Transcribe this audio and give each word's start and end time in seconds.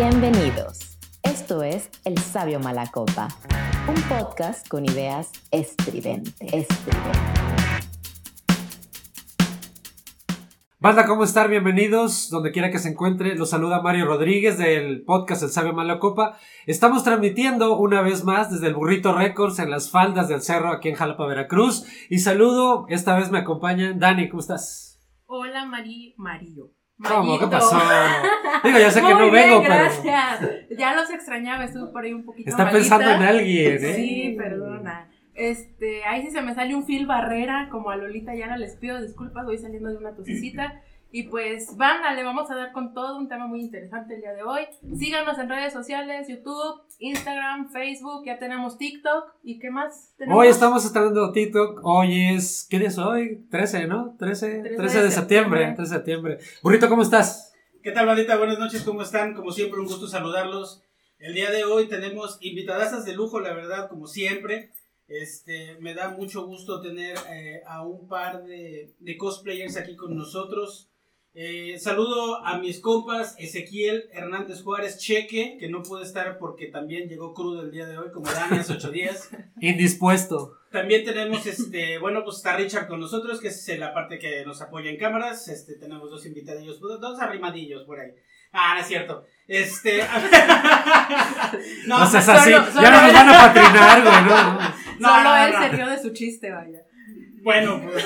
Bienvenidos. 0.00 0.96
Esto 1.24 1.64
es 1.64 1.90
El 2.04 2.16
Sabio 2.18 2.60
Malacopa, 2.60 3.26
un 3.88 4.00
podcast 4.02 4.68
con 4.68 4.84
ideas 4.84 5.32
estridentes. 5.50 6.68
Banda, 10.78 11.04
¿cómo 11.04 11.24
están? 11.24 11.50
Bienvenidos, 11.50 12.30
donde 12.30 12.52
quiera 12.52 12.70
que 12.70 12.78
se 12.78 12.90
encuentre. 12.90 13.34
Los 13.34 13.50
saluda 13.50 13.82
Mario 13.82 14.06
Rodríguez 14.06 14.56
del 14.56 15.02
podcast 15.02 15.42
El 15.42 15.50
Sabio 15.50 15.72
Malacopa. 15.72 16.38
Estamos 16.66 17.02
transmitiendo 17.02 17.76
una 17.76 18.00
vez 18.00 18.22
más 18.22 18.52
desde 18.52 18.68
el 18.68 18.74
Burrito 18.74 19.12
Records 19.12 19.58
en 19.58 19.68
las 19.68 19.90
faldas 19.90 20.28
del 20.28 20.42
cerro 20.42 20.70
aquí 20.70 20.90
en 20.90 20.94
Jalapa, 20.94 21.26
Veracruz. 21.26 21.84
Y 22.08 22.20
saludo, 22.20 22.86
esta 22.88 23.16
vez 23.16 23.32
me 23.32 23.38
acompañan. 23.38 23.98
Dani, 23.98 24.28
¿cómo 24.28 24.42
estás? 24.42 25.00
Hola, 25.26 25.66
Mari 25.66 26.14
Mario. 26.18 26.70
¿Cómo? 27.02 27.38
¿Qué 27.38 27.46
pasó? 27.46 27.78
Digo, 28.64 28.78
ya 28.78 28.90
sé 28.90 29.00
que 29.00 29.08
no 29.08 29.30
bien, 29.30 29.32
vengo, 29.32 29.62
gracias. 29.62 30.40
Ya 30.76 30.94
los 30.94 31.10
extrañaba, 31.10 31.64
estuve 31.64 31.92
por 31.92 32.04
ahí 32.04 32.12
un 32.12 32.22
pero 32.22 32.32
poquito 32.32 32.50
está 32.50 32.64
malita. 32.64 32.78
pensando 32.78 33.10
en 33.10 33.22
alguien, 33.22 33.84
¿eh? 33.84 33.94
Sí, 33.94 34.34
perdona. 34.36 35.10
Este, 35.34 36.04
ahí 36.04 36.22
sí 36.22 36.30
se 36.32 36.42
me 36.42 36.54
sale 36.54 36.74
un 36.74 36.84
fil 36.84 37.06
barrera, 37.06 37.68
como 37.70 37.90
a 37.90 37.96
Lolita 37.96 38.34
Yana 38.34 38.56
les 38.56 38.76
pido 38.76 39.00
disculpas, 39.00 39.44
voy 39.44 39.58
saliendo 39.58 39.88
de 39.88 39.96
una 39.96 40.14
tosecita. 40.14 40.82
Y 41.10 41.22
pues, 41.22 41.74
banda, 41.76 42.12
le 42.12 42.22
vamos 42.22 42.50
a 42.50 42.54
dar 42.54 42.72
con 42.72 42.92
todo 42.92 43.16
un 43.16 43.28
tema 43.28 43.46
muy 43.46 43.60
interesante 43.60 44.16
el 44.16 44.20
día 44.20 44.32
de 44.34 44.42
hoy. 44.42 44.62
Síganos 44.98 45.38
en 45.38 45.48
redes 45.48 45.72
sociales, 45.72 46.28
YouTube, 46.28 46.82
Instagram, 46.98 47.70
Facebook, 47.70 48.26
ya 48.26 48.38
tenemos 48.38 48.76
TikTok. 48.76 49.24
¿Y 49.42 49.58
qué 49.58 49.70
más 49.70 50.12
tenemos? 50.18 50.38
Hoy 50.38 50.48
estamos 50.48 50.84
estrenando 50.84 51.32
TikTok. 51.32 51.80
Hoy 51.82 52.34
es. 52.34 52.66
¿Qué 52.68 52.78
día 52.78 52.88
es 52.88 52.98
hoy? 52.98 53.46
13, 53.50 53.86
¿no? 53.86 54.16
13, 54.18 54.60
13 54.60 54.68
de, 54.68 54.76
13 54.76 55.02
de 55.02 55.10
septiembre. 55.10 55.10
septiembre. 55.10 55.74
13 55.76 55.82
de 55.82 55.96
septiembre. 55.96 56.38
Burrito, 56.62 56.88
¿cómo 56.90 57.00
estás? 57.00 57.54
¿Qué 57.80 57.92
tal, 57.92 58.06
bandita? 58.06 58.36
Buenas 58.36 58.58
noches, 58.58 58.82
¿cómo 58.82 59.02
están? 59.02 59.34
Como 59.34 59.52
siempre, 59.52 59.78
un 59.78 59.86
gusto 59.86 60.08
saludarlos. 60.08 60.82
El 61.20 61.34
día 61.34 61.52
de 61.52 61.62
hoy 61.62 61.86
tenemos 61.86 62.36
invitadasas 62.40 63.04
de 63.04 63.14
lujo, 63.14 63.38
la 63.38 63.54
verdad, 63.54 63.88
como 63.88 64.08
siempre. 64.08 64.72
Este, 65.06 65.76
me 65.78 65.94
da 65.94 66.08
mucho 66.08 66.44
gusto 66.44 66.80
tener 66.80 67.16
eh, 67.30 67.62
a 67.68 67.86
un 67.86 68.08
par 68.08 68.42
de, 68.42 68.94
de 68.98 69.16
cosplayers 69.16 69.76
aquí 69.76 69.94
con 69.94 70.16
nosotros. 70.16 70.90
Eh, 71.40 71.78
saludo 71.78 72.44
a 72.44 72.58
mis 72.58 72.80
compas 72.80 73.36
Ezequiel 73.38 74.08
Hernández 74.12 74.60
Juárez 74.64 74.98
Cheque, 74.98 75.56
que 75.60 75.68
no 75.68 75.84
puede 75.84 76.02
estar 76.04 76.36
porque 76.36 76.66
también 76.66 77.08
llegó 77.08 77.32
crudo 77.32 77.62
el 77.62 77.70
día 77.70 77.86
de 77.86 77.96
hoy, 77.96 78.10
como 78.10 78.28
Dani 78.28 78.58
hace 78.58 78.72
ocho 78.72 78.90
días. 78.90 79.30
Indispuesto. 79.60 80.58
También 80.72 81.04
tenemos, 81.04 81.46
este, 81.46 81.98
bueno, 81.98 82.24
pues 82.24 82.38
está 82.38 82.56
Richard 82.56 82.88
con 82.88 82.98
nosotros, 82.98 83.40
que 83.40 83.46
es 83.48 83.78
la 83.78 83.94
parte 83.94 84.18
que 84.18 84.44
nos 84.44 84.60
apoya 84.62 84.90
en 84.90 84.98
cámaras. 84.98 85.46
Este, 85.46 85.74
tenemos 85.76 86.10
dos 86.10 86.26
invitadillos, 86.26 86.78
pues, 86.80 86.98
dos 87.00 87.20
arrimadillos 87.20 87.84
por 87.84 88.00
ahí. 88.00 88.10
Ah, 88.52 88.74
no 88.74 88.80
es 88.80 88.88
cierto. 88.88 89.24
Este. 89.46 90.00
No, 91.86 92.04
seas 92.10 92.24
solo- 92.24 92.38
así. 92.38 92.50
solo 92.72 92.82
ya 92.82 92.90
no 92.90 93.00
nos 93.00 93.08
él. 93.08 93.14
van 93.14 93.28
a 93.28 93.32
patrinar, 93.54 94.02
güey, 94.02 94.24
¿no? 94.24 94.54
no, 94.98 95.08
Solo 95.08 95.22
no, 95.22 95.36
él 95.46 95.52
no. 95.52 95.62
se 95.62 95.68
rió 95.68 95.86
de 95.88 96.02
su 96.02 96.10
chiste, 96.12 96.50
vaya. 96.50 96.82
Bueno, 97.42 97.80
pues 97.82 98.04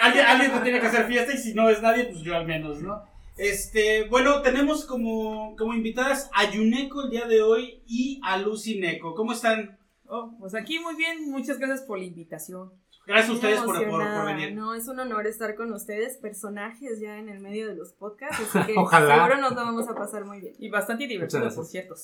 alguien, 0.00 0.26
alguien 0.26 0.52
no 0.52 0.62
tiene 0.62 0.80
que 0.80 0.86
hacer 0.86 1.06
fiesta 1.06 1.32
y 1.32 1.38
si 1.38 1.54
no 1.54 1.68
es 1.68 1.80
nadie, 1.82 2.04
pues 2.04 2.20
yo 2.20 2.36
al 2.36 2.46
menos, 2.46 2.80
¿no? 2.82 3.02
Este, 3.36 4.06
bueno, 4.08 4.42
tenemos 4.42 4.84
como, 4.84 5.56
como 5.56 5.74
invitadas 5.74 6.30
a 6.32 6.50
Yuneko 6.50 7.02
el 7.04 7.10
día 7.10 7.26
de 7.26 7.42
hoy 7.42 7.82
y 7.86 8.20
a 8.22 8.38
Lucy 8.38 8.78
Neko. 8.78 9.14
¿Cómo 9.14 9.32
están? 9.32 9.78
Oh, 10.06 10.36
pues 10.38 10.54
aquí 10.54 10.78
muy 10.78 10.94
bien, 10.94 11.30
muchas 11.30 11.58
gracias 11.58 11.82
por 11.82 11.98
la 11.98 12.04
invitación. 12.04 12.72
Gracias 13.06 13.30
a 13.30 13.32
ustedes 13.34 13.60
por, 13.60 13.86
por, 13.86 14.24
venir. 14.24 14.54
No, 14.54 14.74
es 14.74 14.88
un 14.88 14.98
honor 14.98 15.26
estar 15.26 15.54
con 15.56 15.72
ustedes, 15.72 16.16
personajes 16.16 17.00
ya 17.00 17.18
en 17.18 17.28
el 17.28 17.40
medio 17.40 17.66
de 17.66 17.74
los 17.74 17.92
podcasts, 17.92 18.54
así 18.54 18.66
que 18.72 18.78
Ojalá. 18.78 19.16
seguro 19.16 19.40
nos 19.40 19.54
la 19.54 19.64
vamos 19.64 19.88
a 19.88 19.94
pasar 19.94 20.24
muy 20.24 20.40
bien. 20.40 20.54
Y 20.58 20.70
bastante 20.70 21.06
divertido, 21.06 21.52
por 21.54 21.66
cierto. 21.66 21.96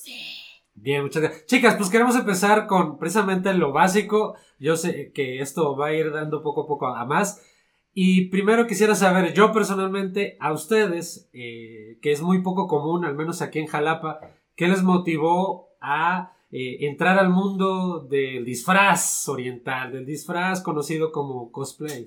Bien, 0.73 1.03
muchas 1.03 1.21
gracias. 1.21 1.45
Chicas, 1.45 1.75
pues 1.75 1.89
queremos 1.89 2.15
empezar 2.15 2.65
con 2.65 2.97
precisamente 2.97 3.53
lo 3.53 3.71
básico. 3.71 4.35
Yo 4.59 4.75
sé 4.75 5.11
que 5.13 5.39
esto 5.39 5.75
va 5.75 5.87
a 5.87 5.93
ir 5.93 6.11
dando 6.11 6.41
poco 6.41 6.61
a 6.63 6.67
poco 6.67 6.87
a 6.87 7.05
más. 7.05 7.41
Y 7.93 8.29
primero 8.29 8.67
quisiera 8.67 8.95
saber, 8.95 9.33
yo 9.33 9.51
personalmente, 9.51 10.37
a 10.39 10.53
ustedes, 10.53 11.29
eh, 11.33 11.97
que 12.01 12.11
es 12.11 12.21
muy 12.21 12.41
poco 12.41 12.67
común, 12.67 13.03
al 13.03 13.15
menos 13.15 13.41
aquí 13.41 13.59
en 13.59 13.67
Jalapa, 13.67 14.21
¿qué 14.55 14.69
les 14.69 14.81
motivó 14.81 15.75
a 15.81 16.33
eh, 16.51 16.87
entrar 16.87 17.19
al 17.19 17.29
mundo 17.29 17.99
del 17.99 18.45
disfraz 18.45 19.27
oriental, 19.27 19.91
del 19.91 20.05
disfraz 20.05 20.61
conocido 20.61 21.11
como 21.11 21.51
cosplay? 21.51 22.05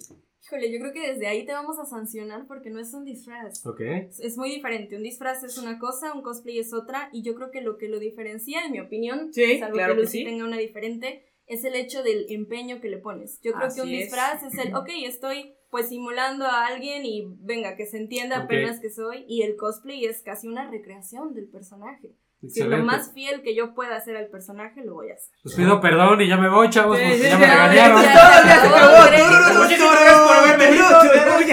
Híjole, 0.54 0.72
yo 0.72 0.78
creo 0.78 0.92
que 0.92 1.12
desde 1.12 1.26
ahí 1.26 1.44
te 1.44 1.52
vamos 1.52 1.78
a 1.80 1.84
sancionar 1.84 2.46
porque 2.46 2.70
no 2.70 2.78
es 2.78 2.94
un 2.94 3.04
disfraz. 3.04 3.64
¿Ok? 3.66 3.80
Es- 3.80 4.20
Es 4.20 4.36
muy 4.38 4.50
diferente. 4.50 4.96
Un 4.96 5.02
disfraz 5.02 5.42
es 5.42 5.58
una 5.58 5.78
cosa, 5.78 6.14
un 6.14 6.22
cosplay 6.22 6.58
es 6.60 6.72
otra, 6.72 7.08
y 7.12 7.22
yo 7.22 7.34
creo 7.34 7.50
que 7.50 7.60
lo 7.60 7.76
que 7.76 7.88
lo 7.88 7.98
diferencia, 7.98 8.64
en 8.64 8.72
mi 8.72 8.80
opinión, 8.80 9.32
Sí, 9.32 9.58
salvo 9.58 9.74
claro 9.74 9.94
que 9.94 9.98
que 10.00 10.04
Lucy 10.04 10.18
sí. 10.18 10.24
tenga 10.24 10.44
una 10.44 10.58
diferente, 10.58 11.24
es 11.46 11.64
el 11.64 11.74
hecho 11.74 12.02
del 12.04 12.26
empeño 12.28 12.80
que 12.80 12.88
le 12.88 12.98
pones. 12.98 13.40
Yo 13.42 13.52
creo 13.52 13.66
Así 13.66 13.80
que 13.80 13.86
un 13.86 13.92
es. 13.94 14.00
disfraz 14.02 14.42
es 14.44 14.56
el, 14.64 14.74
ok, 14.74 14.88
estoy 15.04 15.54
pues 15.70 15.88
simulando 15.88 16.44
a 16.44 16.66
alguien 16.66 17.04
y 17.04 17.26
venga, 17.40 17.74
que 17.74 17.86
se 17.86 17.96
entienda 17.98 18.38
apenas 18.44 18.78
que 18.78 18.90
soy, 18.90 19.24
y 19.26 19.42
el 19.42 19.56
cosplay 19.56 20.04
es 20.04 20.22
casi 20.22 20.46
una 20.46 20.70
recreación 20.70 21.34
del 21.34 21.48
personaje. 21.48 22.14
Si 22.48 22.60
Excelente. 22.60 22.76
lo 22.78 22.84
más 22.84 23.12
fiel 23.12 23.42
que 23.42 23.54
yo 23.54 23.74
pueda 23.74 23.96
hacer 23.96 24.16
al 24.16 24.26
personaje, 24.28 24.82
lo 24.84 24.94
voy 24.94 25.10
a 25.10 25.14
hacer. 25.14 25.34
Pues 25.42 25.54
pido 25.54 25.80
perdón 25.80 26.20
y 26.20 26.28
ya 26.28 26.36
me 26.36 26.48
voy, 26.48 26.68
chavos, 26.70 26.98
Sí, 26.98 27.04
porque 27.04 27.18
sí, 27.18 27.28
ya 27.28 27.38
me 27.38 27.46
regañaron. 27.46 28.02
ya, 28.02 28.12
Todo, 28.12 28.46
ya 28.46 28.60
se 28.60 28.66
acabó, 28.68 28.96
acabó. 28.96 29.06
Greg. 29.08 29.58
Muchísimas 29.58 30.00
gracias 30.00 30.20
por 30.20 30.36
haber 30.36 30.58
venido. 30.58 30.84
Ya, 31.04 31.32
voy. 31.34 31.44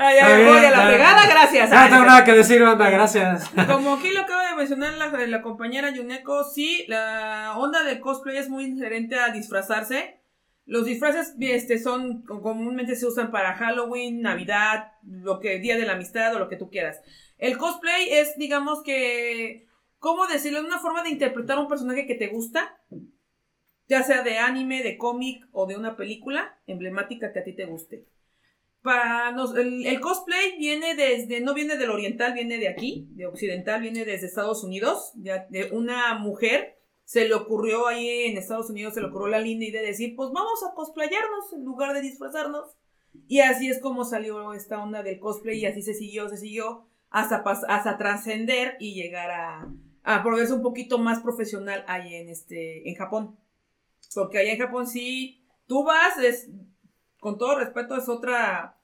Ah, 0.00 0.14
ya 0.14 0.28
me 0.28 0.44
voy 0.44 0.58
a 0.58 0.70
la 0.70 0.76
ya. 0.76 0.86
fregada, 0.86 1.26
gracias. 1.28 1.70
Ya 1.70 1.84
no 1.84 1.90
tengo 1.90 2.04
nada 2.06 2.24
que 2.24 2.32
decir, 2.32 2.62
banda, 2.62 2.90
gracias. 2.90 3.48
Como 3.66 3.94
aquí 3.94 4.10
lo 4.10 4.20
acaba 4.22 4.48
de 4.50 4.56
mencionar 4.56 4.94
la, 4.94 5.08
la 5.26 5.42
compañera 5.42 5.90
Yuneko, 5.90 6.44
sí, 6.44 6.84
la 6.88 7.54
onda 7.56 7.82
del 7.84 8.00
cosplay 8.00 8.36
es 8.38 8.48
muy 8.48 8.66
diferente 8.66 9.18
a 9.18 9.28
disfrazarse. 9.28 10.20
Los 10.66 10.84
disfraces 10.84 11.34
este, 11.40 11.78
son, 11.78 12.22
comúnmente 12.24 12.94
se 12.94 13.06
usan 13.06 13.30
para 13.30 13.54
Halloween, 13.54 14.20
Navidad, 14.20 14.92
lo 15.02 15.40
que, 15.40 15.58
Día 15.60 15.76
de 15.78 15.86
la 15.86 15.94
Amistad 15.94 16.34
o 16.34 16.38
lo 16.38 16.48
que 16.50 16.56
tú 16.56 16.68
quieras. 16.70 17.00
El 17.38 17.56
cosplay 17.56 18.08
es, 18.12 18.36
digamos 18.36 18.82
que, 18.82 19.67
¿cómo 19.98 20.26
decirlo? 20.26 20.60
Una 20.60 20.78
forma 20.78 21.02
de 21.02 21.10
interpretar 21.10 21.58
un 21.58 21.68
personaje 21.68 22.06
que 22.06 22.14
te 22.14 22.28
gusta, 22.28 22.80
ya 23.88 24.02
sea 24.02 24.22
de 24.22 24.38
anime, 24.38 24.82
de 24.82 24.98
cómic 24.98 25.46
o 25.52 25.66
de 25.66 25.76
una 25.76 25.96
película 25.96 26.58
emblemática 26.66 27.32
que 27.32 27.40
a 27.40 27.44
ti 27.44 27.54
te 27.54 27.66
guste. 27.66 28.06
Para 28.82 29.32
nos- 29.32 29.56
el, 29.56 30.00
cosplay 30.00 30.56
viene 30.56 30.94
desde, 30.94 31.40
no 31.40 31.52
viene 31.52 31.76
del 31.76 31.90
oriental, 31.90 32.34
viene 32.34 32.58
de 32.58 32.68
aquí, 32.68 33.08
de 33.10 33.26
occidental, 33.26 33.80
viene 33.82 34.04
desde 34.04 34.26
Estados 34.26 34.62
Unidos, 34.62 35.12
ya 35.16 35.46
de 35.50 35.70
una 35.72 36.14
mujer. 36.14 36.76
Se 37.04 37.26
le 37.26 37.34
ocurrió 37.34 37.86
ahí 37.86 38.24
en 38.26 38.36
Estados 38.36 38.68
Unidos, 38.68 38.94
se 38.94 39.00
le 39.00 39.06
ocurrió 39.06 39.28
la 39.28 39.40
linda 39.40 39.64
idea 39.64 39.80
de 39.80 39.88
decir, 39.88 40.14
pues 40.14 40.30
vamos 40.32 40.62
a 40.62 40.74
cosplayarnos 40.74 41.52
en 41.54 41.64
lugar 41.64 41.94
de 41.94 42.02
disfrazarnos. 42.02 42.76
Y 43.26 43.40
así 43.40 43.68
es 43.68 43.80
como 43.80 44.04
salió 44.04 44.52
esta 44.52 44.82
onda 44.82 45.02
del 45.02 45.18
cosplay 45.18 45.58
y 45.58 45.66
así 45.66 45.82
se 45.82 45.94
siguió, 45.94 46.28
se 46.28 46.36
siguió 46.36 46.86
hasta, 47.10 47.36
hasta 47.36 47.96
trascender 47.96 48.76
y 48.78 48.94
llegar 48.94 49.30
a, 49.30 49.68
a 50.08 50.22
volverse 50.22 50.54
un 50.54 50.62
poquito 50.62 50.96
más 50.96 51.20
profesional 51.20 51.84
ahí 51.86 52.14
en, 52.14 52.30
este, 52.30 52.88
en 52.88 52.94
Japón. 52.94 53.38
Porque 54.14 54.38
allá 54.38 54.52
en 54.52 54.58
Japón 54.58 54.86
sí, 54.86 55.44
tú 55.66 55.84
vas, 55.84 56.16
es, 56.16 56.48
con 57.20 57.36
todo 57.36 57.58
respeto, 57.58 57.94
es 57.94 58.08
otra, 58.08 58.78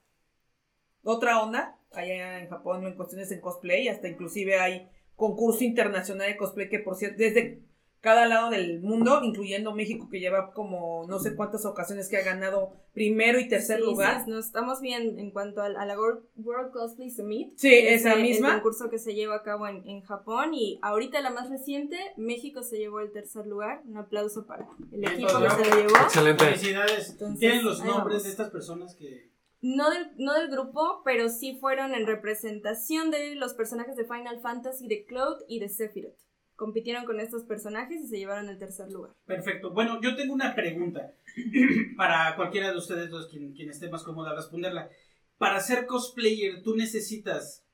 otra 1.02 1.42
onda. 1.42 1.78
Allá 1.92 2.40
en 2.40 2.50
Japón, 2.50 2.86
en 2.86 2.94
cuestiones 2.94 3.32
en 3.32 3.40
cosplay, 3.40 3.88
hasta 3.88 4.06
inclusive 4.06 4.58
hay 4.58 4.90
concurso 5.16 5.64
internacional 5.64 6.26
de 6.26 6.36
cosplay 6.36 6.68
que, 6.68 6.80
por 6.80 6.94
cierto, 6.94 7.16
desde 7.16 7.62
cada 8.04 8.26
lado 8.26 8.50
del 8.50 8.80
mundo, 8.82 9.20
incluyendo 9.24 9.74
México, 9.74 10.08
que 10.10 10.20
lleva 10.20 10.52
como 10.52 11.06
no 11.08 11.18
sé 11.18 11.34
cuántas 11.34 11.64
ocasiones 11.64 12.08
que 12.10 12.18
ha 12.18 12.22
ganado 12.22 12.74
primero 12.92 13.40
y 13.40 13.48
tercer 13.48 13.78
Sí, 13.80 13.84
lugar. 13.86 14.22
sí, 14.24 14.30
nos 14.30 14.44
estamos 14.46 14.80
bien 14.82 15.18
en 15.18 15.30
cuanto 15.30 15.62
al- 15.62 15.76
a, 15.76 15.86
la 15.86 15.98
World, 15.98 16.22
World 16.36 16.70
Cosplay 16.72 17.10
Summit. 17.10 17.54
Sí, 17.56 17.70
que 17.70 17.94
es 17.94 18.02
esa 18.02 18.12
el- 18.12 18.22
misma. 18.22 18.48
El 18.48 18.54
concurso 18.56 18.90
que 18.90 18.98
se 18.98 19.14
lleva 19.14 19.36
a 19.36 19.42
cabo 19.42 19.66
en, 19.66 19.82
en 19.88 20.02
Japón 20.02 20.52
y 20.52 20.78
ahorita 20.82 21.20
la 21.22 21.30
más 21.30 21.48
reciente, 21.48 21.96
México 22.18 22.62
se 22.62 22.76
llevó 22.76 23.00
el 23.00 23.10
tercer 23.10 23.46
lugar. 23.46 23.80
Un 23.86 23.96
aplauso 23.96 24.46
para 24.46 24.68
el 24.92 25.02
equipo 25.04 25.26
que 25.28 25.34
bravo. 25.44 25.64
se 25.64 25.70
lo 25.70 25.76
llevó. 25.76 25.96
Excelente. 26.04 26.44
Felicidades. 26.44 27.10
Entonces, 27.10 27.40
¿Tienen 27.40 27.64
los 27.64 27.78
nombres 27.78 28.04
vamos. 28.04 28.22
de 28.24 28.28
estas 28.30 28.50
personas 28.50 28.94
que.? 28.94 29.32
No 29.66 29.88
del, 29.88 30.10
no 30.18 30.34
del 30.34 30.50
grupo, 30.50 31.00
pero 31.06 31.30
sí 31.30 31.56
fueron 31.58 31.94
en 31.94 32.06
representación 32.06 33.10
de 33.10 33.34
los 33.34 33.54
personajes 33.54 33.96
de 33.96 34.04
Final 34.04 34.40
Fantasy, 34.42 34.86
de 34.88 35.06
Cloud 35.06 35.38
y 35.48 35.58
de 35.58 35.70
Sephiroth. 35.70 36.18
Compitieron 36.56 37.04
con 37.04 37.18
estos 37.20 37.44
personajes 37.44 38.04
y 38.04 38.08
se 38.08 38.18
llevaron 38.18 38.48
el 38.48 38.58
tercer 38.58 38.90
lugar. 38.90 39.12
Perfecto. 39.26 39.72
Bueno, 39.72 40.00
yo 40.00 40.14
tengo 40.14 40.34
una 40.34 40.54
pregunta 40.54 41.12
para 41.96 42.36
cualquiera 42.36 42.70
de 42.70 42.78
ustedes 42.78 43.10
dos, 43.10 43.28
quien, 43.28 43.52
quien 43.52 43.70
esté 43.70 43.88
más 43.88 44.04
cómoda 44.04 44.34
responderla. 44.34 44.88
Para 45.36 45.58
ser 45.60 45.86
cosplayer, 45.86 46.62
¿tú 46.62 46.76
necesitas 46.76 47.64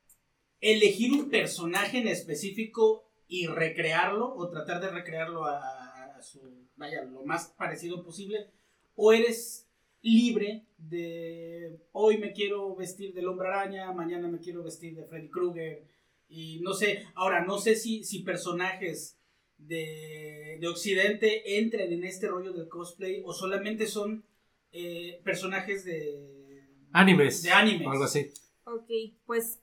elegir 0.60 1.12
un 1.12 1.28
personaje 1.28 1.98
en 1.98 2.08
específico 2.08 3.04
y 3.28 3.46
recrearlo 3.46 4.34
o 4.34 4.48
tratar 4.48 4.80
de 4.80 4.90
recrearlo 4.90 5.44
a, 5.44 6.16
a 6.16 6.22
su, 6.22 6.40
vaya, 6.76 7.04
lo 7.04 7.22
más 7.24 7.54
parecido 7.58 8.02
posible? 8.02 8.50
¿O 8.94 9.12
eres 9.12 9.68
libre 10.02 10.64
de 10.78 11.78
hoy 11.92 12.18
me 12.18 12.32
quiero 12.32 12.74
vestir 12.74 13.12
del 13.12 13.28
hombre 13.28 13.48
araña, 13.48 13.92
mañana 13.92 14.28
me 14.28 14.38
quiero 14.38 14.62
vestir 14.62 14.96
de 14.96 15.04
Freddy 15.04 15.28
Krueger? 15.28 15.84
Y 16.30 16.60
no 16.60 16.72
sé, 16.72 17.06
ahora 17.14 17.44
no 17.44 17.58
sé 17.58 17.74
si, 17.74 18.04
si 18.04 18.20
personajes 18.20 19.18
de, 19.58 20.56
de 20.60 20.68
Occidente 20.68 21.58
entran 21.58 21.92
en 21.92 22.04
este 22.04 22.28
rollo 22.28 22.52
del 22.52 22.68
cosplay 22.68 23.20
o 23.24 23.34
solamente 23.34 23.86
son 23.86 24.24
eh, 24.72 25.20
personajes 25.24 25.84
de 25.84 26.40
Animes. 26.92 27.42
De 27.42 27.50
animes. 27.50 27.86
O 27.86 27.90
algo 27.90 28.04
así. 28.04 28.32
Ok, 28.64 28.90
pues 29.26 29.60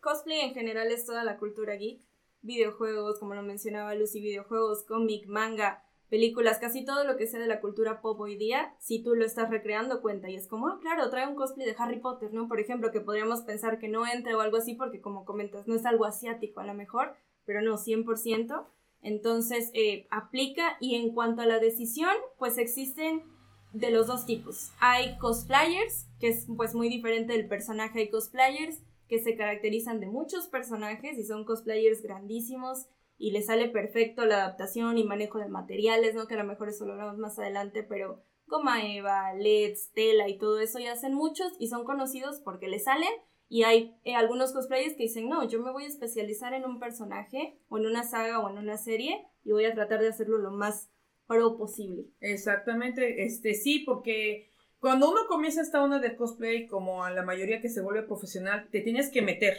cosplay 0.00 0.40
en 0.40 0.54
general 0.54 0.90
es 0.92 1.04
toda 1.04 1.24
la 1.24 1.38
cultura 1.38 1.74
geek. 1.74 2.02
Videojuegos, 2.42 3.18
como 3.18 3.34
lo 3.34 3.42
mencionaba 3.42 3.94
Lucy, 3.94 4.20
videojuegos, 4.20 4.84
cómic, 4.84 5.26
manga, 5.26 5.82
películas, 6.14 6.58
casi 6.60 6.84
todo 6.84 7.02
lo 7.02 7.16
que 7.16 7.26
sea 7.26 7.40
de 7.40 7.48
la 7.48 7.60
cultura 7.60 8.00
pop 8.00 8.20
hoy 8.20 8.36
día, 8.36 8.72
si 8.78 9.02
tú 9.02 9.16
lo 9.16 9.24
estás 9.24 9.50
recreando, 9.50 10.00
cuenta. 10.00 10.30
Y 10.30 10.36
es 10.36 10.46
como, 10.46 10.68
ah, 10.68 10.78
claro, 10.80 11.10
trae 11.10 11.26
un 11.26 11.34
cosplay 11.34 11.66
de 11.66 11.74
Harry 11.76 11.98
Potter, 11.98 12.32
¿no? 12.32 12.46
Por 12.46 12.60
ejemplo, 12.60 12.92
que 12.92 13.00
podríamos 13.00 13.40
pensar 13.40 13.80
que 13.80 13.88
no 13.88 14.06
entre 14.06 14.36
o 14.36 14.40
algo 14.40 14.58
así, 14.58 14.74
porque 14.74 15.00
como 15.00 15.24
comentas, 15.24 15.66
no 15.66 15.74
es 15.74 15.84
algo 15.84 16.04
asiático 16.04 16.60
a 16.60 16.66
lo 16.66 16.72
mejor, 16.72 17.16
pero 17.44 17.62
no, 17.62 17.78
100%. 17.78 18.64
Entonces, 19.02 19.72
eh, 19.74 20.06
aplica. 20.08 20.76
Y 20.78 20.94
en 20.94 21.12
cuanto 21.12 21.42
a 21.42 21.46
la 21.46 21.58
decisión, 21.58 22.14
pues 22.38 22.58
existen 22.58 23.24
de 23.72 23.90
los 23.90 24.06
dos 24.06 24.24
tipos. 24.24 24.70
Hay 24.78 25.18
cosplayers, 25.18 26.06
que 26.20 26.28
es 26.28 26.46
pues 26.56 26.76
muy 26.76 26.88
diferente 26.88 27.32
del 27.32 27.48
personaje, 27.48 27.98
hay 27.98 28.10
cosplayers 28.10 28.78
que 29.08 29.18
se 29.18 29.36
caracterizan 29.36 29.98
de 29.98 30.06
muchos 30.06 30.46
personajes 30.46 31.18
y 31.18 31.24
son 31.24 31.44
cosplayers 31.44 32.02
grandísimos 32.02 32.86
y 33.16 33.30
les 33.30 33.46
sale 33.46 33.68
perfecto 33.68 34.24
la 34.24 34.36
adaptación 34.44 34.98
y 34.98 35.04
manejo 35.04 35.38
de 35.38 35.48
materiales, 35.48 36.14
¿no? 36.14 36.26
Que 36.26 36.34
a 36.34 36.38
lo 36.38 36.44
mejor 36.44 36.68
eso 36.68 36.84
lo 36.84 36.92
hablamos 36.92 37.18
más 37.18 37.38
adelante, 37.38 37.82
pero 37.82 38.22
goma 38.46 38.84
eva, 38.86 39.32
LEDs, 39.34 39.92
tela 39.92 40.28
y 40.28 40.38
todo 40.38 40.60
eso 40.60 40.78
ya 40.78 40.92
hacen 40.92 41.14
muchos 41.14 41.52
y 41.58 41.68
son 41.68 41.84
conocidos 41.84 42.40
porque 42.44 42.68
les 42.68 42.84
salen 42.84 43.12
y 43.48 43.62
hay 43.62 43.96
eh, 44.04 44.14
algunos 44.14 44.52
cosplayers 44.52 44.96
que 44.96 45.04
dicen, 45.04 45.28
no, 45.28 45.46
yo 45.48 45.60
me 45.62 45.72
voy 45.72 45.84
a 45.84 45.88
especializar 45.88 46.54
en 46.54 46.64
un 46.64 46.80
personaje 46.80 47.58
o 47.68 47.78
en 47.78 47.86
una 47.86 48.02
saga 48.02 48.40
o 48.40 48.50
en 48.50 48.58
una 48.58 48.76
serie 48.76 49.26
y 49.44 49.52
voy 49.52 49.64
a 49.66 49.74
tratar 49.74 50.00
de 50.00 50.08
hacerlo 50.08 50.38
lo 50.38 50.50
más 50.50 50.90
pro 51.26 51.56
posible. 51.56 52.06
Exactamente, 52.20 53.24
este 53.24 53.54
sí, 53.54 53.80
porque 53.80 54.50
cuando 54.78 55.10
uno 55.10 55.22
comienza 55.28 55.62
esta 55.62 55.82
onda 55.82 55.98
de 55.98 56.16
cosplay, 56.16 56.66
como 56.66 57.04
a 57.04 57.10
la 57.10 57.22
mayoría 57.22 57.60
que 57.60 57.68
se 57.68 57.80
vuelve 57.80 58.02
profesional, 58.02 58.68
te 58.70 58.80
tienes 58.80 59.10
que 59.10 59.22
meter. 59.22 59.56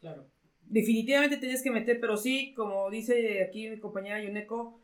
Claro. 0.00 0.26
Definitivamente 0.66 1.36
tienes 1.36 1.62
que 1.62 1.70
meter, 1.70 2.00
pero 2.00 2.16
sí, 2.16 2.54
como 2.54 2.90
dice 2.90 3.44
aquí 3.48 3.68
mi 3.68 3.78
compañera 3.78 4.22
Yuneko, 4.22 4.80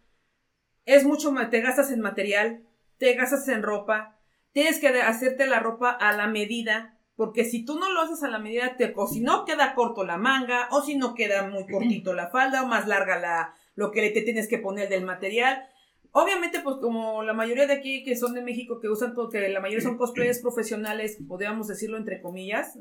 es 0.85 1.05
mucho 1.05 1.33
más, 1.33 1.51
te 1.51 1.61
gastas 1.61 1.91
en 1.91 2.01
material, 2.01 2.65
te 2.99 3.15
gastas 3.15 3.49
en 3.49 3.63
ropa, 3.63 4.19
tienes 4.53 4.79
que 4.79 4.89
hacerte 4.89 5.47
la 5.47 5.61
ropa 5.61 5.91
a 5.91 6.13
la 6.17 6.27
medida, 6.27 6.99
porque 7.17 7.45
si 7.45 7.65
tú 7.65 7.79
no 7.79 7.91
lo 7.93 8.01
haces 8.01 8.23
a 8.23 8.29
la 8.29 8.39
medida, 8.39 8.77
te, 8.77 8.93
o 8.97 9.07
si 9.07 9.21
no 9.21 9.45
queda 9.45 9.75
corto 9.75 10.05
la 10.05 10.17
manga, 10.17 10.69
o 10.71 10.83
si 10.83 10.97
no 10.97 11.15
queda 11.15 11.49
muy 11.49 11.67
cortito 11.67 12.15
la 12.15 12.29
falda, 12.29 12.63
o 12.63 12.67
más 12.67 12.87
larga 12.87 13.19
la, 13.19 13.55
lo 13.75 13.91
que 13.91 14.01
le 14.01 14.11
te 14.11 14.23
tienes 14.23 14.49
que 14.49 14.59
poner 14.59 14.89
del 14.89 15.05
material, 15.05 15.67
Obviamente, 16.13 16.61
pues 16.61 16.77
como 16.77 17.23
la 17.23 17.35
mayoría 17.35 17.67
de 17.67 17.75
aquí 17.75 18.03
que 18.03 18.17
son 18.17 18.35
de 18.35 18.43
México, 18.43 18.81
que 18.81 18.89
usan, 18.89 19.15
porque 19.15 19.49
la 19.49 19.61
mayoría 19.61 19.83
son 19.83 19.97
cosplayers 19.97 20.39
profesionales, 20.43 21.19
podríamos 21.29 21.69
decirlo 21.69 21.97
entre 21.97 22.21
comillas, 22.21 22.77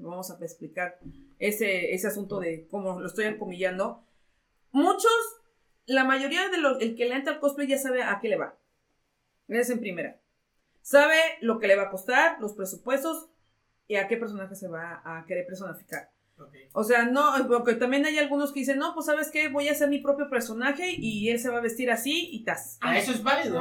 vamos 0.00 0.30
a 0.30 0.38
explicar 0.44 0.98
ese, 1.38 1.92
ese 1.92 2.06
asunto 2.06 2.38
de 2.38 2.68
cómo 2.68 3.00
lo 3.00 3.06
estoy 3.06 3.24
encomillando. 3.24 4.04
Muchos, 4.70 5.10
la 5.86 6.04
mayoría 6.04 6.48
de 6.50 6.58
los, 6.58 6.80
el 6.80 6.94
que 6.94 7.06
le 7.06 7.16
entra 7.16 7.34
al 7.34 7.40
cosplay 7.40 7.66
ya 7.66 7.78
sabe 7.78 8.02
a 8.02 8.20
qué 8.20 8.28
le 8.28 8.36
va. 8.36 8.56
Es 9.48 9.70
en 9.70 9.80
primera. 9.80 10.20
Sabe 10.82 11.16
lo 11.40 11.58
que 11.58 11.66
le 11.66 11.76
va 11.76 11.84
a 11.84 11.90
costar, 11.90 12.40
los 12.40 12.52
presupuestos 12.52 13.28
y 13.88 13.96
a 13.96 14.06
qué 14.06 14.16
personaje 14.16 14.54
se 14.54 14.68
va 14.68 15.02
a 15.04 15.24
querer 15.26 15.46
personificar. 15.46 16.10
O 16.72 16.84
sea, 16.84 17.06
no, 17.06 17.32
porque 17.48 17.74
también 17.74 18.04
hay 18.06 18.18
algunos 18.18 18.52
que 18.52 18.60
dicen, 18.60 18.78
no, 18.78 18.94
pues 18.94 19.06
sabes 19.06 19.30
qué, 19.30 19.48
voy 19.48 19.68
a 19.68 19.72
hacer 19.72 19.88
mi 19.88 19.98
propio 19.98 20.28
personaje 20.28 20.94
y 20.96 21.28
él 21.30 21.38
se 21.38 21.50
va 21.50 21.58
a 21.58 21.62
vestir 21.62 21.90
así 21.90 22.28
y 22.32 22.44
tas. 22.44 22.78
Ah, 22.80 22.98
eso 22.98 23.12
es 23.12 23.22
válido. 23.22 23.60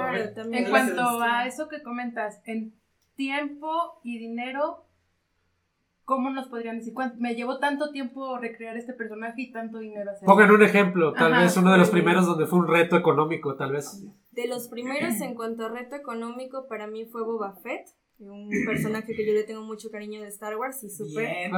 en 0.52 0.70
cuanto 0.70 1.22
a 1.22 1.46
eso 1.46 1.68
que 1.68 1.82
comentas, 1.82 2.42
en 2.46 2.74
tiempo 3.16 4.00
y 4.04 4.20
dinero, 4.20 4.86
¿cómo 6.06 6.30
nos 6.30 6.48
podrían 6.48 6.78
decir? 6.78 6.94
Me 7.18 7.36
llevó 7.36 7.60
tanto 7.60 7.92
tiempo 7.92 8.38
recrear 8.38 8.78
este 8.78 8.94
personaje 8.94 9.42
y 9.42 9.52
tanto 9.52 9.80
dinero 9.80 10.12
hacerlo. 10.12 10.34
Pongan 10.34 10.52
un 10.52 10.64
ejemplo, 10.64 11.14
tal 11.14 11.34
vez 11.34 11.58
uno 11.58 11.72
de 11.72 11.78
los 11.78 11.90
primeros 11.90 12.26
donde 12.26 12.46
fue 12.46 12.60
un 12.60 12.68
reto 12.68 12.96
económico, 12.96 13.56
tal 13.56 13.74
vez. 13.74 14.06
De 14.32 14.48
los 14.48 14.68
primeros 14.70 15.20
en 15.22 15.36
cuanto 15.36 15.66
a 15.66 15.70
reto 15.70 15.96
económico, 15.96 16.68
para 16.68 16.88
mí 16.88 17.06
fue 17.06 17.24
Boba 17.24 17.56
Fett 17.64 17.90
un 18.20 18.50
personaje 18.66 19.16
que 19.16 19.26
yo 19.26 19.34
le 19.34 19.44
tengo 19.44 19.62
mucho 19.62 19.92
cariño 19.92 20.22
de 20.22 20.28
Star 20.30 20.58
Wars 20.58 20.84
y 20.84 20.90
súper. 20.90 21.52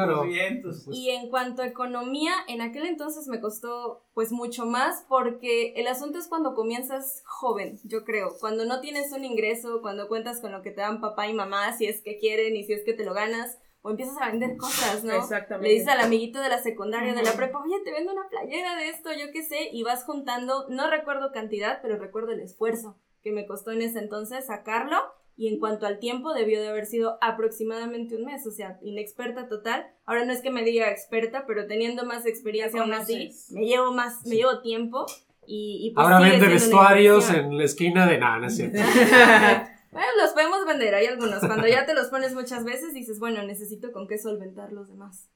Pues. 0.62 0.88
Y 0.92 1.10
en 1.10 1.30
cuanto 1.30 1.62
a 1.62 1.68
economía, 1.68 2.34
en 2.48 2.62
aquel 2.62 2.86
entonces 2.86 3.28
me 3.28 3.40
costó 3.40 4.04
pues 4.14 4.32
mucho 4.32 4.66
más 4.66 5.06
porque 5.08 5.74
el 5.76 5.88
asunto 5.88 6.20
es 6.20 6.28
cuando 6.28 6.56
comienzas 6.56 7.24
joven, 7.26 7.80
yo 7.84 8.04
creo, 8.04 8.36
cuando 8.40 8.66
no 8.66 8.82
tienes 8.82 9.12
un 9.14 9.24
ingreso, 9.24 9.82
cuando 9.82 10.08
cuentas 10.08 10.42
con 10.42 10.52
lo 10.52 10.62
que 10.62 10.72
te 10.72 10.82
dan 10.82 11.02
papá 11.02 11.28
y 11.28 11.34
mamá, 11.34 11.74
si 11.78 11.86
es 11.86 12.02
que 12.02 12.18
quieren 12.18 12.56
y 12.56 12.64
si 12.66 12.74
es 12.74 12.84
que 12.84 12.94
te 12.94 13.06
lo 13.06 13.14
ganas. 13.14 13.58
O 13.82 13.92
empiezas 13.92 14.18
a 14.20 14.30
vender 14.30 14.58
cosas, 14.58 15.06
¿no? 15.06 15.14
Exactamente. 15.14 15.70
Le 15.70 15.74
dices 15.76 15.88
al 15.88 16.02
amiguito 16.02 16.42
de 16.42 16.50
la 16.50 16.62
secundaria, 16.62 17.14
de 17.14 17.24
la 17.24 17.32
prepa, 17.32 17.64
oye, 17.64 17.80
te 17.86 17.94
vendo 17.94 18.12
una 18.12 18.28
playera 18.28 18.76
de 18.76 18.90
esto, 18.90 19.10
yo 19.14 19.32
qué 19.32 19.42
sé, 19.42 19.70
y 19.72 19.84
vas 19.84 20.04
juntando, 20.04 20.68
no 20.68 20.90
recuerdo 20.90 21.32
cantidad, 21.32 21.80
pero 21.82 21.98
recuerdo 21.98 22.34
el 22.34 22.42
esfuerzo 22.42 22.98
que 23.22 23.32
me 23.32 23.48
costó 23.48 23.72
en 23.72 23.82
ese 23.82 24.00
entonces 24.00 24.48
sacarlo 24.48 24.98
y 25.40 25.48
en 25.48 25.58
cuanto 25.58 25.86
al 25.86 26.00
tiempo 26.00 26.34
debió 26.34 26.60
de 26.60 26.68
haber 26.68 26.86
sido 26.86 27.18
aproximadamente 27.22 28.18
un 28.18 28.26
mes, 28.26 28.46
o 28.46 28.52
sea, 28.52 28.78
inexperta 28.82 29.48
total. 29.48 29.88
Ahora 30.06 30.26
no 30.26 30.34
es 30.34 30.42
que 30.42 30.52
me 30.52 30.66
diga 30.66 30.92
experta, 30.92 31.46
pero 31.48 31.66
teniendo 31.66 32.06
más 32.06 32.26
experiencia 32.26 32.82
aún 32.82 32.92
así, 32.92 33.32
me 33.52 33.66
llevo 33.66 33.94
más, 33.94 34.26
me 34.26 34.36
llevo 34.36 34.60
tiempo 34.60 35.06
y, 35.48 35.80
y 35.82 35.92
pues 35.92 36.04
Ahora 36.04 36.20
vende 36.20 36.46
vestuarios 36.46 37.30
en 37.30 37.58
la 37.58 37.64
esquina 37.64 38.06
de 38.06 38.18
nada, 38.18 38.40
no 38.40 38.48
es 38.48 38.58
cierto. 38.58 38.80
bueno, 39.94 40.08
los 40.22 40.32
podemos 40.32 40.66
vender, 40.68 40.94
hay 40.94 41.06
algunos. 41.06 41.40
Cuando 41.40 41.68
ya 41.68 41.86
te 41.86 41.94
los 41.94 42.08
pones 42.08 42.34
muchas 42.34 42.66
veces 42.66 42.94
dices, 42.94 43.18
bueno, 43.18 43.42
necesito 43.44 43.94
con 43.94 44.10
qué 44.10 44.18
solventar 44.18 44.74
los 44.74 44.90
demás. 44.90 45.30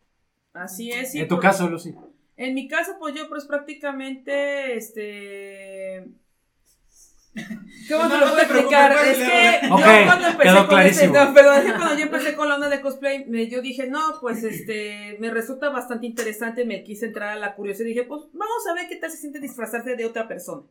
Así 0.51 0.91
es. 0.91 1.15
en 1.15 1.29
tu 1.29 1.39
caso, 1.39 1.69
Lucy. 1.69 1.95
En 2.35 2.55
mi 2.55 2.67
caso, 2.67 2.97
pues 2.99 3.15
yo 3.15 3.29
pues 3.29 3.45
prácticamente, 3.45 4.75
este 4.75 6.09
¿Cómo 7.89 8.09
te 8.09 8.17
lo 8.17 8.27
puedo 8.27 8.41
explicar? 8.41 8.91
Es 9.07 9.17
que 9.17 9.67
yo 9.67 9.75
cuando 10.05 10.27
empecé 10.27 10.67
con 10.67 10.81
este, 10.81 11.07
no, 11.07 11.77
cuando 11.77 11.95
yo 11.95 12.03
empecé 12.03 12.35
con 12.35 12.47
la 12.47 12.55
onda 12.55 12.69
de 12.69 12.81
cosplay, 12.81 13.25
me, 13.25 13.47
yo 13.47 13.61
dije, 13.61 13.87
no, 13.87 13.99
pues 14.21 14.43
este, 14.43 15.17
me 15.19 15.31
resulta 15.31 15.69
bastante 15.69 16.05
interesante, 16.05 16.65
me 16.65 16.83
quise 16.83 17.07
entrar 17.07 17.29
a 17.29 17.39
la 17.39 17.55
curiosidad 17.55 17.87
y 17.87 17.93
dije, 17.93 18.03
pues 18.03 18.23
vamos 18.33 18.67
a 18.69 18.75
ver 18.75 18.87
qué 18.87 18.97
tal 18.97 19.09
se 19.09 19.17
siente 19.17 19.39
disfrazarse 19.39 19.95
de 19.95 20.05
otra 20.05 20.27
persona. 20.27 20.63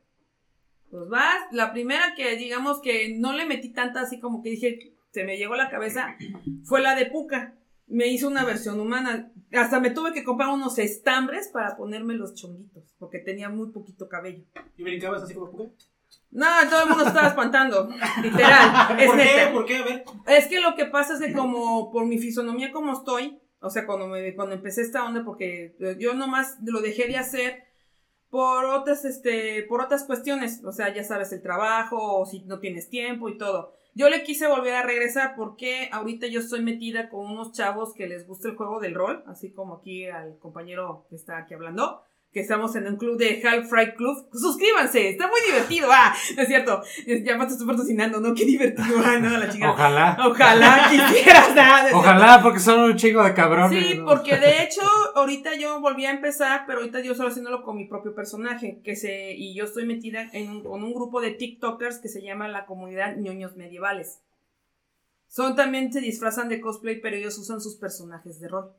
Pues 0.90 1.08
vas, 1.08 1.42
la 1.52 1.72
primera 1.72 2.14
que 2.14 2.36
digamos 2.36 2.80
que 2.80 3.16
no 3.18 3.32
le 3.32 3.46
metí 3.46 3.70
tanta 3.70 4.02
así 4.02 4.20
como 4.20 4.42
que 4.42 4.50
dije, 4.50 4.94
se 5.10 5.24
me 5.24 5.38
llegó 5.38 5.54
a 5.54 5.58
la 5.58 5.70
cabeza, 5.70 6.16
fue 6.64 6.80
la 6.80 6.94
de 6.94 7.06
Puka. 7.06 7.54
Me 7.86 8.06
hizo 8.06 8.28
una 8.28 8.44
versión 8.44 8.80
humana. 8.80 9.30
Hasta 9.52 9.80
me 9.80 9.90
tuve 9.90 10.12
que 10.12 10.24
comprar 10.24 10.48
unos 10.50 10.78
estambres 10.78 11.48
para 11.48 11.76
ponerme 11.76 12.14
los 12.14 12.34
chonguitos, 12.34 12.94
porque 12.98 13.18
tenía 13.18 13.50
muy 13.50 13.70
poquito 13.70 14.08
cabello. 14.08 14.44
¿Y 14.78 14.82
brincabas 14.82 15.24
así 15.24 15.34
como 15.34 15.50
Puka? 15.50 15.74
No, 16.32 16.46
todo 16.70 16.84
el 16.84 16.88
mundo 16.88 17.06
estaba 17.06 17.28
espantando. 17.28 17.90
Literal. 18.22 18.98
Es 18.98 19.06
¿Por 19.06 19.18
qué? 19.18 19.50
¿Por 19.52 19.64
qué? 19.66 19.76
A 19.76 19.84
ver. 19.84 20.04
Es 20.26 20.46
que 20.46 20.60
lo 20.60 20.74
que 20.74 20.86
pasa 20.86 21.14
es 21.14 21.20
que 21.20 21.34
como 21.34 21.92
por 21.92 22.06
mi 22.06 22.18
fisonomía 22.18 22.72
como 22.72 22.94
estoy, 22.94 23.38
o 23.60 23.68
sea, 23.68 23.86
cuando 23.86 24.08
me, 24.08 24.34
cuando 24.34 24.54
empecé 24.54 24.80
esta 24.80 25.04
onda, 25.04 25.24
porque 25.24 25.76
yo 25.98 26.14
nomás 26.14 26.56
lo 26.64 26.80
dejé 26.80 27.06
de 27.06 27.18
hacer 27.18 27.64
por 28.30 28.64
otras, 28.64 29.04
este, 29.04 29.62
por 29.64 29.82
otras 29.82 30.04
cuestiones. 30.04 30.64
O 30.64 30.72
sea, 30.72 30.92
ya 30.92 31.04
sabes, 31.04 31.32
el 31.32 31.42
trabajo, 31.42 32.20
o 32.20 32.24
si 32.24 32.40
no 32.44 32.60
tienes 32.60 32.88
tiempo 32.88 33.28
y 33.28 33.36
todo. 33.36 33.74
Yo 33.94 34.08
le 34.08 34.22
quise 34.22 34.46
volver 34.46 34.74
a 34.74 34.82
regresar 34.82 35.34
porque 35.36 35.90
ahorita 35.92 36.28
yo 36.28 36.40
estoy 36.40 36.62
metida 36.62 37.10
con 37.10 37.30
unos 37.30 37.52
chavos 37.52 37.92
que 37.92 38.06
les 38.06 38.26
gusta 38.26 38.48
el 38.48 38.56
juego 38.56 38.80
del 38.80 38.94
rol, 38.94 39.22
así 39.26 39.52
como 39.52 39.74
aquí 39.74 40.06
al 40.06 40.38
compañero 40.38 41.04
que 41.10 41.16
está 41.16 41.36
aquí 41.36 41.52
hablando 41.52 42.02
que 42.32 42.40
estamos 42.40 42.74
en 42.76 42.86
un 42.86 42.96
club 42.96 43.18
de 43.18 43.42
Half 43.46 43.68
Fry 43.68 43.94
Club. 43.94 44.26
Suscríbanse, 44.32 45.10
está 45.10 45.26
muy 45.28 45.38
divertido. 45.46 45.88
Ah, 45.92 46.14
es 46.36 46.48
cierto. 46.48 46.82
Ya 47.06 47.36
me 47.36 47.44
estoy 47.44 47.66
patrocinando, 47.66 48.20
¿no? 48.20 48.34
Qué 48.34 48.46
divertido. 48.46 49.02
Ah, 49.04 49.18
no, 49.18 49.36
la 49.36 49.50
chica. 49.50 49.70
Ojalá. 49.70 50.16
Ojalá 50.26 50.86
quisieras. 50.90 51.54
nada. 51.54 51.90
Ojalá, 51.94 52.40
porque 52.42 52.58
son 52.60 52.80
un 52.80 52.96
chingo 52.96 53.22
de 53.22 53.34
cabrones. 53.34 53.86
Sí, 53.86 54.00
porque 54.02 54.38
de 54.38 54.62
hecho, 54.62 54.80
ahorita 55.14 55.56
yo 55.56 55.80
volví 55.80 56.06
a 56.06 56.10
empezar, 56.10 56.64
pero 56.66 56.78
ahorita 56.78 57.00
yo 57.00 57.14
solo 57.14 57.28
haciéndolo 57.28 57.62
con 57.62 57.76
mi 57.76 57.84
propio 57.86 58.14
personaje. 58.14 58.80
que 58.82 58.96
se 58.96 59.32
Y 59.34 59.54
yo 59.54 59.64
estoy 59.64 59.84
metida 59.84 60.30
en 60.32 60.62
con 60.62 60.82
un 60.82 60.94
grupo 60.94 61.20
de 61.20 61.32
TikTokers 61.32 61.98
que 61.98 62.08
se 62.08 62.22
llama 62.22 62.48
la 62.48 62.64
comunidad 62.64 63.16
ñoños 63.16 63.56
medievales. 63.56 64.20
Son 65.28 65.54
también 65.54 65.92
se 65.92 66.00
disfrazan 66.00 66.48
de 66.48 66.60
cosplay, 66.62 66.98
pero 67.00 67.16
ellos 67.16 67.36
usan 67.36 67.60
sus 67.60 67.76
personajes 67.76 68.40
de 68.40 68.48
rol. 68.48 68.72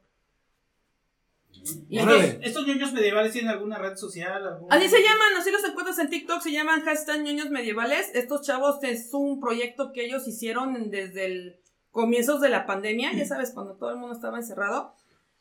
¿Y 1.89 1.98
estos, 2.00 2.24
estos 2.41 2.67
ñoños 2.67 2.91
medievales 2.93 3.31
tienen 3.31 3.51
alguna 3.51 3.77
red 3.77 3.95
social? 3.95 4.60
Así 4.69 4.89
se 4.89 5.01
llaman, 5.01 5.36
así 5.38 5.51
los 5.51 5.63
encuentras 5.63 5.98
en 6.00 6.10
TikTok, 6.10 6.41
se 6.41 6.51
llaman 6.51 6.81
hashtag 6.81 7.22
ñoños 7.22 7.50
medievales. 7.50 8.12
Estos 8.13 8.41
chavos 8.41 8.79
es 8.83 9.10
un 9.13 9.39
proyecto 9.39 9.91
que 9.93 10.05
ellos 10.05 10.27
hicieron 10.27 10.89
desde 10.89 11.25
el 11.25 11.60
comienzos 11.91 12.41
de 12.41 12.50
la 12.50 12.65
pandemia, 12.65 13.13
ya 13.13 13.25
sabes, 13.25 13.51
cuando 13.51 13.75
todo 13.75 13.91
el 13.91 13.98
mundo 13.98 14.15
estaba 14.15 14.38
encerrado. 14.39 14.95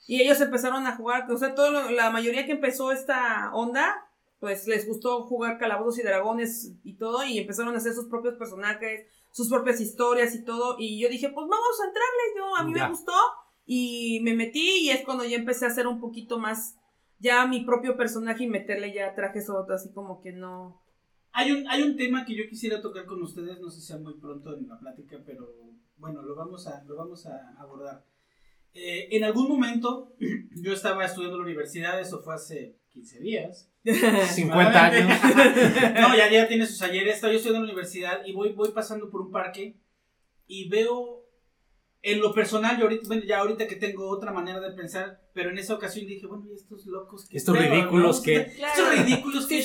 Y 0.07 0.21
ellos 0.21 0.41
empezaron 0.41 0.87
a 0.87 0.97
jugar, 0.97 1.31
o 1.31 1.37
sea, 1.39 1.55
todo 1.55 1.91
la 1.91 2.11
mayoría 2.11 2.45
que 2.45 2.53
empezó 2.53 2.93
esta 2.93 3.51
onda, 3.55 4.07
pues 4.39 4.67
les 4.67 4.87
gustó 4.87 5.23
jugar 5.23 5.59
calabozos 5.59 5.99
y 5.99 6.03
dragones 6.03 6.73
y 6.85 6.99
todo, 6.99 7.25
y 7.25 7.39
empezaron 7.39 7.75
a 7.75 7.79
hacer 7.79 7.95
sus 7.95 8.07
propios 8.09 8.35
personajes, 8.35 9.07
sus 9.31 9.49
propias 9.49 9.81
historias 9.81 10.35
y 10.35 10.45
todo, 10.45 10.77
y 10.79 11.01
yo 11.01 11.09
dije, 11.09 11.29
pues 11.31 11.47
vamos 11.49 11.81
a 11.81 11.87
entrarle, 11.87 12.23
yo, 12.37 12.57
a 12.57 12.65
mí 12.65 12.75
Ya. 12.77 12.85
me 12.85 12.91
gustó, 12.91 13.13
y 13.65 14.21
me 14.23 14.35
metí, 14.35 14.87
y 14.87 14.91
es 14.91 15.05
cuando 15.05 15.25
ya 15.25 15.37
empecé 15.37 15.65
a 15.65 15.69
hacer 15.69 15.87
un 15.87 16.01
poquito 16.01 16.39
más, 16.39 16.77
ya 17.19 17.47
mi 17.47 17.65
propio 17.65 17.97
personaje 17.97 18.45
y 18.45 18.49
meterle 18.49 18.93
ya 18.93 19.15
trajes 19.15 19.49
otros, 19.49 19.81
así 19.81 19.93
como 19.93 20.21
que 20.21 20.33
no... 20.33 20.83
Hay 21.33 21.53
un, 21.53 21.67
hay 21.69 21.83
un 21.83 21.97
tema 21.97 22.25
que 22.25 22.35
yo 22.35 22.47
quisiera 22.49 22.83
tocar 22.83 23.07
con 23.07 23.23
ustedes, 23.23 23.61
no 23.61 23.71
sé 23.71 23.81
si 23.81 23.87
sea 23.87 23.99
muy 23.99 24.19
pronto 24.19 24.57
en 24.57 24.69
la 24.69 24.79
plática, 24.79 25.19
pero 25.25 25.49
bueno, 25.97 26.21
lo 26.23 26.35
vamos 26.35 26.67
a, 26.67 26.83
lo 26.85 26.97
vamos 26.97 27.27
a 27.27 27.55
abordar. 27.59 28.05
Eh, 28.75 29.09
en 29.13 29.25
algún 29.25 29.49
momento 29.49 30.15
yo 30.63 30.73
estaba 30.73 31.05
estudiando 31.05 31.37
en 31.37 31.43
la 31.43 31.47
universidad, 31.47 32.01
eso 32.01 32.23
fue 32.23 32.35
hace 32.35 32.77
15 32.91 33.21
días. 33.21 33.71
50 33.85 34.85
años. 34.85 35.21
No, 36.01 36.17
ya, 36.17 36.31
ya 36.31 36.49
tiene 36.49 36.67
sus 36.67 36.83
ayeres. 36.83 37.15
Estaba 37.15 37.33
yo 37.33 37.39
estudiando 37.39 37.65
en 37.65 37.69
la 37.69 37.73
universidad 37.73 38.25
y 38.25 38.33
voy, 38.33 38.53
voy 38.53 38.71
pasando 38.73 39.11
por 39.11 39.21
un 39.23 39.31
parque 39.31 39.77
y 40.47 40.69
veo 40.69 41.22
en 42.05 42.21
lo 42.21 42.35
personal, 42.35 42.77
yo 42.79 42.85
ahorita, 42.85 43.07
bueno, 43.07 43.23
ya 43.25 43.39
ahorita 43.39 43.67
que 43.69 43.77
tengo 43.77 44.09
otra 44.09 44.33
manera 44.33 44.59
de 44.61 44.73
pensar, 44.73 45.21
pero 45.33 45.51
en 45.51 45.59
esa 45.59 45.75
ocasión 45.75 46.05
dije, 46.07 46.27
bueno, 46.27 46.45
¿y 46.51 46.55
estos 46.55 46.85
locos 46.87 47.27
que 47.29 47.37
Estos 47.37 47.57
ridículos 47.57 48.21
que- 48.21 48.37
Estos 48.37 48.99
ridículos 48.99 49.47
que. 49.47 49.63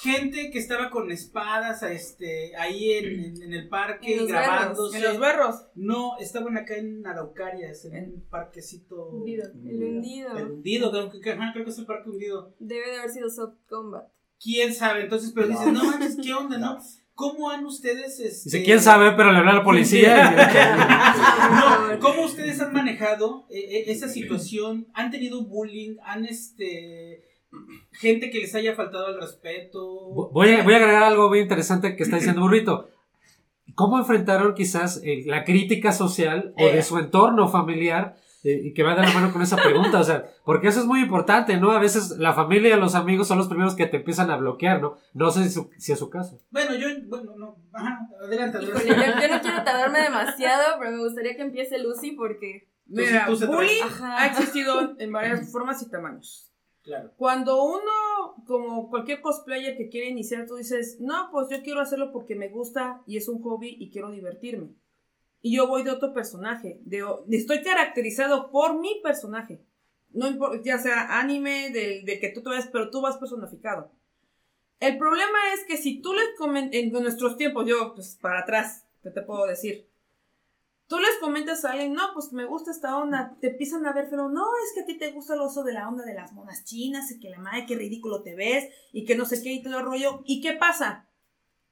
Gente 0.00 0.50
que 0.50 0.58
estaba 0.58 0.88
con 0.90 1.10
espadas 1.12 1.82
este, 1.82 2.56
ahí 2.56 2.92
en, 2.92 3.20
en- 3.24 3.42
en 3.42 3.52
el 3.52 3.68
parque 3.68 4.14
En 4.16 4.26
grabándose. 4.26 4.96
En 4.96 5.04
los 5.04 5.18
berros. 5.18 5.66
No, 5.74 6.16
estaban 6.18 6.56
acá 6.56 6.76
en 6.76 7.06
Araucarias, 7.06 7.84
en 7.84 8.14
un 8.14 8.24
parquecito. 8.30 9.08
Hundido. 9.10 9.44
El 9.64 9.82
hundido. 9.84 10.36
El 10.38 10.50
hundido, 10.50 10.90
creo 10.90 11.10
que, 11.10 11.20
creo 11.20 11.64
que 11.64 11.70
es 11.70 11.78
el 11.78 11.86
parque 11.86 12.08
hundido. 12.10 12.54
Debe 12.58 12.90
de 12.92 12.98
haber 12.98 13.10
sido 13.10 13.28
Soft 13.28 13.56
Combat. 13.68 14.04
¿Quién 14.42 14.72
sabe? 14.74 15.02
Entonces, 15.02 15.32
pero 15.34 15.48
dices, 15.48 15.66
no 15.72 15.84
manches, 15.84 16.16
¿qué 16.22 16.32
onda, 16.32 16.56
no? 16.58 16.78
¿Cómo 17.18 17.50
han 17.50 17.66
ustedes, 17.66 18.20
este... 18.20 18.44
Dice, 18.44 18.62
¿quién 18.62 18.80
sabe? 18.80 19.10
Pero 19.16 19.32
le 19.32 19.38
habla 19.38 19.50
a 19.50 19.54
la 19.54 19.64
policía. 19.64 20.36
No, 21.50 21.98
¿cómo 21.98 22.26
ustedes 22.26 22.60
han 22.60 22.72
manejado 22.72 23.44
eh, 23.50 23.58
eh, 23.58 23.84
esa 23.88 24.06
situación? 24.08 24.86
¿Han 24.94 25.10
tenido 25.10 25.44
bullying? 25.44 25.96
¿Han, 26.04 26.24
este... 26.24 27.24
gente 27.90 28.30
que 28.30 28.38
les 28.38 28.54
haya 28.54 28.76
faltado 28.76 29.06
al 29.06 29.20
respeto? 29.20 30.30
voy, 30.32 30.52
a, 30.52 30.62
voy 30.62 30.74
a 30.74 30.76
agregar 30.76 31.02
algo 31.02 31.28
muy 31.28 31.40
interesante 31.40 31.96
que 31.96 32.04
está 32.04 32.16
diciendo 32.16 32.42
Burrito. 32.42 32.88
¿Cómo 33.74 33.98
enfrentaron 33.98 34.54
quizás 34.54 35.00
eh, 35.02 35.24
la 35.26 35.42
crítica 35.42 35.90
social 35.90 36.54
o 36.56 36.66
de 36.66 36.82
su 36.84 36.98
entorno 36.98 37.48
familiar? 37.48 38.14
Eh, 38.50 38.60
y 38.64 38.72
que 38.74 38.82
va 38.82 38.94
de 38.94 39.02
la 39.02 39.12
mano 39.12 39.32
con 39.32 39.42
esa 39.42 39.56
pregunta, 39.56 40.00
o 40.00 40.04
sea, 40.04 40.26
porque 40.44 40.68
eso 40.68 40.80
es 40.80 40.86
muy 40.86 41.00
importante, 41.00 41.56
¿no? 41.58 41.70
A 41.72 41.78
veces 41.80 42.10
la 42.18 42.32
familia 42.34 42.76
y 42.76 42.80
los 42.80 42.94
amigos 42.94 43.28
son 43.28 43.38
los 43.38 43.48
primeros 43.48 43.74
que 43.74 43.86
te 43.86 43.98
empiezan 43.98 44.30
a 44.30 44.36
bloquear, 44.36 44.80
¿no? 44.80 44.96
No 45.14 45.30
sé 45.30 45.44
si, 45.44 45.50
su- 45.50 45.70
si 45.78 45.92
es 45.92 45.98
su 45.98 46.08
caso. 46.10 46.40
Bueno, 46.50 46.74
yo, 46.74 46.88
bueno, 47.06 47.34
no, 47.36 47.56
ajá, 47.72 47.98
adelante, 48.22 48.58
adelante. 48.58 48.88
Híjole, 48.88 49.06
yo, 49.06 49.20
yo 49.20 49.34
no 49.36 49.40
quiero 49.40 49.62
tardarme 49.64 50.00
demasiado, 50.02 50.64
pero 50.78 50.90
me 50.92 50.98
gustaría 50.98 51.36
que 51.36 51.42
empiece 51.42 51.78
Lucy 51.78 52.12
porque... 52.12 52.68
Tú 52.86 52.94
Mira, 52.94 53.26
tú 53.26 53.36
traes. 53.36 53.52
bullying 53.52 53.82
ha 54.02 54.26
existido 54.28 54.94
en 54.98 55.12
varias 55.12 55.52
formas 55.52 55.82
y 55.82 55.90
tamaños. 55.90 56.50
Claro. 56.82 57.12
Cuando 57.18 57.62
uno, 57.64 58.44
como 58.46 58.88
cualquier 58.88 59.20
cosplayer 59.20 59.76
que 59.76 59.90
quiere 59.90 60.08
iniciar, 60.08 60.46
tú 60.46 60.54
dices, 60.56 60.96
no, 60.98 61.28
pues 61.30 61.48
yo 61.50 61.62
quiero 61.62 61.80
hacerlo 61.82 62.12
porque 62.12 62.34
me 62.34 62.48
gusta 62.48 63.02
y 63.06 63.18
es 63.18 63.28
un 63.28 63.42
hobby 63.42 63.76
y 63.78 63.90
quiero 63.90 64.10
divertirme. 64.10 64.68
Y 65.40 65.56
yo 65.56 65.68
voy 65.68 65.84
de 65.84 65.90
otro 65.90 66.12
personaje, 66.12 66.80
de, 66.84 67.04
estoy 67.30 67.62
caracterizado 67.62 68.50
por 68.50 68.78
mi 68.78 69.00
personaje. 69.02 69.62
No 70.10 70.26
importa, 70.26 70.60
ya 70.64 70.78
sea 70.78 71.20
anime, 71.20 71.70
del, 71.70 72.04
del 72.04 72.18
que 72.18 72.30
tú 72.30 72.42
te 72.42 72.50
ves, 72.50 72.68
pero 72.72 72.90
tú 72.90 73.00
vas 73.00 73.18
personificado. 73.18 73.92
El 74.80 74.96
problema 74.96 75.38
es 75.54 75.64
que 75.64 75.76
si 75.76 76.00
tú 76.00 76.12
les 76.12 76.36
comentas, 76.36 76.74
en 76.74 76.92
nuestros 76.92 77.36
tiempos, 77.36 77.66
yo, 77.66 77.94
pues 77.94 78.16
para 78.20 78.40
atrás, 78.40 78.86
¿qué 79.02 79.10
te 79.10 79.22
puedo 79.22 79.46
decir? 79.46 79.88
Tú 80.86 80.98
les 80.98 81.16
comentas 81.20 81.64
a 81.64 81.72
alguien, 81.72 81.92
no, 81.92 82.14
pues 82.14 82.32
me 82.32 82.46
gusta 82.46 82.70
esta 82.70 82.96
onda, 82.96 83.36
te 83.40 83.48
empiezan 83.48 83.84
a 83.86 83.92
ver, 83.92 84.06
pero 84.08 84.28
no, 84.28 84.46
es 84.64 84.72
que 84.74 84.80
a 84.80 84.86
ti 84.86 84.96
te 84.96 85.10
gusta 85.10 85.34
el 85.34 85.40
oso 85.40 85.62
de 85.62 85.74
la 85.74 85.88
onda 85.88 86.04
de 86.04 86.14
las 86.14 86.32
monas 86.32 86.64
chinas, 86.64 87.10
y 87.10 87.20
que 87.20 87.28
la 87.28 87.38
madre, 87.38 87.66
qué 87.66 87.76
ridículo 87.76 88.22
te 88.22 88.34
ves, 88.34 88.68
y 88.92 89.04
que 89.04 89.16
no 89.16 89.26
sé 89.26 89.42
qué, 89.42 89.52
y 89.52 89.62
todo 89.62 89.78
el 89.80 89.84
rollo. 89.84 90.22
¿Y 90.24 90.40
qué 90.40 90.54
pasa? 90.54 91.07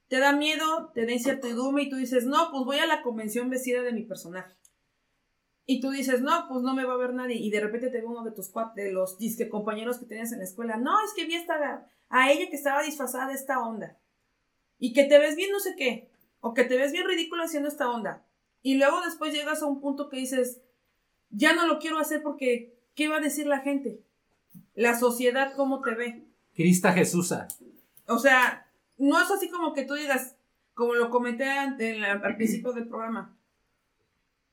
Te 0.08 0.18
da 0.18 0.32
miedo, 0.32 0.90
te 0.94 1.06
da 1.06 1.12
incertidumbre, 1.12 1.84
y 1.84 1.90
tú 1.90 1.96
dices, 1.96 2.26
no, 2.26 2.50
pues 2.50 2.64
voy 2.64 2.78
a 2.78 2.86
la 2.86 3.02
convención 3.02 3.50
vestida 3.50 3.82
de 3.82 3.92
mi 3.92 4.02
personaje. 4.02 4.54
Y 5.64 5.80
tú 5.80 5.90
dices, 5.90 6.20
no, 6.20 6.46
pues 6.48 6.62
no 6.62 6.75
me 6.75 6.84
va 6.84 6.94
a 6.94 6.98
ver 6.98 7.12
nadie, 7.12 7.36
y 7.36 7.50
de 7.50 7.60
repente 7.60 7.88
te 7.88 8.00
ve 8.00 8.06
uno 8.06 8.22
de 8.22 8.30
tus 8.30 8.52
de 8.76 8.92
los 8.92 9.18
disque 9.18 9.48
compañeros 9.48 9.98
que 9.98 10.06
tenías 10.06 10.32
en 10.32 10.38
la 10.38 10.44
escuela, 10.44 10.76
no, 10.76 11.04
es 11.04 11.12
que 11.12 11.26
vi 11.26 11.34
esta, 11.34 11.90
a 12.08 12.30
ella 12.30 12.48
que 12.48 12.56
estaba 12.56 12.82
disfrazada 12.82 13.28
de 13.28 13.34
esta 13.34 13.60
onda. 13.60 13.98
Y 14.78 14.92
que 14.92 15.04
te 15.04 15.18
ves 15.18 15.34
bien 15.34 15.50
no 15.50 15.58
sé 15.58 15.75
qué, 15.76 16.10
o 16.40 16.54
que 16.54 16.64
te 16.64 16.76
ves 16.76 16.92
bien 16.92 17.06
ridículo 17.06 17.42
haciendo 17.42 17.68
esta 17.68 17.90
onda. 17.90 18.25
Y 18.62 18.76
luego 18.76 19.00
después 19.04 19.32
llegas 19.32 19.62
a 19.62 19.66
un 19.66 19.80
punto 19.80 20.08
que 20.08 20.18
dices, 20.18 20.60
ya 21.30 21.54
no 21.54 21.66
lo 21.66 21.78
quiero 21.78 21.98
hacer 21.98 22.22
porque, 22.22 22.78
¿qué 22.94 23.08
va 23.08 23.16
a 23.16 23.20
decir 23.20 23.46
la 23.46 23.60
gente? 23.60 24.00
La 24.75 24.98
sociedad, 24.98 25.52
¿cómo 25.54 25.80
te 25.80 25.94
ve? 25.94 26.26
Crista 26.54 26.92
Jesusa. 26.92 27.48
O 28.06 28.18
sea, 28.18 28.65
no 28.98 29.20
es 29.20 29.30
así 29.30 29.48
como 29.48 29.72
que 29.72 29.84
tú 29.84 29.94
digas, 29.94 30.36
como 30.74 30.94
lo 30.94 31.10
comenté 31.10 31.44
en 31.44 32.04
al 32.04 32.36
principio 32.36 32.72
del 32.72 32.88
programa. 32.88 33.36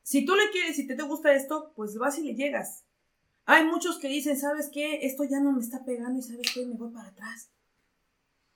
Si 0.04 0.26
tú 0.26 0.36
le 0.36 0.50
quieres, 0.52 0.76
si 0.76 0.86
te, 0.86 0.96
te 0.96 1.04
gusta 1.04 1.34
esto, 1.34 1.72
pues 1.76 1.98
vas 1.98 2.18
y 2.18 2.24
le 2.24 2.36
llegas. 2.36 2.86
Hay 3.46 3.66
muchos 3.66 4.00
que 4.00 4.08
dicen, 4.08 4.38
¿sabes 4.38 4.70
qué? 4.72 5.06
Esto 5.06 5.24
ya 5.24 5.40
no 5.40 5.52
me 5.52 5.62
está 5.62 5.84
pegando 5.84 6.20
y 6.20 6.22
¿sabes 6.22 6.52
qué? 6.54 6.66
Me 6.66 6.76
voy 6.76 6.92
para 6.92 7.10
atrás. 7.10 7.50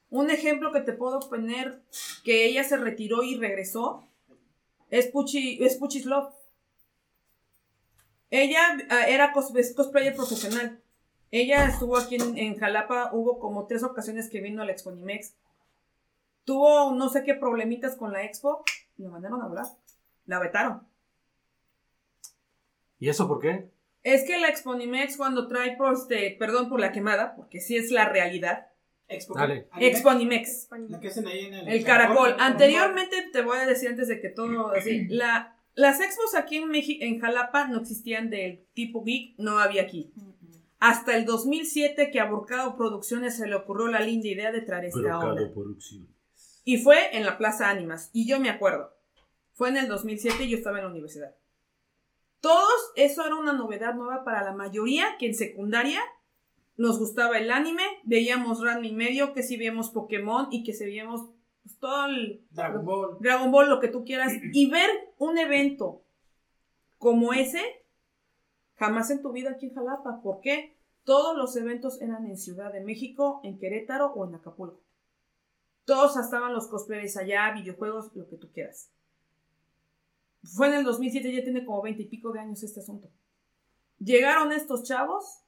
Un 0.09 0.29
ejemplo 0.29 0.71
que 0.71 0.81
te 0.81 0.93
puedo 0.93 1.19
poner, 1.29 1.81
que 2.23 2.45
ella 2.45 2.63
se 2.63 2.77
retiró 2.77 3.23
y 3.23 3.35
regresó, 3.35 4.07
es 4.89 5.07
Puchi, 5.07 5.61
es 5.63 5.75
Puchis 5.75 6.05
Love. 6.05 6.33
Ella 8.29 8.77
ah, 8.89 9.07
era 9.07 9.31
cosplayer 9.31 10.15
profesional. 10.15 10.81
Ella 11.31 11.67
estuvo 11.67 11.97
aquí 11.97 12.15
en, 12.15 12.37
en 12.37 12.57
Jalapa, 12.57 13.11
hubo 13.13 13.39
como 13.39 13.67
tres 13.67 13.83
ocasiones 13.83 14.29
que 14.29 14.39
vino 14.39 14.61
a 14.61 14.65
la 14.65 14.71
Exponimex. 14.71 15.35
Tuvo 16.47 16.93
no 16.93 17.09
sé 17.09 17.25
qué 17.25 17.33
problemitas 17.33 17.97
con 17.97 18.13
la 18.13 18.23
expo 18.23 18.63
y 18.97 19.03
la 19.03 19.09
mandaron 19.09 19.41
a 19.41 19.45
hablar. 19.47 19.65
La 20.27 20.39
vetaron. 20.39 20.87
¿Y 22.99 23.09
eso 23.09 23.27
por 23.27 23.41
qué? 23.41 23.69
Es 24.01 24.25
que 24.25 24.39
la 24.39 24.47
Exponimex 24.47 25.17
cuando 25.17 25.49
trae, 25.49 25.75
pues, 25.75 26.03
este, 26.03 26.37
perdón 26.39 26.69
por 26.69 26.79
la 26.79 26.93
quemada, 26.93 27.35
porque 27.35 27.59
sí 27.59 27.75
es 27.75 27.91
la 27.91 28.07
realidad. 28.07 28.67
Expo. 29.09 29.33
Dale. 29.35 29.67
Exponimex. 29.77 30.69
La 30.87 31.01
que 31.01 31.09
hacen 31.09 31.27
ahí 31.27 31.47
en 31.47 31.53
el, 31.53 31.67
El 31.67 31.83
caracol. 31.83 32.37
Anteriormente, 32.39 33.17
te 33.33 33.41
voy 33.41 33.57
a 33.57 33.65
decir 33.65 33.89
antes 33.89 34.07
de 34.07 34.21
que 34.21 34.29
todo 34.29 34.69
así, 34.69 35.05
la, 35.09 35.59
las 35.75 35.99
expos 35.99 36.33
aquí 36.33 36.55
en, 36.55 36.69
México, 36.69 37.03
en 37.03 37.19
Jalapa 37.19 37.67
no 37.67 37.81
existían 37.81 38.29
del 38.29 38.65
tipo 38.73 39.03
geek, 39.03 39.37
no 39.37 39.59
había 39.59 39.81
aquí. 39.81 40.13
Hasta 40.79 41.17
el 41.17 41.25
2007 41.25 42.09
que 42.09 42.21
a 42.21 42.29
Burcado 42.29 42.77
Producciones 42.77 43.35
se 43.35 43.47
le 43.47 43.55
ocurrió 43.55 43.87
la 43.87 43.99
linda 43.99 44.29
idea 44.29 44.53
de 44.53 44.61
traer 44.61 44.85
esta 44.85 45.19
onda. 45.19 45.51
Y 46.67 46.79
fue 46.79 47.15
en 47.15 47.23
la 47.23 47.37
Plaza 47.37 47.69
Ánimas. 47.69 48.09
Y 48.11 48.27
yo 48.27 48.41
me 48.41 48.49
acuerdo. 48.49 48.93
Fue 49.53 49.69
en 49.69 49.77
el 49.77 49.87
2007 49.87 50.43
y 50.43 50.49
yo 50.49 50.57
estaba 50.57 50.79
en 50.79 50.83
la 50.83 50.91
universidad. 50.91 51.33
Todos, 52.41 52.91
eso 52.97 53.25
era 53.25 53.35
una 53.35 53.53
novedad 53.53 53.95
nueva 53.95 54.25
para 54.25 54.43
la 54.43 54.51
mayoría 54.51 55.15
que 55.17 55.27
en 55.27 55.33
secundaria 55.33 56.01
nos 56.75 56.99
gustaba 56.99 57.37
el 57.37 57.51
anime, 57.51 57.83
veíamos 58.03 58.61
Ranma 58.61 58.85
y 58.85 58.91
medio, 58.91 59.31
que 59.31 59.43
si 59.43 59.55
veíamos 59.55 59.91
Pokémon 59.91 60.49
y 60.51 60.65
que 60.65 60.73
si 60.73 60.83
veíamos 60.83 61.29
pues, 61.63 61.79
todo 61.79 62.07
el 62.07 62.45
Dragon 62.51 62.83
Ball. 62.83 63.17
Dragon 63.21 63.49
Ball, 63.49 63.69
lo 63.69 63.79
que 63.79 63.87
tú 63.87 64.03
quieras, 64.03 64.33
y 64.51 64.69
ver 64.69 64.89
un 65.19 65.37
evento 65.37 66.01
como 66.97 67.31
ese, 67.31 67.63
jamás 68.75 69.09
en 69.09 69.21
tu 69.21 69.31
vida 69.31 69.51
aquí 69.51 69.67
en 69.67 69.73
Jalapa. 69.73 70.21
¿Por 70.21 70.41
qué? 70.41 70.75
Todos 71.05 71.37
los 71.37 71.55
eventos 71.55 72.01
eran 72.01 72.25
en 72.25 72.35
Ciudad 72.35 72.73
de 72.73 72.81
México, 72.81 73.39
en 73.45 73.57
Querétaro 73.57 74.07
o 74.07 74.27
en 74.27 74.35
Acapulco. 74.35 74.81
Todos 75.87 76.17
estaban 76.17 76.53
los 76.53 76.67
cosplayers 76.67 77.15
allá, 77.15 77.53
videojuegos, 77.53 78.13
lo 78.13 78.27
que 78.27 78.35
tú 78.35 78.51
quieras. 78.51 78.91
Fue 80.43 80.67
en 80.67 80.73
el 80.73 80.83
2007, 80.83 81.33
ya 81.33 81.43
tiene 81.45 81.65
como 81.65 81.81
20 81.81 82.03
y 82.03 82.07
pico 82.07 82.33
de 82.33 82.41
años 82.41 82.61
este 82.61 82.81
asunto. 82.81 83.09
Llegaron 83.97 84.51
estos 84.51 84.83
chavos, 84.83 85.43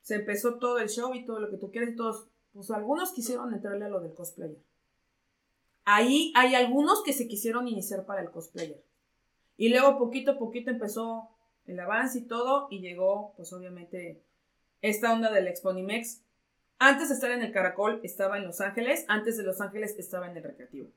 se 0.00 0.14
empezó 0.14 0.60
todo 0.60 0.78
el 0.78 0.88
show 0.88 1.12
y 1.12 1.26
todo 1.26 1.40
lo 1.40 1.50
que 1.50 1.56
tú 1.56 1.72
quieras 1.72 1.90
y 1.90 1.96
todos, 1.96 2.28
pues 2.52 2.70
algunos 2.70 3.12
quisieron 3.12 3.52
entrarle 3.52 3.86
a 3.86 3.88
lo 3.88 3.98
del 3.98 4.14
cosplayer. 4.14 4.62
Ahí 5.84 6.32
hay 6.36 6.54
algunos 6.54 7.02
que 7.02 7.12
se 7.12 7.26
quisieron 7.26 7.66
iniciar 7.66 8.06
para 8.06 8.22
el 8.22 8.30
cosplayer. 8.30 8.80
Y 9.56 9.70
luego 9.70 9.98
poquito 9.98 10.30
a 10.30 10.38
poquito 10.38 10.70
empezó 10.70 11.30
el 11.66 11.80
avance 11.80 12.20
y 12.20 12.26
todo 12.26 12.68
y 12.70 12.78
llegó 12.78 13.34
pues 13.36 13.52
obviamente 13.52 14.22
esta 14.82 15.12
onda 15.12 15.32
del 15.32 15.48
Exponimex. 15.48 16.22
Antes 16.84 17.08
de 17.08 17.14
estar 17.14 17.30
en 17.30 17.40
el 17.40 17.50
Caracol 17.50 18.00
estaba 18.02 18.36
en 18.36 18.44
Los 18.44 18.60
Ángeles, 18.60 19.06
antes 19.08 19.38
de 19.38 19.42
Los 19.42 19.58
Ángeles 19.62 19.94
estaba 19.98 20.30
en 20.30 20.36
el 20.36 20.42
Recreativo. 20.42 20.90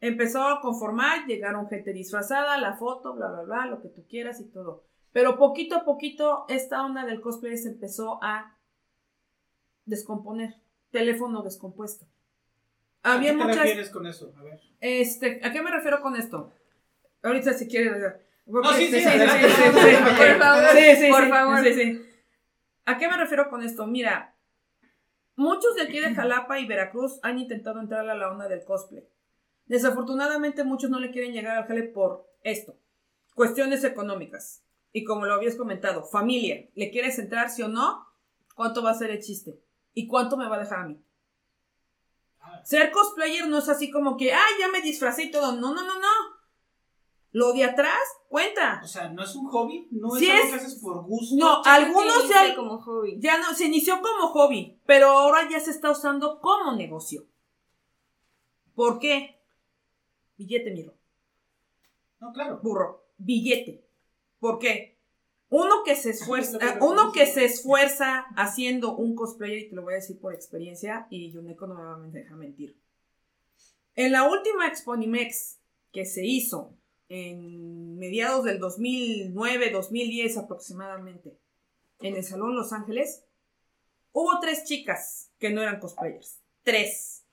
Empezó 0.00 0.42
a 0.44 0.62
conformar, 0.62 1.26
llegaron 1.26 1.68
gente 1.68 1.92
disfrazada, 1.92 2.56
la 2.56 2.72
foto, 2.72 3.12
bla, 3.12 3.26
bla, 3.30 3.42
bla, 3.42 3.66
lo 3.66 3.82
que 3.82 3.88
tú 3.88 4.06
quieras 4.08 4.40
y 4.40 4.44
todo. 4.44 4.82
Pero 5.12 5.36
poquito 5.36 5.76
a 5.76 5.84
poquito 5.84 6.46
esta 6.48 6.82
onda 6.82 7.04
del 7.04 7.20
cosplay 7.20 7.58
se 7.58 7.68
empezó 7.68 8.18
a 8.22 8.56
descomponer. 9.84 10.54
Teléfono 10.90 11.42
descompuesto. 11.42 12.06
Había 13.02 13.32
¿A 13.32 13.34
qué 13.34 13.38
te 13.38 13.44
muchas... 13.44 13.58
refieres 13.58 13.90
con 13.90 14.06
eso? 14.06 14.32
A 14.38 14.42
ver. 14.42 14.58
Este, 14.80 15.40
¿a 15.44 15.52
qué 15.52 15.60
me 15.60 15.70
refiero 15.70 16.00
con 16.00 16.16
esto? 16.16 16.50
Ahorita 17.22 17.52
si 17.52 17.68
quieres. 17.68 17.92
No, 18.46 18.72
sí, 18.72 18.86
sí, 18.86 19.00
sí, 19.00 19.02
sí, 19.02 19.96
Por 20.16 20.38
favor, 20.38 20.64
sí, 20.72 20.96
sí, 20.96 21.10
por 21.10 21.28
favor. 21.28 21.62
sí, 21.62 21.74
sí. 21.74 22.13
¿A 22.86 22.98
qué 22.98 23.08
me 23.08 23.16
refiero 23.16 23.48
con 23.48 23.62
esto? 23.62 23.86
Mira, 23.86 24.36
muchos 25.36 25.74
de 25.74 25.82
aquí 25.82 26.00
de 26.00 26.14
Jalapa 26.14 26.58
y 26.58 26.66
Veracruz 26.66 27.18
han 27.22 27.38
intentado 27.38 27.80
entrar 27.80 28.08
a 28.08 28.14
la 28.14 28.30
onda 28.30 28.48
del 28.48 28.64
cosplay. 28.64 29.08
Desafortunadamente 29.66 30.64
muchos 30.64 30.90
no 30.90 31.00
le 31.00 31.10
quieren 31.10 31.32
llegar 31.32 31.56
al 31.56 31.66
jale 31.66 31.84
por 31.84 32.28
esto. 32.42 32.76
Cuestiones 33.34 33.82
económicas. 33.84 34.62
Y 34.92 35.02
como 35.04 35.26
lo 35.26 35.34
habías 35.34 35.56
comentado, 35.56 36.04
familia, 36.04 36.68
¿le 36.74 36.90
quieres 36.90 37.18
entrar 37.18 37.50
sí 37.50 37.62
o 37.62 37.68
no? 37.68 38.06
¿Cuánto 38.54 38.82
va 38.82 38.90
a 38.90 38.94
ser 38.94 39.10
el 39.10 39.20
chiste? 39.20 39.58
¿Y 39.94 40.06
cuánto 40.06 40.36
me 40.36 40.48
va 40.48 40.56
a 40.56 40.60
dejar 40.60 40.80
a 40.80 40.86
mí? 40.86 41.02
Ser 42.62 42.92
cosplayer 42.92 43.48
no 43.48 43.58
es 43.58 43.68
así 43.68 43.90
como 43.90 44.16
que, 44.16 44.32
ah, 44.32 44.46
ya 44.60 44.68
me 44.68 44.82
disfracé 44.82 45.24
y 45.24 45.30
todo. 45.30 45.52
No, 45.52 45.74
no, 45.74 45.82
no, 45.82 45.98
no. 45.98 46.33
Lo 47.34 47.52
de 47.52 47.64
atrás 47.64 47.98
cuenta. 48.28 48.80
O 48.84 48.86
sea, 48.86 49.08
¿no 49.08 49.24
es 49.24 49.34
un 49.34 49.48
hobby? 49.48 49.88
¿No 49.90 50.16
es 50.16 50.22
algo 50.30 50.50
que 50.50 50.54
haces 50.54 50.76
por 50.76 51.04
gusto? 51.04 51.34
No, 51.34 51.62
que 51.62 51.68
algunos 51.68 52.28
ya, 52.28 52.54
como 52.54 52.78
hobby. 52.78 53.18
ya 53.18 53.38
no, 53.38 53.52
se 53.54 53.64
inició 53.64 54.00
como 54.00 54.28
hobby, 54.28 54.80
pero 54.86 55.08
ahora 55.08 55.48
ya 55.50 55.58
se 55.58 55.72
está 55.72 55.90
usando 55.90 56.40
como 56.40 56.76
negocio. 56.76 57.26
¿Por 58.76 59.00
qué? 59.00 59.40
Billete, 60.38 60.70
miro. 60.70 60.94
No, 62.20 62.32
claro. 62.32 62.60
Burro. 62.62 63.04
Billete. 63.18 63.84
¿Por 64.38 64.60
qué? 64.60 64.96
Uno 65.48 65.82
que 65.84 65.96
se 65.96 66.10
esfuerza, 66.10 66.58
uno 66.82 67.10
que 67.10 67.26
se 67.26 67.46
esfuerza 67.46 68.26
haciendo 68.36 68.94
un 68.94 69.16
cosplayer, 69.16 69.58
y 69.58 69.70
te 69.70 69.74
lo 69.74 69.82
voy 69.82 69.94
a 69.94 69.96
decir 69.96 70.20
por 70.20 70.32
experiencia, 70.32 71.08
y 71.10 71.32
Yuneko 71.32 71.66
no 71.66 71.74
me 71.74 71.82
va 71.82 71.96
a 71.96 71.98
dejar 71.98 72.36
mentir. 72.36 72.78
En 73.96 74.12
la 74.12 74.22
última 74.22 74.68
Exponimex 74.68 75.58
que 75.90 76.04
se 76.04 76.24
hizo 76.24 76.76
en 77.08 77.98
mediados 77.98 78.44
del 78.44 78.58
2009, 78.58 79.70
2010 79.70 80.38
aproximadamente, 80.38 81.36
en 82.00 82.16
el 82.16 82.24
Salón 82.24 82.54
Los 82.54 82.72
Ángeles, 82.72 83.24
hubo 84.12 84.40
tres 84.40 84.64
chicas 84.64 85.30
que 85.38 85.50
no 85.50 85.62
eran 85.62 85.80
cosplayers. 85.80 86.40
Tres. 86.62 87.24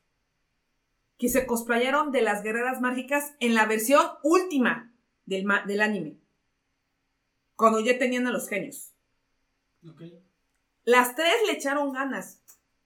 Que 1.18 1.30
se 1.30 1.46
cosplayaron 1.46 2.12
de 2.12 2.22
las 2.22 2.44
guerreras 2.44 2.82
mágicas 2.82 3.34
en 3.40 3.54
la 3.54 3.66
versión 3.66 4.06
última 4.24 4.94
del, 5.26 5.48
del 5.68 5.82
anime. 5.82 6.18
Cuando 7.56 7.80
ya 7.80 7.98
tenían 7.98 8.28
a 8.28 8.32
los 8.32 8.50
genios. 8.50 8.94
Las 10.84 11.16
tres 11.16 11.34
le 11.48 11.54
echaron 11.54 11.94
ganas. 11.94 12.42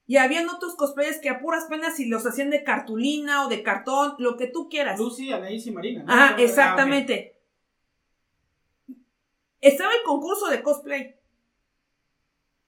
Y 0.07 0.17
habían 0.17 0.49
otros 0.49 0.75
cosplayers 0.75 1.19
que 1.19 1.29
a 1.29 1.39
puras 1.39 1.65
penas 1.65 1.95
si 1.95 2.05
los 2.05 2.25
hacían 2.25 2.51
de 2.51 2.63
cartulina 2.63 3.45
o 3.45 3.49
de 3.49 3.63
cartón, 3.63 4.15
lo 4.19 4.37
que 4.37 4.47
tú 4.47 4.69
quieras. 4.69 4.99
Lucy, 4.99 5.31
Anaís 5.31 5.65
y 5.65 5.71
Marina. 5.71 6.03
¿no? 6.03 6.13
Ah, 6.13 6.35
exactamente. 6.37 7.39
Estaba 9.61 9.91
el 9.93 10.03
concurso 10.03 10.47
de 10.47 10.61
cosplay. 10.61 11.15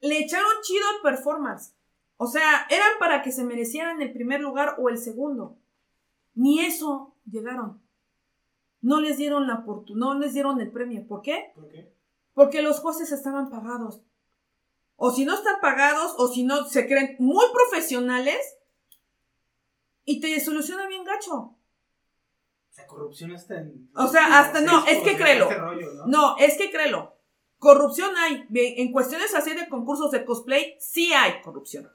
Le 0.01 0.19
echaron 0.19 0.49
chido 0.63 0.83
el 0.95 1.01
performance. 1.03 1.75
O 2.17 2.25
sea, 2.25 2.65
eran 2.71 2.97
para 2.99 3.21
que 3.21 3.31
se 3.31 3.43
merecieran 3.43 4.01
el 4.01 4.11
primer 4.11 4.41
lugar 4.41 4.75
o 4.79 4.89
el 4.89 4.97
segundo. 4.97 5.57
Ni 6.33 6.59
eso 6.59 7.13
llegaron. 7.29 7.79
No 8.81 8.99
les 8.99 9.17
dieron 9.17 9.45
la 9.47 9.59
oportunidad, 9.59 10.07
no 10.07 10.13
les 10.15 10.33
dieron 10.33 10.59
el 10.59 10.71
premio. 10.71 11.05
¿Por 11.07 11.21
qué? 11.21 11.51
¿Por 11.53 11.67
qué? 11.67 11.93
Porque 12.33 12.63
los 12.63 12.79
jueces 12.79 13.11
estaban 13.11 13.49
pagados. 13.49 14.01
O 14.97 15.11
si 15.11 15.23
no 15.25 15.35
están 15.35 15.61
pagados, 15.61 16.13
o 16.17 16.27
si 16.27 16.43
no 16.43 16.65
se 16.65 16.87
creen 16.87 17.15
muy 17.19 17.45
profesionales 17.53 18.57
y 20.05 20.19
te 20.19 20.39
soluciona 20.39 20.87
bien 20.87 21.03
gacho. 21.03 21.55
Sea, 22.71 22.87
corrupción 22.87 23.31
hasta 23.31 23.59
en... 23.59 23.89
O 23.95 24.07
sea, 24.07 24.39
hasta- 24.39 24.61
no, 24.61 24.79
es 24.85 24.99
que 25.03 25.11
Este 25.11 25.17
créelo. 25.17 25.49
rollo, 25.49 25.93
¿no? 25.93 26.05
No, 26.07 26.37
es 26.37 26.57
que 26.57 26.71
créelo. 26.71 27.15
Corrupción 27.59 28.15
hay. 28.17 28.45
En 28.53 28.91
cuestiones 28.91 29.33
así 29.33 29.53
de 29.53 29.67
concursos 29.69 30.11
de 30.11 30.25
cosplay, 30.25 30.75
sí 30.79 31.13
hay 31.13 31.41
corrupción. 31.41 31.91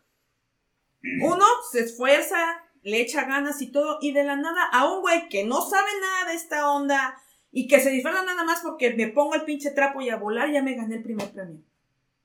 Uno 1.23 1.45
se 1.71 1.81
esfuerza, 1.81 2.37
le 2.83 3.01
echa 3.01 3.25
ganas 3.25 3.61
y 3.63 3.71
todo, 3.71 3.99
y 4.01 4.13
de 4.13 4.25
la 4.25 4.37
nada 4.37 4.65
a 4.73 4.93
un 4.93 5.01
güey 5.03 5.29
que 5.29 5.45
no 5.45 5.61
sabe 5.63 5.89
nada 6.01 6.31
de 6.31 6.35
esta 6.37 6.71
onda 6.71 7.17
y 7.51 7.67
que 7.69 7.81
se 7.81 7.91
disfraza 7.91 8.23
nada 8.25 8.45
más 8.45 8.61
porque 8.63 8.95
me 8.95 9.09
pongo 9.09 9.35
el 9.35 9.45
pinche 9.45 9.71
trapo 9.73 10.01
y 10.01 10.11
a 10.11 10.17
volar, 10.17 10.51
ya 10.51 10.63
me 10.63 10.75
gané 10.75 10.97
el 10.97 11.03
primer 11.03 11.31
premio. 11.33 11.61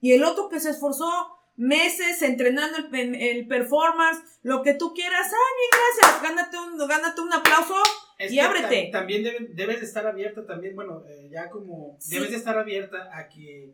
Y 0.02 0.14
el 0.14 0.24
otro 0.24 0.50
que 0.50 0.60
se 0.60 0.70
esforzó 0.72 1.10
meses 1.56 2.22
entrenando 2.22 2.78
el, 2.92 3.16
el 3.16 3.48
performance, 3.48 4.20
lo 4.44 4.62
que 4.62 4.74
tú 4.76 4.94
quieras, 4.94 5.28
ah, 5.32 5.54
bien, 5.58 5.82
gracias, 6.12 6.22
gánate 6.24 6.58
un, 6.60 6.88
gánate 6.88 7.22
un 7.22 7.34
aplauso 7.34 7.74
Es 8.20 8.32
y 8.32 8.36
que 8.36 8.42
ábrete. 8.42 8.90
ta- 8.92 9.00
también 9.00 9.24
debe- 9.24 9.48
debes 9.54 9.80
de 9.80 9.86
estar 9.88 10.06
abierta 10.06 10.46
también, 10.46 10.76
bueno, 10.76 11.04
eh, 11.08 11.30
ya 11.32 11.50
como 11.50 11.98
Sí. 12.00 12.14
debes 12.16 12.30
de 12.32 12.38
estar 12.38 12.58
abierta 12.58 13.10
a 13.18 13.28
que 13.28 13.74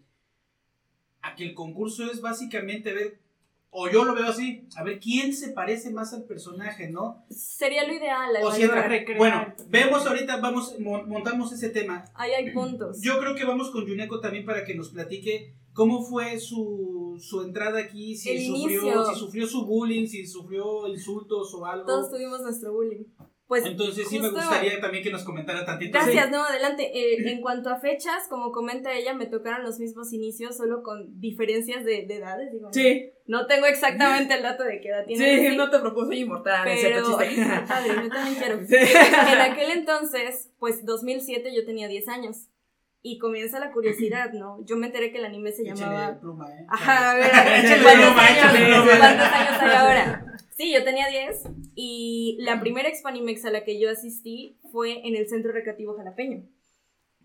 a 1.21 1.36
que 1.36 1.43
el 1.45 1.53
concurso 1.53 2.03
es 2.12 2.19
básicamente 2.21 2.91
ver 2.93 3.17
o 3.75 3.89
yo 3.89 4.03
lo 4.05 4.13
veo 4.13 4.27
así, 4.27 4.67
a 4.75 4.83
ver 4.83 4.99
quién 4.99 5.33
se 5.33 5.49
parece 5.49 5.89
más 5.89 6.13
al 6.13 6.25
personaje, 6.25 6.89
¿no? 6.89 7.25
Sería 7.31 7.88
lo 7.88 7.93
ideal. 7.93 8.29
O 8.43 8.51
si 8.51 8.67
bueno, 9.17 9.53
vemos 9.67 10.05
ahorita, 10.05 10.38
vamos, 10.38 10.77
mon- 10.79 11.09
montamos 11.09 11.51
ese 11.51 11.69
tema. 11.69 12.05
Ahí 12.13 12.31
hay 12.33 12.51
puntos. 12.51 13.01
Yo 13.01 13.19
creo 13.19 13.33
que 13.36 13.45
vamos 13.45 13.71
con 13.71 13.86
Yuneko 13.88 14.19
también 14.19 14.45
para 14.45 14.63
que 14.63 14.75
nos 14.75 14.89
platique 14.89 15.55
cómo 15.73 16.03
fue 16.03 16.39
su, 16.39 17.17
su 17.19 17.41
entrada 17.41 17.79
aquí, 17.79 18.15
si 18.15 18.29
El 18.31 18.45
sufrió, 18.45 18.81
inicio. 18.81 19.05
si 19.05 19.19
sufrió 19.19 19.47
su 19.47 19.65
bullying, 19.65 20.07
si 20.07 20.25
sufrió 20.25 20.88
insultos 20.88 21.53
o 21.53 21.65
algo. 21.65 21.86
Todos 21.86 22.12
tuvimos 22.12 22.41
nuestro 22.41 22.73
bullying. 22.73 23.05
Pues 23.45 23.65
Entonces 23.65 24.07
sí 24.07 24.19
me 24.19 24.29
gustaría 24.29 24.79
también 24.79 25.03
que 25.03 25.12
nos 25.12 25.23
comentara 25.23 25.65
tantito. 25.65 25.91
Gracias, 25.91 26.31
no, 26.31 26.43
adelante. 26.43 26.89
Eh, 26.97 27.17
en 27.31 27.41
cuanto 27.41 27.69
a 27.69 27.79
fechas, 27.79 28.27
como 28.29 28.51
comenta 28.51 28.93
ella, 28.93 29.13
me 29.13 29.25
tocaron 29.27 29.63
los 29.63 29.79
mismos 29.79 30.12
inicios, 30.13 30.55
solo 30.57 30.81
con 30.81 31.19
diferencias 31.19 31.83
de, 31.83 32.05
de 32.07 32.15
edades. 32.15 32.51
Digo, 32.51 32.69
Sí, 32.71 33.12
No 33.27 33.45
tengo 33.45 33.65
exactamente 33.67 34.33
el 34.33 34.43
dato 34.43 34.63
de 34.63 34.79
qué 34.81 34.88
edad 34.89 35.05
tiene. 35.05 35.23
sí, 35.36 35.43
Lucy, 35.43 35.57
no 35.57 35.69
te 35.69 35.77
soy 35.79 36.19
inmortal, 36.19 36.67
es 36.67 36.81
pero 36.81 37.05
chiste. 37.05 37.45
padre, 37.67 37.89
yo 38.03 38.09
también 38.09 38.36
quiero. 38.36 38.59
Sí. 38.67 38.75
En 38.75 39.41
aquel 39.41 39.71
entonces, 39.71 40.51
pues 40.57 40.86
2007 40.86 41.53
yo 41.53 41.65
tenía 41.65 41.88
10 41.88 42.07
años. 42.07 42.47
Y 43.05 43.19
comienza 43.19 43.59
la 43.59 43.71
curiosidad, 43.73 44.31
¿no? 44.31 44.63
Yo 44.65 44.77
me 44.77 44.87
enteré 44.87 45.11
que 45.11 45.17
el 45.17 45.25
anime 45.25 45.51
se 45.51 45.63
Échale 45.63 45.81
llamaba 45.81 46.19
pluma, 46.21 46.49
¿eh? 46.49 46.65
Ajá, 46.69 47.11
a 47.11 47.15
ver, 47.15 47.25
Échale 47.65 47.83
¿cuántos, 47.83 48.05
pluma, 48.07 48.29
échale 48.31 48.65
pluma. 48.65 48.97
cuántos 48.97 49.27
años 49.27 49.61
hay 49.61 49.75
ahora? 49.75 50.25
Sí, 50.55 50.73
yo 50.73 50.83
tenía 50.85 51.07
10 51.09 51.43
y 51.75 52.37
la 52.39 52.61
primera 52.61 52.87
Expanimex 52.87 53.43
a 53.43 53.51
la 53.51 53.65
que 53.65 53.77
yo 53.79 53.89
asistí 53.91 54.57
fue 54.71 55.05
en 55.05 55.15
el 55.17 55.27
Centro 55.27 55.51
Recreativo 55.51 55.97
Jalapeño. 55.97 56.43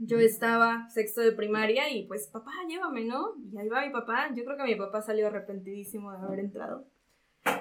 Yo 0.00 0.18
estaba 0.18 0.88
sexto 0.90 1.20
de 1.20 1.32
primaria 1.32 1.90
y 1.90 2.06
pues, 2.06 2.26
papá, 2.28 2.50
llévame, 2.68 3.04
¿no? 3.04 3.34
Y 3.52 3.58
ahí 3.58 3.68
va 3.68 3.84
mi 3.86 3.92
papá. 3.92 4.30
Yo 4.34 4.44
creo 4.44 4.56
que 4.56 4.64
mi 4.64 4.74
papá 4.76 5.00
salió 5.02 5.28
arrepentidísimo 5.28 6.10
de 6.12 6.18
haber 6.18 6.40
entrado. 6.40 6.86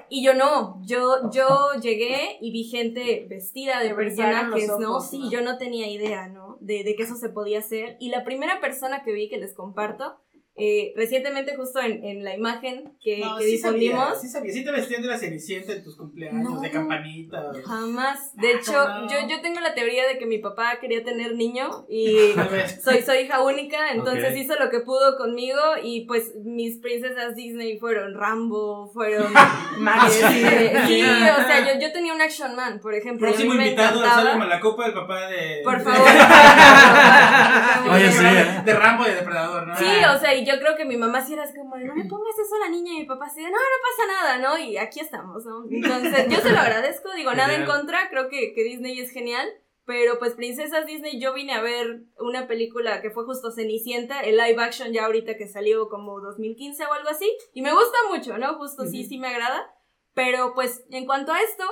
Y 0.09 0.23
yo 0.23 0.33
no, 0.33 0.81
yo, 0.83 1.29
yo 1.31 1.47
llegué 1.81 2.37
y 2.41 2.51
vi 2.51 2.63
gente 2.63 3.25
vestida 3.29 3.81
de 3.81 3.93
personajes, 3.93 4.67
los 4.67 4.79
¿no? 4.79 4.89
ojos, 4.91 5.09
Sí, 5.09 5.19
¿no? 5.19 5.31
yo 5.31 5.41
no 5.41 5.57
tenía 5.57 5.87
idea, 5.87 6.27
¿no? 6.27 6.57
De, 6.61 6.83
de 6.83 6.95
que 6.95 7.03
eso 7.03 7.15
se 7.15 7.29
podía 7.29 7.59
hacer. 7.59 7.97
Y 7.99 8.09
la 8.09 8.23
primera 8.23 8.59
persona 8.61 9.03
que 9.03 9.11
vi, 9.11 9.29
que 9.29 9.37
les 9.37 9.53
comparto, 9.53 10.17
eh, 10.57 10.91
recientemente 10.95 11.55
justo 11.55 11.79
en, 11.79 12.03
en 12.03 12.23
la 12.23 12.35
imagen 12.35 12.93
que, 13.01 13.19
No, 13.19 13.37
que 13.37 13.45
sí 13.45 13.51
difundimos, 13.51 14.03
sabía, 14.05 14.19
sí 14.19 14.27
sabía, 14.27 14.53
sí 14.53 14.65
te 14.65 14.71
vestían 14.71 15.01
de 15.03 15.07
la 15.07 15.17
cenicienta 15.17 15.73
en 15.73 15.83
tus 15.83 15.95
cumpleaños, 15.95 16.43
No. 16.51 16.59
de 16.59 16.71
campanita. 16.71 17.43
jamás. 17.65 18.35
De 18.35 18.51
hecho, 18.53 18.71
¿cómo 18.73 18.99
no? 19.01 19.07
yo, 19.07 19.27
yo 19.29 19.41
tengo 19.41 19.59
la 19.59 19.73
teoría 19.75 20.07
de 20.07 20.17
que 20.17 20.25
mi 20.25 20.39
papá 20.39 20.79
quería 20.81 21.03
tener 21.03 21.35
niño 21.35 21.85
y 21.89 22.33
soy, 22.83 23.01
soy 23.03 23.19
hija 23.19 23.41
única, 23.43 23.91
entonces 23.91 24.31
Ok. 24.31 24.37
hizo 24.37 24.55
lo 24.59 24.69
que 24.69 24.79
pudo 24.79 25.15
conmigo 25.17 25.59
y 25.83 26.05
pues 26.05 26.33
mis 26.43 26.77
princesas 26.79 27.35
Disney 27.35 27.77
fueron 27.77 28.15
Rambo, 28.15 28.89
fueron... 28.93 29.31
Sí. 30.09 30.21
sí, 30.21 31.01
o 31.03 31.47
sea, 31.47 31.73
yo, 31.73 31.79
yo 31.79 31.91
tenía 31.91 32.13
un 32.13 32.21
Action 32.21 32.55
Man, 32.55 32.79
por 32.81 32.93
ejemplo. 32.95 33.27
próximo 33.27 33.53
me 33.53 33.65
invitado 33.67 33.99
al 33.99 34.05
encantaba. 34.05 34.23
Salvo 34.23 34.39
Malacopa, 34.39 34.85
el 34.87 34.93
papá 34.93 35.27
de. 35.27 35.61
Por 35.63 35.81
favor. 35.81 36.07
Oye, 37.91 38.11
sí. 38.11 38.23
De 38.65 38.73
Rambo 38.73 39.05
y 39.05 39.09
de 39.09 39.15
Depredador, 39.15 39.67
¿no? 39.67 39.77
Sí, 39.77 39.85
o 40.15 40.19
sea, 40.19 40.33
y 40.35 40.45
yo 40.47 40.59
creo 40.59 40.75
que 40.75 40.85
mi 40.85 40.97
mamá 40.97 41.25
sí 41.25 41.33
era 41.33 41.43
así 41.43 41.57
como, 41.57 41.77
no 41.77 41.95
me 41.95 42.05
pongas 42.05 42.37
eso 42.39 42.55
a 42.55 42.59
la 42.59 42.69
niña, 42.69 42.93
y 42.93 42.99
mi 42.99 43.05
papá 43.05 43.31
de, 43.35 43.43
no, 43.43 43.49
no 43.49 43.55
pasa 43.55 44.07
nada, 44.07 44.37
¿no? 44.39 44.57
Y 44.57 44.77
aquí 44.77 44.99
estamos, 44.99 45.45
¿no? 45.45 45.65
Entonces, 45.69 46.27
yo 46.29 46.39
se 46.39 46.51
lo 46.51 46.59
agradezco, 46.59 47.13
digo, 47.13 47.33
nada 47.33 47.53
en 47.55 47.65
contra, 47.65 48.09
creo 48.09 48.29
que, 48.29 48.53
que 48.53 48.63
Disney 48.63 48.99
es 48.99 49.11
genial, 49.11 49.47
pero 49.85 50.19
pues 50.19 50.33
Princesas 50.33 50.85
Disney, 50.85 51.19
yo 51.19 51.33
vine 51.33 51.53
a 51.53 51.61
ver 51.61 52.01
una 52.19 52.47
película 52.47 53.01
que 53.01 53.09
fue 53.09 53.23
justo 53.25 53.51
Cenicienta, 53.51 54.21
el 54.21 54.35
live 54.35 54.61
action 54.61 54.91
ya 54.91 55.05
ahorita 55.05 55.37
que 55.37 55.47
salió 55.47 55.87
como 55.87 56.19
2015 56.19 56.85
o 56.85 56.93
algo 56.93 57.09
así, 57.09 57.31
y 57.53 57.61
me 57.61 57.73
gusta 57.73 57.97
mucho, 58.09 58.37
¿no? 58.37 58.55
Justo 58.55 58.85
sí, 58.85 59.05
sí 59.05 59.17
me 59.17 59.27
agrada, 59.27 59.73
pero 60.13 60.53
pues 60.53 60.85
en 60.91 61.05
cuanto 61.05 61.31
a 61.31 61.41
esto, 61.41 61.63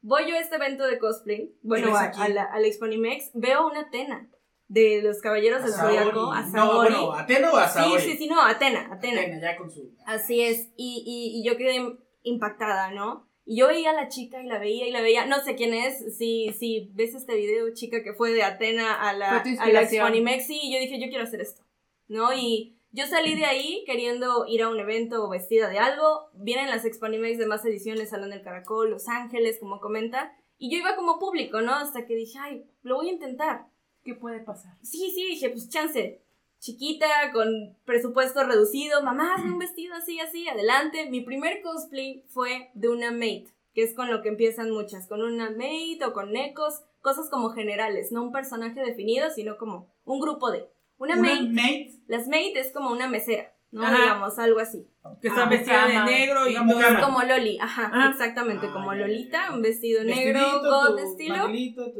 voy 0.00 0.28
yo 0.28 0.36
a 0.36 0.40
este 0.40 0.56
evento 0.56 0.86
de 0.86 0.98
cosplay, 0.98 1.54
bueno, 1.62 1.94
a, 1.96 2.04
a 2.04 2.28
la, 2.28 2.44
al 2.44 2.64
Exponimex, 2.64 3.30
veo 3.34 3.66
una 3.66 3.90
Tena. 3.90 4.30
De 4.70 5.02
los 5.02 5.20
caballeros 5.20 5.62
del 5.64 5.72
zodiaco, 5.72 6.30
a 6.32 6.42
No, 6.42 6.52
Saori. 6.52 6.94
bueno, 6.94 7.12
¿Atena 7.12 7.50
o 7.52 7.56
a 7.56 7.68
Saori? 7.68 8.00
sí, 8.00 8.12
sí, 8.12 8.16
sí, 8.18 8.28
no, 8.28 8.40
Atena, 8.40 8.88
Atena. 8.92 9.20
Atena, 9.22 9.40
ya 9.40 9.56
con 9.56 9.68
su... 9.68 9.92
Así 10.06 10.40
es, 10.42 10.68
y, 10.76 11.02
y, 11.04 11.40
y 11.40 11.44
yo 11.44 11.56
quedé 11.56 11.96
impactada, 12.22 12.92
¿no? 12.92 13.28
Y 13.44 13.56
yo 13.56 13.66
veía 13.66 13.90
a 13.90 13.94
la 13.94 14.06
chica 14.08 14.40
y 14.40 14.46
la 14.46 14.58
veía 14.58 14.86
y 14.86 14.92
la 14.92 15.00
veía, 15.02 15.26
no 15.26 15.40
sé 15.40 15.56
quién 15.56 15.74
es, 15.74 16.16
si, 16.16 16.52
si 16.56 16.88
ves 16.94 17.16
este 17.16 17.34
video, 17.34 17.74
chica 17.74 18.04
que 18.04 18.12
fue 18.14 18.32
de 18.32 18.44
Atena 18.44 18.94
a 19.08 19.12
la, 19.12 19.38
a 19.38 19.42
la 19.44 19.48
inspiración. 19.50 19.82
Expo 19.82 20.06
Animexi, 20.06 20.60
y 20.62 20.72
yo 20.72 20.78
dije, 20.78 21.00
yo 21.00 21.08
quiero 21.08 21.24
hacer 21.24 21.40
esto, 21.40 21.62
¿no? 22.06 22.32
Y 22.32 22.76
yo 22.92 23.06
salí 23.08 23.34
de 23.34 23.46
ahí 23.46 23.82
queriendo 23.86 24.44
ir 24.46 24.62
a 24.62 24.68
un 24.68 24.78
evento 24.78 25.28
vestida 25.28 25.68
de 25.68 25.80
algo, 25.80 26.30
vienen 26.34 26.70
las 26.70 26.84
Expo 26.84 27.06
Animex 27.06 27.38
de 27.38 27.46
más 27.46 27.64
ediciones, 27.64 28.10
Salón 28.10 28.30
del 28.30 28.42
Caracol, 28.42 28.88
Los 28.90 29.08
Ángeles, 29.08 29.58
como 29.58 29.80
comenta, 29.80 30.32
y 30.58 30.70
yo 30.70 30.78
iba 30.78 30.94
como 30.94 31.18
público, 31.18 31.60
¿no? 31.60 31.74
Hasta 31.74 32.06
que 32.06 32.14
dije, 32.14 32.38
ay, 32.40 32.64
lo 32.82 32.96
voy 32.96 33.08
a 33.08 33.12
intentar. 33.12 33.66
¿Qué 34.04 34.14
puede 34.14 34.40
pasar? 34.40 34.76
Sí, 34.82 35.12
sí, 35.14 35.26
dije, 35.26 35.50
pues 35.50 35.68
chance. 35.68 36.22
Chiquita, 36.58 37.06
con 37.32 37.76
presupuesto 37.86 38.44
reducido, 38.44 39.02
mamá, 39.02 39.34
hazme 39.34 39.52
un 39.52 39.58
vestido 39.58 39.94
así, 39.94 40.20
así, 40.20 40.46
adelante. 40.46 41.08
Mi 41.08 41.22
primer 41.22 41.62
cosplay 41.62 42.22
fue 42.28 42.70
de 42.74 42.88
una 42.88 43.12
maid, 43.12 43.48
que 43.74 43.82
es 43.82 43.94
con 43.94 44.10
lo 44.10 44.20
que 44.20 44.28
empiezan 44.28 44.70
muchas, 44.70 45.06
con 45.06 45.22
una 45.22 45.50
maid 45.50 46.06
o 46.06 46.12
con 46.12 46.32
necos, 46.32 46.82
cosas 47.00 47.30
como 47.30 47.50
generales, 47.50 48.12
no 48.12 48.22
un 48.22 48.32
personaje 48.32 48.80
definido, 48.80 49.30
sino 49.30 49.56
como 49.56 49.90
un 50.04 50.20
grupo 50.20 50.50
de. 50.50 50.68
Una, 50.98 51.14
Una 51.14 51.22
maid, 51.22 51.48
maid, 51.48 51.94
las 52.08 52.28
maid 52.28 52.54
es 52.58 52.72
como 52.72 52.90
una 52.90 53.08
mesera, 53.08 53.54
¿no? 53.72 53.82
Ajá. 53.82 53.96
Digamos, 53.96 54.38
algo 54.38 54.58
así. 54.60 54.86
Que 55.22 55.28
está 55.28 55.44
Ah, 55.46 55.48
vestida 55.48 55.86
de 55.86 56.04
negro 56.10 56.48
y 56.48 56.54
todo. 56.54 57.00
Como 57.02 57.22
Loli, 57.22 57.58
ajá, 57.60 57.90
Ah. 57.92 58.08
exactamente, 58.10 58.66
Ah, 58.68 58.72
como 58.72 58.92
ya, 58.92 59.00
Lolita, 59.00 59.54
un 59.54 59.62
vestido 59.62 60.04
negro, 60.04 60.40
god 60.62 60.98
estilo. 60.98 61.48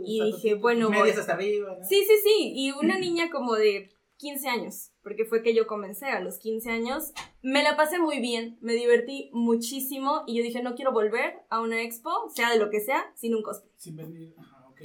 y 0.05 0.23
dije, 0.25 0.55
bueno, 0.55 0.91
voy. 0.91 1.11
hasta 1.11 1.33
arriba, 1.35 1.77
¿no? 1.79 1.85
Sí, 1.85 2.05
sí, 2.07 2.15
sí. 2.25 2.53
Y 2.55 2.73
una 2.73 2.99
niña 2.99 3.31
como 3.31 3.55
de 3.55 3.91
15 4.19 4.49
años, 4.49 4.91
porque 5.03 5.25
fue 5.25 5.43
que 5.43 5.55
yo 5.55 5.67
comencé 5.67 6.07
a 6.07 6.21
los 6.21 6.39
15 6.39 6.71
años. 6.71 7.13
Me 7.43 7.63
la 7.63 7.75
pasé 7.77 7.99
muy 7.99 8.21
bien, 8.21 8.59
me 8.61 8.75
divertí 8.75 9.31
muchísimo 9.33 10.25
y 10.27 10.37
yo 10.37 10.43
dije, 10.43 10.63
no 10.63 10.75
quiero 10.75 10.93
volver 10.93 11.35
a 11.49 11.61
una 11.61 11.81
expo, 11.83 12.11
sea 12.35 12.51
de 12.51 12.59
lo 12.59 12.69
que 12.69 12.81
sea, 12.81 13.11
sin 13.17 13.35
un 13.35 13.43
cosplay. 13.43 13.73
Sin 13.77 13.97
venir, 13.97 14.35
ajá, 14.39 14.67
ok. 14.69 14.81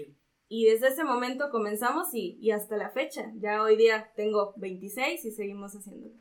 Y 0.48 0.66
desde 0.68 0.88
ese 0.88 1.04
momento 1.04 1.50
comenzamos 1.50 2.14
y, 2.14 2.38
y 2.40 2.52
hasta 2.52 2.78
la 2.78 2.92
fecha. 2.92 3.34
Ya 3.36 3.62
hoy 3.62 3.76
día 3.76 4.12
tengo 4.16 4.54
26 4.58 5.26
y 5.26 5.32
seguimos 5.32 5.74
haciéndolo. 5.76 6.14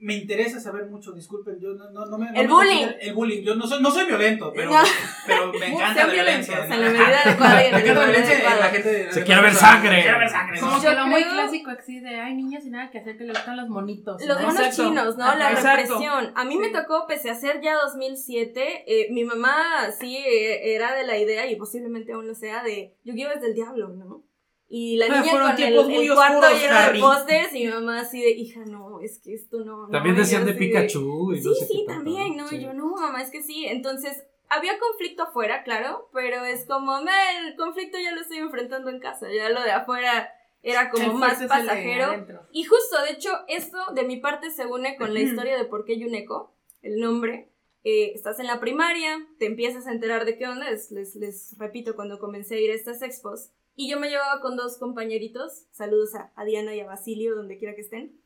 Me 0.00 0.14
interesa 0.14 0.60
saber 0.60 0.86
mucho, 0.86 1.10
disculpen, 1.10 1.58
yo 1.60 1.70
no, 1.74 1.90
no, 1.90 2.06
no 2.06 2.18
me... 2.18 2.30
no 2.30 2.40
El 2.40 2.46
me 2.46 2.54
bullying. 2.54 2.84
considero- 2.86 2.98
El 3.00 3.14
bullying, 3.14 3.42
yo 3.42 3.54
no 3.56 3.66
soy, 3.66 3.82
no 3.82 3.90
soy 3.90 4.06
violento, 4.06 4.52
pero, 4.56 4.70
No. 4.70 4.78
pero 5.26 5.52
me 5.52 5.66
encanta 5.66 6.06
la 6.06 6.12
violencia. 6.12 6.64
en 6.64 6.70
la 6.70 6.90
medida 6.90 7.20
adecuada 7.24 7.64
en 7.64 7.72
Me 7.74 7.80
encanta 7.80 8.00
la 8.00 8.06
violencia 8.06 8.36
en 8.54 8.60
la 8.60 8.68
gente... 8.70 9.12
Se 9.12 9.24
quiere 9.24 9.42
ver 9.42 9.54
sangre. 9.54 10.02
Quiere 10.02 10.18
ver 10.18 10.28
sangre. 10.30 10.60
Como 10.60 10.80
que 10.80 10.90
lo 10.92 11.06
muy 11.08 11.24
clásico 11.24 11.70
así 11.70 11.98
de, 11.98 12.14
hay 12.14 12.34
niños 12.36 12.64
y 12.64 12.70
nada 12.70 12.90
que 12.92 12.98
hacer 12.98 13.18
que 13.18 13.24
le 13.24 13.32
gustan 13.32 13.56
los 13.56 13.68
monitos. 13.68 14.24
Los 14.24 14.40
¿no? 14.40 14.46
monos 14.46 14.76
chinos, 14.76 15.16
¿no? 15.16 15.34
La 15.34 15.50
represión. 15.50 16.32
A 16.36 16.44
mí 16.44 16.56
me 16.58 16.68
tocó, 16.68 17.06
pese 17.08 17.30
a 17.30 17.34
ser 17.34 17.60
ya 17.60 17.74
2007, 17.84 18.84
eh, 18.86 19.08
mi 19.10 19.24
mamá 19.24 19.90
sí 19.98 20.16
eh, 20.16 20.74
era 20.76 20.94
de 20.94 21.04
la 21.06 21.18
idea, 21.18 21.50
y 21.50 21.56
posiblemente 21.56 22.12
aún 22.12 22.28
lo 22.28 22.34
sea, 22.36 22.62
de 22.62 22.94
Yu-Gi-Oh! 23.04 23.32
es 23.32 23.40
del 23.40 23.54
diablo, 23.54 23.88
¿no? 23.88 24.22
Y 24.70 24.96
la 24.96 25.06
Ah, 25.06 25.20
niña 25.22 25.32
con 25.32 25.62
el, 25.62 25.74
el 25.74 26.14
cuarto 26.14 26.46
lleno 26.50 26.92
de 26.92 27.00
pósters, 27.00 27.54
y 27.54 27.64
mi 27.64 27.72
mamá 27.72 28.00
así 28.00 28.20
de, 28.20 28.30
hija, 28.30 28.60
no, 28.66 29.00
es 29.00 29.18
que 29.18 29.32
esto 29.34 29.64
no. 29.64 29.86
no", 29.86 29.90
También 29.90 30.14
y 30.14 30.18
yo 30.18 30.22
decían 30.24 30.44
de 30.44 30.52
Pikachu 30.52 31.32
y 31.32 31.40
Sí, 31.40 31.48
no 31.48 31.54
sé 31.54 31.66
sí, 31.66 31.72
qué 31.80 31.86
tanto, 31.86 32.04
también, 32.04 32.36
¿no? 32.36 32.48
Sí. 32.48 32.56
Y 32.56 32.60
yo, 32.64 32.74
no, 32.74 32.88
mamá, 32.96 33.22
es 33.22 33.30
que 33.30 33.42
sí. 33.42 33.64
Entonces, 33.64 34.22
había 34.50 34.78
conflicto 34.78 35.22
afuera, 35.22 35.62
claro, 35.62 36.10
pero 36.12 36.44
es 36.44 36.66
como, 36.66 37.00
"Me, 37.00 37.12
el 37.46 37.56
conflicto 37.56 37.98
ya 37.98 38.12
lo 38.14 38.20
estoy 38.20 38.38
enfrentando 38.38 38.90
en 38.90 39.00
casa, 39.00 39.26
ya 39.32 39.48
lo 39.48 39.62
de 39.62 39.70
afuera 39.72 40.30
era 40.62 40.90
como 40.90 41.04
El 41.04 41.14
más 41.14 41.40
de 41.40 41.48
pasajero. 41.48 42.26
Y 42.52 42.64
justo, 42.64 43.00
de 43.04 43.12
hecho, 43.12 43.30
esto 43.48 43.78
de 43.94 44.02
mi 44.02 44.18
parte 44.18 44.50
se 44.50 44.66
une 44.66 44.96
con 44.96 45.14
la 45.14 45.20
historia 45.20 45.56
de 45.56 45.64
por 45.64 45.84
qué 45.86 45.98
Yuneko, 45.98 46.52
el 46.82 47.00
nombre. 47.00 47.48
Eh, 47.84 48.12
estás 48.14 48.38
en 48.40 48.48
la 48.48 48.60
primaria, 48.60 49.18
te 49.38 49.46
empiezas 49.46 49.86
a 49.86 49.92
enterar 49.92 50.26
de 50.26 50.36
qué 50.36 50.46
onda, 50.46 50.68
es- 50.68 50.90
les, 50.90 51.14
les 51.14 51.56
repito, 51.58 51.94
cuando 51.96 52.18
comencé 52.18 52.56
a 52.56 52.60
ir 52.60 52.70
a 52.70 52.74
estas 52.74 53.00
expos, 53.02 53.50
y 53.78 53.88
yo 53.88 54.00
me 54.00 54.10
llevaba 54.10 54.40
con 54.40 54.56
dos 54.56 54.76
compañeritos, 54.76 55.66
saludos 55.70 56.12
a, 56.16 56.32
a 56.34 56.44
Diana 56.44 56.74
y 56.74 56.80
a 56.80 56.86
Basilio, 56.86 57.36
donde 57.36 57.58
quiera 57.58 57.76
que 57.76 57.82
estén, 57.82 58.20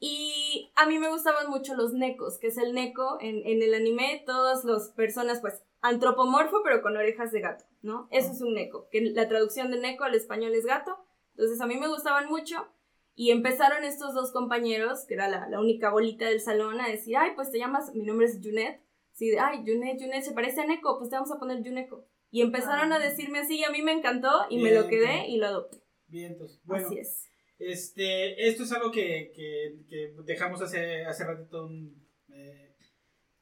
y 0.00 0.72
a 0.74 0.86
mí 0.86 0.98
me 0.98 1.10
gustaban 1.10 1.50
mucho 1.50 1.74
los 1.74 1.92
necos, 1.92 2.38
que 2.38 2.46
es 2.46 2.56
el 2.56 2.72
neko 2.72 3.18
en, 3.20 3.46
en 3.46 3.62
el 3.62 3.74
anime, 3.74 4.22
todas 4.24 4.64
las 4.64 4.88
personas, 4.92 5.42
pues, 5.42 5.62
antropomorfo, 5.82 6.62
pero 6.64 6.80
con 6.80 6.96
orejas 6.96 7.30
de 7.30 7.42
gato, 7.42 7.66
¿no? 7.82 8.08
Eso 8.10 8.32
es 8.32 8.40
un 8.40 8.54
neko, 8.54 8.88
que 8.90 9.02
la 9.02 9.28
traducción 9.28 9.70
de 9.70 9.78
neko 9.78 10.04
al 10.04 10.14
español 10.14 10.54
es 10.54 10.64
gato, 10.64 10.96
entonces 11.32 11.60
a 11.60 11.66
mí 11.66 11.76
me 11.76 11.88
gustaban 11.88 12.26
mucho, 12.30 12.66
y 13.14 13.32
empezaron 13.32 13.84
estos 13.84 14.14
dos 14.14 14.32
compañeros, 14.32 15.04
que 15.06 15.12
era 15.12 15.28
la, 15.28 15.46
la 15.46 15.60
única 15.60 15.90
bolita 15.90 16.26
del 16.26 16.40
salón, 16.40 16.80
a 16.80 16.88
decir, 16.88 17.18
ay, 17.18 17.32
pues 17.34 17.50
te 17.50 17.58
llamas, 17.58 17.94
mi 17.94 18.02
nombre 18.02 18.26
es 18.26 18.40
Junet. 18.42 18.80
Sí, 19.12 19.30
ay, 19.38 19.58
Junet, 19.58 20.00
Junet, 20.00 20.22
se 20.22 20.32
parece 20.32 20.62
a 20.62 20.66
Neko, 20.66 20.98
pues 20.98 21.10
te 21.10 21.16
vamos 21.16 21.32
a 21.32 21.38
poner 21.38 21.62
Juneko. 21.62 22.06
Y 22.36 22.42
empezaron 22.42 22.92
a 22.92 22.98
decirme 22.98 23.38
así, 23.38 23.60
y 23.60 23.64
a 23.64 23.70
mí 23.70 23.80
me 23.80 23.92
encantó, 23.92 24.28
y 24.50 24.58
me 24.58 24.70
lo 24.70 24.86
Bien. 24.86 24.90
quedé 24.90 25.26
y 25.28 25.38
lo 25.38 25.46
adopté. 25.46 25.78
Vientos. 26.06 26.60
Bueno, 26.64 26.86
Así 26.86 26.98
es. 26.98 27.30
Este, 27.58 28.46
esto 28.46 28.64
es 28.64 28.72
algo 28.72 28.90
que, 28.90 29.32
que, 29.34 29.72
que 29.88 30.12
dejamos 30.24 30.60
hace, 30.60 31.06
hace 31.06 31.24
ratito 31.24 31.64
un, 31.64 31.94
eh, 32.34 32.74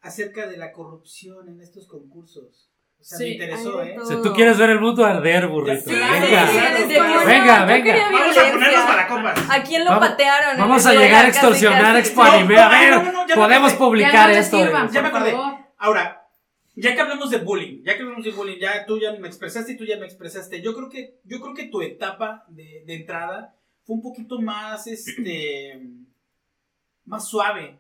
acerca 0.01 0.47
de 0.47 0.57
la 0.59 0.71
corrupción 0.71 1.49
en 1.49 1.61
estos 1.61 1.89
concursos. 1.89 2.71
O 3.01 3.03
sea, 3.03 3.19
Sí, 3.19 3.25
me 3.25 3.31
interesó, 3.33 3.83
¿eh? 3.83 3.95
todo. 3.97 4.05
O 4.05 4.07
sea, 4.09 4.23
tú 4.23 4.33
quieres 4.33 4.57
ver 4.59 4.71
el 4.71 4.81
mundo 4.81 5.05
arder, 5.05 5.49
burrito. 5.49 5.91
Sí, 5.91 5.97
venga. 5.97 6.47
sí, 6.47 6.95
venga, 7.27 7.65
venga. 7.65 8.11
Vamos 8.13 8.39
a 8.39 8.53
ponernos 8.53 8.85
para 8.87 9.09
copas. 9.09 9.39
¿A 9.51 9.63
quién 9.65 9.85
lo 9.85 9.91
Vamos- 9.91 10.09
patearon? 10.11 10.57
Vamos 10.59 10.87
a 10.87 10.95
llegar 10.95 11.25
a 11.25 11.29
extorsionar 11.29 11.85
a 11.85 11.99
casi. 11.99 11.99
Expo 12.11 12.23
No, 12.25 12.31
Anime. 12.31 12.55
no, 12.55 12.61
A 12.63 12.69
ver, 12.69 12.91
no, 13.13 13.27
no, 13.27 13.35
podemos 13.35 13.73
publicar 13.73 14.31
esto. 14.31 14.57
sirvan, 14.57 14.89
Ya 14.93 15.03
me 15.03 15.09
acordé. 15.09 15.37
Ahora, 15.79 16.14
ya 16.77 16.95
que 16.95 17.01
hablamos 17.01 17.31
de 17.31 17.39
bullying, 17.39 17.83
ya 17.85 17.97
que 17.97 18.03
hablamos 18.03 18.25
de 18.25 18.33
bullying, 18.33 18.59
ya 18.59 18.85
tú 18.87 18.99
ya 18.99 19.13
me 19.13 19.29
expresaste 19.29 19.73
y 19.73 19.77
tú 19.77 19.85
ya 19.85 19.99
me 19.99 20.07
expresaste. 20.07 20.61
Yo 20.61 20.75
creo 20.75 20.89
que, 20.89 21.21
yo 21.25 21.41
creo 21.41 21.55
que 21.55 21.69
tu 21.69 21.83
etapa 21.83 22.45
de, 22.49 22.85
entrada 22.87 23.55
fue 23.85 23.97
un 23.97 24.03
poquito 24.03 24.41
más, 24.41 24.87
este, 24.87 25.81
más 27.05 27.29
suave 27.29 27.79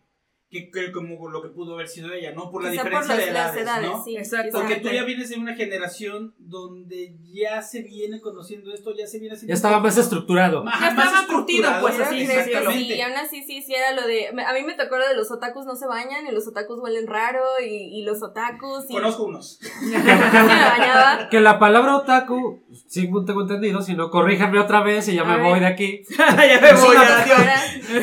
que, 0.54 0.70
que 0.70 0.92
como 0.92 1.28
lo 1.28 1.42
que 1.42 1.48
pudo 1.48 1.74
haber 1.74 1.88
sido 1.88 2.12
ella, 2.12 2.32
¿no? 2.32 2.50
Por 2.50 2.62
la 2.62 2.70
Quizá 2.70 2.84
diferencia 2.84 3.14
por 3.16 3.24
de 3.24 3.32
las, 3.32 3.46
las 3.48 3.56
edades, 3.56 3.62
edades, 3.82 3.90
¿no? 3.90 4.04
sí. 4.04 4.16
Exacto. 4.16 4.58
Porque 4.58 4.76
tú 4.76 4.88
ya 4.88 5.02
vienes 5.04 5.28
de 5.30 5.36
una 5.36 5.54
generación 5.54 6.34
donde 6.38 7.16
ya 7.32 7.60
se 7.62 7.82
viene 7.82 8.20
conociendo 8.20 8.72
esto, 8.72 8.94
ya 8.96 9.06
se 9.08 9.18
viene 9.18 9.34
haciendo... 9.34 9.50
Ya 9.50 9.54
estaba 9.54 9.80
más 9.80 9.98
estructurado. 9.98 10.64
Ajá, 10.66 10.88
Ya 10.90 10.94
más 10.94 11.06
estaba 11.06 11.26
curtido, 11.26 11.68
pues, 11.80 11.98
así, 12.00 12.20
exactamente. 12.22 12.72
Sí, 12.84 12.92
y 12.94 13.00
aún 13.00 13.14
así 13.16 13.42
sí, 13.42 13.62
sí 13.62 13.74
era 13.74 13.92
lo 13.92 14.06
de... 14.06 14.28
A 14.28 14.52
mí 14.54 14.62
me 14.64 14.74
tocó 14.74 14.96
lo 14.96 15.08
de 15.08 15.16
los 15.16 15.30
otakus 15.32 15.66
no 15.66 15.74
se 15.74 15.86
bañan 15.86 16.26
y 16.26 16.30
los 16.32 16.46
otakus 16.46 16.78
huelen 16.80 17.06
raro 17.08 17.42
y, 17.60 17.98
y 18.00 18.04
los 18.04 18.22
otakus 18.22 18.84
y... 18.88 18.94
Conozco 18.94 19.24
unos. 19.24 19.58
Que 21.30 21.40
la 21.40 21.58
palabra 21.58 21.96
otaku, 21.96 22.62
sí 22.86 23.10
tengo 23.26 23.42
entendido, 23.42 23.82
si 23.82 23.94
no, 23.94 24.10
corríjanme 24.10 24.58
otra 24.58 24.82
vez 24.82 25.08
y 25.08 25.14
ya 25.14 25.22
A 25.22 25.24
me 25.24 25.36
ver. 25.36 25.42
voy 25.44 25.60
de 25.60 25.66
aquí. 25.66 26.02
ya 26.18 26.60
me 26.60 26.70
Es 26.70 26.80
voy, 26.80 26.96
una- 26.96 27.22
adiós. 27.22 27.40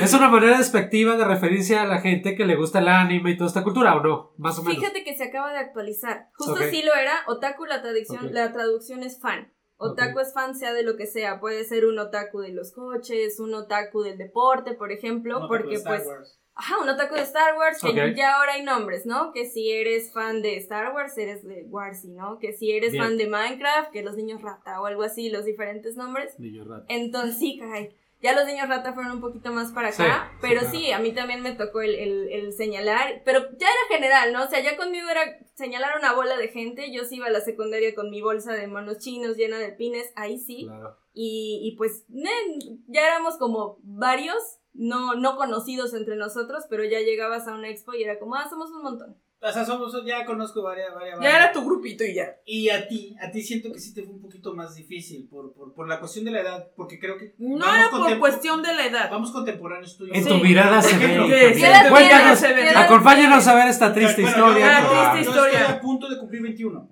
Es 0.02 0.14
una 0.14 0.30
manera 0.30 0.58
despectiva 0.58 1.16
de 1.16 1.26
referirse 1.26 1.78
a 1.78 1.86
la 1.86 2.00
gente 2.02 2.36
que 2.36 2.41
le 2.46 2.56
gusta 2.56 2.80
el 2.80 2.88
anime 2.88 3.32
y 3.32 3.38
toda 3.38 3.48
esta 3.48 3.64
cultura, 3.64 3.96
¿o 3.96 4.02
no? 4.02 4.34
Más 4.38 4.58
o 4.60 4.64
menos. 4.64 4.80
Fíjate 4.80 5.04
que 5.04 5.16
se 5.16 5.26
acaba 5.26 5.52
de 5.52 5.60
actualizar. 5.60 6.30
Justo 6.34 6.54
Ok. 6.54 6.70
sí 6.70 6.84
lo 6.84 6.94
era. 6.94 7.14
Otaku, 7.28 7.66
la 7.66 7.82
traducción, 7.82 8.34
la 8.34 8.52
traducción 8.52 9.04
es 9.04 9.20
fan. 9.20 9.52
Otaku 9.78 10.20
es 10.20 10.34
fan 10.34 10.54
sea 10.56 10.74
de 10.74 10.84
lo 10.84 10.96
que 10.96 11.08
sea. 11.08 11.40
Puede 11.40 11.64
ser 11.64 11.86
un 11.86 11.98
otaku 11.98 12.40
de 12.42 12.52
los 12.54 12.72
coches, 12.72 13.40
un 13.40 13.54
otaku 13.56 14.04
del 14.04 14.18
deporte, 14.18 14.74
por 14.74 14.92
ejemplo, 14.92 15.48
porque 15.48 15.76
Star 15.76 15.98
pues... 15.98 16.08
Wars. 16.08 16.38
Ajá, 16.54 16.80
un 16.80 16.90
otaku 16.90 17.16
de 17.16 17.22
Star 17.22 17.58
Wars, 17.58 17.80
que 17.82 18.14
ya 18.14 18.36
ahora 18.36 18.54
hay 18.54 18.64
nombres, 18.64 19.06
¿no? 19.06 19.32
Que 19.32 19.50
si 19.50 19.72
eres 19.72 20.12
fan 20.14 20.42
de 20.42 20.58
Star 20.58 20.94
Wars, 20.94 21.18
eres 21.18 21.48
de 21.48 21.66
Warsy, 21.70 22.10
¿no? 22.10 22.38
Que 22.40 22.54
si 22.54 22.72
eres 22.72 22.92
Bien. 22.92 23.04
fan 23.06 23.18
de 23.18 23.28
Minecraft, 23.28 23.90
que 23.92 24.04
los 24.04 24.16
niños 24.16 24.42
rata 24.42 24.80
o 24.82 24.86
algo 24.86 25.02
así, 25.02 25.30
los 25.30 25.46
diferentes 25.46 25.96
nombres. 25.96 26.38
Niño 26.40 26.66
rato. 26.66 26.86
Entonces, 26.90 27.40
sí, 27.40 27.58
caray. 27.58 27.96
Ya 28.22 28.34
los 28.36 28.46
niños 28.46 28.70
rata 28.70 28.94
fueron 28.94 29.14
un 29.14 29.22
poquito 29.22 29.52
más 29.52 29.72
para 29.72 29.88
acá, 29.90 30.30
sí, 30.32 30.38
pero 30.42 30.60
claro. 30.62 30.76
sí, 30.78 30.92
a 30.92 31.00
mí 31.00 31.12
también 31.12 31.42
me 31.42 31.54
tocó 31.54 31.82
el, 31.82 31.96
el- 31.96 32.30
el 32.32 32.54
señalar, 32.54 33.22
pero 33.26 33.40
ya 33.58 33.68
era 33.68 33.88
general, 33.90 34.32
¿no? 34.32 34.44
O 34.44 34.48
sea, 34.48 34.60
ya 34.62 34.78
conmigo 34.78 35.10
era 35.10 35.22
señalar 35.56 35.98
una 35.98 36.14
bola 36.14 36.38
de 36.38 36.48
gente, 36.50 36.92
yo 36.94 37.04
sí 37.06 37.16
iba 37.16 37.28
a 37.28 37.32
la 37.32 37.42
secundaria 37.42 37.96
con 37.96 38.10
mi 38.12 38.22
bolsa 38.22 38.54
de 38.54 38.68
monos 38.68 39.00
chinos 39.00 39.38
llena 39.38 39.58
de 39.58 39.72
pines, 39.72 40.12
ahí 40.16 40.38
sí, 40.38 40.66
Claro. 40.68 40.98
y, 41.14 41.62
y 41.64 41.76
pues 41.78 42.06
ya 42.08 43.06
éramos 43.08 43.38
como 43.38 43.80
varios, 43.84 44.38
no, 44.74 45.16
no 45.16 45.36
conocidos 45.36 45.94
entre 45.94 46.16
nosotros, 46.16 46.66
pero 46.70 46.84
ya 46.86 47.00
llegabas 47.00 47.48
a 47.48 47.56
una 47.56 47.70
expo 47.70 47.94
y 47.94 48.04
era 48.04 48.20
como, 48.20 48.36
ah, 48.36 48.48
somos 48.50 48.70
un 48.72 48.84
montón. 48.84 49.18
O 49.44 49.52
sea, 49.52 49.66
somos, 49.66 49.92
ya 50.06 50.24
conozco 50.24 50.62
varias, 50.62 50.94
varias. 50.94 51.20
Ya 51.20 51.36
era 51.36 51.52
tu 51.52 51.66
grupito 51.66 52.04
y 52.04 52.14
ya. 52.14 52.36
Y 52.46 52.70
a 52.70 52.88
ti, 52.88 53.16
a 53.20 53.32
ti 53.32 53.42
siento 53.42 53.72
que 53.72 53.80
sí 53.80 53.92
te 53.92 54.04
fue 54.04 54.14
un 54.14 54.22
poquito 54.22 54.54
más 54.54 54.76
difícil 54.76 55.28
por, 55.28 55.52
por, 55.54 55.74
por 55.74 55.88
la 55.88 56.00
cuestión 56.00 56.26
de 56.26 56.32
la 56.32 56.42
edad, 56.42 56.68
porque 56.76 57.00
creo 57.00 57.18
que... 57.18 57.34
No 57.40 57.74
era 57.74 57.90
por 57.90 58.20
cuestión 58.20 58.62
de 58.62 58.74
la 58.76 58.86
edad. 58.86 59.10
Vamos 59.10 59.32
contemporáneos 59.32 59.98
tú 59.98 60.06
y 60.06 60.10
yo. 60.10 60.14
En 60.14 60.24
Sí. 60.24 60.30
tu 60.30 60.36
mirada 60.38 60.80
se 60.82 60.96
ve. 60.96 61.88
Cuéntanos, 61.90 62.44
acompáñanos 62.76 63.48
a 63.48 63.56
ver 63.56 63.68
esta 63.68 63.92
triste 63.94 64.22
Bueno, 64.22 64.38
historia. 64.38 64.66
yo- 64.82 64.88
Ah, 64.92 65.12
triste 65.14 65.30
historia. 65.32 65.60
estoy 65.62 65.76
a 65.76 65.82
punto 65.82 66.08
de 66.08 66.20
cumplir 66.20 66.42
21. 66.44 66.90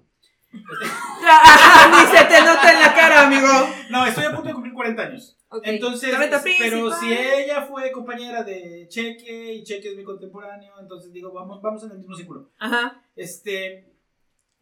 Ni 0.51 2.17
se 2.17 2.25
te 2.25 2.39
nota 2.41 2.73
en 2.73 2.79
la 2.79 2.93
cara, 2.93 3.27
amigo. 3.27 3.47
No, 3.89 4.05
estoy 4.05 4.25
a 4.25 4.31
punto 4.31 4.47
de 4.47 4.53
cumplir 4.53 4.73
40 4.73 5.01
años. 5.01 5.37
Entonces, 5.63 6.15
pero 6.59 6.91
si 6.91 7.11
ella 7.11 7.63
fue 7.63 7.91
compañera 7.91 8.43
de 8.43 8.87
Cheque 8.87 9.53
y 9.53 9.63
Cheque 9.63 9.91
es 9.91 9.97
mi 9.97 10.03
contemporáneo, 10.03 10.73
entonces 10.79 11.11
digo, 11.11 11.31
vamos, 11.31 11.61
vamos 11.61 11.83
en 11.83 11.91
el 11.91 11.97
mismo 11.97 12.15
círculo. 12.15 12.51
Ajá. 12.59 13.03
Este, 13.15 13.93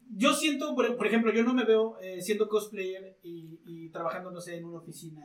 yo 0.09 0.33
siento, 0.33 0.75
por, 0.75 1.07
ejemplo, 1.07 1.31
yo 1.33 1.43
no 1.43 1.53
me 1.53 1.65
veo 1.65 1.97
eh, 1.99 2.21
siendo 2.21 2.47
cosplayer 2.47 3.17
y, 3.23 3.59
y 3.65 3.89
trabajando, 3.89 4.31
no 4.31 4.39
sé, 4.41 4.57
en 4.57 4.65
una 4.65 4.79
oficina. 4.79 5.21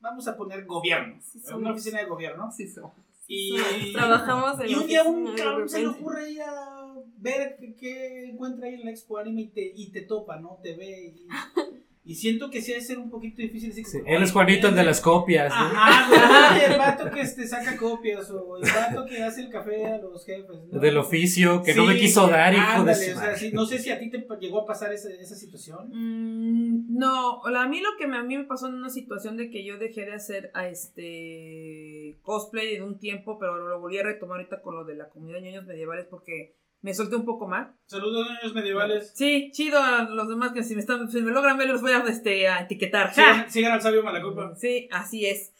Vamos 0.00 0.26
a 0.26 0.36
poner 0.36 0.64
gobierno, 0.64 1.20
Sí, 1.20 1.38
en 1.38 1.44
somos. 1.44 1.60
una 1.60 1.72
oficina 1.72 1.98
de 2.00 2.06
gobierno. 2.06 2.50
Sí, 2.50 2.66
somos. 2.66 2.92
Y, 3.28 3.92
Trabajamos 3.92 4.60
en 4.60 4.68
y 4.70 4.74
un 4.74 4.86
día 4.86 5.04
un 5.04 5.34
cabrón 5.34 5.68
se 5.68 5.80
le 5.80 5.86
ocurre 5.86 6.30
ir 6.30 6.42
a 6.42 6.81
ver 7.18 7.56
qué, 7.60 7.74
qué 7.74 8.24
encuentra 8.30 8.66
ahí 8.66 8.74
en 8.74 8.84
la 8.84 8.90
expo 8.90 9.18
anime 9.18 9.42
y 9.42 9.48
te, 9.48 9.72
y 9.74 9.90
te 9.90 10.02
topa, 10.02 10.38
¿no? 10.40 10.58
Te 10.62 10.76
ve 10.76 11.14
y, 11.14 11.26
y 12.04 12.14
siento 12.16 12.50
que 12.50 12.60
sí 12.60 12.72
ha 12.72 12.76
de 12.76 12.80
ser 12.80 12.98
un 12.98 13.10
poquito 13.10 13.40
difícil. 13.42 13.70
Así 13.70 13.84
Sí, 13.84 13.98
él 14.06 14.16
es 14.22 14.22
"Oye, 14.22 14.32
Juanito, 14.32 14.66
el 14.68 14.74
de 14.74 14.78
¿quién 14.80 14.86
las 14.86 15.00
copias. 15.00 15.48
¿no? 15.50 15.54
Ajá, 15.54 16.08
güey, 16.08 16.64
oye, 16.64 16.72
el 16.72 16.78
vato 16.78 17.10
que 17.12 17.20
este, 17.20 17.46
saca 17.46 17.76
copias 17.76 18.28
o 18.30 18.56
el 18.56 18.62
vato 18.62 19.06
que 19.06 19.22
hace 19.22 19.42
el 19.42 19.50
café 19.50 19.86
a 19.86 19.98
los 19.98 20.24
jefes. 20.26 20.56
¿no? 20.70 20.80
Del 20.80 20.98
oficio 20.98 21.62
que 21.62 21.74
no 21.74 21.84
me 21.84 21.96
quiso 21.96 22.26
dar, 22.26 22.52
hijo 22.52 22.62
de 22.62 22.72
ándale, 22.72 22.94
su 23.04 23.10
o 23.10 23.14
sea, 23.14 23.22
madre. 23.22 23.38
sí, 23.38 23.50
no 23.52 23.66
sé 23.66 23.78
si 23.78 23.90
a 23.90 23.98
ti 24.00 24.10
te 24.10 24.26
llegó 24.40 24.62
a 24.62 24.66
pasar 24.66 24.92
esa, 24.92 25.10
esa 25.10 25.36
situación. 25.36 25.90
Mm, 25.92 26.98
no, 26.98 27.44
a 27.44 27.68
mí 27.68 27.80
lo 27.80 27.90
que 27.98 28.06
me, 28.08 28.16
a 28.16 28.22
mí 28.24 28.36
me 28.36 28.44
pasó 28.44 28.66
en 28.68 28.74
una 28.74 28.90
situación 28.90 29.36
de 29.36 29.48
que 29.50 29.64
yo 29.64 29.78
dejé 29.78 30.04
de 30.04 30.14
hacer 30.14 30.50
a 30.54 30.66
este 30.68 32.18
cosplay 32.22 32.74
en 32.74 32.82
un 32.82 32.98
tiempo, 32.98 33.38
pero 33.38 33.56
lo 33.56 33.80
volví 33.80 33.98
a 33.98 34.02
retomar 34.02 34.38
ahorita 34.38 34.60
con 34.62 34.74
lo 34.74 34.84
de 34.84 34.96
la 34.96 35.08
comunidad 35.08 35.38
de 35.38 35.44
ñoños 35.50 35.66
medievales 35.66 36.06
porque 36.06 36.56
me 36.82 36.92
solté 36.94 37.16
un 37.16 37.24
poco 37.24 37.46
mal. 37.48 37.74
Saludos, 37.86 38.26
niños 38.28 38.54
medievales. 38.54 39.12
Sí, 39.14 39.50
chido 39.52 39.80
a 39.80 40.02
los 40.02 40.28
demás 40.28 40.52
que 40.52 40.62
si 40.64 40.74
me 40.74 40.80
están, 40.80 41.10
si 41.10 41.22
me 41.22 41.30
logran 41.32 41.56
ver 41.56 41.68
los 41.68 41.80
voy 41.80 41.92
a, 41.92 41.98
este, 42.00 42.48
a 42.48 42.60
etiquetar. 42.60 43.12
Sigan 43.48 43.72
al 43.72 43.80
sabio 43.80 44.02
Malacopa. 44.02 44.54
Sí, 44.56 44.88
así 44.92 45.24
es. 45.26 45.52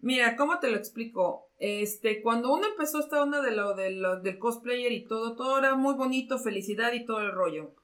Mira, 0.00 0.36
¿cómo 0.36 0.58
te 0.60 0.70
lo 0.70 0.76
explico? 0.76 1.48
Este, 1.58 2.22
cuando 2.22 2.52
uno 2.52 2.66
empezó 2.66 3.00
esta 3.00 3.22
onda 3.22 3.40
de 3.42 3.50
lo, 3.50 3.74
de 3.74 3.90
lo- 3.90 4.20
del 4.20 4.38
cosplayer 4.38 4.92
y 4.92 5.04
todo, 5.04 5.34
todo 5.36 5.58
era 5.58 5.74
muy 5.74 5.94
bonito, 5.94 6.38
felicidad 6.38 6.92
y 6.92 7.04
todo 7.04 7.20
el 7.20 7.32
rollo. 7.32 7.74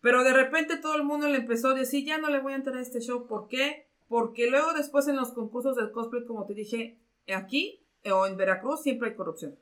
Pero 0.00 0.24
de 0.24 0.32
repente 0.32 0.76
todo 0.76 0.96
el 0.96 1.04
mundo 1.04 1.28
le 1.28 1.36
empezó 1.38 1.68
a 1.68 1.74
decir, 1.74 2.04
ya 2.04 2.18
no 2.18 2.28
le 2.30 2.40
voy 2.40 2.52
a 2.52 2.56
entrar 2.56 2.76
a 2.76 2.80
este 2.82 3.00
show. 3.00 3.26
¿Por 3.26 3.48
qué? 3.48 3.86
Porque 4.08 4.50
luego 4.50 4.72
después 4.72 5.08
en 5.08 5.16
los 5.16 5.32
concursos 5.32 5.76
del 5.76 5.92
cosplay, 5.92 6.24
como 6.24 6.46
te 6.46 6.54
dije, 6.54 6.98
aquí 7.34 7.80
eh, 8.02 8.12
o 8.12 8.26
en 8.26 8.36
Veracruz 8.36 8.82
siempre 8.82 9.10
hay 9.10 9.14
corrupción. 9.14 9.56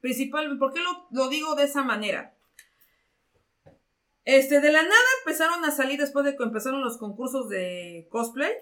Principalmente, 0.00 0.58
¿por 0.58 0.72
qué 0.72 0.80
lo, 0.80 1.06
lo 1.10 1.28
digo 1.28 1.54
de 1.54 1.64
esa 1.64 1.82
manera? 1.82 2.34
Este, 4.24 4.60
de 4.60 4.70
la 4.70 4.82
nada 4.82 4.94
empezaron 5.24 5.64
a 5.64 5.70
salir 5.70 5.98
después 5.98 6.24
de 6.24 6.36
que 6.36 6.42
empezaron 6.42 6.82
los 6.82 6.98
concursos 6.98 7.48
de 7.48 8.06
cosplay. 8.10 8.52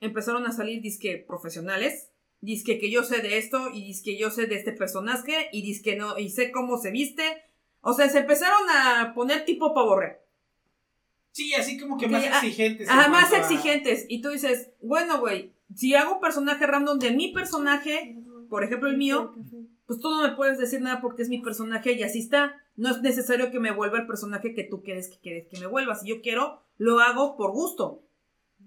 Empezaron 0.00 0.46
a 0.46 0.52
salir 0.52 0.82
disque 0.82 1.24
profesionales. 1.26 2.10
Disque 2.40 2.78
que 2.78 2.90
yo 2.90 3.02
sé 3.04 3.22
de 3.22 3.38
esto 3.38 3.70
y 3.72 3.84
disque 3.84 4.18
yo 4.18 4.30
sé 4.30 4.46
de 4.46 4.56
este 4.56 4.72
personaje 4.72 5.48
y 5.50 5.62
disque 5.62 5.96
no, 5.96 6.18
y 6.18 6.28
sé 6.28 6.52
cómo 6.52 6.76
se 6.76 6.90
viste. 6.90 7.42
O 7.80 7.94
sea, 7.94 8.08
se 8.10 8.18
empezaron 8.18 8.68
a 8.68 9.14
poner 9.14 9.46
tipo 9.46 9.72
pavorre. 9.72 10.20
Sí, 11.32 11.54
así 11.54 11.78
como 11.78 11.96
que 11.96 12.06
más 12.06 12.22
ah, 12.30 12.38
exigentes. 12.38 12.86
en 12.86 12.92
Ajá, 12.92 13.08
más 13.08 13.32
a- 13.32 13.38
exigentes. 13.38 14.04
Y 14.08 14.20
tú 14.20 14.28
dices, 14.28 14.70
bueno, 14.82 15.20
güey, 15.20 15.52
si 15.74 15.94
hago 15.94 16.14
un 16.16 16.20
personaje 16.20 16.66
random 16.66 16.98
de 16.98 17.10
mi 17.12 17.32
personaje, 17.32 18.16
por 18.50 18.62
ejemplo 18.62 18.88
el 18.90 18.98
mío, 18.98 19.34
pues 19.86 20.00
tú 20.00 20.10
no 20.10 20.22
me 20.22 20.34
puedes 20.34 20.58
decir 20.58 20.80
nada 20.80 21.00
porque 21.00 21.22
es 21.22 21.28
mi 21.28 21.38
personaje 21.40 21.92
y 21.92 22.02
así 22.02 22.20
está. 22.20 22.54
No 22.76 22.90
es 22.90 23.02
necesario 23.02 23.50
que 23.50 23.60
me 23.60 23.70
vuelva 23.72 23.98
el 23.98 24.06
personaje 24.06 24.54
que 24.54 24.64
tú 24.64 24.82
quieres 24.82 25.08
que, 25.08 25.18
quieres 25.20 25.46
que 25.48 25.60
me 25.60 25.66
vuelva. 25.66 25.94
Si 25.94 26.08
yo 26.08 26.20
quiero, 26.22 26.62
lo 26.78 27.00
hago 27.00 27.36
por 27.36 27.52
gusto. 27.52 28.02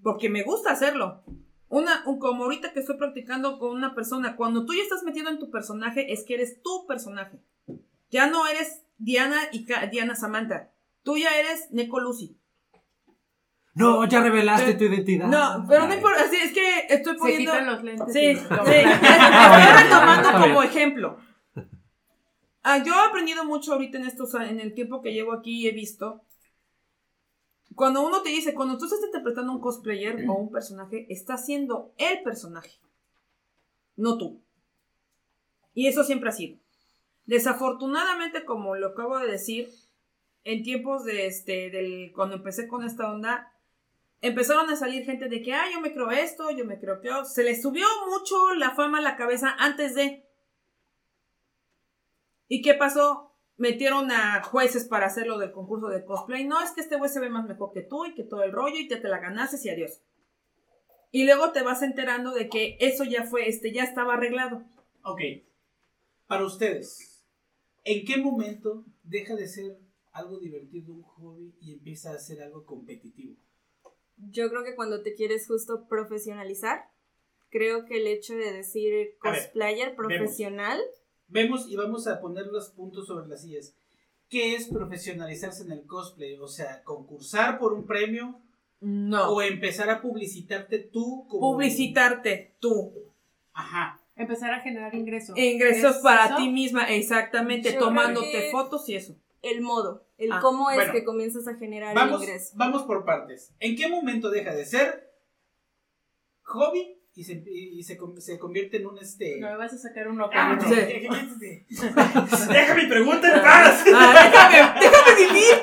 Porque 0.03 0.29
me 0.29 0.43
gusta 0.43 0.71
hacerlo. 0.71 1.23
Una, 1.69 2.03
un- 2.05 2.19
como 2.19 2.43
ahorita 2.45 2.71
que 2.71 2.79
estoy 2.79 2.97
practicando 2.97 3.59
con 3.59 3.71
una 3.71 3.93
persona, 3.95 4.35
cuando 4.37 4.65
tú 4.65 4.73
ya 4.73 4.83
estás 4.83 5.03
metido 5.03 5.29
en 5.29 5.39
tu 5.39 5.49
personaje, 5.49 6.13
es 6.13 6.23
que 6.23 6.35
eres 6.35 6.61
tu 6.61 6.85
personaje. 6.87 7.39
Ya 8.09 8.27
no 8.27 8.47
eres 8.47 8.83
Diana 8.97 9.37
y 9.51 9.65
Diana 9.91 10.15
Samantha. 10.15 10.71
Tú 11.03 11.17
ya 11.17 11.37
eres 11.37 11.71
Neko 11.71 11.99
Lucy. 11.99 12.37
No, 13.77 14.05
ya 14.05 14.21
revelaste 14.21 14.65
Pero- 14.73 14.77
tu 14.77 14.83
identidad. 14.85 15.27
No, 15.27 15.65
pero 15.67 15.87
no 15.87 15.93
importa. 15.93 16.21
Así 16.23 16.35
es 16.37 16.51
que 16.53 16.79
estoy 16.89 17.13
Se 17.13 17.19
poniendo. 17.19 17.51
quitan 17.51 17.65
los 17.67 17.83
lentes. 17.83 18.13
Sí, 18.13 18.35
sí. 18.35 18.41
Estoy 18.41 18.57
Ah, 19.01 19.83
retomando 19.83 20.31
como 20.47 20.63
ejemplo. 20.63 21.17
Ah, 22.63 22.83
yo 22.83 22.93
he 22.93 23.07
aprendido 23.07 23.45
mucho 23.45 23.73
ahorita 23.73 23.97
en 23.97 24.05
estos, 24.05 24.33
en 24.35 24.59
el 24.59 24.73
tiempo 24.73 25.01
que 25.01 25.13
llevo 25.13 25.31
aquí 25.33 25.61
y 25.61 25.67
he 25.67 25.71
visto. 25.71 26.21
Cuando 27.75 28.05
uno 28.05 28.21
te 28.23 28.29
dice, 28.29 28.53
cuando 28.55 28.77
tú 28.77 28.85
estás 28.85 28.99
interpretando 29.05 29.53
un 29.53 29.61
cosplayer 29.61 30.25
o 30.27 30.33
un 30.33 30.51
personaje, 30.51 31.05
está 31.09 31.35
haciendo 31.35 31.93
el 31.97 32.23
personaje, 32.23 32.71
no 33.95 34.17
tú. 34.17 34.41
Y 35.75 35.87
eso 35.87 36.03
siempre 36.03 36.29
ha 36.29 36.31
sido. 36.33 36.57
Desafortunadamente, 37.27 38.45
como 38.45 38.75
lo 38.75 38.87
acabo 38.87 39.19
de 39.19 39.27
decir, 39.31 39.69
en 40.43 40.63
tiempos 40.63 41.05
de 41.05 41.27
este, 41.27 41.69
del, 41.69 42.11
cuando 42.15 42.35
empecé 42.37 42.67
con 42.67 42.83
esta 42.83 43.11
onda, 43.11 43.53
empezaron 44.21 44.69
a 44.69 44.75
salir 44.75 45.05
gente 45.05 45.29
de 45.29 45.41
que, 45.41 45.55
yo 45.73 45.81
me 45.81 45.93
creo 45.93 46.11
esto, 46.11 46.51
yo 46.51 46.65
me 46.65 46.79
creo 46.79 47.01
que. 47.01 47.09
Se 47.25 47.43
les 47.43 47.61
subió 47.61 47.85
mucho 48.09 48.53
la 48.55 48.71
fama 48.71 48.99
a 48.99 49.01
la 49.01 49.15
cabeza 49.15 49.55
antes 49.59 49.95
de. 49.95 50.25
¿Y 52.47 52.61
qué 52.61 52.73
pasó? 52.73 53.35
Metieron 53.57 54.11
a 54.11 54.43
jueces 54.43 54.85
para 54.85 55.07
hacerlo 55.07 55.37
del 55.37 55.51
concurso 55.51 55.87
de 55.87 56.05
cosplay. 56.05 56.45
No, 56.45 56.61
es 56.61 56.71
que 56.71 56.81
este 56.81 56.97
güey 56.97 57.09
se 57.09 57.19
ve 57.19 57.29
más 57.29 57.45
mejor 57.47 57.71
que 57.73 57.81
tú 57.81 58.05
y 58.05 58.13
que 58.13 58.23
todo 58.23 58.43
el 58.43 58.51
rollo 58.51 58.77
y 58.77 58.87
te, 58.87 58.97
te 58.97 59.07
la 59.07 59.19
ganaste 59.19 59.57
y 59.63 59.69
adiós. 59.69 60.01
Y 61.11 61.25
luego 61.25 61.51
te 61.51 61.63
vas 61.63 61.81
enterando 61.81 62.31
de 62.33 62.49
que 62.49 62.77
eso 62.79 63.03
ya 63.03 63.23
fue, 63.23 63.47
este, 63.49 63.71
ya 63.71 63.83
estaba 63.83 64.13
arreglado. 64.13 64.63
Ok. 65.03 65.21
Para 66.27 66.45
ustedes, 66.45 67.25
¿en 67.83 68.05
qué 68.05 68.17
momento 68.17 68.85
deja 69.03 69.35
de 69.35 69.47
ser 69.47 69.79
algo 70.11 70.39
divertido 70.39 70.93
un 70.93 71.03
hobby 71.03 71.55
y 71.61 71.73
empieza 71.73 72.11
a 72.11 72.19
ser 72.19 72.43
algo 72.43 72.65
competitivo? 72.65 73.35
Yo 74.17 74.49
creo 74.49 74.63
que 74.63 74.75
cuando 74.75 75.01
te 75.01 75.13
quieres 75.13 75.47
justo 75.47 75.85
profesionalizar, 75.87 76.89
creo 77.49 77.85
que 77.85 77.97
el 77.97 78.07
hecho 78.07 78.35
de 78.35 78.51
decir 78.51 78.91
ver, 78.93 79.17
cosplayer 79.19 79.95
profesional, 79.95 80.81
Vemos 81.29 81.67
y 81.69 81.75
vamos 81.75 82.07
a 82.07 82.21
poner 82.21 82.47
los 82.47 82.69
puntos 82.69 83.05
sobre 83.07 83.27
las 83.27 83.41
sillas. 83.41 83.73
¿Qué 84.29 84.55
es 84.55 84.67
profesionalizarse 84.69 85.63
en 85.63 85.73
el 85.73 85.85
cosplay? 85.85 86.35
O 86.39 86.47
sea, 86.47 86.83
concursar 86.83 87.59
por 87.59 87.73
un 87.73 87.85
premio 87.85 88.39
No. 88.79 89.31
o 89.33 89.41
empezar 89.41 89.89
a 89.89 90.01
publicitarte 90.01 90.79
tú 90.79 91.25
como... 91.27 91.51
Publicitarte 91.53 92.55
tú. 92.59 92.93
Ajá. 93.53 93.99
Empezar 94.15 94.53
a 94.53 94.61
generar 94.61 94.95
ingresos. 94.95 95.37
Ingresos 95.37 95.97
¿Es 95.97 96.01
para 96.01 96.27
eso? 96.27 96.35
ti 96.37 96.49
misma, 96.49 96.83
exactamente, 96.95 97.73
Yo 97.73 97.79
tomándote 97.79 98.31
que- 98.31 98.51
fotos 98.51 98.87
y 98.87 98.95
eso. 98.95 99.15
El 99.41 99.61
modo, 99.61 100.05
el 100.17 100.31
Ah, 100.31 100.39
cómo 100.41 100.69
es 100.71 100.77
bueno. 100.77 100.93
que 100.93 101.03
comienzas 101.03 101.47
a 101.47 101.55
generar 101.55 101.95
Vamos, 101.95 102.21
el 102.21 102.27
ingreso. 102.29 102.53
vamos 102.55 102.83
por 102.83 103.05
partes. 103.05 103.53
¿En 103.59 103.75
qué 103.75 103.87
momento 103.87 104.29
deja 104.29 104.53
de 104.53 104.65
ser 104.65 105.11
hobby 106.43 106.93
y 107.13 107.23
se, 107.23 107.43
y 107.47 107.81
se, 107.83 107.97
con- 107.97 108.19
se 108.21 108.37
convierte 108.37 108.77
en 108.77 108.85
un 108.87 108.97
este... 108.99 109.39
No 109.39 109.47
me 109.49 109.57
vas 109.57 109.73
a 109.73 109.77
sacar 109.77 110.07
uno 110.07 110.29
Ah, 110.31 110.55
con 110.59 110.69
no, 110.69 110.75
Sí. 110.75 111.65
Deja 112.53 112.75
mi 112.75 112.85
pregunta 112.87 113.35
en 113.35 113.41
paz. 113.41 113.83
Ah, 113.93 114.29
déjame, 114.31 114.79
déjame 114.79 115.27
vivir. 115.27 115.53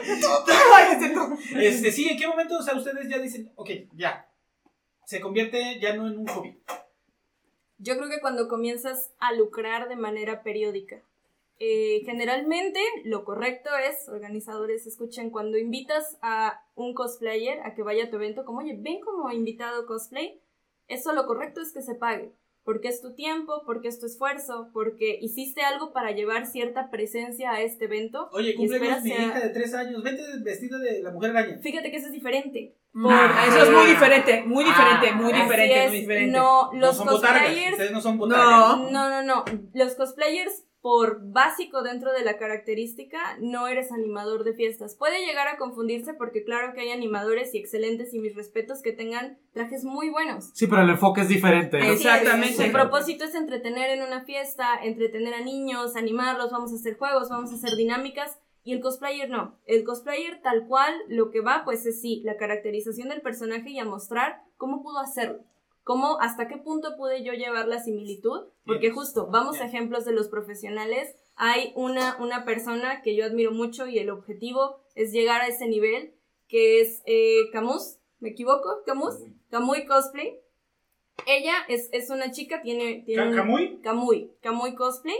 Este 0.92 1.08
no. 1.14 1.38
Este, 1.60 1.92
sí, 1.92 2.08
¿en 2.08 2.18
qué 2.18 2.26
momento, 2.26 2.58
o 2.58 2.62
sea, 2.62 2.74
ustedes 2.76 3.08
ya 3.08 3.18
dicen, 3.18 3.52
ok, 3.54 3.70
ya, 3.92 4.28
se 5.06 5.20
convierte 5.20 5.78
ya 5.80 5.94
no 5.94 6.06
en 6.08 6.18
un 6.18 6.26
hobby? 6.26 6.58
Yo 7.78 7.96
creo 7.96 8.08
que 8.08 8.20
cuando 8.20 8.48
comienzas 8.48 9.12
a 9.18 9.32
lucrar 9.32 9.88
de 9.88 9.96
manera 9.96 10.42
periódica. 10.42 11.02
Eh, 11.60 12.02
generalmente 12.04 12.80
lo 13.04 13.24
correcto 13.24 13.70
es, 13.76 14.08
organizadores, 14.08 14.86
escuchen, 14.86 15.30
cuando 15.30 15.56
invitas 15.56 16.18
a 16.20 16.60
un 16.74 16.94
cosplayer 16.94 17.60
a 17.64 17.74
que 17.74 17.82
vaya 17.82 18.04
a 18.04 18.10
tu 18.10 18.16
evento, 18.16 18.44
como, 18.44 18.58
oye, 18.58 18.76
ven 18.78 19.00
como 19.00 19.30
invitado 19.30 19.86
cosplay, 19.86 20.40
eso 20.88 21.12
lo 21.12 21.26
correcto 21.26 21.60
es 21.60 21.72
que 21.72 21.82
se 21.82 21.94
pague. 21.94 22.32
Porque 22.64 22.88
es 22.88 23.02
tu 23.02 23.14
tiempo, 23.14 23.62
porque 23.66 23.88
es 23.88 24.00
tu 24.00 24.06
esfuerzo, 24.06 24.70
porque 24.72 25.18
hiciste 25.20 25.60
algo 25.60 25.92
para 25.92 26.12
llevar 26.12 26.46
cierta 26.46 26.90
presencia 26.90 27.52
a 27.52 27.60
este 27.60 27.84
evento. 27.84 28.30
Oye, 28.32 28.54
cumpleaños 28.54 29.02
mi 29.02 29.10
sea- 29.10 29.26
hija 29.26 29.40
de 29.40 29.50
tres 29.50 29.74
años, 29.74 30.02
vete 30.02 30.22
vestida 30.42 30.78
de 30.78 31.02
la 31.02 31.10
mujer 31.10 31.36
araña. 31.36 31.58
Fíjate 31.62 31.90
que 31.90 31.98
eso 31.98 32.06
es 32.06 32.12
diferente. 32.12 32.74
Ah, 32.96 33.44
eso 33.48 33.64
es 33.64 33.70
muy 33.70 33.86
diferente, 33.86 34.44
muy 34.46 34.64
diferente, 34.64 35.12
muy 35.12 35.32
diferente, 35.34 35.88
muy 35.88 35.98
diferente. 35.98 36.32
No, 36.32 36.72
no 36.72 36.78
los 36.86 36.96
son 36.96 37.06
botargas, 37.06 37.42
cosplayers 37.42 37.72
ustedes 37.72 37.92
no 37.92 38.00
son 38.00 38.16
botargas. 38.18 38.78
No. 38.78 38.90
No, 38.90 39.10
no, 39.10 39.22
no. 39.22 39.44
Los 39.74 39.94
cosplayers, 39.96 40.64
por 40.84 41.32
básico 41.32 41.82
dentro 41.82 42.12
de 42.12 42.26
la 42.26 42.36
característica, 42.36 43.38
no 43.40 43.68
eres 43.68 43.90
animador 43.90 44.44
de 44.44 44.52
fiestas. 44.52 44.96
Puede 44.96 45.24
llegar 45.24 45.48
a 45.48 45.56
confundirse 45.56 46.12
porque 46.12 46.44
claro 46.44 46.74
que 46.74 46.82
hay 46.82 46.90
animadores 46.90 47.54
y 47.54 47.58
excelentes 47.58 48.12
y 48.12 48.18
mis 48.18 48.36
respetos 48.36 48.82
que 48.82 48.92
tengan 48.92 49.38
trajes 49.54 49.82
muy 49.84 50.10
buenos. 50.10 50.50
Sí, 50.52 50.66
pero 50.66 50.82
el 50.82 50.90
enfoque 50.90 51.22
es 51.22 51.28
diferente. 51.28 51.78
Exactamente. 51.90 52.66
Su 52.66 52.70
propósito 52.70 53.24
es 53.24 53.34
entretener 53.34 53.96
en 53.96 54.02
una 54.02 54.26
fiesta, 54.26 54.74
entretener 54.82 55.32
a 55.32 55.40
niños, 55.40 55.96
animarlos, 55.96 56.52
vamos 56.52 56.70
a 56.70 56.74
hacer 56.74 56.98
juegos, 56.98 57.30
vamos 57.30 57.50
a 57.50 57.54
hacer 57.54 57.76
dinámicas. 57.76 58.38
Y 58.62 58.74
el 58.74 58.82
cosplayer 58.82 59.30
no. 59.30 59.58
El 59.64 59.84
cosplayer 59.84 60.42
tal 60.42 60.66
cual 60.66 60.94
lo 61.08 61.30
que 61.30 61.40
va 61.40 61.62
pues 61.64 61.86
es 61.86 62.02
sí, 62.02 62.20
la 62.26 62.36
caracterización 62.36 63.08
del 63.08 63.22
personaje 63.22 63.70
y 63.70 63.78
a 63.78 63.86
mostrar 63.86 64.42
cómo 64.58 64.82
pudo 64.82 64.98
hacerlo. 64.98 65.44
Cómo, 65.84 66.18
hasta 66.20 66.48
qué 66.48 66.56
punto 66.56 66.96
pude 66.96 67.22
yo 67.22 67.32
llevar 67.34 67.68
la 67.68 67.78
similitud, 67.78 68.48
porque 68.64 68.88
Bien. 68.88 68.94
justo, 68.94 69.28
vamos 69.30 69.60
a 69.60 69.66
ejemplos 69.66 70.04
de 70.04 70.12
los 70.12 70.28
profesionales, 70.28 71.14
hay 71.36 71.72
una, 71.76 72.16
una 72.20 72.44
persona 72.44 73.02
que 73.02 73.14
yo 73.14 73.24
admiro 73.24 73.52
mucho 73.52 73.86
y 73.86 73.98
el 73.98 74.10
objetivo 74.10 74.80
es 74.94 75.12
llegar 75.12 75.42
a 75.42 75.48
ese 75.48 75.68
nivel, 75.68 76.14
que 76.48 76.80
es 76.80 77.02
eh, 77.06 77.50
Camus, 77.52 77.98
¿me 78.18 78.30
equivoco? 78.30 78.82
Camus, 78.86 79.14
Kamui 79.50 79.86
Cosplay. 79.86 80.40
Ella 81.26 81.54
es, 81.68 81.88
es 81.92 82.10
una 82.10 82.32
chica, 82.32 82.62
tiene... 82.62 83.02
tiene 83.06 83.34
¿Camuy? 83.34 83.80
Kamui, 83.82 84.32
Kamui 84.40 84.74
Cosplay. 84.74 85.16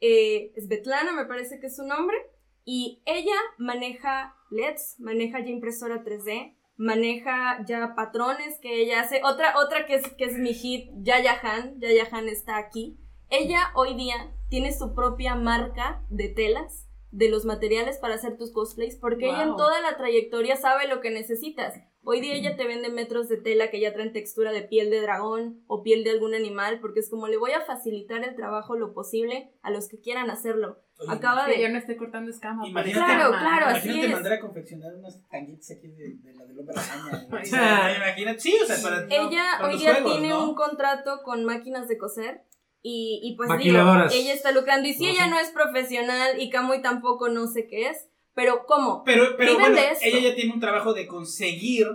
Eh, 0.00 0.52
Svetlana 0.58 1.12
me 1.12 1.26
parece 1.26 1.60
que 1.60 1.66
es 1.66 1.76
su 1.76 1.84
nombre. 1.84 2.16
Y 2.64 3.00
ella 3.06 3.36
maneja 3.58 4.34
LEDs, 4.50 4.98
maneja 4.98 5.40
ya 5.40 5.50
impresora 5.50 6.02
3D, 6.02 6.55
maneja 6.76 7.64
ya 7.66 7.94
patrones 7.94 8.58
que 8.60 8.82
ella 8.82 9.00
hace. 9.00 9.20
Otra, 9.24 9.58
otra 9.58 9.86
que 9.86 9.96
es, 9.96 10.08
que 10.14 10.24
es 10.24 10.38
mi 10.38 10.54
hit, 10.54 10.90
Yaya 11.02 11.38
Han, 11.42 11.80
Yaya 11.80 12.08
Han 12.10 12.28
está 12.28 12.58
aquí. 12.58 12.98
Ella 13.28 13.72
hoy 13.74 13.94
día 13.94 14.32
tiene 14.48 14.72
su 14.72 14.94
propia 14.94 15.34
marca 15.34 16.04
de 16.08 16.28
telas, 16.28 16.88
de 17.10 17.28
los 17.28 17.44
materiales 17.44 17.98
para 17.98 18.14
hacer 18.14 18.36
tus 18.36 18.52
cosplays, 18.52 18.96
porque 18.96 19.26
ella 19.26 19.44
en 19.44 19.56
toda 19.56 19.80
la 19.80 19.96
trayectoria 19.96 20.56
sabe 20.56 20.86
lo 20.86 21.00
que 21.00 21.10
necesitas. 21.10 21.74
Hoy 22.04 22.20
día 22.20 22.34
ella 22.34 22.56
te 22.56 22.66
vende 22.66 22.88
metros 22.88 23.28
de 23.28 23.36
tela 23.36 23.70
que 23.70 23.80
ya 23.80 23.92
traen 23.92 24.12
textura 24.12 24.52
de 24.52 24.62
piel 24.62 24.90
de 24.90 25.00
dragón 25.00 25.64
o 25.66 25.82
piel 25.82 26.04
de 26.04 26.10
algún 26.10 26.34
animal, 26.34 26.78
porque 26.80 27.00
es 27.00 27.10
como 27.10 27.26
le 27.26 27.36
voy 27.36 27.52
a 27.52 27.62
facilitar 27.62 28.22
el 28.22 28.36
trabajo 28.36 28.76
lo 28.76 28.92
posible 28.92 29.50
a 29.62 29.70
los 29.70 29.88
que 29.88 30.00
quieran 30.00 30.30
hacerlo. 30.30 30.78
Oye, 30.98 31.12
Acaba 31.12 31.44
Que 31.46 31.56
yo 31.60 31.66
de... 31.66 31.68
no 31.72 31.78
esté 31.78 31.96
cortando 31.96 32.30
escama. 32.30 32.66
Imagínate- 32.66 33.04
Claro, 33.04 33.30
claro, 33.30 33.66
así 33.66 33.88
Imagínate 33.88 34.06
es. 34.06 34.12
mandar 34.12 34.32
a 34.32 34.40
confeccionar 34.40 34.94
unas 34.94 35.28
tanguitas 35.28 35.70
aquí 35.72 35.88
de, 35.88 36.14
de 36.22 36.34
la 36.34 36.44
del 36.46 36.58
hombre 36.58 36.74
araña. 36.78 37.26
¿no? 37.30 37.38
O 37.38 37.44
sea, 37.44 37.96
imagínate, 37.96 38.40
sí, 38.40 38.56
o 38.62 38.66
sea, 38.66 38.76
para, 38.82 39.04
Ella 39.04 39.58
hoy 39.62 39.78
día 39.78 39.94
juegos, 39.96 40.12
tiene 40.12 40.28
¿no? 40.30 40.48
un 40.48 40.54
contrato 40.54 41.22
con 41.22 41.44
máquinas 41.44 41.86
de 41.88 41.98
coser 41.98 42.42
y, 42.82 43.20
y 43.22 43.36
pues 43.36 43.48
digo, 43.58 43.78
ella 43.78 44.32
está 44.32 44.52
lucrando 44.52 44.88
y 44.88 44.94
si 44.94 45.04
No 45.04 45.10
ella 45.10 45.24
sé. 45.24 45.30
no 45.30 45.38
es 45.40 45.50
profesional 45.50 46.40
y 46.40 46.50
Kamui 46.50 46.80
tampoco 46.82 47.28
no 47.28 47.46
sé 47.46 47.66
qué 47.66 47.88
es, 47.88 48.08
pero 48.32 48.64
¿cómo? 48.66 49.02
Pero, 49.04 49.36
pero 49.36 49.58
bueno, 49.58 49.74
de 49.74 49.90
esto. 49.90 50.04
ella 50.04 50.30
ya 50.30 50.34
tiene 50.34 50.52
un 50.54 50.60
trabajo 50.60 50.94
de 50.94 51.06
conseguir 51.06 51.88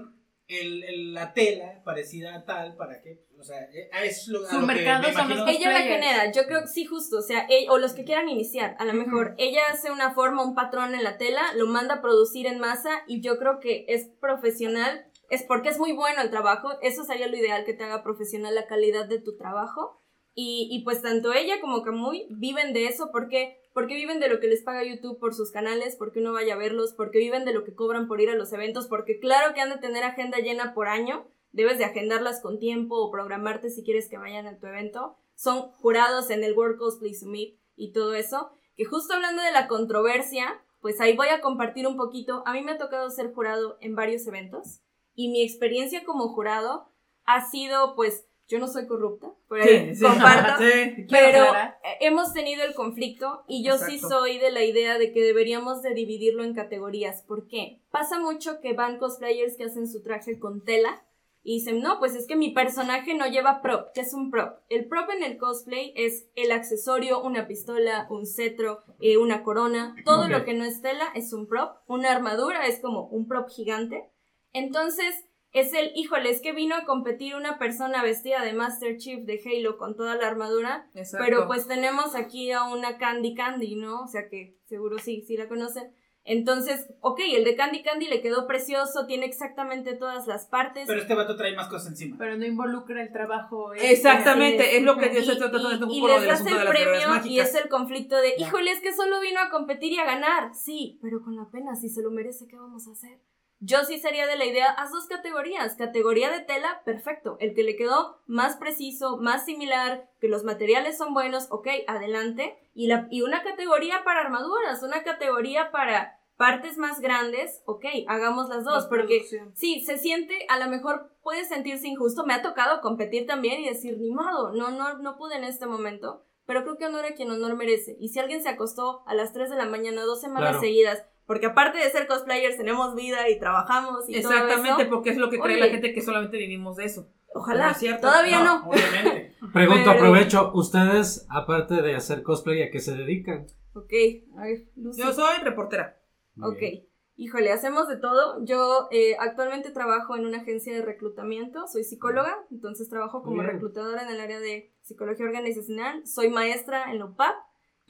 el, 0.48 0.84
el- 0.84 1.14
la 1.14 1.34
tela 1.34 1.82
parecida 1.86 2.36
a 2.36 2.46
tal 2.46 2.76
para 2.76 3.02
que, 3.02 3.24
o 3.42 3.44
sea, 3.44 3.62
eh, 3.64 3.90
es 4.04 4.28
lo, 4.28 4.46
a 4.46 4.50
Su 4.50 4.62
lo 4.62 4.68
que 4.68 4.74
mercado 4.74 5.04
me 5.04 5.10
imagino- 5.12 5.46
los 5.46 5.50
Ella 5.50 5.70
la 5.72 5.80
cosplayers. 5.80 6.06
genera, 6.06 6.32
yo 6.32 6.44
creo 6.46 6.62
que 6.62 6.68
sí, 6.68 6.86
justo, 6.86 7.18
o 7.18 7.22
sea, 7.22 7.46
ella- 7.50 7.72
o 7.72 7.78
los 7.78 7.94
que 7.94 8.06
quieran 8.06 8.30
iniciar, 8.30 8.76
a 8.80 8.86
lo 8.86 8.94
mejor 8.94 9.36
ella 9.38 9.62
hace 9.72 9.92
una 9.92 10.14
forma, 10.14 10.44
un 10.46 10.56
patrón 10.56 10.96
en 10.96 11.04
la 11.04 11.18
tela, 11.18 11.42
lo 11.56 11.68
manda 11.68 11.96
a 11.96 12.02
producir 12.02 12.48
en 12.48 12.60
masa 12.60 12.90
y 13.08 13.22
yo 13.22 13.38
creo 13.38 13.60
que 13.60 13.86
es 13.90 14.08
profesional, 14.22 15.06
es 15.30 15.44
porque 15.44 15.70
es 15.70 15.78
muy 15.80 15.92
bueno 15.94 16.22
el 16.22 16.30
trabajo, 16.30 16.70
eso 16.82 17.04
sería 17.04 17.28
lo 17.28 17.38
ideal 17.38 17.66
que 17.66 17.74
te 17.74 17.84
haga 17.84 18.04
profesional 18.04 18.56
la 18.56 18.68
calidad 18.68 19.08
de 19.08 19.20
tu 19.20 19.36
trabajo 19.38 20.02
y, 20.34 20.68
y 20.72 20.84
pues 20.84 21.02
tanto 21.02 21.34
ella 21.34 21.60
como 21.62 21.84
Kamui 21.84 22.28
viven 22.32 22.74
de 22.74 22.88
eso 22.88 23.10
porque 23.12 23.58
porque 23.74 23.96
viven 23.96 24.20
de 24.20 24.28
lo 24.28 24.42
que 24.42 24.48
les 24.48 24.64
paga 24.64 24.84
YouTube 24.84 25.18
por 25.18 25.34
sus 25.34 25.50
canales, 25.50 25.96
porque 25.98 26.20
uno 26.20 26.34
vaya 26.34 26.56
a 26.56 26.58
verlos, 26.58 26.94
porque 26.94 27.20
viven 27.20 27.46
de 27.46 27.54
lo 27.54 27.64
que 27.64 27.74
cobran 27.74 28.06
por 28.10 28.20
ir 28.20 28.30
a 28.30 28.36
los 28.36 28.52
eventos, 28.52 28.88
porque 28.88 29.18
claro 29.18 29.54
que 29.54 29.62
han 29.62 29.70
de 29.70 29.78
tener 29.78 30.04
agenda 30.04 30.40
llena 30.40 30.74
por 30.74 30.90
año, 30.90 31.26
debes 31.52 31.78
de 31.78 31.86
agendarlas 31.86 32.42
con 32.42 32.60
tiempo 32.60 32.96
o 32.98 33.12
programarte 33.12 33.70
si 33.70 33.84
quieres 33.84 34.10
que 34.10 34.18
vayan 34.18 34.48
a 34.48 34.58
tu 34.58 34.68
evento. 34.68 35.18
Son 35.36 35.72
jurados 35.72 36.30
en 36.30 36.44
el 36.44 36.54
World 36.54 36.78
Cosplay 36.78 37.14
Summit 37.14 37.58
y 37.76 37.92
todo 37.94 38.14
eso. 38.14 38.52
Que 38.76 38.86
justo 38.86 39.14
hablando 39.14 39.42
de 39.42 39.52
la 39.52 39.68
controversia, 39.68 40.62
pues 40.82 41.00
ahí 41.02 41.16
voy 41.16 41.28
a 41.30 41.42
compartir 41.42 41.88
un 41.88 41.98
poquito. 41.98 42.44
A 42.46 42.54
mí 42.54 42.62
me 42.62 42.72
ha 42.74 42.78
tocado 42.78 43.10
ser 43.10 43.34
jurado 43.34 43.78
en 43.82 43.96
varios 43.96 44.26
eventos 44.28 44.82
y 45.16 45.30
mi 45.30 45.44
experiencia 45.44 46.04
como 46.06 46.30
jurado 46.30 46.90
ha 47.26 47.50
sido, 47.50 47.96
pues, 47.96 48.26
yo 48.48 48.60
no 48.60 48.68
soy 48.68 48.86
corrupta, 48.88 49.34
por 49.48 49.62
ahí 49.62 49.90
Sí, 49.90 49.96
sí. 49.96 50.04
comparto. 50.06 50.64
Sí. 50.64 51.06
Pero 51.10 51.44
aclarar. 51.44 51.78
hemos 52.02 52.34
tenido 52.34 52.64
el 52.64 52.74
conflicto 52.74 53.44
y 53.48 53.64
yo 53.64 53.78
sí 53.78 54.00
soy 54.00 54.40
de 54.40 54.52
la 54.52 54.64
idea 54.66 54.98
de 54.98 55.12
que 55.14 55.22
deberíamos 55.22 55.82
de 55.82 55.94
dividirlo 55.94 56.44
en 56.44 56.54
categorías. 56.54 57.22
¿Por 57.24 57.48
qué? 57.48 57.80
Pasa 57.92 58.20
mucho 58.20 58.60
que 58.60 58.74
van 58.74 58.98
cosplayers 58.98 59.56
que 59.56 59.66
hacen 59.66 59.88
su 59.88 60.02
traje 60.02 60.40
con 60.40 60.64
tela 60.66 61.04
y 61.44 61.56
dicen, 61.56 61.80
no, 61.82 61.98
pues 62.00 62.16
es 62.16 62.28
que 62.28 62.36
mi 62.36 62.52
personaje 62.52 63.16
no 63.16 63.26
lleva 63.26 63.62
prop. 63.62 63.88
¿Qué 63.94 64.02
es 64.02 64.14
un 64.14 64.30
prop? 64.30 64.60
El 64.70 64.88
prop 64.88 65.10
en 65.10 65.24
el 65.24 65.38
cosplay 65.38 65.92
es 65.96 66.28
el 66.36 66.52
accesorio, 66.52 67.22
una 67.24 67.48
pistola, 67.48 68.08
un 68.12 68.28
cetro, 68.28 68.84
eh, 69.00 69.18
una 69.18 69.44
corona. 69.44 69.96
Todo 70.06 70.28
lo 70.28 70.46
que 70.46 70.54
no 70.54 70.66
es 70.66 70.82
tela 70.82 71.06
es 71.16 71.34
un 71.34 71.48
prop. 71.48 71.78
Una 71.88 72.12
armadura 72.12 72.68
es 72.68 72.80
como 72.80 73.08
un 73.08 73.28
prop 73.28 73.50
gigante. 73.50 74.12
Entonces, 74.54 75.16
es 75.52 75.74
el, 75.74 75.92
híjole, 75.96 76.30
es 76.30 76.42
que 76.42 76.54
vino 76.54 76.76
a 76.76 76.86
competir 76.86 77.36
una 77.36 77.58
persona 77.58 78.04
vestida 78.04 78.44
de 78.44 78.54
Master 78.54 78.98
Chief 78.98 79.26
de 79.26 79.42
Halo 79.44 79.78
con 79.78 79.96
toda 79.96 80.16
la 80.16 80.28
armadura. 80.28 80.90
Exacto. 80.94 81.26
Pero 81.26 81.48
pues 81.48 81.68
tenemos 81.68 82.16
aquí 82.16 82.52
a 82.52 82.66
una 82.66 82.98
Candy 82.98 83.34
Candy, 83.34 83.76
¿no? 83.76 84.04
O 84.04 84.08
sea 84.08 84.30
que 84.30 84.58
seguro 84.66 85.00
sí, 85.00 85.24
sí 85.28 85.38
la 85.38 85.50
conocen. 85.50 85.92
Entonces, 86.24 86.88
ok, 87.02 87.20
el 87.36 87.44
de 87.44 87.56
Candy 87.56 87.82
Candy 87.82 88.08
le 88.08 88.22
quedó 88.22 88.46
precioso, 88.46 89.08
tiene 89.08 89.26
exactamente 89.26 89.94
todas 89.94 90.28
las 90.28 90.46
partes. 90.46 90.86
Pero 90.88 91.02
este 91.02 91.16
vato 91.16 91.36
trae 91.36 91.56
más 91.56 91.68
cosas 91.68 91.90
encima. 91.90 92.16
Pero 92.20 92.38
no 92.38 92.46
involucra 92.46 93.02
el 93.02 93.12
trabajo. 93.12 93.74
este, 93.74 93.92
Exactamente, 93.92 94.78
es 94.78 94.84
lo 94.84 94.98
que 94.98 95.12
yo 95.14 95.20
estoy 95.20 95.38
tratando 95.38 95.70
de 95.70 95.76
y- 95.78 95.84
un 95.84 95.92
y 95.92 96.00
poco 96.02 96.08
les 96.14 96.20
del 96.22 96.30
das 96.30 96.42
asunto 96.42 96.56
de 96.56 96.60
el 96.62 96.66
las 96.66 96.76
premio 96.76 97.32
y 97.32 97.40
es 97.40 97.56
el 97.56 97.70
conflicto 97.70 98.16
de, 98.18 98.36
híjole, 98.38 98.72
es 98.72 98.82
que 98.82 98.94
solo 98.94 99.20
vino 99.20 99.40
a 99.40 99.50
competir 99.50 99.94
y 99.94 99.98
a 99.98 100.06
ganar. 100.06 100.54
Sí, 100.54 101.00
pero 101.02 101.24
con 101.24 101.36
la 101.36 101.50
pena, 101.50 101.76
si 101.76 101.90
se 101.90 102.02
lo 102.04 102.12
merece, 102.12 102.48
¿qué 102.48 102.56
vamos 102.56 102.88
a 102.88 102.92
hacer? 102.92 103.20
Yo 103.64 103.84
sí 103.84 104.00
sería 104.00 104.26
de 104.26 104.38
la 104.38 104.46
idea, 104.46 104.72
haz 104.72 104.92
dos 104.92 105.06
categorías. 105.06 105.76
Categoría 105.76 106.32
de 106.32 106.40
tela, 106.40 106.82
perfecto. 106.84 107.38
El 107.40 107.54
que 107.54 107.62
le 107.64 107.76
quedó 107.76 108.20
más 108.26 108.58
preciso, 108.58 109.18
más 109.18 109.46
similar, 109.46 110.10
que 110.20 110.28
los 110.28 110.44
materiales 110.44 110.98
son 110.98 111.14
buenos, 111.14 111.48
ok, 111.52 111.68
adelante. 111.88 112.58
Y, 112.74 112.88
la, 112.88 113.08
y 113.12 113.22
una 113.22 113.44
categoría 113.44 114.04
para 114.04 114.22
armaduras, 114.22 114.82
una 114.82 115.04
categoría 115.04 115.70
para 115.72 116.18
partes 116.38 116.80
más 116.80 117.00
grandes, 117.02 117.62
ok, 117.66 117.86
hagamos 118.08 118.50
las 118.50 118.64
dos, 118.64 118.88
porque. 118.88 119.24
Sí, 119.54 119.82
se 119.82 120.00
siente, 120.00 120.48
a 120.50 120.58
lo 120.58 120.68
mejor 120.68 121.12
puede 121.22 121.46
sentirse 121.46 121.88
injusto. 121.88 122.26
Me 122.26 122.34
ha 122.34 122.42
tocado 122.42 122.82
competir 122.82 123.28
también 123.28 123.62
y 123.62 123.70
decir, 123.70 124.00
ni 124.00 124.10
modo, 124.10 124.52
no, 124.54 124.72
no, 124.72 124.98
no 124.98 125.18
pude 125.18 125.36
en 125.36 125.44
este 125.44 125.68
momento. 125.68 126.26
Pero 126.48 126.64
creo 126.64 126.78
que 126.78 126.88
honor 126.88 127.06
a 127.06 127.14
quien 127.14 127.30
honor 127.30 127.56
merece. 127.56 127.96
Y 128.00 128.10
si 128.10 128.20
alguien 128.20 128.42
se 128.42 128.50
acostó 128.50 129.04
a 129.06 129.14
las 129.14 129.32
3 129.32 129.52
de 129.52 129.56
la 129.56 129.68
mañana 129.68 130.02
dos 130.02 130.20
semanas 130.20 130.50
Claro. 130.50 130.62
seguidas, 130.62 131.06
porque 131.32 131.46
aparte 131.46 131.78
de 131.78 131.90
ser 131.90 132.08
cosplayers 132.08 132.58
tenemos 132.58 132.94
vida 132.94 133.30
y 133.30 133.40
trabajamos 133.40 134.10
y 134.10 134.18
Exactamente, 134.18 134.68
todo 134.70 134.82
eso, 134.82 134.90
porque 134.90 135.10
es 135.12 135.18
lo 135.18 135.30
que 135.30 135.40
cree 135.40 135.56
Oye. 135.56 135.66
la 135.66 135.72
gente 135.72 135.94
que 135.94 136.02
solamente 136.02 136.36
vivimos 136.38 136.76
de 136.76 136.84
eso. 136.84 137.08
ojalá, 137.34 137.68
no 137.68 137.72
es 137.72 137.78
cierto. 137.78 138.02
todavía 138.02 138.44
no. 138.44 138.68
Obviamente. 138.68 139.34
Pregunto, 139.54 139.84
Pero- 139.86 139.92
aprovecho, 139.92 140.52
ustedes, 140.54 141.26
aparte 141.30 141.82
de 141.82 141.96
hacer 141.96 142.22
cosplay, 142.22 142.64
¿a 142.64 142.70
qué 142.70 142.82
se 142.82 142.98
dedican? 142.98 143.48
Ok, 143.76 143.94
a 144.38 144.42
ver, 144.42 144.66
Lucy. 144.76 145.00
Yo 145.02 145.14
soy 145.14 145.38
reportera. 145.42 146.02
Muy 146.36 146.52
Ok. 146.52 146.60
bien. 146.60 146.86
Híjole, 147.16 147.54
hacemos 147.54 147.88
de 147.88 147.96
todo. 147.96 148.44
Yo 148.44 148.90
eh, 148.92 149.16
actualmente 149.18 149.72
trabajo 149.72 150.18
en 150.18 150.26
una 150.26 150.40
agencia 150.40 150.74
de 150.74 150.82
reclutamiento, 150.82 151.66
soy 151.70 151.86
psicóloga, 151.86 152.36
entonces 152.52 152.90
trabajo 152.90 153.24
como 153.24 153.36
bien. 153.36 153.48
reclutadora 153.54 154.04
en 154.04 154.10
el 154.10 154.20
área 154.20 154.42
de 154.42 154.74
psicología 154.82 155.26
organizacional, 155.26 156.06
soy 156.06 156.28
maestra 156.30 156.92
en 156.92 157.00
la 157.00 157.06
UPAP 157.06 157.36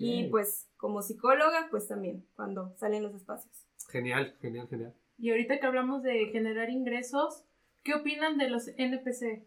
y 0.04 0.30
pues 0.30 0.70
como 0.78 1.02
psicóloga, 1.02 1.68
pues 1.70 1.88
también 1.88 2.26
cuando 2.36 2.74
salen 2.78 3.04
los 3.04 3.14
espacios. 3.16 3.68
Genial, 3.90 4.36
genial, 4.42 4.68
genial. 4.70 4.94
Y 5.18 5.30
ahorita 5.32 5.60
que 5.60 5.66
hablamos 5.68 6.02
de 6.04 6.26
generar 6.28 6.70
ingresos, 6.70 7.46
¿qué 7.84 7.94
opinan 7.94 8.38
de 8.38 8.50
los 8.50 8.68
NPC? 8.78 9.44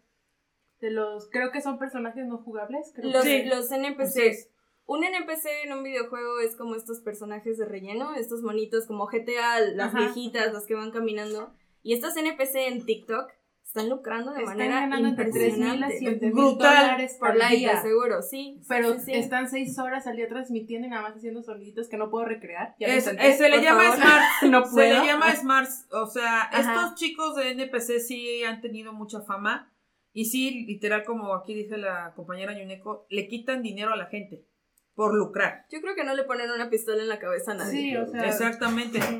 De 0.81 0.91
los, 0.91 1.29
creo 1.31 1.51
que 1.51 1.61
son 1.61 1.79
personajes 1.79 2.27
no 2.27 2.39
jugables. 2.39 2.93
Creo 2.95 3.11
Los, 3.11 3.25
que- 3.25 3.43
Sí. 3.43 3.49
los 3.49 3.71
NPCs. 3.73 4.51
Un 4.87 5.03
NPC 5.03 5.47
en 5.65 5.73
un 5.73 5.83
videojuego 5.83 6.41
es 6.41 6.57
como 6.57 6.75
estos 6.75 7.01
personajes 7.01 7.57
de 7.57 7.65
relleno, 7.65 8.15
estos 8.15 8.43
monitos 8.43 8.87
como 8.87 9.07
GTA, 9.07 9.61
las 9.61 9.89
Ajá. 9.95 9.99
viejitas, 10.01 10.53
las 10.53 10.67
que 10.67 10.75
van 10.75 10.91
caminando. 10.91 11.55
Y 11.83 11.95
estos 11.95 12.17
NPC 12.17 12.67
en 12.69 12.85
TikTok 12.85 13.31
están 13.65 13.89
lucrando 13.89 14.33
de 14.33 14.41
Están 14.41 14.57
manera 14.59 14.81
ganando 14.81 15.09
entre 15.09 15.31
3 15.33 15.59
mil 15.59 15.63
a 15.65 15.75
impresionante. 15.75 15.99
7 15.99 16.27
mil 16.27 16.33
Brutal. 16.35 16.77
dólares 16.83 17.17
por 17.19 17.37
la 17.37 17.49
día. 17.49 17.83
seguro, 17.83 18.23
sí. 18.23 18.61
Pero 18.69 18.95
sí, 18.95 19.01
sí. 19.07 19.13
están 19.15 19.49
6 19.49 19.79
horas 19.79 20.07
al 20.07 20.17
día 20.17 20.29
transmitiendo 20.29 20.87
y 20.87 20.91
nada 20.91 21.03
más 21.03 21.17
haciendo 21.17 21.43
soniditos 21.43 21.89
que 21.89 21.97
no 21.97 22.09
puedo 22.11 22.25
recrear. 22.27 22.77
Ya 22.79 22.87
Es- 22.89 23.07
es- 23.09 23.39
se 23.39 23.49
le 23.49 23.61
llama 23.63 23.83
favor. 23.83 23.97
Smart. 23.97 24.23
No 24.51 24.65
Se 24.65 24.71
puedo. 24.75 25.01
le 25.01 25.07
llama 25.07 25.35
Smart. 25.35 25.69
O 25.93 26.07
sea, 26.07 26.43
Ajá. 26.43 26.61
estos 26.61 26.95
chicos 26.95 27.35
de 27.37 27.51
NPC 27.51 27.99
sí 28.01 28.45
han 28.45 28.61
tenido 28.61 28.93
mucha 28.93 29.21
fama. 29.23 29.73
Y 30.13 30.27
sí, 30.27 30.65
literal, 30.67 31.03
como 31.05 31.35
aquí 31.35 31.55
dice 31.55 31.77
la 31.77 32.13
compañera 32.15 32.57
Yuneco, 32.57 33.07
le 33.11 33.27
quitan 33.27 33.63
dinero 33.63 33.93
a 33.93 33.97
la 33.97 34.07
gente 34.07 34.47
por 34.95 35.13
lucrar. 35.13 35.67
Yo 35.73 35.81
creo 35.81 35.97
que 35.97 36.05
no 36.05 36.15
le 36.15 36.23
ponen 36.23 36.49
una 36.53 36.71
pistola 36.71 37.03
en 37.03 37.09
la 37.09 37.19
cabeza 37.19 37.51
a 37.51 37.55
nadie. 37.57 37.81
Sí, 37.81 37.97
o 37.97 38.07
sea. 38.07 38.25
Exactamente. 38.29 39.01
Sí, 39.03 39.19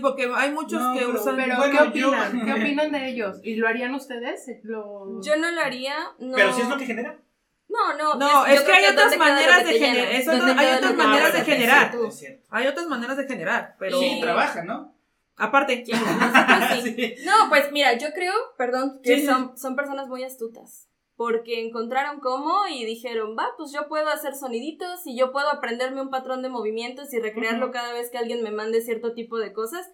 porque 0.00 0.30
hay 0.34 0.50
muchos 0.50 0.80
No, 0.80 0.92
que 0.94 1.00
pero- 1.00 1.10
usan. 1.20 1.36
Pero, 1.36 1.56
Bueno, 1.56 1.72
¿qué 1.92 2.00
yo- 2.00 2.08
opinan? 2.10 2.44
¿Qué 2.44 2.52
opinan 2.62 2.92
de 2.92 3.08
ellos? 3.08 3.36
¿Y 3.42 3.56
lo 3.56 3.68
harían 3.68 3.94
ustedes? 3.94 4.46
Lo... 4.62 5.20
Yo 5.22 5.36
no 5.36 5.50
lo 5.50 5.60
haría. 5.60 5.94
No. 6.18 6.34
Pero 6.36 6.52
si 6.52 6.62
es 6.62 6.68
lo 6.68 6.76
que 6.78 6.86
genera. 6.86 7.18
No, 7.68 7.94
no. 7.96 8.14
No, 8.14 8.46
es 8.46 8.60
que 8.62 8.72
hay 8.72 8.84
¿dónde 8.86 9.02
otras 9.02 9.18
maneras 9.18 9.64
de 9.66 9.72
generar- 9.78 10.12
eso 10.12 10.30
¿Dónde 10.36 10.54
no- 10.54 10.60
hay 10.60 10.74
otras 10.76 10.94
maneras 10.94 11.32
de 11.32 11.38
llena? 11.40 11.44
generar. 11.56 11.92
Hay 12.50 12.66
otras 12.66 12.86
maneras 12.86 13.16
de 13.16 13.26
generar, 13.26 13.76
pero. 13.78 13.98
Sí, 13.98 14.10
Sí. 14.14 14.20
trabaja, 14.20 14.62
¿no? 14.64 14.94
Aparte. 15.36 15.84
Sí. 15.84 15.92
Sí. 16.82 17.14
No, 17.24 17.48
pues 17.48 17.72
mira, 17.72 17.96
yo 17.98 18.08
creo, 18.14 18.32
perdón, 18.56 19.00
que 19.02 19.14
Sí, 19.16 19.20
sí. 19.22 19.26
son, 19.26 19.56
son 19.58 19.74
personas 19.76 20.06
muy 20.08 20.22
astutas. 20.24 20.88
Porque 21.16 21.60
encontraron 21.64 22.20
cómo 22.20 22.66
y 22.68 22.84
dijeron, 22.84 23.36
va, 23.38 23.46
pues 23.56 23.70
yo 23.72 23.88
puedo 23.88 24.08
hacer 24.08 24.34
soniditos 24.34 25.06
y 25.06 25.16
yo 25.16 25.30
puedo 25.30 25.48
aprenderme 25.48 26.02
un 26.02 26.10
patrón 26.10 26.42
de 26.42 26.48
movimientos 26.48 27.12
y 27.12 27.20
recrearlo 27.20 27.70
cada 27.70 27.92
vez 27.92 28.10
que 28.10 28.18
alguien 28.18 28.42
me 28.42 28.50
mande 28.50 28.80
cierto 28.80 29.14
tipo 29.14 29.38
de 29.38 29.52
cosas. 29.52 29.86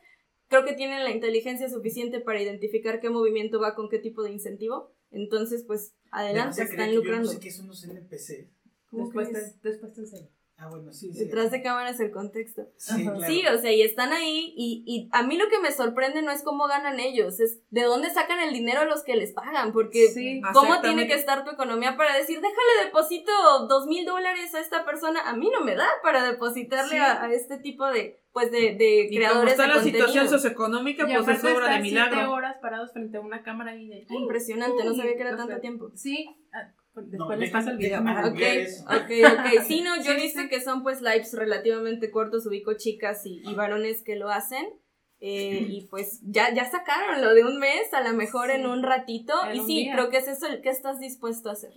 Creo 0.49 0.65
que 0.65 0.73
tienen 0.73 1.05
la 1.05 1.11
inteligencia 1.11 1.69
suficiente 1.69 2.21
para 2.21 2.41
identificar 2.41 3.01
qué 3.01 3.11
movimiento 3.11 3.61
va 3.61 3.75
con 3.75 3.89
qué 3.89 3.99
tipo 3.99 4.23
de 4.23 4.33
incentivo. 4.33 4.93
Entonces, 5.11 5.65
pues, 5.67 5.95
adelante, 6.11 6.63
están 6.63 6.91
Yo 6.91 6.97
lucrando. 6.97 7.27
no 7.27 7.33
sé 7.33 7.41
qué 7.41 7.51
son 7.51 7.69
los 7.69 7.85
NPC. 7.85 8.49
¿Cómo 8.87 9.05
Después 9.05 9.31
te, 9.31 9.69
después 9.69 9.93
te 9.93 10.01
enseño. 10.01 10.29
Ah, 10.63 10.69
bueno, 10.69 10.93
sí. 10.93 11.11
sí. 11.13 11.25
Detrás 11.25 11.51
de 11.51 11.63
cámaras 11.63 11.99
el 12.01 12.11
contexto. 12.11 12.69
Sí, 12.77 12.93
Ajá. 13.09 13.15
claro. 13.17 13.33
Sí, 13.33 13.43
o 13.47 13.59
sea, 13.59 13.73
y 13.73 13.81
están 13.81 14.13
ahí 14.13 14.53
y, 14.55 14.85
y 14.87 15.09
a 15.13 15.23
mí 15.23 15.39
lo 15.39 15.49
que 15.49 15.59
me 15.59 15.73
sorprende 15.73 16.21
no 16.21 16.31
es 16.31 16.43
cómo 16.43 16.67
ganan 16.67 17.01
ellos, 17.01 17.41
es 17.41 17.61
de 17.71 17.83
dónde 17.85 18.11
sacan 18.11 18.41
el 18.41 18.53
dinero 18.53 18.81
a 18.81 18.85
los 18.85 19.03
que 19.03 19.17
les 19.17 19.33
pagan, 19.33 19.73
porque 19.73 20.09
Sí. 20.09 20.43
cómo 20.53 20.81
tiene 20.83 21.07
que 21.07 21.15
estar 21.15 21.45
tu 21.45 21.51
economía 21.51 21.97
para 21.97 22.15
decir, 22.15 22.37
déjale 22.43 22.85
deposito 22.85 23.33
dos 23.69 23.87
mil 23.87 24.05
dólares 24.05 24.55
a 24.55 24.61
esta 24.61 24.85
persona, 24.85 25.21
a 25.29 25.35
mí 25.35 25.49
no 25.51 25.65
me 25.65 25.75
da 25.75 25.89
para 26.03 26.23
depositarle 26.25 26.91
Sí. 26.91 26.99
a, 26.99 27.23
a 27.25 27.33
este 27.33 27.57
tipo 27.59 27.87
de, 27.87 28.21
pues, 28.33 28.51
de, 28.51 28.75
de 28.77 29.05
Y 29.05 29.07
como 29.09 29.17
creadores 29.19 29.51
está 29.53 29.63
de 29.63 29.69
la 29.69 29.75
contenido. 29.77 30.07
situación 30.07 30.29
socioeconómica, 30.29 31.05
Y 31.11 31.15
pues 31.25 31.39
es 31.39 31.45
obra 31.45 31.73
de 31.75 31.81
milagro. 31.81 32.33
horas 32.33 32.57
parados 32.61 32.93
frente 32.93 33.17
a 33.17 33.21
una 33.23 33.43
cámara 33.43 33.75
y 33.77 33.89
de... 33.89 34.07
Impresionante, 34.11 34.85
no 34.85 34.95
sabía 34.95 35.15
que 35.15 35.21
era 35.23 35.31
sea, 35.37 35.39
tanto 35.47 35.61
tiempo. 35.63 35.91
Sí, 35.95 36.29
ah, 36.53 36.71
después 37.03 37.31
No, 37.31 37.37
les 37.37 37.51
pasa 37.51 37.71
el 37.73 37.77
video. 37.79 38.01
déjame 38.01 38.11
Ajá. 38.13 38.29
Ok, 38.29 38.41
ok, 38.87 39.11
ok. 39.57 39.63
Sí, 39.67 39.81
no, 39.83 39.97
yo 39.97 40.13
Sí, 40.15 40.21
visto 40.23 40.41
sí. 40.43 40.49
que 40.49 40.61
son 40.61 40.83
pues 40.83 41.01
lives 41.03 41.33
relativamente 41.35 42.11
cortos, 42.11 42.47
ubico 42.47 42.75
chicas 42.75 43.25
y, 43.27 43.41
y 43.45 43.55
varones 43.55 44.03
que 44.03 44.17
lo 44.17 44.31
hacen. 44.31 44.67
eh, 45.23 45.67
y 45.69 45.87
pues 45.91 46.21
ya, 46.23 46.55
ya 46.55 46.65
sacaron 46.71 47.21
lo 47.21 47.35
de 47.35 47.45
un 47.45 47.59
mes, 47.59 47.93
a 47.93 48.01
lo 48.03 48.17
mejor 48.17 48.47
Sí. 48.51 48.57
en 48.57 48.67
un 48.67 48.83
ratito. 48.83 49.35
En 49.51 49.57
y 49.57 49.61
un 49.61 49.67
sí, 49.67 49.75
día. 49.85 49.93
creo 49.95 50.09
que 50.09 50.17
es 50.17 50.29
eso 50.29 50.47
el 50.47 50.63
que 50.63 50.71
estás 50.71 50.99
dispuesto 50.99 51.51
a 51.51 51.53
hacer. 51.53 51.73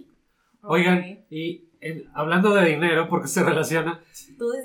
Oigan, 0.61 0.99
Ok. 0.99 1.25
y 1.29 1.69
eh, 1.81 2.05
hablando 2.13 2.53
de 2.55 2.65
dinero, 2.69 3.09
porque 3.09 3.27
se 3.27 3.43
relaciona, 3.43 4.01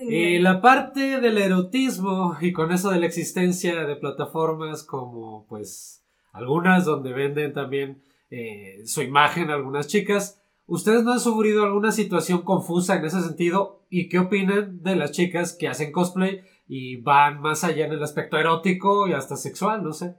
eh, 0.09 0.39
la 0.41 0.61
parte 0.61 1.21
del 1.21 1.39
erotismo 1.39 2.37
y 2.41 2.53
con 2.53 2.71
eso 2.71 2.91
de 2.91 3.01
la 3.01 3.07
existencia 3.07 3.85
de 3.85 3.97
plataformas 3.97 4.85
como 4.85 5.45
pues 5.49 6.05
algunas 6.33 6.85
donde 6.85 7.13
venden 7.13 7.53
también 7.53 8.01
eh, 8.31 8.83
su 8.85 9.03
imagen 9.03 9.51
a 9.51 9.55
algunas 9.55 9.89
chicas, 9.89 10.41
¿ustedes 10.69 11.03
no 11.03 11.15
han 11.15 11.21
sufrido 11.21 11.65
alguna 11.65 11.91
situación 11.91 12.43
confusa 12.43 12.95
en 12.97 13.05
ese 13.05 13.21
sentido? 13.23 13.85
¿Y 13.91 14.09
qué 14.09 14.21
opinan 14.21 14.81
de 14.83 14.95
las 14.95 15.11
chicas 15.11 15.57
que 15.59 15.67
hacen 15.67 15.91
cosplay 15.91 16.43
y 16.69 17.01
van 17.01 17.41
más 17.41 17.65
allá 17.65 17.87
en 17.87 17.93
el 17.93 18.03
aspecto 18.03 18.37
erótico 18.37 19.09
y 19.09 19.15
hasta 19.15 19.37
sexual? 19.37 19.83
No 19.83 19.93
sé. 19.93 20.15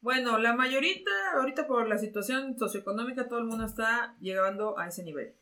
Bueno, 0.00 0.38
la 0.38 0.56
mayorita, 0.56 1.12
ahorita 1.36 1.68
por 1.68 1.86
la 1.86 1.96
situación 1.96 2.58
socioeconómica, 2.58 3.28
todo 3.28 3.38
el 3.38 3.44
mundo 3.44 3.64
está 3.64 4.16
llegando 4.18 4.76
a 4.76 4.88
ese 4.88 5.04
nivel. 5.04 5.36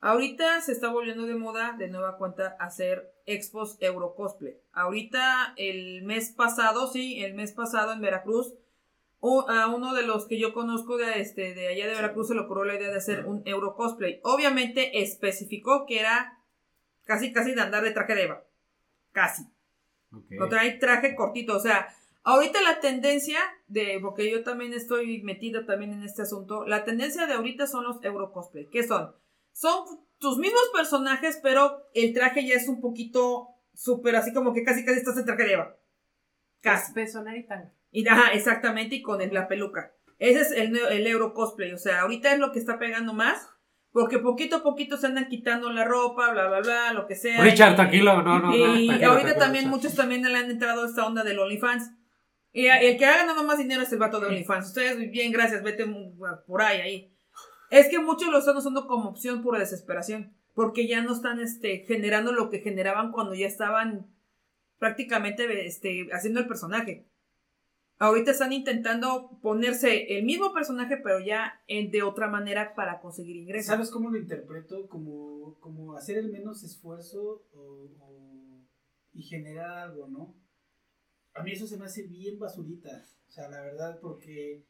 Ahorita 0.00 0.60
se 0.60 0.72
está 0.72 0.92
volviendo 0.92 1.24
de 1.24 1.34
moda 1.34 1.74
de 1.78 1.88
nueva 1.88 2.18
cuenta 2.18 2.56
hacer 2.60 3.14
expos 3.24 3.78
Euro 3.80 4.14
Cosplay. 4.14 4.60
Ahorita 4.72 5.54
el 5.56 6.02
mes 6.02 6.34
pasado, 6.36 6.86
sí, 6.88 7.24
el 7.24 7.34
mes 7.34 7.52
pasado 7.52 7.92
en 7.92 8.02
Veracruz, 8.02 8.54
u- 9.20 9.44
a 9.48 9.68
uno 9.74 9.94
de 9.94 10.02
los 10.06 10.26
que 10.26 10.38
yo 10.38 10.52
conozco 10.52 10.96
de, 10.96 11.20
este, 11.20 11.54
de 11.54 11.68
allá 11.68 11.86
de 11.86 11.94
Veracruz 11.94 12.28
se 12.28 12.34
le 12.34 12.40
ocurrió 12.40 12.64
la 12.64 12.74
idea 12.76 12.90
de 12.90 12.96
hacer 12.96 13.26
un 13.26 13.42
Euro 13.46 13.74
Cosplay. 13.74 14.20
Obviamente 14.24 15.02
especificó 15.02 15.86
que 15.86 16.00
era 16.00 16.38
casi 17.04 17.32
casi 17.32 17.54
de 17.54 17.62
andar 17.62 17.82
de 17.82 17.92
traje 17.92 18.14
de 18.14 18.22
Eva. 18.24 18.44
Casi. 19.12 19.42
Ok. 20.12 20.24
Lo 20.30 20.48
trae 20.48 20.72
traje 20.78 21.14
cortito, 21.14 21.56
o 21.56 21.60
sea, 21.60 21.88
ahorita 22.22 22.60
la 22.62 22.80
tendencia 22.80 23.38
de, 23.66 23.98
porque 24.00 24.30
yo 24.30 24.42
también 24.42 24.72
estoy 24.72 25.22
metida 25.22 25.64
también 25.66 25.92
en 25.92 26.02
este 26.02 26.22
asunto, 26.22 26.64
la 26.66 26.84
tendencia 26.84 27.26
de 27.26 27.34
ahorita 27.34 27.66
son 27.66 27.84
los 27.84 28.02
Euro 28.04 28.32
cosplay. 28.32 28.66
¿Qué 28.70 28.82
son? 28.86 29.14
Son 29.52 29.84
tus 30.18 30.38
mismos 30.38 30.70
personajes, 30.74 31.38
pero 31.42 31.82
el 31.94 32.12
traje 32.14 32.46
ya 32.46 32.54
es 32.54 32.68
un 32.68 32.80
poquito 32.80 33.48
súper 33.74 34.16
así 34.16 34.32
como 34.32 34.52
que 34.54 34.64
casi 34.64 34.84
casi 34.84 34.98
estás 34.98 35.16
en 35.18 35.24
traje 35.26 35.44
de 35.44 35.52
Eva. 35.54 35.76
Casi. 36.62 36.92
Pezonar 36.92 37.36
y 37.36 37.46
tanga. 37.46 37.72
Y, 37.90 38.06
ajá, 38.06 38.32
exactamente, 38.32 38.96
y 38.96 39.02
con 39.02 39.20
la 39.32 39.48
peluca. 39.48 39.92
Ese 40.18 40.40
es 40.40 40.50
el, 40.52 40.76
el 40.76 41.06
Euro 41.06 41.34
cosplay, 41.34 41.72
o 41.72 41.78
sea, 41.78 42.02
ahorita 42.02 42.32
es 42.32 42.38
lo 42.38 42.52
que 42.52 42.58
está 42.58 42.78
pegando 42.78 43.12
más. 43.14 43.48
Porque 43.92 44.18
poquito 44.18 44.56
a 44.56 44.62
poquito 44.62 44.98
se 44.98 45.06
andan 45.06 45.28
quitando 45.28 45.70
la 45.70 45.82
ropa, 45.84 46.30
bla, 46.30 46.48
bla, 46.48 46.60
bla, 46.60 46.92
lo 46.92 47.06
que 47.06 47.14
sea. 47.14 47.42
Richard, 47.42 47.72
y- 47.72 47.76
tranquilo, 47.76 48.22
no, 48.22 48.38
no, 48.40 48.50
no. 48.50 48.54
y 48.54 48.88
tranquilo, 48.88 48.90
ahorita 48.90 49.08
tranquilo, 49.08 49.34
también 49.38 49.64
Richard. 49.64 49.74
muchos 49.74 49.94
también 49.94 50.22
le 50.22 50.36
han 50.36 50.50
entrado 50.50 50.82
a 50.82 50.86
esta 50.86 51.06
onda 51.06 51.24
del 51.24 51.38
OnlyFans. 51.38 51.92
Y 52.52 52.66
el 52.66 52.98
que 52.98 53.06
ha 53.06 53.16
ganado 53.16 53.42
más 53.44 53.56
dinero 53.56 53.80
es 53.80 53.92
el 53.92 53.98
vato 53.98 54.20
de 54.20 54.26
OnlyFans. 54.26 54.66
Ustedes, 54.66 55.10
bien, 55.10 55.32
gracias, 55.32 55.62
vete 55.62 55.86
por 56.46 56.60
ahí, 56.60 56.80
ahí. 56.80 57.16
Es 57.70 57.88
que 57.88 57.98
muchos 57.98 58.28
lo 58.28 58.38
están 58.38 58.58
usando 58.58 58.86
como 58.86 59.08
opción 59.08 59.42
por 59.42 59.58
desesperación. 59.58 60.36
Porque 60.54 60.86
ya 60.86 61.00
no 61.00 61.14
están 61.14 61.40
este, 61.40 61.84
generando 61.86 62.32
lo 62.32 62.50
que 62.50 62.60
generaban 62.60 63.12
cuando 63.12 63.34
ya 63.34 63.46
estaban 63.46 64.06
prácticamente 64.78 65.66
este, 65.66 66.08
haciendo 66.12 66.40
el 66.40 66.46
personaje. 66.46 67.06
Ahorita 67.98 68.30
están 68.32 68.52
intentando 68.52 69.38
ponerse 69.40 70.18
el 70.18 70.24
mismo 70.24 70.52
personaje, 70.52 70.98
pero 71.02 71.18
ya 71.20 71.62
en- 71.66 71.90
de 71.90 72.02
otra 72.02 72.28
manera 72.28 72.74
para 72.74 73.00
conseguir 73.00 73.36
ingresos. 73.36 73.66
¿Sabes 73.68 73.90
cómo 73.90 74.10
lo 74.10 74.18
interpreto? 74.18 74.86
Como, 74.88 75.58
como 75.60 75.96
hacer 75.96 76.18
el 76.18 76.30
menos 76.30 76.62
esfuerzo 76.62 77.42
y 79.14 79.22
generar 79.22 79.70
algo, 79.78 80.08
¿no? 80.08 80.34
A 81.34 81.42
mí 81.42 81.52
eso 81.52 81.66
se 81.66 81.78
me 81.78 81.86
hace 81.86 82.02
bien 82.02 82.38
basurita. 82.38 83.02
O 83.28 83.30
sea, 83.30 83.48
la 83.48 83.62
verdad, 83.62 83.98
porque 84.00 84.64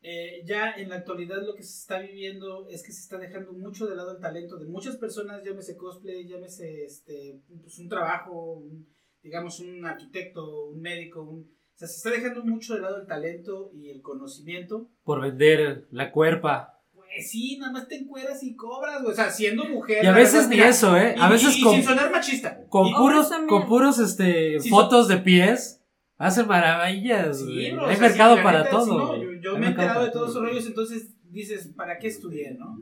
eh, 0.00 0.42
ya 0.44 0.72
en 0.72 0.90
la 0.90 0.96
actualidad 0.96 1.42
lo 1.44 1.54
que 1.54 1.62
se 1.64 1.80
está 1.80 1.98
viviendo 1.98 2.68
es 2.68 2.82
que 2.84 2.92
se 2.92 3.00
está 3.00 3.18
dejando 3.18 3.52
mucho 3.52 3.86
de 3.86 3.96
lado 3.96 4.12
el 4.12 4.20
talento 4.20 4.58
de 4.58 4.66
muchas 4.66 4.96
personas, 4.96 5.42
llámese 5.44 5.76
cosplay, 5.76 6.26
llámese 6.28 6.84
este, 6.84 7.40
pues 7.62 7.78
un 7.78 7.88
trabajo, 7.88 8.54
un- 8.58 8.86
digamos 9.22 9.58
un 9.60 9.84
arquitecto, 9.86 10.66
un 10.66 10.80
médico, 10.80 11.22
un, 11.22 11.53
o 11.74 11.78
sea, 11.78 11.88
se 11.88 11.96
está 11.96 12.10
dejando 12.10 12.44
mucho 12.44 12.74
de 12.74 12.80
lado 12.80 12.96
el 13.00 13.06
talento 13.06 13.70
y 13.74 13.90
el 13.90 14.00
conocimiento 14.00 14.88
Por 15.04 15.20
vender 15.20 15.86
la 15.90 16.12
cuerpa. 16.12 16.80
pues 16.94 17.30
sí, 17.30 17.58
nada 17.58 17.72
más 17.72 17.88
te 17.88 17.96
encueras 17.96 18.42
y 18.42 18.54
cobras, 18.56 19.00
güey. 19.02 19.12
O 19.12 19.16
sea, 19.16 19.30
siendo 19.30 19.64
mujer. 19.64 20.04
Y 20.04 20.06
a 20.06 20.12
veces 20.12 20.48
verdad, 20.48 20.64
ni 20.64 20.70
eso, 20.70 20.96
¿eh? 20.96 21.14
A 21.18 21.28
y- 21.28 21.32
veces 21.32 21.56
y, 21.56 21.60
y 21.60 21.62
con, 21.62 21.74
sin 21.74 21.84
sonar 21.84 22.10
machista. 22.10 22.66
con 22.68 22.86
Y- 22.88 22.94
puros, 22.94 23.30
con 23.48 23.66
puros 23.66 23.98
este, 23.98 24.60
Sí, 24.60 24.70
fotos 24.70 25.08
de 25.08 25.16
pies, 25.18 25.82
hacen 26.16 26.46
maravillas. 26.46 27.38
Sí, 27.40 27.44
güey. 27.44 27.72
o 27.72 27.88
sea, 27.88 27.98
mercado 27.98 28.32
sí, 28.34 28.38
la 28.38 28.42
para 28.44 28.58
neta, 28.60 28.70
todo. 28.70 29.16
no, 29.16 29.32
yo 29.40 29.52
me 29.52 29.56
he 29.56 29.60
mercado 29.60 29.66
enterado 29.68 30.04
de 30.06 30.10
todos 30.12 30.32
todo. 30.32 30.42
esos 30.44 30.50
rollos, 30.50 30.66
entonces 30.66 31.10
dices, 31.24 31.68
¿para 31.76 31.98
qué 31.98 32.06
estudié, 32.08 32.54
no? 32.54 32.78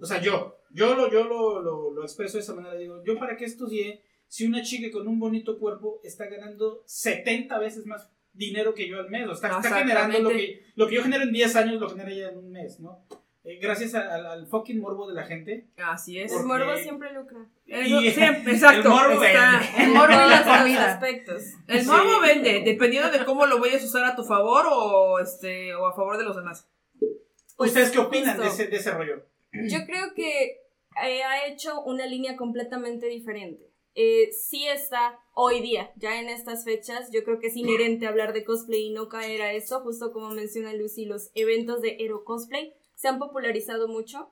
O 0.00 0.04
sea, 0.06 0.20
yo, 0.20 0.56
yo 0.70 0.94
lo, 0.94 1.10
yo 1.10 1.24
lo, 1.24 1.62
lo, 1.62 1.90
lo 1.92 2.02
expreso 2.02 2.36
de 2.36 2.42
esa 2.42 2.54
manera. 2.54 2.74
Digo, 2.76 3.02
¿yo 3.04 3.18
para 3.18 3.36
qué 3.36 3.44
estudié 3.46 4.02
si 4.26 4.44
una 4.46 4.62
chica 4.62 4.90
con 4.90 5.06
un 5.06 5.18
bonito 5.20 5.58
cuerpo 5.58 6.00
está 6.02 6.26
ganando 6.26 6.82
70 6.86 7.58
veces 7.60 7.86
más 7.86 8.10
dinero 8.34 8.74
que 8.74 8.88
yo 8.88 8.98
al 9.00 9.10
mes? 9.10 9.26
O 9.28 9.32
está, 9.32 9.48
está 9.56 9.78
generando 9.78 10.18
lo 10.20 10.28
que, 10.30 10.64
lo 10.76 10.86
que 10.88 10.94
yo 10.96 11.02
genero 11.02 11.22
en 11.24 11.32
10 11.32 11.56
años, 11.56 11.80
lo 11.80 11.88
genera 11.88 12.10
ella 12.10 12.28
en 12.30 12.38
un 12.38 12.50
mes, 12.50 12.80
¿no? 12.80 13.00
Eh, 13.44 13.58
gracias 13.60 13.94
a- 13.94 14.14
al, 14.14 14.26
al 14.26 14.46
fucking 14.46 14.80
morbo 14.80 15.06
de 15.06 15.12
la 15.14 15.24
gente. 15.24 15.66
Así 15.76 16.18
es. 16.18 16.32
El 16.32 16.44
morbo 16.46 16.74
siempre 16.78 17.12
lucra. 17.12 17.40
Eso, 17.66 18.00
Y- 18.00 18.10
sí, 18.10 18.20
exacto. 18.46 18.80
el 18.82 18.88
morbo 18.88 19.22
está- 19.22 19.60
vende. 19.60 19.84
El 19.84 19.90
morbo 19.90 20.12
y 20.14 20.16
la 20.16 20.42
Todos 20.42 20.46
los 20.46 20.58
comida. 20.58 20.92
aspectos. 20.94 21.42
El 21.68 21.80
Sí. 21.82 21.86
morbo 21.86 22.20
vende, 22.22 22.62
dependiendo 22.64 23.10
de 23.10 23.24
cómo 23.24 23.44
lo 23.46 23.58
vayas 23.60 23.82
a 23.82 23.86
usar 23.86 24.04
a 24.04 24.16
tu 24.16 24.24
favor 24.24 24.64
o 24.70 25.18
este 25.18 25.74
o 25.74 25.86
a 25.86 25.94
favor 25.94 26.16
de 26.16 26.24
los 26.24 26.36
demás. 26.36 26.68
Pues, 27.56 27.70
¿Ustedes 27.70 27.90
qué 27.90 27.98
opinan 27.98 28.38
de 28.40 28.46
ese, 28.46 28.66
de 28.66 28.76
ese 28.76 28.90
rollo? 28.92 29.26
Yo 29.52 29.78
creo 29.86 30.14
que 30.14 30.62
eh, 31.04 31.22
ha 31.22 31.46
hecho 31.46 31.82
una 31.82 32.06
línea 32.06 32.36
completamente 32.36 33.06
diferente. 33.06 33.62
Eh, 33.96 34.32
sí 34.32 34.66
está 34.66 35.20
hoy 35.34 35.60
día, 35.60 35.92
ya 35.96 36.20
en 36.20 36.28
estas 36.28 36.64
fechas, 36.64 37.10
yo 37.12 37.22
creo 37.22 37.38
que 37.38 37.46
es 37.46 37.56
inherente 37.56 38.08
hablar 38.08 38.32
de 38.32 38.44
cosplay 38.44 38.86
y 38.86 38.90
no 38.90 39.08
caer 39.08 39.42
a 39.42 39.52
eso, 39.52 39.80
justo 39.80 40.12
como 40.12 40.30
menciona 40.30 40.74
Lucy, 40.74 41.04
los 41.04 41.30
eventos 41.34 41.80
de 41.80 41.96
Ero 42.00 42.24
Cosplay 42.24 42.74
se 42.96 43.06
han 43.06 43.20
popularizado 43.20 43.86
mucho, 43.86 44.30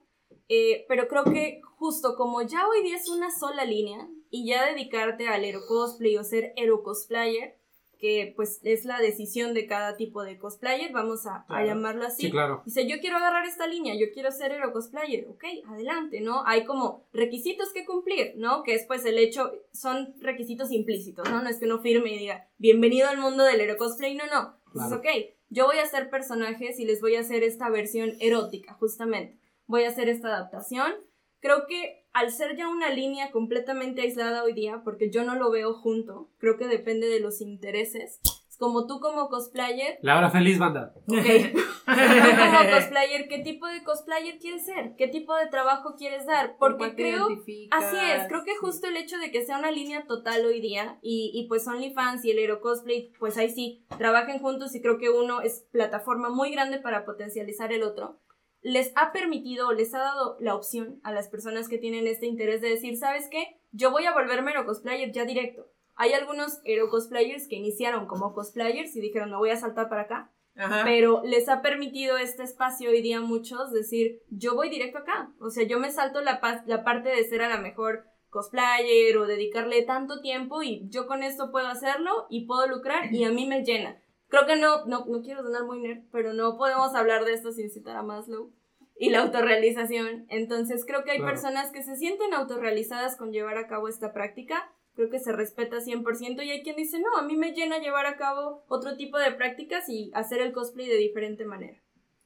eh, 0.49 0.85
pero 0.89 1.07
creo 1.07 1.23
que 1.23 1.61
justo 1.77 2.15
como 2.17 2.41
ya 2.41 2.67
hoy 2.67 2.83
día 2.83 2.97
es 2.97 3.07
una 3.07 3.31
sola 3.31 3.63
línea 3.63 4.09
y 4.29 4.47
ya 4.47 4.65
dedicarte 4.65 5.27
al 5.27 5.45
Ero 5.45 5.61
Cosplay 5.65 6.17
o 6.17 6.23
ser 6.25 6.51
Ero 6.57 6.83
Cosplayer, 6.83 7.57
que 8.03 8.33
pues 8.35 8.59
es 8.63 8.83
la 8.83 8.99
decisión 8.99 9.53
de 9.53 9.65
cada 9.65 9.95
tipo 9.95 10.23
de 10.23 10.37
cosplayer, 10.37 10.91
vamos 10.91 11.25
a, 11.25 11.45
llamarlo 11.63 12.05
así. 12.05 12.23
Sí, 12.23 12.31
claro. 12.31 12.61
Dice, 12.65 12.85
yo 12.85 12.99
quiero 12.99 13.15
agarrar 13.15 13.45
esta 13.45 13.65
línea, 13.65 13.95
yo 13.95 14.07
quiero 14.13 14.29
ser 14.29 14.51
hero 14.51 14.73
cosplayer, 14.73 15.25
ok, 15.29 15.45
adelante, 15.69 16.19
¿no? 16.19 16.45
Hay 16.45 16.65
como 16.65 17.05
requisitos 17.13 17.71
que 17.71 17.85
cumplir, 17.85 18.33
¿no? 18.35 18.63
Que 18.63 18.75
es 18.75 18.85
pues 18.87 19.05
el 19.05 19.17
hecho, 19.17 19.53
son 19.71 20.13
requisitos 20.19 20.73
implícitos, 20.73 21.29
¿no? 21.29 21.41
No 21.41 21.47
es 21.47 21.59
que 21.59 21.65
uno 21.65 21.79
firme 21.79 22.13
y 22.13 22.19
diga, 22.19 22.49
bienvenido 22.57 23.07
al 23.07 23.19
mundo 23.19 23.45
del 23.45 23.61
hero 23.61 23.77
cosplay, 23.77 24.15
no, 24.15 24.25
no. 24.25 24.57
Claro. 24.73 24.97
ok, 24.97 25.05
yo 25.47 25.65
voy 25.65 25.77
a 25.77 25.83
hacer 25.83 26.09
personajes 26.09 26.81
y 26.81 26.85
les 26.85 26.99
voy 26.99 27.15
a 27.15 27.21
hacer 27.21 27.41
esta 27.43 27.69
versión 27.69 28.17
erótica, 28.19 28.73
justamente. 28.73 29.39
Voy 29.65 29.85
a 29.85 29.89
hacer 29.89 30.09
esta 30.09 30.27
adaptación. 30.27 30.91
Creo 31.39 31.67
que 31.67 32.02
al 32.13 32.31
ser 32.31 32.55
ya 32.55 32.67
una 32.69 32.89
línea 32.89 33.31
completamente 33.31 34.01
aislada 34.01 34.43
hoy 34.43 34.53
día, 34.53 34.81
porque 34.83 35.09
yo 35.09 35.23
no 35.23 35.35
lo 35.35 35.51
veo 35.51 35.73
junto, 35.73 36.29
creo 36.37 36.57
que 36.57 36.67
depende 36.67 37.07
de 37.07 37.19
los 37.19 37.41
intereses. 37.41 38.19
Es 38.47 38.57
como 38.59 38.85
tú 38.85 38.99
como 38.99 39.29
cosplayer, 39.29 39.97
La 40.03 40.15
hora 40.15 40.29
feliz, 40.29 40.59
banda. 40.59 40.93
ok, 41.07 41.15
tú 41.55 41.59
como 41.87 42.71
cosplayer, 42.71 43.27
¿qué 43.27 43.39
tipo 43.39 43.65
de 43.65 43.83
cosplayer 43.83 44.37
quieres 44.37 44.63
ser? 44.63 44.95
¿Qué 44.95 45.07
tipo 45.07 45.35
de 45.35 45.47
trabajo 45.47 45.95
quieres 45.97 46.27
dar? 46.27 46.55
Porque 46.59 46.77
¿Con 46.77 46.77
cuál 46.77 46.95
te 46.95 47.01
creo? 47.01 47.27
Así 47.71 47.97
es, 47.97 48.27
creo 48.27 48.43
que 48.43 48.55
justo 48.57 48.87
el 48.87 48.97
hecho 48.97 49.17
de 49.17 49.31
que 49.31 49.43
sea 49.43 49.57
una 49.57 49.71
línea 49.71 50.05
total 50.05 50.45
hoy 50.45 50.61
día 50.61 50.99
y, 51.01 51.31
y 51.33 51.47
pues 51.47 51.67
OnlyFans 51.67 52.23
y 52.25 52.31
el 52.31 52.37
Hero 52.37 52.61
Cosplay, 52.61 53.11
pues 53.17 53.37
ahí 53.37 53.49
sí, 53.49 53.85
trabajen 53.97 54.37
juntos 54.37 54.75
y 54.75 54.81
creo 54.83 54.99
que 54.99 55.09
uno 55.09 55.41
es 55.41 55.65
plataforma 55.71 56.29
muy 56.29 56.51
grande 56.51 56.77
para 56.77 57.05
potencializar 57.05 57.73
el 57.73 57.81
otro, 57.81 58.19
les 58.63 58.91
ha 58.95 59.11
permitido 59.11 59.71
les 59.73 59.93
ha 59.93 59.99
dado 59.99 60.37
la 60.39 60.55
opción 60.55 60.99
a 61.03 61.11
las 61.11 61.27
personas 61.29 61.69
que 61.69 61.77
tienen 61.77 62.07
este 62.07 62.25
interés 62.25 62.61
de 62.61 62.69
decir, 62.69 62.97
¿sabes 62.97 63.27
qué? 63.29 63.59
Yo 63.71 63.91
voy 63.91 64.05
a 64.05 64.13
volverme 64.13 64.51
Hero 64.51 64.65
Cosplayer 64.65 65.11
ya 65.11 65.25
directo. 65.25 65.67
Hay 65.95 66.13
algunos 66.13 66.59
Hero 66.65 66.89
Cosplayers 66.89 67.47
que 67.47 67.55
iniciaron 67.57 68.07
como 68.07 68.33
cosplayers 68.33 68.95
y 68.95 69.01
dijeron, 69.01 69.29
me 69.29 69.37
voy 69.37 69.51
a 69.51 69.57
saltar 69.57 69.89
para 69.89 70.01
acá 70.03 70.31
Ajá. 70.55 70.81
pero 70.85 71.21
les 71.23 71.49
ha 71.49 71.61
permitido 71.61 72.17
este 72.17 72.41
espacio 72.43 72.89
hoy 72.89 73.01
día 73.01 73.17
a 73.17 73.21
muchos 73.21 73.71
decir, 73.71 74.21
yo 74.29 74.55
voy 74.55 74.69
directo 74.69 74.99
acá, 74.99 75.31
o 75.39 75.49
sea, 75.49 75.63
yo 75.67 75.79
me 75.79 75.91
salto 75.91 76.21
la, 76.21 76.39
pa- 76.41 76.63
la 76.65 76.83
parte 76.83 77.09
de 77.09 77.23
ser 77.25 77.41
a 77.43 77.49
la 77.49 77.57
mejor 77.57 78.05
cosplayer 78.29 79.17
o 79.17 79.25
dedicarle 79.27 79.81
tanto 79.83 80.21
tiempo 80.21 80.63
y 80.63 80.87
yo 80.89 81.07
con 81.07 81.23
esto 81.23 81.51
puedo 81.51 81.67
hacerlo 81.67 82.25
y 82.29 82.45
puedo 82.45 82.67
lucrar 82.67 83.13
y 83.13 83.23
a 83.23 83.29
mí 83.31 83.45
me 83.45 83.63
llena. 83.63 83.97
Creo 84.33 84.47
que 84.47 84.55
no, 84.55 84.83
no, 84.87 85.05
no 85.05 85.21
quiero 85.21 85.43
sonar 85.43 85.63
muy 85.63 85.79
nerd, 85.79 86.05
pero 86.11 86.33
no 86.33 86.57
podemos 86.57 86.95
hablar 86.95 87.23
de 87.23 87.33
esto 87.33 87.51
sin 87.51 87.69
citar 87.69 87.97
a 87.97 88.01
Maslow 88.01 88.51
y 88.97 89.11
la 89.11 89.19
autorrealización. 89.19 90.25
Entonces 90.27 90.85
creo 90.87 91.03
que 91.03 91.11
hay 91.11 91.19
Claro. 91.19 91.33
personas 91.33 91.69
que 91.71 91.83
se 91.83 91.95
sienten 91.97 92.33
autorrealizadas 92.33 93.15
con 93.15 93.31
llevar 93.31 93.59
a 93.59 93.67
cabo 93.67 93.87
esta 93.87 94.11
práctica. 94.11 94.73
Creo 94.95 95.11
que 95.11 95.19
se 95.19 95.33
respeta 95.33 95.81
100% 95.81 96.41
y 96.41 96.49
hay 96.49 96.63
quien 96.63 96.77
dice, 96.77 96.99
no, 96.99 97.15
a 97.15 97.21
mí 97.21 97.35
me 97.35 97.51
llena 97.51 97.77
llevar 97.77 98.07
a 98.07 98.17
cabo 98.17 98.63
otro 98.69 98.97
tipo 98.97 99.19
de 99.19 99.33
prácticas 99.33 99.87
y 99.87 100.09
hacer 100.15 100.41
el 100.41 100.51
cosplay 100.51 100.87
de 100.87 100.97
diferente 100.97 101.45
manera. 101.45 101.77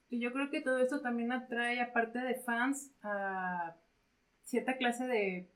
Y 0.07 0.21
yo 0.21 0.31
creo 0.31 0.49
que 0.49 0.61
todo 0.61 0.77
esto 0.77 1.01
también 1.01 1.33
atrae, 1.33 1.81
aparte 1.81 2.19
de 2.19 2.35
fans, 2.35 2.89
a 3.03 3.75
cierta 4.45 4.77
clase 4.77 5.07
de 5.07 5.49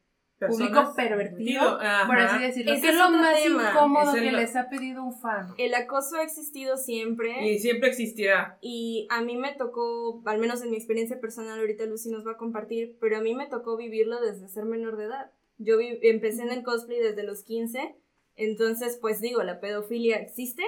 público 0.47 0.93
pervertido, 0.95 1.61
Ajá. 1.79 2.07
por 2.07 2.17
así 2.19 2.41
decirlo. 2.43 2.73
Ese 2.73 2.81
¿Qué 2.81 2.89
es 2.89 2.95
lo 2.97 3.09
más 3.11 3.41
tema. 3.43 3.69
incómodo 3.71 4.15
Es 4.15 4.21
que 4.21 4.31
les 4.31 4.55
ha 4.55 4.69
pedido 4.69 5.03
un 5.03 5.13
fan? 5.19 5.53
El 5.57 5.73
acoso 5.73 6.17
ha 6.17 6.23
existido 6.23 6.77
siempre 6.77 7.47
Y 7.49 7.59
siempre 7.59 7.89
existirá. 7.89 8.57
y 8.61 9.07
a 9.09 9.21
mí 9.21 9.37
me 9.37 9.53
tocó, 9.53 10.21
al 10.25 10.39
menos 10.39 10.61
en 10.63 10.71
mi 10.71 10.77
experiencia 10.77 11.19
personal, 11.19 11.59
ahorita 11.59 11.85
Lucy 11.85 12.09
nos 12.09 12.25
va 12.25 12.31
a 12.33 12.37
compartir, 12.37 12.97
pero 12.99 13.17
a 13.17 13.21
mí 13.21 13.33
me 13.35 13.47
tocó 13.47 13.77
vivirlo 13.77 14.19
desde 14.21 14.47
ser 14.47 14.65
menor 14.65 14.97
de 14.97 15.05
edad. 15.05 15.31
Yo 15.57 15.77
vi- 15.77 15.99
empecé 16.03 16.41
en 16.43 16.49
el 16.51 16.63
cosplay 16.63 16.99
desde 16.99 17.23
los 17.23 17.43
15, 17.43 17.95
entonces 18.35 18.97
pues 19.01 19.21
digo, 19.21 19.43
la 19.43 19.59
pedofilia 19.59 20.17
existe. 20.17 20.63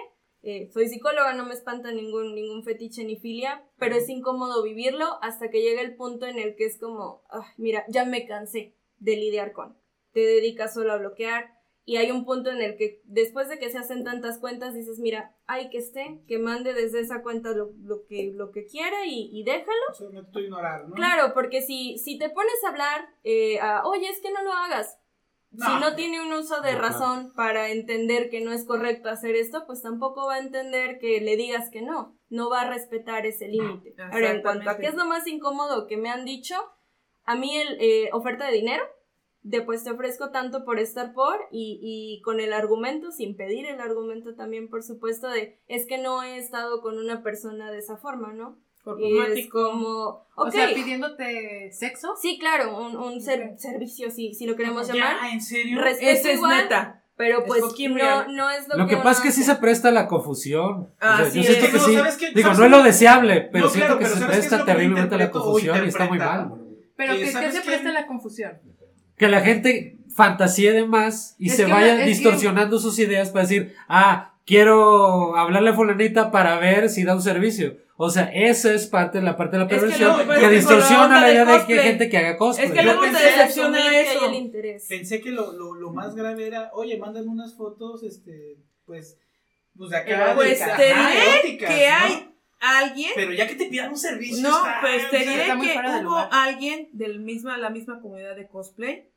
Eh, 0.46 0.70
soy 0.74 0.90
psicóloga, 0.90 1.34
no 1.34 1.46
me 1.46 1.54
espanta 1.54 1.92
ningún, 1.94 2.36
ningún 2.36 2.64
fetiche 2.66 3.06
ni 3.06 3.16
filia, 3.16 3.64
pero 3.78 3.96
es 3.96 4.10
incómodo 4.10 4.62
vivirlo 4.62 5.06
hasta 5.24 5.50
que 5.50 5.62
llega 5.62 5.82
el 5.82 5.96
punto 5.96 6.26
en 6.26 6.38
el 6.38 6.56
que 6.58 6.66
es 6.66 6.78
como, 6.78 7.24
"Ah, 7.30 7.46
mira, 7.58 7.86
ya 7.88 8.04
me 8.04 8.26
cansé 8.28 8.76
de 9.04 9.18
lidiar 9.18 9.52
con. 9.52 9.78
Te 10.12 10.22
dedicas 10.22 10.74
solo 10.74 10.94
a 10.94 10.98
bloquear, 10.98 11.52
y 11.86 11.98
hay 11.98 12.12
un 12.12 12.24
punto 12.24 12.50
en 12.50 12.62
el 12.62 12.78
que 12.78 13.02
después 13.04 13.50
de 13.50 13.60
que 13.60 13.70
se 13.70 13.78
hacen 13.78 14.06
tantas 14.06 14.40
cuentas 14.40 14.74
dices, 14.74 15.00
mira, 15.00 15.36
hay 15.48 15.70
que 15.70 15.80
esté, 15.80 16.22
que 16.28 16.40
mande 16.40 16.74
desde 16.74 17.02
esa 17.02 17.22
cuenta 17.22 17.52
lo, 17.52 17.72
lo 17.82 18.06
que, 18.06 18.32
lo 18.34 18.52
que 18.52 18.66
quiera 18.66 19.06
y, 19.06 19.30
y 19.34 19.44
déjalo. 19.44 19.94
Solamente 19.94 20.40
ignorar, 20.40 20.88
¿no? 20.88 20.96
Claro, 20.96 21.34
porque 21.34 21.62
si, 21.62 21.98
si 21.98 22.18
te 22.18 22.30
pones 22.30 22.64
a 22.66 22.70
hablar, 22.70 23.10
eh, 23.24 23.60
a, 23.60 23.86
oye, 23.86 24.08
es 24.08 24.22
que 24.22 24.32
no 24.32 24.44
lo 24.44 24.54
hagas. 24.54 24.98
No. 25.52 25.66
Si 25.66 25.82
no 25.82 25.96
tiene 25.96 26.22
un 26.22 26.32
uso 26.34 26.62
de 26.62 26.74
razón 26.74 27.34
para 27.36 27.70
entender 27.70 28.30
que 28.30 28.42
no 28.42 28.54
es 28.54 28.66
correcto 28.66 29.10
hacer 29.10 29.36
esto, 29.36 29.66
pues 29.68 29.84
tampoco 29.84 30.26
va 30.26 30.36
a 30.36 30.40
entender 30.40 30.98
que 31.00 31.20
le 31.22 31.36
digas 31.36 31.70
que 31.70 31.84
no. 31.84 32.18
No 32.30 32.50
va 32.50 32.62
a 32.62 32.70
respetar 32.70 33.28
ese 33.28 33.50
límite. 33.50 33.94
Ahora, 34.12 34.32
en 34.32 34.42
cuanto 34.42 34.70
a 34.70 34.78
qué 34.78 34.88
es 34.88 34.96
lo 34.96 35.06
más 35.06 35.28
incómodo 35.28 35.86
que 35.86 35.98
me 35.98 36.10
han 36.10 36.26
dicho, 36.26 36.56
a 37.26 37.36
mí 37.36 37.56
el 37.58 37.78
eh, 37.80 38.10
oferta 38.14 38.46
de 38.48 38.54
dinero, 38.54 38.84
de 39.42 39.62
pues 39.62 39.84
te 39.84 39.92
ofrezco 39.92 40.30
tanto 40.32 40.64
por 40.64 40.80
estar 40.80 41.14
por 41.14 41.36
y, 41.52 41.80
y 41.82 42.22
con 42.22 42.40
el 42.40 42.54
argumento, 42.54 43.12
sin 43.12 43.36
pedir 43.36 43.66
el 43.66 43.82
argumento 43.82 44.36
también, 44.36 44.70
por 44.70 44.84
supuesto, 44.84 45.28
de 45.30 45.60
es 45.68 45.86
que 45.86 45.98
no 45.98 46.24
he 46.24 46.38
estado 46.38 46.82
con 46.82 46.98
una 46.98 47.24
persona 47.24 47.72
de 47.72 47.80
esa 47.80 47.98
forma, 47.98 48.32
¿no? 48.34 48.58
Es 49.34 49.50
como, 49.50 50.26
O 50.36 50.48
ok, 50.48 50.52
sea, 50.52 50.74
pidiéndote 50.74 51.72
sexo. 51.72 52.16
sí, 52.22 52.38
claro, 52.38 52.78
un, 52.86 52.98
un 52.98 53.22
ser- 53.22 53.58
servicio, 53.58 54.12
si, 54.12 54.34
si 54.34 54.46
lo 54.46 54.56
queremos 54.58 54.88
llamar. 54.88 55.18
¿en 55.32 55.42
serio? 55.42 55.82
Es 55.86 56.26
igual, 56.26 56.64
neta. 56.64 57.02
pero 57.16 57.40
es 57.40 57.46
pues 57.48 57.62
no, 57.62 58.28
no 58.28 58.50
es 58.50 58.68
lo, 58.68 58.76
Lo 58.78 58.88
que 58.88 58.98
pasa 58.98 59.12
es 59.12 59.20
que 59.22 59.32
sí 59.32 59.44
se 59.44 59.56
presta 59.56 59.88
a 59.88 59.92
la 59.92 60.08
confusión. 60.08 60.90
Ah, 61.00 61.14
O 61.14 61.18
sea, 61.24 61.32
sí 61.32 61.44
yo 61.44 61.54
siento 61.54 61.66
es. 61.66 61.72
que 61.72 61.78
No, 61.78 61.84
sí. 61.86 61.94
¿sabes 61.96 62.18
qué? 62.18 62.26
Digo, 62.32 62.42
¿Sabes 62.54 62.60
no 62.60 62.66
es 62.66 62.72
lo 62.72 62.84
deseable, 62.84 63.50
pero 63.54 63.66
No, 63.66 63.70
siento 63.72 63.98
claro, 63.98 64.00
que 64.00 64.04
pero 64.06 64.16
se 64.16 64.22
¿sabes 64.22 64.36
qué 64.36 64.42
es 64.42 64.48
presta 64.50 64.66
terriblemente 64.66 65.16
a 65.16 65.18
la 65.18 65.26
o 65.28 65.32
confusión 65.32 65.86
y 65.86 65.88
está 65.88 66.06
muy 66.06 66.18
mal. 66.18 66.52
Pero 67.06 67.14
Eh, 67.14 67.20
¿qué, 67.20 67.26
qué 67.26 67.32
¿sabes 67.32 67.54
se 67.56 67.62
qué? 67.62 67.66
presta 67.68 67.92
la 67.92 68.08
confusión? 68.08 68.54
Que 69.18 69.28
la 69.28 69.42
gente 69.42 69.98
fantasíe 70.16 70.72
de 70.74 70.86
más 70.86 71.36
y 71.40 71.50
Es 71.50 71.56
se 71.58 71.66
que 71.66 71.72
vaya 71.72 71.94
una- 71.96 72.04
que- 72.04 72.10
distorsionando 72.10 72.80
sus 72.80 72.98
ideas 73.00 73.30
para 73.30 73.44
decir, 73.44 73.74
ah, 73.88 74.34
quiero 74.46 75.36
hablarle 75.38 75.70
a 75.70 75.74
fulanita 75.74 76.32
para 76.32 76.58
ver 76.60 76.90
si 76.90 77.04
da 77.04 77.16
un 77.16 77.22
servicio. 77.22 77.78
O 77.96 78.10
sea, 78.10 78.24
esa 78.34 78.74
es 78.74 78.88
parte 78.88 79.20
de 79.20 79.24
la 79.24 79.38
parte 79.38 79.56
de 79.58 79.64
la 79.64 79.70
que 79.70 79.76
perversión 79.76 80.10
no, 80.10 80.18
que, 80.28 80.34
es 80.34 80.40
que 80.40 80.50
distorsiona 80.50 81.04
con 81.14 81.22
la 81.22 81.32
idea 81.32 81.46
de 81.46 81.66
que 81.68 81.74
hay 81.80 81.88
gente 81.88 82.10
que 82.10 82.18
haga 82.18 82.38
cosplay. 82.38 82.68
Es 82.68 82.74
que 82.74 82.82
luego 82.84 83.02
pensé 83.02 83.18
te 83.20 83.24
decepciona 83.26 83.78
que 83.90 84.02
eso. 84.02 84.26
el 84.26 84.34
interés. 84.34 84.86
Pensé 84.90 85.22
que 85.22 85.30
lo, 85.32 85.54
lo, 85.54 85.76
lo 85.76 85.92
más 85.94 86.16
grave 86.16 86.48
era, 86.48 86.72
oye, 86.74 86.98
mándame 86.98 87.28
unas 87.28 87.56
fotos, 87.56 88.04
este, 88.04 88.58
pues, 88.86 89.18
pues 89.78 89.92
de 89.92 89.98
acá. 89.98 90.34
Pues 90.36 90.60
de- 90.60 90.66
eróticas, 90.90 91.70
que 91.70 91.88
¿no? 91.88 91.96
hay 92.06 92.33
alguien. 92.64 93.12
Pero 93.16 93.34
ya 93.34 93.48
que 93.48 93.56
te 93.56 93.66
pidan 93.68 93.92
un 93.92 93.98
servicio. 93.98 94.42
No, 94.42 94.58
está- 94.58 94.80
pues 94.82 95.10
te 95.10 95.20
diré 95.20 95.46
que 95.46 95.56
de 95.92 96.06
hubo 96.06 96.12
lugar. 96.12 96.30
alguien 96.32 96.90
de 96.94 97.20
misma, 97.20 97.58
la 97.58 97.70
misma 97.70 98.02
comunidad 98.02 98.36
de 98.36 98.48
cosplay 98.48 99.10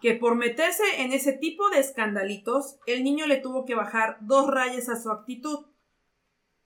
que 0.00 0.14
por 0.14 0.34
meterse 0.34 0.82
en 0.98 1.12
ese 1.12 1.32
tipo 1.32 1.68
de 1.70 1.78
escandalitos, 1.78 2.78
el 2.86 3.04
niño 3.04 3.26
le 3.26 3.36
tuvo 3.36 3.64
que 3.64 3.74
bajar 3.74 4.18
dos 4.20 4.50
rayas 4.50 4.88
a 4.88 5.00
su 5.00 5.10
actitud. 5.10 5.66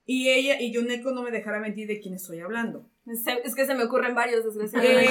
Y 0.05 0.31
ella 0.31 0.61
y 0.61 0.73
Yuneko 0.73 1.13
no 1.13 1.23
me 1.23 1.31
dejará 1.31 1.61
mentir 1.61 1.89
de 1.89 2.01
quién 2.01 2.15
estoy 2.15 2.41
hablando. 2.41 2.91
Se- 3.23 3.43
Es 3.45 3.55
que 3.55 3.67
se 3.67 3.75
me 3.75 3.85
ocurren 3.85 4.15
varios, 4.15 4.41
Eh, 4.41 4.49
desgraciadamente. 4.49 5.11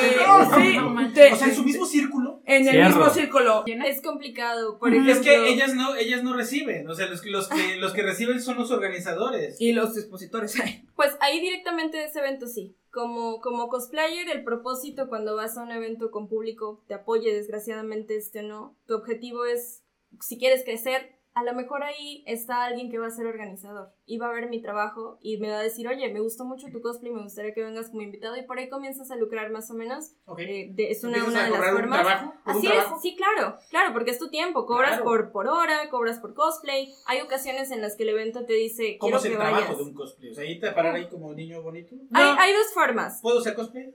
sí, 0.72 0.78
no 0.78 0.90
manches. 0.90 1.14
te- 1.14 1.34
O 1.34 1.36
sea, 1.36 1.48
en 1.48 1.56
su 1.56 1.64
mismo 1.64 1.86
círculo. 1.86 2.42
en 2.46 2.64
el 2.68 2.72
Cierro. 2.72 2.88
mismo 2.90 3.10
círculo. 3.12 3.64
Es 3.68 4.02
complicado, 4.02 4.80
por 4.80 4.94
Es 4.94 5.20
que 5.20 5.48
ellas 5.50 5.76
no, 5.76 5.96
ellas 5.96 6.24
no 6.24 6.34
reciben. 6.36 6.90
O 6.90 6.96
sea, 6.96 7.06
los, 7.08 7.22
que- 7.22 7.30
los, 7.30 7.48
que, 7.48 7.76
los 7.78 7.94
que 7.94 8.02
reciben 8.02 8.42
son 8.42 8.58
los 8.58 8.72
organizadores. 8.72 9.60
Y 9.62 9.74
los 9.74 9.96
expositores. 9.98 10.56
Pues 10.96 11.16
ahí 11.20 11.40
directamente 11.40 11.98
de 11.98 12.06
ese 12.06 12.20
evento 12.20 12.48
sí. 12.48 12.76
Como, 12.92 13.42
como 13.42 13.68
cosplayer, 13.70 14.30
el 14.30 14.44
propósito 14.44 15.08
cuando 15.10 15.36
vas 15.36 15.58
a 15.58 15.64
un 15.64 15.72
evento 15.72 16.10
con 16.12 16.28
público, 16.28 16.84
te 16.88 16.94
apoye 16.94 17.34
desgraciadamente 17.34 18.16
este 18.16 18.40
o 18.40 18.44
no, 18.44 18.76
tu 18.88 18.94
objetivo 18.96 19.46
es, 19.46 19.84
si 20.22 20.38
quieres 20.38 20.64
crecer, 20.64 21.16
a 21.36 21.44
lo 21.44 21.54
mejor 21.54 21.84
ahí 21.84 22.24
está 22.28 22.64
alguien 22.66 22.92
que 22.92 23.00
va 23.00 23.08
a 23.08 23.12
ser 23.12 23.26
organizador 23.26 23.90
y 24.06 24.18
va 24.18 24.28
a 24.30 24.34
ver 24.34 24.50
mi 24.50 24.62
trabajo 24.62 25.18
y 25.22 25.38
me 25.38 25.50
va 25.50 25.60
a 25.60 25.64
decir, 25.64 25.88
oye, 25.88 26.12
me 26.14 26.20
gustó 26.20 26.46
mucho 26.46 26.68
tu 26.72 26.82
cosplay, 26.82 27.12
me 27.12 27.24
gustaría 27.24 27.54
que 27.54 27.64
vengas 27.64 27.90
como 27.90 28.02
invitado 28.04 28.38
y 28.38 28.44
por 28.44 28.60
ahí 28.60 28.70
comienzas 28.70 29.10
a 29.12 29.16
lucrar 29.16 29.52
más 29.52 29.72
o 29.72 29.74
menos. 29.74 30.12
Ok. 30.26 30.40
Eh, 30.40 30.70
de- 30.74 30.92
es 30.92 31.04
una, 31.04 31.24
una 31.26 31.44
de 31.46 31.50
las 31.52 31.60
un 31.72 31.78
formas. 31.78 32.02
trabajo. 32.02 32.34
Así 32.46 32.68
es, 32.68 32.84
sí, 33.02 33.16
claro, 33.16 33.58
claro, 33.70 33.94
porque 33.94 34.12
es 34.12 34.20
tu 34.20 34.30
tiempo, 34.30 34.66
cobras 34.66 34.90
Claro. 34.92 35.04
por, 35.06 35.32
por 35.32 35.48
hora, 35.48 35.90
cobras 35.90 36.20
por 36.20 36.34
cosplay, 36.34 36.94
hay 37.08 37.22
ocasiones 37.22 37.72
en 37.72 37.82
las 37.82 37.96
que 37.96 38.04
el 38.04 38.10
evento 38.10 38.46
te 38.46 38.54
dice, 38.54 38.98
¿Cómo 39.00 39.18
es 39.18 39.26
el 39.26 39.32
que 39.32 39.38
trabajo 39.38 39.62
vayas. 39.62 39.78
de 39.78 39.84
un 39.84 39.94
cosplay? 39.94 40.32
O 40.32 40.34
sea, 40.36 40.44
ahí 40.44 40.60
te 40.60 40.72
parar 40.72 40.96
ahí 40.96 41.08
como 41.10 41.34
niño 41.34 41.62
bonito. 41.62 41.96
Hay, 42.14 42.24
No. 42.34 42.40
hay 42.40 42.54
dos 42.54 42.74
formas, 42.74 43.20
¿Puedo 43.22 43.42
ser 43.42 43.56
cosplay? 43.56 43.94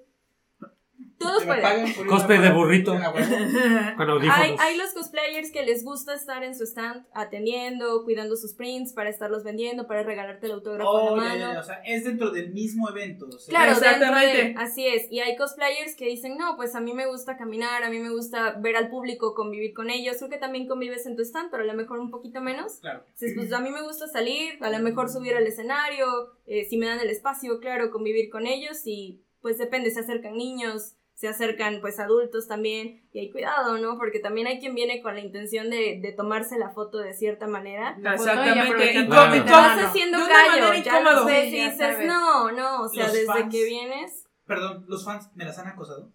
Todos 1.19 1.43
¿Que 1.43 1.49
me 1.49 1.61
pueden. 1.61 2.07
Cosplay 2.07 2.39
de 2.41 2.51
burrito. 2.53 2.93
Con 2.93 3.03
Hay, 3.03 4.09
audífonos. 4.11 4.61
hay 4.61 4.77
los 4.77 4.91
cosplayers 4.95 5.51
que 5.51 5.63
les 5.65 5.85
gusta 5.85 6.15
estar 6.15 6.45
en 6.45 6.55
su 6.57 6.65
stand 6.65 7.07
atendiendo, 7.13 8.05
cuidando 8.05 8.37
sus 8.37 8.55
prints 8.55 8.93
para 8.93 9.11
estarlos 9.11 9.43
vendiendo, 9.45 9.87
para 9.87 10.03
regalarte 10.03 10.47
el 10.47 10.53
autógrafo 10.53 10.89
Oh, 10.91 11.15
a 11.15 11.17
la 11.17 11.23
ya, 11.25 11.29
mano. 11.29 11.41
ya, 11.41 11.53
ya. 11.55 11.61
O 11.61 11.63
sea, 11.65 11.83
es 11.85 12.05
dentro 12.05 12.31
del 12.31 12.53
mismo 12.53 12.89
evento. 12.89 13.27
o 13.27 13.39
sea. 13.39 13.51
Claro, 13.51 13.73
dentro 13.73 13.89
Exactamente. 13.91 14.45
de, 14.45 14.55
así 14.59 14.87
es. 14.87 15.11
Y 15.11 15.21
hay 15.21 15.37
cosplayers 15.37 15.95
que 15.97 16.07
dicen, 16.07 16.37
no, 16.37 16.57
pues 16.57 16.75
a 16.75 16.81
mí 16.81 16.93
me 16.95 17.07
gusta 17.07 17.37
caminar, 17.37 17.83
a 17.85 17.91
mí 17.91 17.99
me 17.99 18.11
gusta 18.11 18.53
ver 18.61 18.77
al 18.77 18.89
público, 18.89 19.35
convivir 19.35 19.75
con 19.75 19.91
ellos. 19.91 20.17
Creo 20.19 20.31
que 20.31 20.39
también 20.39 20.69
convives 20.69 21.07
en 21.07 21.17
tu 21.17 21.23
stand, 21.23 21.51
pero 21.51 21.63
a 21.63 21.67
lo 21.67 21.75
mejor 21.75 21.99
un 22.01 22.11
poquito 22.11 22.41
menos. 22.41 22.79
Claro. 22.81 23.01
Entonces, 23.05 23.33
pues 23.37 23.53
a 23.53 23.61
mí 23.61 23.71
me 23.71 23.83
gusta 23.83 24.07
salir, 24.09 24.59
a 24.61 24.71
lo 24.71 24.79
mejor 24.81 25.09
subir 25.11 25.35
al 25.35 25.47
escenario, 25.47 26.07
eh, 26.47 26.65
si 26.69 26.77
me 26.77 26.87
dan 26.87 27.01
el 27.01 27.11
espacio, 27.11 27.59
claro, 27.61 27.91
convivir 27.91 28.31
con 28.31 28.47
ellos 28.47 28.87
y 28.87 29.21
pues 29.41 29.59
depende, 29.59 29.91
se 29.91 30.01
acercan 30.01 30.35
niños, 30.37 30.95
se 31.15 31.27
acercan 31.29 31.81
pues 31.81 31.99
adultos 31.99 32.47
también 32.47 33.09
y 33.13 33.19
hay 33.19 33.31
cuidado, 33.33 33.77
¿no? 33.79 33.99
Porque 33.99 34.21
también 34.21 34.47
hay 34.47 34.61
quien 34.61 34.75
viene 34.75 35.03
con 35.03 35.15
la 35.15 35.21
intención 35.21 35.69
de, 35.71 35.99
de 36.01 36.13
tomarse 36.13 36.59
la 36.59 36.71
foto 36.71 36.99
de 36.99 37.13
cierta 37.15 37.47
manera. 37.49 37.97
Exactamente. 38.05 38.93
Y 38.95 39.07
cómo- 39.09 39.21
verano. 39.21 39.35
Estás 39.35 39.85
haciendo 39.87 40.19
callo, 40.19 40.73
ya 40.75 41.45
y 41.47 41.51
ya 41.57 41.71
dices, 41.71 42.07
no, 42.07 42.53
no, 42.53 42.83
o 42.83 42.89
sea, 42.89 43.05
Los 43.05 43.13
desde 43.15 43.27
fans. 43.27 43.53
que 43.55 43.65
vienes... 43.65 44.25
Perdón, 44.47 44.85
¿los 44.89 45.05
fans 45.05 45.29
me 45.35 45.45
las 45.45 45.59
han 45.59 45.67
acosado? 45.67 46.13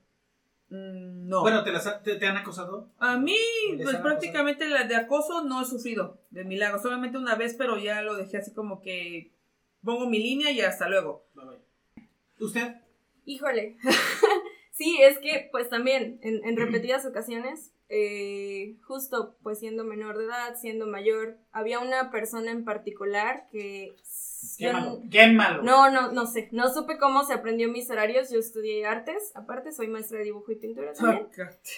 Mm, 0.70 1.28
no. 1.28 1.42
Bueno, 1.42 1.64
¿te, 1.64 1.72
las 1.72 1.86
ha- 1.86 2.02
te, 2.02 2.16
te 2.16 2.26
han 2.26 2.38
acosado? 2.38 2.90
A 2.98 3.18
mí, 3.18 3.36
¿Les 3.76 3.84
pues 3.84 3.98
prácticamente 3.98 4.68
la 4.68 4.86
de 4.86 4.96
acoso 4.96 5.44
no 5.44 5.62
he 5.62 5.66
sufrido 5.66 6.20
de 6.32 6.44
milagro. 6.46 6.82
Solamente 6.82 7.18
una 7.18 7.36
vez, 7.36 7.56
pero 7.58 7.78
ya 7.78 8.02
lo 8.02 8.16
dejé 8.16 8.38
así 8.38 8.54
como 8.54 8.82
que 8.82 9.34
pongo 9.84 10.08
mi 10.10 10.18
línea 10.20 10.50
y 10.52 10.62
hasta 10.62 10.88
luego. 10.90 11.28
Bye, 11.36 11.46
bye. 11.46 11.60
¿Usted? 12.40 12.76
Híjole. 13.26 13.78
sí, 14.72 15.00
es 15.02 15.18
que 15.20 15.50
pues 15.52 15.70
también 15.70 16.20
en, 16.22 16.44
en 16.46 16.58
repetidas 16.58 17.06
ocasiones, 17.06 17.72
eh, 17.90 18.78
justo 18.88 19.36
pues 19.44 19.60
siendo 19.60 19.84
menor 19.84 20.18
de 20.18 20.26
edad, 20.26 20.56
siendo 20.60 20.88
mayor, 20.88 21.38
había 21.52 21.80
una 21.80 22.12
persona 22.12 22.52
en 22.52 22.66
particular 22.66 23.48
que... 23.52 23.96
yo 24.60 24.70
Quémalo. 24.70 25.02
Quémalo. 25.10 25.64
no, 25.64 25.90
no, 25.90 26.12
no 26.12 26.26
sé, 26.28 26.50
no 26.52 26.72
supe 26.74 26.98
cómo 26.98 27.24
se 27.24 27.34
aprendió 27.34 27.68
mis 27.70 27.90
horarios, 27.90 28.30
yo 28.32 28.40
estudié 28.40 28.86
artes, 28.86 29.32
aparte 29.36 29.72
soy 29.72 29.88
maestra 29.88 30.20
de 30.20 30.26
dibujo 30.26 30.52
y 30.52 30.56
pintura 30.56 30.94
también. 30.94 31.28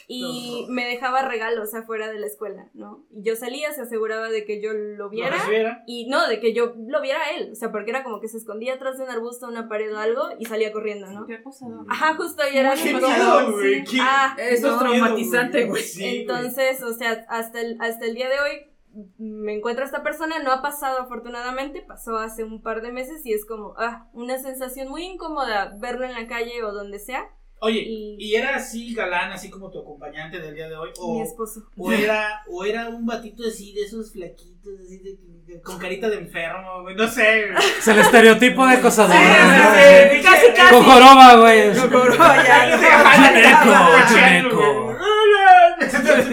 Y 0.08 0.66
me 0.70 0.86
dejaba 0.86 1.22
regalos 1.28 1.74
afuera 1.74 2.12
de 2.12 2.20
la 2.20 2.28
escuela, 2.28 2.70
¿no? 2.74 3.06
Y 3.12 3.24
yo 3.24 3.36
salía, 3.36 3.72
se 3.74 3.82
aseguraba 3.82 4.30
de 4.30 4.46
que 4.46 4.62
yo 4.62 4.74
lo 4.74 5.06
¿Lo 5.06 5.10
viera. 5.10 5.84
Y 5.88 6.08
no, 6.08 6.28
de 6.28 6.40
que 6.40 6.54
yo 6.54 6.74
lo 6.78 7.02
viera 7.02 7.20
a 7.22 7.32
él. 7.38 7.50
O 7.52 7.56
sea, 7.56 7.72
porque 7.72 7.92
era 7.92 8.04
como 8.04 8.20
que 8.20 8.28
se 8.28 8.38
escondía 8.38 8.74
atrás 8.74 8.98
de 8.98 9.04
un 9.04 9.10
arbusto, 9.10 9.48
una 9.48 9.68
pared 9.70 9.94
o 9.94 9.98
algo 10.00 10.30
y 10.40 10.46
salía 10.46 10.72
corriendo, 10.72 11.08
¿no? 11.12 11.26
Qué 11.26 11.36
acosador. 11.36 11.86
Ajá, 11.90 12.16
justo 12.16 12.42
y 12.52 12.58
era 12.58 12.74
Qué 12.76 12.94
güey. 12.94 13.84
Qué- 13.84 13.98
Ah, 14.02 14.36
Eso 14.40 14.72
es 14.74 14.80
traumatizante, 14.80 15.66
güey. 15.66 15.84
Sí, 15.84 16.02
güey. 16.02 16.22
entonces, 16.22 16.82
o 16.82 16.94
sea, 16.94 17.26
hasta 17.30 17.62
el, 17.62 17.78
hasta 17.80 18.06
el 18.06 18.16
día 18.16 18.30
de 18.30 18.40
hoy 18.40 18.75
me 19.18 19.54
encuentro 19.56 19.84
a 19.84 19.88
esta 19.88 20.04
persona, 20.04 20.40
no 20.40 20.52
ha 20.52 20.62
pasado 20.62 21.00
afortunadamente, 21.02 21.82
pasó 21.82 22.18
hace 22.18 22.44
un 22.44 22.62
par 22.62 22.82
de 22.82 22.92
meses 22.92 23.26
y 23.26 23.34
es 23.34 23.46
como, 23.46 23.74
ah, 23.78 24.08
una 24.14 24.38
sensación 24.38 24.88
muy 24.90 25.04
incómoda 25.04 25.74
verlo 25.80 26.06
en 26.06 26.14
la 26.14 26.28
calle 26.28 26.64
o 26.64 26.72
donde 26.72 27.00
sea, 27.00 27.30
Oye, 27.62 27.80
Y- 27.88 28.18
¿y 28.20 28.36
era 28.36 28.58
así 28.58 28.94
galán, 28.94 29.32
así 29.32 29.50
como 29.50 29.72
tu 29.72 29.80
acompañante 29.80 30.40
del 30.40 30.54
día 30.54 30.68
de 30.68 30.76
hoy? 30.76 30.90
O, 31.00 31.16
mi 31.16 31.22
esposo. 31.22 31.62
o 31.78 31.90
era, 31.92 32.42
o 32.50 32.66
era 32.66 32.90
un 32.90 33.06
batito 33.06 33.44
así 33.48 33.74
de 33.74 33.84
esos 33.84 34.12
flaquitos, 34.12 34.74
así 34.84 34.98
de, 35.00 35.18
de- 35.54 35.62
con 35.62 35.80
carita 35.80 36.10
de 36.10 36.18
enfermo, 36.18 36.82
güey, 36.82 36.96
no 36.96 37.08
sé. 37.08 37.46
Es 37.80 37.88
el 37.88 38.00
estereotipo 38.00 38.68
de 38.68 38.74
acosador. 38.76 39.16
Sí, 39.16 39.24
¿no? 39.24 39.74
sí, 39.74 40.18
sí, 40.18 40.22
casi, 40.22 40.48
casi. 40.54 40.74
Con 40.76 40.84
joroba, 40.84 41.36
güey. 41.38 41.74
Chuneco, 41.76 43.72
chuneco. 44.10 44.96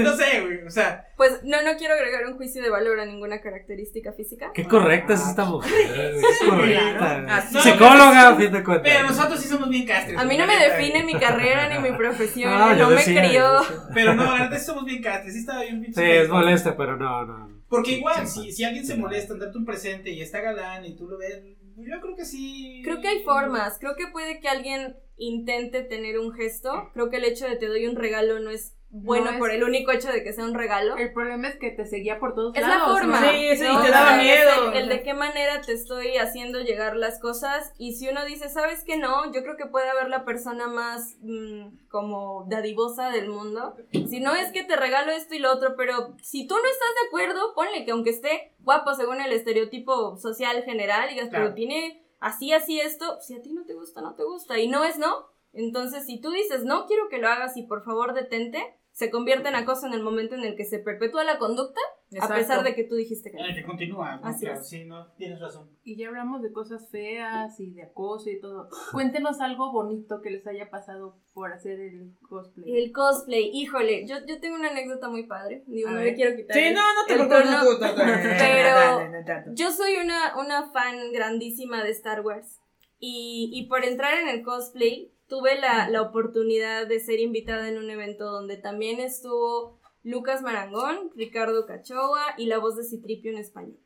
No 0.03 0.17
sé, 0.17 0.41
güey, 0.41 0.63
o 0.67 0.71
sea, 0.71 1.07
Pues 1.17 1.41
no, 1.45 1.63
no 1.63 1.77
quiero 1.77 1.95
agregar 1.95 2.27
un 2.27 2.37
juicio 2.37 2.63
de 2.63 2.71
valor 2.71 2.99
a 3.01 3.07
ninguna 3.07 3.41
característica 3.41 4.13
física. 4.13 4.51
Qué 4.55 4.67
correcta 4.67 5.15
es 5.15 5.27
esta 5.27 5.45
mujer. 5.45 5.71
güey, 6.15 6.23
Qué 6.39 6.47
correcta. 6.49 7.37
Así. 7.37 7.59
Psicóloga, 7.61 8.29
a 8.29 8.37
fin 8.37 8.53
de 8.53 8.65
cuentas. 8.65 8.93
pero 8.93 9.09
nosotros 9.09 9.41
sí 9.41 9.49
somos 9.49 9.69
bien 9.69 9.87
castres. 9.87 10.19
A 10.19 10.25
mí 10.25 10.37
no 10.37 10.47
me 10.47 10.57
define 10.57 11.05
mi 11.05 11.15
carrera 11.15 11.69
ni 11.69 11.91
mi 11.91 11.97
profesión, 11.97 12.53
Ah, 12.55 12.75
yo 12.77 12.85
no 12.85 12.91
me 12.91 12.97
decía, 12.97 13.23
crió. 13.29 13.61
Pero 13.95 14.15
no, 14.15 14.37
la 14.37 14.59
somos 14.59 14.85
bien 14.85 15.03
castres, 15.03 15.35
sí 15.35 15.41
estaba 15.41 15.63
bien 15.63 15.83
pinche 15.83 16.01
Sí, 16.01 16.11
es 16.11 16.29
molesta, 16.29 16.77
pero 16.77 16.97
no, 16.97 17.25
no. 17.25 17.63
Porque 17.69 17.93
igual, 17.93 18.27
Sí, 18.27 18.43
si, 18.45 18.53
si 18.53 18.65
alguien 18.65 18.87
se 18.87 18.97
molesta 18.97 19.33
en 19.33 19.41
darte 19.41 19.57
un 19.59 19.65
presente 19.65 20.11
y 20.11 20.21
está 20.21 20.41
galán 20.41 20.85
y 20.85 20.95
tú 20.95 21.09
lo 21.09 21.17
ves, 21.19 21.41
yo 21.77 22.01
creo 22.01 22.17
que 22.17 22.25
sí. 22.25 22.83
Creo 22.85 23.01
que 23.01 23.09
hay 23.09 23.23
formas, 23.23 23.79
creo 23.79 23.97
que 23.97 24.09
puede 24.09 24.41
que 24.41 24.49
alguien 24.49 24.97
intente 25.17 25.83
tener 25.83 26.19
un 26.19 26.33
gesto, 26.33 26.91
creo 26.93 27.09
que 27.09 27.17
el 27.17 27.25
hecho 27.25 27.47
de 27.47 27.57
te 27.57 27.67
doy 27.67 27.87
un 27.87 27.97
regalo 27.97 28.41
no 28.41 28.51
es 28.51 28.75
bueno 28.95 29.25
No 29.25 29.31
es- 29.33 29.39
por 29.39 29.51
el 29.51 29.65
único 29.65 29.91
hecho 29.91 30.13
de 30.13 30.23
que 30.23 30.33
sea 30.35 30.45
un 30.45 30.55
regalo. 30.55 30.97
El 30.99 31.13
problema 31.13 31.49
es 31.49 31.57
que 31.57 31.71
te 31.71 31.87
seguía 31.87 32.19
por 32.21 32.35
todos 32.35 32.55
Es 32.55 32.61
la 32.63 32.69
lados. 32.77 32.93
forma. 32.93 33.21
¿no? 33.21 33.31
Sí, 33.33 33.57
sí, 33.57 33.63
¿no? 33.65 33.83
te 33.83 33.89
O 33.89 33.91
daba 33.91 34.09
sea, 34.11 34.17
miedo. 34.23 34.51
es 34.71 34.77
El, 34.77 34.83
el 34.83 34.89
de 34.91 35.03
qué 35.03 35.15
manera 35.15 35.61
te 35.63 35.73
estoy 35.73 36.19
haciendo 36.19 36.61
llegar 36.61 36.97
las 36.97 37.19
cosas. 37.19 37.73
Y 37.79 37.95
si 37.95 38.09
uno 38.09 38.25
dice, 38.27 38.49
¿sabes 38.51 38.85
qué 38.85 38.99
no? 38.99 39.33
Yo 39.33 39.43
creo 39.43 39.57
que 39.57 39.67
puede 39.67 39.89
haber 39.89 40.09
la 40.11 40.25
persona 40.27 40.69
más 40.69 41.17
mm, 41.23 41.89
como 41.89 42.45
dadivosa 42.49 43.11
del 43.11 43.29
mundo. 43.31 43.75
Si 43.93 44.21
no 44.21 44.35
es 44.35 44.53
que 44.53 44.63
te 44.63 44.77
regalo 44.77 45.11
esto 45.13 45.35
y 45.35 45.39
lo 45.39 45.51
otro, 45.53 45.75
pero 45.77 46.15
si 46.23 46.47
tú 46.47 46.55
no 46.55 46.61
estás 46.61 46.91
de 47.01 47.07
acuerdo, 47.09 47.55
ponle 47.55 47.85
que 47.85 47.93
aunque 47.93 48.11
esté 48.11 48.55
guapo 48.61 48.95
según 48.95 49.21
el 49.21 49.33
estereotipo 49.33 50.17
social 50.19 50.63
general, 50.65 51.09
digas, 51.09 51.29
Claro. 51.31 51.45
pero 51.47 51.55
tiene 51.55 52.05
así, 52.21 52.53
así 52.53 52.79
esto, 52.81 53.19
si 53.21 53.35
a 53.35 53.41
ti 53.43 53.53
no 53.55 53.65
te 53.65 53.75
gusta, 53.75 54.01
no 54.03 54.15
te 54.15 54.23
gusta. 54.25 54.59
Y 54.59 54.69
no 54.69 54.85
es 54.85 54.99
no. 54.99 55.27
Entonces, 55.55 56.07
si 56.07 56.21
tú 56.21 56.31
dices, 56.31 56.65
no 56.65 56.87
quiero 56.87 57.09
que 57.11 57.19
lo 57.19 57.29
hagas 57.29 57.57
y 57.57 57.63
por 57.65 57.85
favor 57.85 58.15
detente, 58.15 58.75
se 58.93 59.11
convierte 59.11 59.49
en 59.49 59.55
acoso 59.55 59.87
en 59.87 59.95
el 59.95 60.03
momento 60.03 60.35
en 60.35 60.45
el 60.45 60.55
que 60.57 60.65
se 60.65 60.79
perpetúa 60.79 61.25
la 61.25 61.39
conducta, 61.39 61.81
a 62.21 62.29
pesar 62.29 62.63
de 62.63 62.75
que 62.75 62.85
tú 62.85 62.95
dijiste 62.95 63.31
que 63.31 63.39
no. 63.39 63.45
En 63.45 63.51
el 63.51 63.57
que 63.57 63.65
continúa. 63.65 64.21
Así 64.23 64.45
Claro, 64.45 64.61
es. 64.61 64.69
sí, 64.69 64.85
no, 64.85 65.11
tienes 65.15 65.41
razón. 65.41 65.71
Y 65.83 65.97
ya 65.97 66.09
hablamos 66.09 66.43
de 66.43 66.53
cosas 66.53 66.91
feas 66.91 67.59
y 67.59 67.71
de 67.73 67.85
acoso 67.85 68.29
y 68.29 68.39
todo. 68.39 68.69
Cuéntenos 68.93 69.41
algo 69.41 69.73
bonito 69.73 70.21
que 70.23 70.29
les 70.31 70.47
haya 70.47 70.69
pasado 70.69 71.17
por 71.33 71.53
hacer 71.55 71.81
el 71.81 72.13
cosplay. 72.29 72.77
El 72.77 72.93
cosplay, 72.93 73.51
híjole, 73.55 74.07
yo, 74.07 74.17
yo 74.27 74.39
tengo 74.41 74.57
una 74.57 74.69
anécdota 74.71 75.09
muy 75.09 75.27
padre. 75.27 75.65
Digo, 75.67 75.89
A 75.89 75.93
no 75.93 75.97
ver. 75.99 76.07
le 76.09 76.15
quiero 76.15 76.37
quitar. 76.37 76.55
Sí, 76.55 76.63
el- 76.65 76.75
no, 76.75 76.81
no 76.83 77.07
te 77.07 77.15
preocupes. 77.15 77.95
tú. 77.95 78.03
Pero- 78.39 79.55
Yo 79.55 79.71
soy 79.73 79.97
una, 79.97 80.37
una 80.39 80.71
fan 80.71 81.13
grandísima 81.13 81.83
de 81.83 81.91
Star 81.93 82.21
Wars. 82.21 82.59
Y, 82.99 83.51
y 83.53 83.67
por 83.69 83.85
entrar 83.85 84.15
en 84.21 84.29
el 84.29 84.43
cosplay, 84.45 85.12
tuve 85.33 85.59
la, 85.59 85.89
la 85.89 86.03
oportunidad 86.03 86.87
de 86.87 87.01
ser 87.01 87.19
invitada 87.19 87.67
en 87.67 87.79
un 87.79 87.89
evento 87.89 88.27
donde 88.31 88.59
también 88.59 89.01
estuvo 89.01 89.81
Lucas 90.03 90.43
Marangón, 90.43 91.11
Ricardo 91.17 91.65
Cachoa 91.65 92.35
y 92.37 92.49
la 92.49 92.59
voz 92.59 92.77
de 92.77 92.85
Citripio 92.85 93.33
en 93.33 93.39
español. 93.39 93.79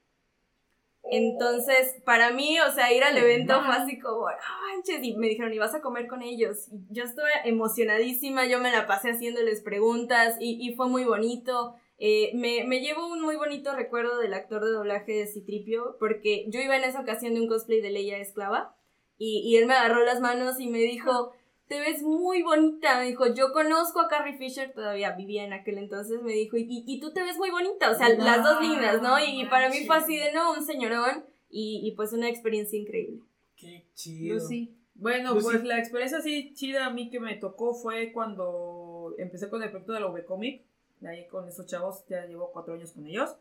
Entonces, 1.09 2.03
para 2.05 2.33
mí, 2.33 2.59
o 2.59 2.73
sea, 2.73 2.93
ir 2.93 3.05
al 3.05 3.17
evento 3.17 3.63
fue 3.65 3.77
así 3.77 3.97
como, 4.01 4.29
"No 4.29 4.75
manches", 4.75 4.99
y 5.05 5.17
me 5.17 5.29
dijeron, 5.29 5.53
¿y 5.55 5.59
vas 5.59 5.77
a 5.77 5.81
comer 5.81 6.09
con 6.09 6.21
ellos? 6.23 6.67
Y 6.73 6.93
yo 6.93 7.05
estuve 7.05 7.31
emocionadísima, 7.45 8.47
yo 8.47 8.59
me 8.59 8.73
la 8.73 8.89
pasé 8.89 9.11
haciéndoles 9.11 9.63
preguntas 9.63 10.37
y, 10.41 10.59
y 10.61 10.75
fue 10.75 10.89
muy 10.89 11.05
bonito. 11.05 11.75
Eh, 11.99 12.33
me, 12.35 12.65
me 12.65 12.81
llevo 12.81 13.07
un 13.07 13.23
muy 13.23 13.37
bonito 13.37 13.73
recuerdo 13.77 14.19
del 14.19 14.35
actor 14.35 14.65
de 14.65 14.73
doblaje 14.73 15.13
de 15.13 15.29
Citripio, 15.29 15.95
porque 16.01 16.47
yo 16.49 16.59
iba 16.59 16.77
en 16.77 16.83
esa 16.83 17.03
ocasión 17.03 17.35
de 17.35 17.41
un 17.43 17.47
cosplay 17.47 17.81
de 17.81 17.91
Leia 17.91 18.19
Esclava, 18.19 18.75
y, 19.19 19.41
y 19.41 19.57
él 19.57 19.67
me 19.67 19.75
agarró 19.75 20.05
las 20.05 20.21
manos 20.21 20.61
y 20.61 20.69
me 20.69 20.79
dijo, 20.79 21.33
te 21.69 21.81
ves 21.81 22.03
muy 22.03 22.43
bonita, 22.43 22.99
me 22.99 23.07
dijo, 23.07 23.33
yo 23.35 23.53
conozco 23.53 24.01
a 24.01 24.09
Carrie 24.09 24.39
Fisher, 24.39 24.73
todavía 24.73 25.13
vivía 25.13 25.45
en 25.45 25.53
aquel 25.53 25.79
entonces, 25.79 26.23
me 26.23 26.33
dijo, 26.33 26.57
y, 26.57 26.85
y 26.87 27.01
tú 27.01 27.13
te 27.13 27.23
ves 27.23 27.39
muy 27.39 27.51
bonita, 27.51 27.91
o 27.91 27.95
sea, 27.95 28.09
las 28.09 28.43
dos 28.43 28.61
lindas, 28.61 29.03
¿no? 29.03 29.19
Y, 29.19 29.43
y 29.43 29.47
para 29.47 29.69
mí 29.69 29.85
fue 29.87 29.97
así 29.97 30.17
de, 30.17 30.33
no, 30.33 30.53
un 30.53 30.65
señorón, 30.65 31.25
y, 31.51 31.81
y 31.85 31.93
pues 31.93 32.13
una 32.13 32.29
experiencia 32.29 32.79
increíble. 32.79 33.21
Qué 33.57 33.87
chido. 33.95 34.35
Lucy. 34.35 34.75
Bueno, 34.95 35.35
Lucy. 35.35 35.45
pues 35.45 35.65
la 35.65 35.79
experiencia 35.79 36.19
así 36.19 36.53
chida 36.55 36.87
a 36.87 36.91
mí 36.91 37.11
que 37.11 37.21
me 37.21 37.35
tocó 37.37 37.75
fue 37.75 38.13
cuando 38.13 39.15
empecé 39.19 39.49
con 39.49 39.63
el 39.63 39.71
proyecto 39.71 39.93
de 39.93 40.01
la 40.01 40.09
V-Comic. 40.09 40.63
Ahí 41.07 41.27
con 41.29 41.47
esos 41.47 41.67
chavos, 41.67 42.05
ya 42.09 42.25
llevo 42.25 42.51
cuatro 42.53 42.75
años 42.75 42.93
con 42.93 43.07
ellos. 43.07 43.37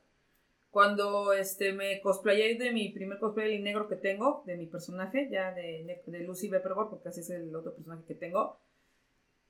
Cuando 0.75 1.31
este, 1.31 1.71
me 1.71 2.01
cosplayé 2.01 2.57
de 2.57 2.73
mi 2.73 2.89
primer 2.89 3.17
cosplay 3.17 3.61
negro 3.61 3.87
que 3.87 3.95
tengo, 3.95 4.43
de 4.45 4.57
mi 4.57 4.65
personaje, 4.65 5.29
ya 5.31 5.53
de, 5.53 6.01
de 6.05 6.19
Lucy 6.19 6.49
Peppergore, 6.49 6.89
porque 6.89 7.07
así 7.07 7.21
es 7.21 7.29
el 7.29 7.55
otro 7.55 7.73
personaje 7.73 8.03
que 8.05 8.13
tengo. 8.13 8.59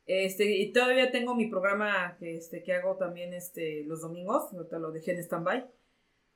Este, 0.05 0.55
y 0.55 0.71
todavía 0.71 1.09
tengo 1.11 1.33
mi 1.33 1.47
programa 1.47 2.15
que, 2.19 2.35
este, 2.35 2.61
que 2.61 2.73
hago 2.73 2.97
también 2.97 3.33
este, 3.33 3.83
los 3.85 4.01
domingos, 4.01 4.53
ahorita 4.53 4.77
lo 4.77 4.91
dejé 4.91 5.13
en 5.13 5.23
stand-by. 5.23 5.65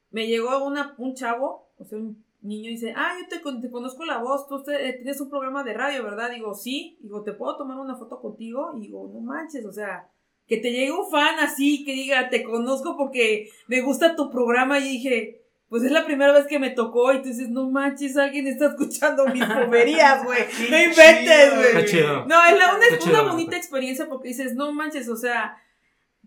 Me 0.09 0.25
llegó 0.25 0.65
una, 0.65 0.95
un 0.97 1.13
chavo, 1.13 1.69
o 1.77 1.85
sea, 1.85 1.99
un 1.99 2.25
niño, 2.41 2.71
y 2.71 2.73
dice, 2.73 2.95
ah, 2.97 3.15
yo 3.21 3.27
te, 3.27 3.61
te 3.61 3.69
conozco 3.69 4.05
la 4.05 4.17
voz, 4.17 4.47
tú 4.47 4.55
usted, 4.55 4.73
eh, 4.73 4.93
tienes 4.93 5.21
un 5.21 5.29
programa 5.29 5.63
de 5.63 5.75
radio, 5.75 6.03
¿verdad? 6.03 6.31
Digo, 6.31 6.55
sí, 6.55 6.97
digo, 7.03 7.21
¿te 7.21 7.33
puedo 7.33 7.57
tomar 7.57 7.77
una 7.77 7.95
foto 7.95 8.19
contigo? 8.19 8.71
Y 8.75 8.87
digo, 8.87 9.07
no 9.13 9.19
manches, 9.19 9.67
o 9.67 9.71
sea, 9.71 10.09
que 10.49 10.57
te 10.57 10.71
llegue 10.71 10.91
un 10.91 11.09
fan 11.09 11.39
así, 11.39 11.85
que 11.85 11.93
diga, 11.93 12.29
te 12.29 12.43
conozco 12.43 12.97
porque 12.97 13.51
me 13.67 13.81
gusta 13.81 14.15
tu 14.15 14.31
programa, 14.31 14.79
y 14.79 14.83
dije, 14.83 15.43
pues 15.69 15.83
es 15.83 15.91
la 15.91 16.05
primera 16.05 16.33
vez 16.33 16.47
que 16.47 16.57
me 16.57 16.71
tocó, 16.71 17.13
y 17.13 17.21
tú 17.21 17.29
dices, 17.29 17.49
no 17.49 17.69
manches, 17.69 18.17
alguien 18.17 18.47
está 18.47 18.65
escuchando 18.65 19.27
mis 19.27 19.47
boberías, 19.47 20.25
güey, 20.25 20.39
no 20.71 20.81
inventes, 20.81 21.55
güey. 21.55 21.67
Está 21.67 21.85
chido. 21.85 22.25
No, 22.25 22.43
es 22.43 22.57
la, 22.57 22.75
una, 22.75 22.97
Qué 22.97 23.09
una 23.09 23.21
bonita 23.21 23.55
experiencia 23.55 24.09
porque 24.09 24.29
dices, 24.29 24.55
no 24.55 24.73
manches, 24.73 25.07
o 25.07 25.15
sea, 25.15 25.61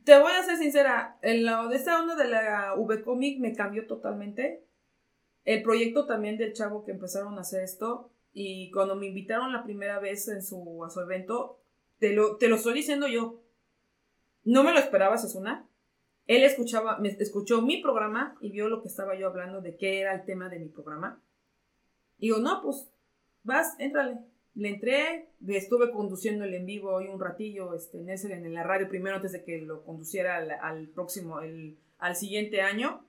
te 0.05 0.17
voy 0.17 0.31
a 0.31 0.45
ser 0.45 0.57
sincera, 0.57 1.19
en 1.23 1.45
la, 1.45 1.67
de 1.67 1.75
esta 1.75 2.01
onda 2.01 2.15
de 2.15 2.29
la 2.29 2.75
V-Comic 2.77 3.41
me 3.41 3.55
cambió 3.55 3.89
totalmente. 3.89 4.65
El 5.45 5.65
proyecto 5.65 6.07
también 6.07 6.39
del 6.39 6.53
chavo 6.53 6.85
que 6.85 6.93
empezaron 6.93 7.37
a 7.39 7.41
hacer 7.41 7.65
esto, 7.65 8.13
y 8.33 8.71
cuando 8.71 8.95
me 8.95 9.07
invitaron 9.09 9.53
la 9.53 9.65
primera 9.65 9.99
vez 9.99 10.29
en 10.29 10.45
su, 10.45 10.85
a 10.85 10.91
su 10.91 11.01
evento, 11.01 11.59
te 11.99 12.13
lo, 12.13 12.37
te 12.37 12.47
lo 12.47 12.55
estoy 12.55 12.75
diciendo 12.75 13.09
yo. 13.09 13.43
No 14.45 14.65
me 14.65 14.73
lo 14.73 14.79
esperaba, 14.79 15.15
esa 15.15 15.27
es 15.27 15.35
una. 15.35 15.69
Él 16.27 16.45
escuchaba, 16.45 16.99
me 16.99 17.09
escuchó 17.09 17.63
mi 17.63 17.83
programa 17.83 18.37
y 18.41 18.51
vio 18.51 18.69
lo 18.69 18.83
que 18.83 18.89
estaba 18.89 19.19
yo 19.19 19.27
hablando 19.27 19.61
de 19.61 19.77
qué 19.77 20.01
era 20.01 20.15
el 20.15 20.25
tema 20.25 20.49
de 20.49 20.59
mi 20.59 20.69
programa. 20.69 21.21
Y 22.19 22.27
digo, 22.27 22.39
no, 22.39 22.63
pues, 22.63 22.89
vas, 23.43 23.75
éntrale. 23.79 24.19
Le 24.55 24.69
entré, 24.69 25.31
estuve 25.49 25.91
conduciendo 25.91 26.45
el 26.45 26.55
en 26.55 26.67
vivo 26.67 26.91
hoy 26.91 27.09
un 27.09 27.19
ratillo 27.19 27.75
este, 27.75 27.99
en, 27.99 28.55
la 28.55 28.63
radio 28.63 28.89
primero 28.89 29.17
antes 29.17 29.33
de 29.33 29.43
que 29.45 29.59
lo 29.63 29.83
conduciera 29.83 30.37
al, 30.37 30.89
próximo, 30.89 31.41
el, 31.41 31.79
al 31.99 32.17
siguiente 32.17 32.61
año. 32.61 33.07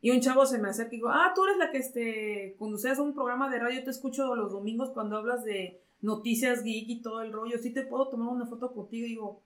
Y 0.00 0.10
un 0.10 0.20
chavo 0.20 0.46
se 0.46 0.58
me 0.58 0.68
acerca 0.68 0.94
y 0.94 0.98
digo, 0.98 1.08
ah, 1.10 1.32
tú 1.34 1.44
eres 1.44 1.56
la 1.56 1.70
que 1.70 1.78
este, 1.78 2.54
conducías 2.58 2.98
un 2.98 3.14
programa 3.14 3.50
de 3.50 3.58
radio, 3.58 3.82
te 3.82 3.90
escucho 3.90 4.36
los 4.36 4.52
domingos 4.52 4.90
cuando 4.90 5.16
hablas 5.16 5.44
de, 5.44 5.82
noticias 6.00 6.62
geek 6.62 6.88
y 6.88 7.02
todo 7.02 7.22
el 7.22 7.32
rollo. 7.32 7.58
Sí 7.58 7.72
te 7.72 7.82
puedo 7.82 8.08
tomar 8.08 8.28
una 8.28 8.46
foto 8.46 8.72
contigo 8.72 9.06
y 9.06 9.10
digo, 9.10 9.42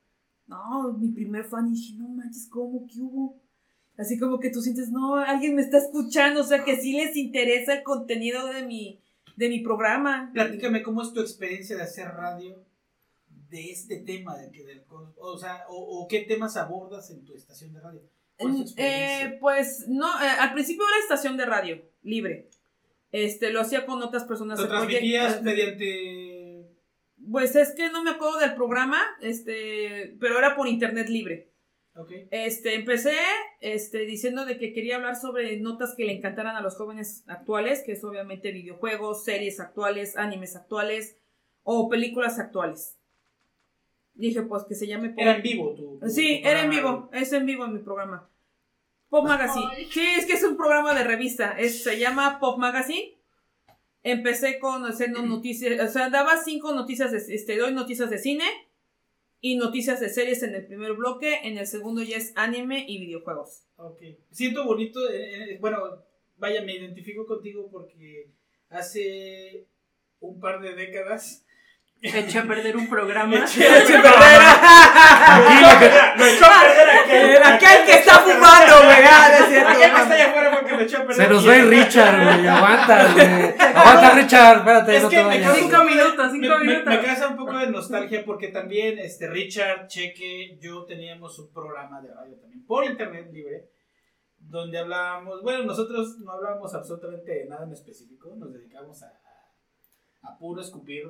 no, 0.51 0.93
mi 0.99 1.09
primer 1.09 1.45
fan. 1.45 1.69
Y 1.69 1.73
dije, 1.73 1.95
no 1.97 2.09
manches, 2.09 2.49
¿cómo? 2.49 2.87
¿Qué 2.87 3.01
hubo? 3.01 3.41
Así 3.97 4.19
como 4.19 4.41
que 4.41 4.51
tú 4.51 4.61
sientes, 4.61 4.91
no, 4.91 5.15
alguien 5.17 5.55
me 5.55 5.63
está 5.63 5.79
escuchando, 5.79 6.41
o 6.41 6.45
sea, 6.45 6.65
que 6.65 6.77
sí 6.81 6.93
les 6.93 7.17
interesa 7.17 7.75
el 7.75 7.83
contenido 7.83 8.47
de 8.47 8.65
mi, 8.67 9.01
de 9.37 9.49
mi 9.49 9.61
programa. 9.61 10.31
Platícame 10.33 10.83
cómo 10.83 11.03
es 11.03 11.13
tu 11.13 11.21
experiencia 11.21 11.77
de 11.77 11.83
hacer 11.83 12.09
radio 12.09 12.65
de 13.51 13.71
este 13.71 13.99
tema, 13.99 14.39
de 14.39 14.51
que 14.51 14.65
del, 14.65 14.85
o 15.19 15.39
sea, 15.39 15.65
o, 15.69 15.77
o 15.77 16.09
qué 16.09 16.21
temas 16.21 16.57
abordas 16.57 17.11
en 17.11 17.25
tu 17.25 17.35
estación 17.35 17.73
de 17.75 17.81
radio. 17.81 18.01
¿Cuál 18.39 18.53
es 18.53 18.57
tu 18.57 18.63
experiencia? 18.63 19.27
Eh, 19.27 19.39
pues 19.39 19.87
no, 19.89 20.07
eh, 20.23 20.29
al 20.39 20.55
principio 20.55 20.85
era 20.89 21.03
estación 21.03 21.37
de 21.37 21.47
radio, 21.47 21.83
libre. 22.03 22.49
Este, 23.13 23.53
lo 23.53 23.61
hacía 23.61 23.87
con 23.87 24.01
otras 24.03 24.25
personas. 24.25 24.59
¿Lo 24.59 24.69
transmitías 24.69 25.43
mediante 25.43 26.30
Pues 27.31 27.55
es 27.57 27.73
que 27.75 27.91
no 27.91 28.03
me 28.03 28.11
acuerdo 28.11 28.39
del 28.39 28.55
programa, 28.55 29.01
este, 29.21 30.17
pero 30.21 30.39
era 30.39 30.57
por 30.57 30.67
internet 30.69 31.09
libre. 31.09 31.49
Ok. 31.97 32.11
Este, 32.31 32.75
empecé 32.75 33.15
este, 33.61 33.99
diciendo 34.07 34.45
de 34.47 34.59
que 34.59 34.73
quería 34.73 34.97
hablar 34.97 35.17
sobre 35.17 35.59
notas 35.59 35.95
que 35.97 36.05
le 36.05 36.13
encantaran 36.13 36.57
a 36.57 36.61
los 36.63 36.77
jóvenes 36.77 37.25
actuales, 37.27 37.83
que 37.85 37.93
es 37.93 38.05
obviamente 38.05 38.53
videojuegos, 38.53 39.25
series 39.25 39.61
actuales, 39.61 40.17
animes 40.17 40.57
actuales 40.57 41.17
o 41.63 41.89
películas 41.89 42.39
actuales. 42.39 42.97
Dije, 44.15 44.43
pues 44.43 44.65
que 44.65 44.75
se 44.75 44.87
llame 44.87 45.11
Pop. 45.11 45.19
Era 45.19 45.37
en 45.37 45.43
vivo 45.43 45.75
tu. 45.75 45.99
tu- 45.99 46.09
Sí, 46.09 46.41
tu 46.43 46.49
era 46.49 46.63
en 46.63 46.71
vivo, 46.71 47.11
es 47.13 47.33
en 47.33 47.47
vivo 47.47 47.65
en 47.65 47.75
mi 47.75 47.79
programa. 47.81 48.29
Pop 49.09 49.25
Magazine. 49.27 49.67
Sí, 49.91 50.05
es 50.19 50.27
que 50.27 50.35
es 50.35 50.45
un 50.45 50.57
programa 50.57 50.95
de 50.95 51.05
revista, 51.05 51.53
es, 51.59 51.83
se 51.83 51.99
llama 51.99 52.39
Pop 52.39 52.59
Magazine. 52.59 53.19
Empecé 54.03 54.59
con 54.59 54.85
haciendo 54.85 55.23
noticias, 55.23 55.89
o 55.89 55.93
sea, 55.93 56.09
daba 56.09 56.43
cinco 56.43 56.73
noticias, 56.73 57.13
de, 57.13 57.35
este, 57.35 57.57
doy 57.57 57.75
noticias 57.75 58.09
de 58.09 58.19
cine 58.19 58.45
y 59.41 59.57
noticias 59.57 60.01
de 60.01 60.09
series 60.09 60.43
en 60.43 60.55
el 60.55 60.67
primer 60.67 60.95
bloque, 60.95 61.41
en 61.45 61.59
el 61.59 61.67
segundo 61.67 62.03
ya 62.03 62.17
es 62.17 62.33
anime 62.37 62.85
y 62.89 62.99
videojuegos. 62.99 63.65
Ok. 63.77 64.03
Siento 64.31 64.65
bonito, 64.65 65.09
eh, 65.11 65.53
eh, 65.53 65.59
bueno, 65.61 66.03
vaya, 66.39 66.63
me 66.63 66.77
identifico 66.77 67.27
contigo 67.27 67.69
porque 67.71 68.31
hace 68.71 69.67
un 70.21 70.41
par 70.41 70.61
de 70.61 70.75
décadas. 70.75 71.45
Eché 72.03 72.39
a 72.39 72.45
perder 72.45 72.77
un 72.77 72.89
programa. 72.89 73.37
Eché 73.37 73.69
a 73.69 73.73
perder- 73.85 74.01
Lo 76.17 76.25
echó 76.25 76.45
a 76.47 76.63
perder 76.63 76.91
aquel. 76.91 77.43
Aquel 77.43 77.85
que 77.87 77.93
está 77.93 78.15
fumando, 78.21 78.77
güey, 78.85 79.05
ah, 79.05 79.29
no 79.39 79.45
es 79.45 79.51
cierto, 79.51 79.69
Aquel 79.71 79.91
que 79.93 80.01
está 80.01 80.15
allá 80.15 80.27
afuera 80.31 80.51
porque 80.61 80.73
lo 80.77 80.81
echó 80.81 80.97
a 80.99 81.01
perder. 81.07 81.17
Se 81.17 81.29
nos 81.29 81.45
ir 81.45 81.65
Richard, 81.69 82.25
güey. 82.25 82.47
Aguanta, 82.49 83.13
güey. 83.13 83.27
Aguanta, 83.75 84.11
Richard. 84.15 84.57
Espérate, 84.59 84.97
Es 84.97 85.03
no 85.03 85.09
que 85.11 85.17
te 85.17 85.23
me 85.23 85.29
vayas. 85.29 85.57
Cinco 85.57 85.85
minutos, 85.85 86.33
Me, 86.33 86.41
cinco 86.41 86.59
me- 86.59 86.65
minutos. 86.65 86.87
me 86.87 87.03
causa 87.03 87.29
un 87.29 87.37
poco 87.37 87.59
de 87.59 87.67
nostalgia 87.67 88.25
porque 88.25 88.49
también 88.49 88.99
este 88.99 89.29
Richard, 89.29 89.87
Cheque, 89.89 90.59
yo 90.61 90.85
teníamos 90.87 91.39
un 91.39 91.53
programa 91.53 92.01
de 92.01 92.09
radio 92.15 92.37
también 92.41 92.65
por 92.67 92.85
internet 92.85 93.29
libre 93.33 93.67
donde 94.39 94.79
hablábamos, 94.79 95.43
bueno, 95.43 95.65
nosotros 95.65 96.17
no 96.25 96.33
hablábamos 96.33 96.75
absolutamente 96.75 97.31
de 97.31 97.45
nada 97.47 97.67
en 97.67 97.73
específico, 97.73 98.35
nos 98.39 98.53
dedicamos 98.55 99.03
a, 99.03 99.09
a 100.23 100.39
puro 100.39 100.63
escupir 100.63 101.05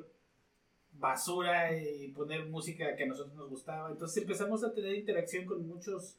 basura 0.92 1.76
y 1.76 2.08
poner 2.08 2.46
música 2.46 2.94
que 2.96 3.04
a 3.04 3.06
nosotros 3.06 3.34
nos 3.34 3.48
gustaba. 3.48 3.90
Entonces 3.90 4.22
empezamos 4.22 4.64
a 4.64 4.72
tener 4.72 4.94
interacción 4.94 5.46
con 5.46 5.66
muchos, 5.66 6.16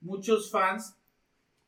muchos 0.00 0.50
fans 0.50 0.96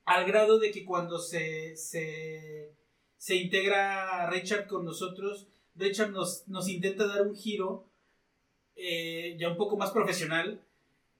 al 0.04 0.24
grado 0.24 0.58
de 0.58 0.70
que 0.70 0.84
cuando 0.84 1.18
se, 1.18 1.76
se, 1.76 2.72
se 3.18 3.36
integra 3.36 4.28
Richard 4.30 4.66
con 4.66 4.84
nosotros, 4.84 5.46
Richard 5.76 6.10
nos, 6.10 6.48
nos 6.48 6.68
intenta 6.68 7.06
dar 7.06 7.22
un 7.22 7.36
giro 7.36 7.84
eh, 8.74 9.36
ya 9.38 9.48
un 9.48 9.56
poco 9.56 9.76
más 9.76 9.90
profesional. 9.90 10.62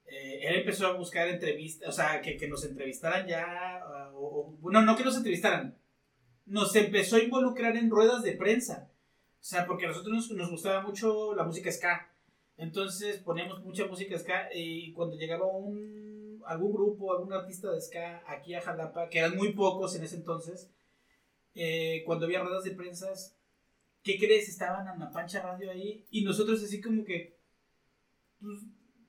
Eh, 0.07 0.39
él 0.47 0.55
empezó 0.55 0.87
a 0.87 0.93
buscar 0.93 1.27
entrevistas, 1.27 1.87
o 1.87 1.91
sea, 1.91 2.21
que, 2.21 2.35
que 2.35 2.47
nos 2.47 2.65
entrevistaran 2.65 3.27
ya, 3.27 4.11
uh, 4.11 4.17
o, 4.17 4.71
no 4.71 4.97
que 4.97 5.03
nos 5.03 5.17
entrevistaran, 5.17 5.77
nos 6.47 6.75
empezó 6.75 7.17
a 7.17 7.23
involucrar 7.23 7.77
en 7.77 7.91
ruedas 7.91 8.23
de 8.23 8.31
prensa. 8.31 8.88
O 9.39 9.43
sea, 9.43 9.65
porque 9.65 9.85
a 9.85 9.89
nosotros 9.89 10.13
nos, 10.13 10.31
nos 10.31 10.51
gustaba 10.51 10.81
mucho 10.81 11.33
la 11.33 11.43
música 11.43 11.71
ska. 11.71 12.11
Entonces 12.57 13.19
poníamos 13.19 13.63
mucha 13.63 13.85
música 13.85 14.17
ska 14.17 14.49
y 14.53 14.91
cuando 14.91 15.15
llegaba 15.15 15.45
un, 15.45 16.41
algún 16.45 16.73
grupo, 16.73 17.13
algún 17.13 17.31
artista 17.31 17.71
de 17.71 17.79
ska 17.79 18.21
aquí 18.27 18.53
a 18.53 18.61
Jalapa, 18.61 19.07
que 19.07 19.19
eran 19.19 19.37
muy 19.37 19.53
pocos 19.53 19.95
en 19.95 20.03
ese 20.03 20.17
entonces, 20.17 20.69
eh, 21.55 22.03
cuando 22.05 22.25
había 22.25 22.41
ruedas 22.41 22.65
de 22.65 22.71
prensas, 22.71 23.37
¿qué 24.03 24.17
crees? 24.17 24.49
Estaban 24.49 24.87
en 24.93 24.99
la 24.99 25.11
pancha 25.11 25.41
radio 25.41 25.71
ahí 25.71 26.05
y 26.11 26.23
nosotros 26.23 26.61
así 26.61 26.81
como 26.81 27.05
que... 27.05 27.37
pues, 28.41 28.59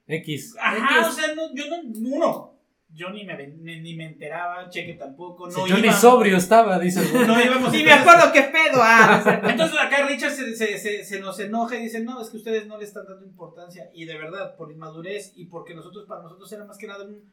X. 0.06 0.56
Ajá, 0.60 1.00
X. 1.00 1.08
o 1.08 1.12
sea, 1.12 1.34
no, 1.34 1.54
yo 1.54 1.64
no, 1.68 2.16
uno, 2.16 2.59
yo 2.92 3.10
ni 3.10 3.24
me, 3.24 3.46
ni, 3.46 3.80
ni 3.80 3.94
me 3.96 4.06
enteraba, 4.06 4.68
cheque 4.68 4.94
tampoco, 4.94 5.48
no 5.48 5.66
yo 5.66 5.78
ni 5.78 5.90
sobrio 5.92 6.36
estaba, 6.36 6.78
dice. 6.78 7.00
No 7.26 7.40
íbamos 7.40 7.72
Ni 7.72 7.82
me 7.84 7.92
acuerdo 7.92 8.32
qué 8.32 8.42
pedo, 8.42 8.80
ah. 8.82 9.40
entonces 9.48 9.78
acá 9.78 10.06
Richard 10.06 10.32
se, 10.32 10.54
se, 10.56 10.76
se, 10.78 11.04
se 11.04 11.20
nos 11.20 11.38
enoja 11.40 11.76
y 11.76 11.82
dice, 11.84 12.00
no, 12.00 12.20
es 12.20 12.28
que 12.30 12.36
ustedes 12.36 12.66
no 12.66 12.76
le 12.78 12.84
están 12.84 13.06
dando 13.08 13.24
importancia. 13.24 13.88
Y 13.94 14.04
de 14.04 14.18
verdad, 14.18 14.56
por 14.56 14.70
inmadurez 14.72 15.32
y 15.36 15.46
porque 15.46 15.74
nosotros, 15.74 16.04
para 16.06 16.22
nosotros 16.22 16.52
era 16.52 16.64
más 16.64 16.76
que 16.78 16.86
nada 16.88 17.04
un, 17.06 17.32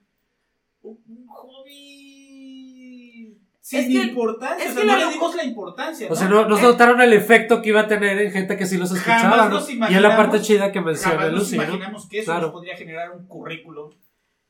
un, 0.84 1.00
un 1.08 1.28
hobby 1.28 3.38
sin 3.62 3.80
Es 3.80 3.86
que- 3.88 4.08
importancia. 4.10 4.66
es 4.66 4.72
o 4.72 4.74
sea, 4.76 4.82
que 4.84 4.88
no 4.88 4.98
le 4.98 5.12
dimos 5.12 5.36
la 5.36 5.44
importancia. 5.44 6.08
O 6.10 6.16
sea, 6.16 6.30
no, 6.30 6.48
nos 6.48 6.62
notaron 6.62 7.02
el 7.02 7.12
efecto 7.14 7.62
que 7.62 7.70
iba 7.70 7.82
a 7.82 7.88
tener 7.88 8.18
en 8.20 8.32
gente 8.32 8.56
que 8.56 8.66
sí 8.66 8.78
los 8.78 8.92
escuchaba, 8.92 9.20
Jamás 9.20 9.50
¿no? 9.50 9.56
nos 9.60 9.70
Y 9.70 9.96
es 9.96 10.02
la 10.02 10.16
parte 10.16 10.40
chida 10.42 10.72
que 10.72 10.80
menciona 10.80 11.26
nos 11.30 11.40
Lucy, 11.40 11.58
¿no? 11.58 11.64
imaginamos 11.64 12.08
que 12.08 12.20
eso 12.20 12.26
Claro. 12.32 12.42
nos 12.44 12.52
podría 12.52 12.78
generar 12.78 13.12
un 13.12 13.28
currículum. 13.28 13.92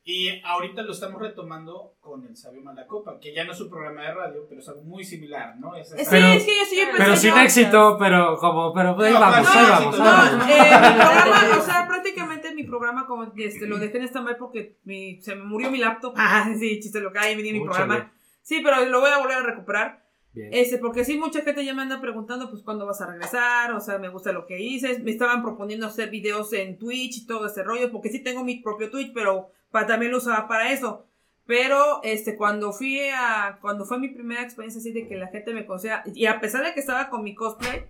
Y 0.09 0.41
ahorita 0.45 0.83
lo 0.83 0.93
estamos 0.93 1.21
retomando 1.21 1.95
con 1.99 2.25
el 2.25 2.37
Sabio 2.37 2.61
Malacopa, 2.61 3.19
que 3.19 3.33
ya 3.35 3.43
no 3.43 3.51
es 3.51 3.59
un 3.59 3.69
programa 3.69 4.03
de 4.03 4.13
radio, 4.13 4.45
pero 4.47 4.61
es 4.61 4.69
algo 4.69 4.83
muy 4.83 5.03
similar, 5.03 5.57
¿no? 5.59 5.75
Es 5.75 5.89
Sí, 5.89 5.95
Pero- 6.09 6.27
es 6.27 6.45
que 6.45 6.51
yo 6.57 6.65
sí 6.65 6.79
empecé 6.79 7.03
Pero 7.03 7.15
sin 7.17 7.29
yo- 7.31 7.39
éxito, 7.41 7.97
pero 7.99 8.37
como, 8.37 8.71
pero 8.73 8.97
ahí 9.01 9.11
No, 9.13 9.19
vamos, 9.19 9.37
ahí 9.37 9.45
sí, 9.65 9.69
vamos, 9.69 9.95
sí, 9.95 10.01
No, 10.01 10.07
vamos. 10.07 10.45
eh, 10.49 10.71
mi 10.71 10.95
programa, 11.01 11.57
o 11.57 11.61
sea, 11.61 11.87
prácticamente 11.89 12.55
mi 12.55 12.63
programa 12.63 13.05
como 13.05 13.33
que 13.33 13.45
este, 13.47 13.67
lo 13.67 13.77
dejé 13.79 13.97
en 13.97 14.03
stand-by 14.05 14.37
porque 14.37 14.77
mi- 14.85 15.21
se 15.21 15.35
me 15.35 15.43
murió 15.43 15.69
mi 15.69 15.77
laptop. 15.79 16.13
Ah, 16.15 16.49
sí, 16.57 16.79
chiste 16.79 17.01
lo 17.01 17.11
que 17.11 17.19
hay, 17.19 17.35
venía 17.35 17.51
mi 17.51 17.59
programa. 17.65 18.13
Sí, 18.43 18.61
pero 18.63 18.85
lo 18.85 19.01
voy 19.01 19.09
a 19.11 19.17
volver 19.17 19.35
a 19.39 19.43
recuperar. 19.43 20.07
Bien. 20.31 20.51
Este, 20.53 20.77
porque 20.77 21.03
sí, 21.03 21.17
mucha 21.17 21.41
gente 21.41 21.65
ya 21.65 21.73
me 21.73 21.81
anda 21.81 21.99
preguntando, 21.99 22.49
pues, 22.49 22.61
¿cuándo 22.63 22.85
vas 22.85 23.01
a 23.01 23.07
regresar? 23.07 23.73
O 23.73 23.81
sea, 23.81 23.97
me 23.97 24.07
gusta 24.07 24.31
lo 24.31 24.45
que 24.45 24.57
hice. 24.61 24.99
Me 24.99 25.11
estaban 25.11 25.41
proponiendo 25.41 25.85
hacer 25.87 26.09
videos 26.11 26.53
en 26.53 26.77
Twitch 26.77 27.17
y 27.23 27.25
todo 27.27 27.47
ese 27.47 27.63
rollo, 27.63 27.91
porque 27.91 28.09
sí 28.09 28.23
tengo 28.23 28.45
mi 28.45 28.61
propio 28.61 28.89
Twitch, 28.89 29.11
pero 29.13 29.49
pa- 29.81 29.87
también 29.87 30.11
lo 30.11 30.17
usaba 30.17 30.47
para 30.47 30.71
eso. 30.71 31.05
Pero, 31.45 32.01
este, 32.03 32.35
cuando 32.35 32.73
fui 32.73 32.99
a, 33.13 33.59
cuando 33.61 33.85
fue 33.85 33.99
mi 33.99 34.09
primera 34.09 34.41
experiencia 34.43 34.79
así 34.79 34.91
de 34.91 35.07
que 35.07 35.15
la 35.15 35.27
gente 35.27 35.53
me 35.53 35.65
conocía, 35.65 36.03
y 36.13 36.25
a 36.25 36.39
pesar 36.41 36.65
de 36.65 36.73
que 36.73 36.79
estaba 36.81 37.09
con 37.09 37.23
mi 37.23 37.35
cosplay, 37.35 37.85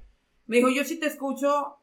me 0.46 0.58
dijo, 0.58 0.70
yo 0.70 0.84
sí 0.84 1.00
te 1.00 1.08
escucho, 1.08 1.78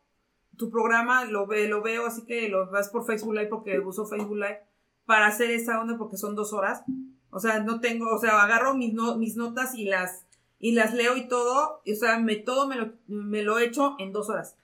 tu 0.57 0.71
programa 0.71 1.25
lo, 1.25 1.47
ve, 1.49 1.67
lo 1.69 1.83
veo, 1.83 2.07
así 2.07 2.25
que 2.27 2.49
lo 2.49 2.71
vas 2.71 2.89
por 2.91 3.05
Facebook 3.05 3.35
Live 3.35 3.49
porque 3.49 3.79
uso 3.81 4.07
Facebook 4.07 4.37
Live 4.37 4.61
para 5.05 5.27
hacer 5.27 5.51
esa 5.51 5.81
onda 5.81 5.99
porque 5.99 6.17
son 6.17 6.37
dos 6.37 6.53
horas. 6.53 6.85
O 7.31 7.41
sea, 7.41 7.59
no 7.61 7.81
tengo, 7.81 8.15
o 8.15 8.19
sea, 8.19 8.41
agarro 8.43 8.75
mis, 8.75 8.95
no- 8.95 9.17
mis 9.17 9.35
notas 9.37 9.75
y 9.75 9.85
las, 9.87 10.25
y 10.61 10.73
las 10.73 10.95
leo 10.95 11.17
y 11.17 11.27
todo, 11.27 11.81
y, 11.85 11.95
o 11.95 11.97
sea, 11.97 12.21
me, 12.21 12.37
todo 12.37 12.69
me 12.69 12.77
lo, 12.77 12.93
me 13.09 13.43
lo 13.43 13.59
echo 13.59 13.97
en 13.99 14.13
dos 14.13 14.31
horas. 14.31 14.57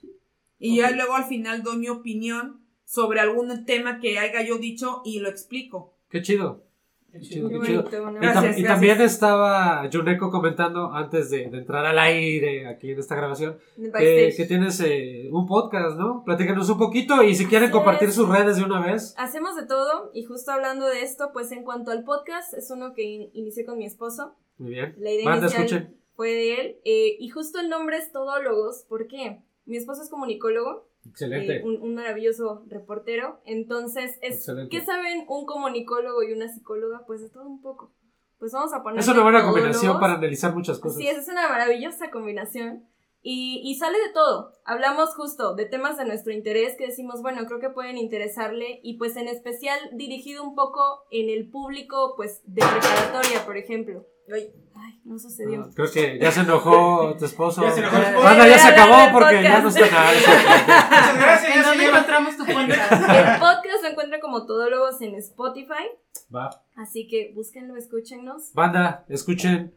Y 0.59 0.77
ya 0.77 0.87
Ok. 0.87 0.95
luego 0.95 1.15
al 1.15 1.25
final 1.25 1.61
doy 1.63 1.77
mi 1.77 1.89
opinión 1.89 2.60
sobre 2.91 3.21
algún 3.21 3.63
tema 3.65 3.99
que 4.01 4.19
haya 4.19 4.41
yo 4.45 4.57
dicho 4.57 5.01
y 5.05 5.19
lo 5.19 5.29
explico. 5.29 5.93
Qué 6.09 6.21
chido. 6.21 6.63
Qué 7.09 7.19
Qué 7.19 7.25
chido. 7.25 7.47
chido, 7.47 7.49
Qué 7.49 7.65
qué 7.65 7.71
chido. 7.71 7.81
bonito, 7.83 8.11
¿no? 8.11 8.17
Y, 8.17 8.19
Gracias, 8.21 8.63
también 8.67 9.01
estaba 9.01 9.89
Juneko 9.91 10.29
comentando 10.29 10.91
antes 10.93 11.29
de, 11.29 11.49
de 11.49 11.57
entrar 11.59 11.85
al 11.85 11.97
aire 11.99 12.67
aquí 12.67 12.91
en 12.91 12.99
esta 12.99 13.15
grabación 13.15 13.57
que, 13.97 14.33
que 14.35 14.45
tienes 14.45 14.79
eh, 14.81 15.29
un 15.31 15.45
podcast, 15.45 15.97
¿no? 15.97 16.23
Platícanos 16.25 16.69
un 16.69 16.77
poquito 16.77 17.23
y 17.23 17.33
si 17.35 17.45
quieren 17.45 17.71
compartir 17.71 18.09
es. 18.09 18.15
sus 18.15 18.27
redes 18.27 18.57
de 18.57 18.63
una 18.63 18.85
vez. 18.85 19.13
Hacemos 19.17 19.55
de 19.55 19.65
todo 19.65 20.11
y 20.13 20.23
justo 20.23 20.51
hablando 20.51 20.85
de 20.87 21.01
esto, 21.03 21.31
pues 21.31 21.51
en 21.53 21.63
cuanto 21.63 21.91
al 21.91 22.03
podcast, 22.03 22.53
es 22.53 22.69
uno 22.71 22.93
que 22.93 23.03
in- 23.03 23.29
inicié 23.33 23.65
con 23.65 23.77
mi 23.77 23.85
esposo. 23.85 24.35
Muy 24.57 24.71
bien. 24.71 24.95
La 24.99 25.11
idea 25.11 25.25
Manda, 25.25 25.47
escuchen. 25.47 25.95
fue 26.15 26.29
de 26.31 26.53
él 26.55 26.75
eh, 26.85 27.15
y 27.19 27.29
justo 27.29 27.59
el 27.61 27.69
nombre 27.69 27.97
es 27.97 28.11
Todólogos. 28.11 28.85
¿Por 28.89 29.07
qué? 29.07 29.39
Mi 29.65 29.77
esposo 29.77 30.01
es 30.01 30.09
comunicólogo, 30.09 30.87
Excelente. 31.07 31.57
eh, 31.57 31.63
un, 31.63 31.81
un 31.81 31.95
maravilloso 31.95 32.63
reportero. 32.67 33.41
Entonces, 33.45 34.17
es. 34.21 34.45
¿qué 34.69 34.81
saben 34.85 35.25
un 35.27 35.45
comunicólogo 35.45 36.23
y 36.23 36.33
una 36.33 36.47
psicóloga? 36.47 37.03
Pues 37.05 37.21
de 37.21 37.29
todo 37.29 37.47
un 37.47 37.61
poco. 37.61 37.93
Pues 38.39 38.51
vamos 38.53 38.73
a 38.73 38.81
poner. 38.81 38.99
Es 38.99 39.07
una 39.07 39.23
buena 39.23 39.43
combinación 39.43 39.99
para 39.99 40.15
analizar 40.15 40.53
muchas 40.55 40.79
cosas. 40.79 40.97
Sí, 40.97 41.07
es 41.07 41.27
una 41.27 41.47
maravillosa 41.49 42.09
combinación. 42.11 42.87
Y, 43.23 43.61
y 43.63 43.75
sale 43.75 43.99
de 43.99 44.11
todo. 44.13 44.51
Hablamos 44.65 45.13
justo 45.13 45.53
de 45.53 45.65
temas 45.65 45.95
de 45.97 46.05
nuestro 46.05 46.33
interés 46.33 46.75
que 46.75 46.87
decimos, 46.87 47.21
bueno, 47.21 47.45
creo 47.45 47.59
que 47.59 47.69
pueden 47.69 47.99
interesarle 47.99 48.79
y 48.81 48.97
pues 48.97 49.15
en 49.15 49.27
especial 49.27 49.77
dirigido 49.93 50.43
un 50.43 50.55
poco 50.55 51.03
en 51.11 51.29
el 51.29 51.47
público 51.47 52.15
pues 52.17 52.41
de 52.45 52.63
preparatoria, 52.63 53.45
por 53.45 53.57
ejemplo. 53.57 54.07
Ay, 54.33 54.99
no 55.03 55.19
sucedió. 55.19 55.63
Ah, 55.67 55.69
Creo 55.75 55.91
que 55.91 56.17
ya 56.19 56.31
se 56.31 56.41
enojó 56.41 57.15
tu 57.17 57.25
esposo. 57.25 57.61
Ya 57.61 57.71
se 57.71 57.79
enojó 57.81 57.97
tu 57.97 58.01
esposo. 58.03 58.23
Banda, 58.23 58.47
ya 58.47 58.57
se 58.57 58.67
acabó 58.69 59.11
porque 59.13 59.43
ya 59.43 59.59
no 59.59 59.69
podcast. 59.69 59.77
está 59.77 59.95
nada. 59.95 60.11
Muchas 60.13 61.17
gracias. 61.17 61.55
¿En 61.55 61.63
se 61.63 61.69
dónde 61.69 61.85
encontramos 61.85 62.37
tu 62.37 62.45
cuenta? 62.45 62.73
El 63.33 63.39
podcast 63.39 63.83
lo 63.83 63.89
encuentran 63.89 64.21
como 64.21 64.45
Todólogos 64.45 65.01
en 65.01 65.15
Spotify, 65.15 65.87
Va. 66.33 66.49
así 66.75 67.07
que 67.07 67.31
búsquenlo, 67.35 67.75
escúchennos. 67.75 68.53
Banda, 68.53 69.05
escuchen 69.09 69.73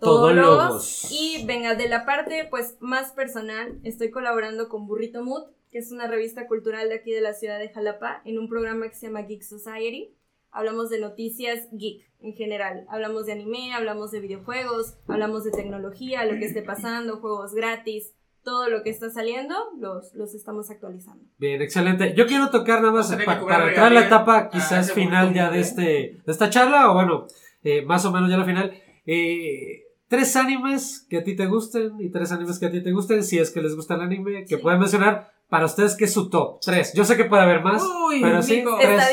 Todólogos. 0.00 1.08
Y 1.12 1.44
venga, 1.46 1.74
de 1.74 1.88
la 1.88 2.04
parte 2.04 2.46
pues 2.50 2.76
más 2.80 3.12
personal, 3.12 3.78
estoy 3.84 4.10
colaborando 4.10 4.68
con 4.68 4.86
Burrito 4.86 5.22
Mood, 5.22 5.44
que 5.70 5.78
es 5.78 5.92
una 5.92 6.06
revista 6.06 6.46
cultural 6.48 6.88
de 6.88 6.96
aquí 6.96 7.12
de 7.12 7.20
la 7.20 7.32
ciudad 7.34 7.58
de 7.58 7.68
Jalapa, 7.68 8.22
en 8.24 8.38
un 8.38 8.48
programa 8.48 8.88
que 8.88 8.94
se 8.94 9.06
llama 9.06 9.22
Geek 9.22 9.42
Society. 9.42 10.14
Hablamos 10.52 10.90
de 10.90 11.00
noticias 11.00 11.68
geek 11.72 12.02
en 12.20 12.34
general. 12.34 12.84
Hablamos 12.90 13.26
de 13.26 13.32
anime, 13.32 13.72
hablamos 13.72 14.10
de 14.10 14.20
videojuegos, 14.20 14.94
hablamos 15.08 15.44
de 15.44 15.50
tecnología, 15.52 16.24
lo 16.24 16.38
que 16.38 16.46
esté 16.46 16.62
pasando, 16.62 17.18
juegos 17.20 17.54
gratis, 17.54 18.12
todo 18.42 18.68
lo 18.68 18.82
que 18.82 18.90
está 18.90 19.10
saliendo, 19.10 19.54
los, 19.78 20.12
los 20.14 20.34
estamos 20.34 20.70
actualizando. 20.70 21.22
Bien, 21.38 21.60
excelente. 21.62 22.14
Yo 22.16 22.26
quiero 22.26 22.50
tocar 22.50 22.80
nada 22.80 22.92
más 22.92 23.14
pa- 23.24 23.40
para 23.46 23.68
entrar 23.68 23.86
a 23.86 23.90
la 23.94 24.06
etapa 24.06 24.38
a 24.38 24.48
quizás 24.50 24.86
ese 24.86 24.94
final 24.94 25.32
ya 25.34 25.50
de 25.50 25.58
¿eh? 25.58 25.60
este 25.60 25.82
de 25.82 26.22
esta 26.26 26.48
charla 26.50 26.90
o 26.90 26.94
bueno, 26.94 27.26
eh, 27.62 27.82
más 27.82 28.04
o 28.06 28.10
menos 28.12 28.30
ya 28.30 28.36
la 28.38 28.44
final. 28.44 28.72
Eh, 29.06 29.82
tres 30.08 30.34
animes 30.36 31.06
que 31.08 31.18
a 31.18 31.22
ti 31.24 31.36
te 31.36 31.46
gusten 31.46 32.00
y 32.00 32.10
tres 32.10 32.32
animes 32.32 32.58
que 32.58 32.66
a 32.66 32.70
ti 32.70 32.82
te 32.82 32.92
gusten, 32.92 33.22
si 33.22 33.38
es 33.38 33.50
que 33.50 33.60
les 33.62 33.76
gusta 33.76 33.94
el 33.94 34.00
anime, 34.00 34.44
que 34.46 34.56
Sí. 34.56 34.62
pueden 34.62 34.80
mencionar 34.80 35.30
para 35.48 35.66
ustedes 35.66 35.94
que 35.96 36.04
es 36.06 36.12
su 36.12 36.30
top. 36.30 36.60
Tres. 36.60 36.92
Yo 36.94 37.04
sé 37.04 37.16
que 37.16 37.24
puede 37.26 37.42
haber 37.42 37.62
más, 37.62 37.82
Uy, 38.08 38.20
pero 38.22 38.42
sí, 38.42 38.64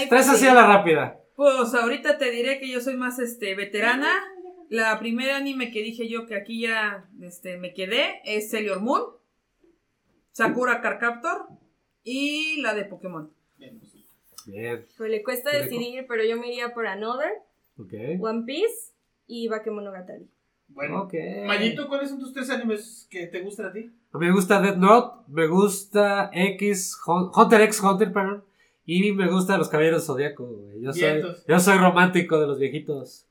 tres 0.09 0.29
así 0.29 0.47
a 0.47 0.53
la 0.53 0.67
rápida. 0.67 1.16
Pues 1.37 1.75
ahorita 1.75 2.17
te 2.17 2.31
diré 2.31 2.59
que 2.59 2.67
yo 2.67 2.81
soy 2.81 2.97
más 2.97 3.19
este 3.19 3.53
veterana. 3.53 4.09
La 4.69 4.97
primera 4.97 5.37
anime 5.37 5.69
que 5.71 5.83
dije 5.83 6.09
yo 6.09 6.25
que 6.25 6.33
aquí 6.35 6.61
ya 6.61 7.07
este, 7.21 7.57
me 7.57 7.75
quedé 7.75 8.21
es 8.25 8.49
Sailor 8.49 8.81
Moon, 8.81 9.03
Sakura 10.31 10.81
Card 10.81 10.99
Captor 10.99 11.45
y 12.03 12.59
la 12.61 12.73
de 12.73 12.85
Pokémon. 12.85 13.31
Bien, 13.59 13.77
pues, 13.77 13.93
Bien, 14.47 14.83
Pues 14.97 15.11
le 15.11 15.21
cuesta 15.23 15.55
decidir, 15.55 16.05
pero 16.07 16.23
yo 16.23 16.37
me 16.37 16.47
iría 16.47 16.73
por 16.73 16.87
Another. 16.87 17.29
One 18.19 18.43
Piece 18.47 18.93
y 19.27 19.47
Bakemonogatari. 19.47 20.27
Bueno. 20.69 21.07
Mayito, 21.45 21.87
¿cuáles 21.87 22.09
son 22.09 22.19
tus 22.19 22.33
tres 22.33 22.49
animes 22.49 23.07
que 23.11 23.27
te 23.27 23.41
gustan 23.41 23.67
a 23.67 23.73
ti? 23.73 23.91
A 24.11 24.17
mí 24.17 24.25
me 24.25 24.33
gusta 24.33 24.59
Death 24.59 24.77
Note, 24.77 25.23
me 25.27 25.45
gusta 25.45 26.31
X, 26.33 26.97
Hun- 27.05 27.29
Hunter 27.35 27.61
x 27.61 27.79
Hunter, 27.79 28.11
perdón, 28.11 28.43
y 28.87 29.11
me 29.11 29.27
gusta 29.27 29.57
Los 29.57 29.69
Caballeros 29.69 30.05
Zodíaco. 30.05 30.45
güey. 30.47 30.81
Yo 30.81 30.93
soy, 30.93 31.21
yo 31.47 31.59
soy 31.59 31.77
romántico 31.77 32.39
de 32.39 32.47
los 32.47 32.57
viejitos. 32.57 33.27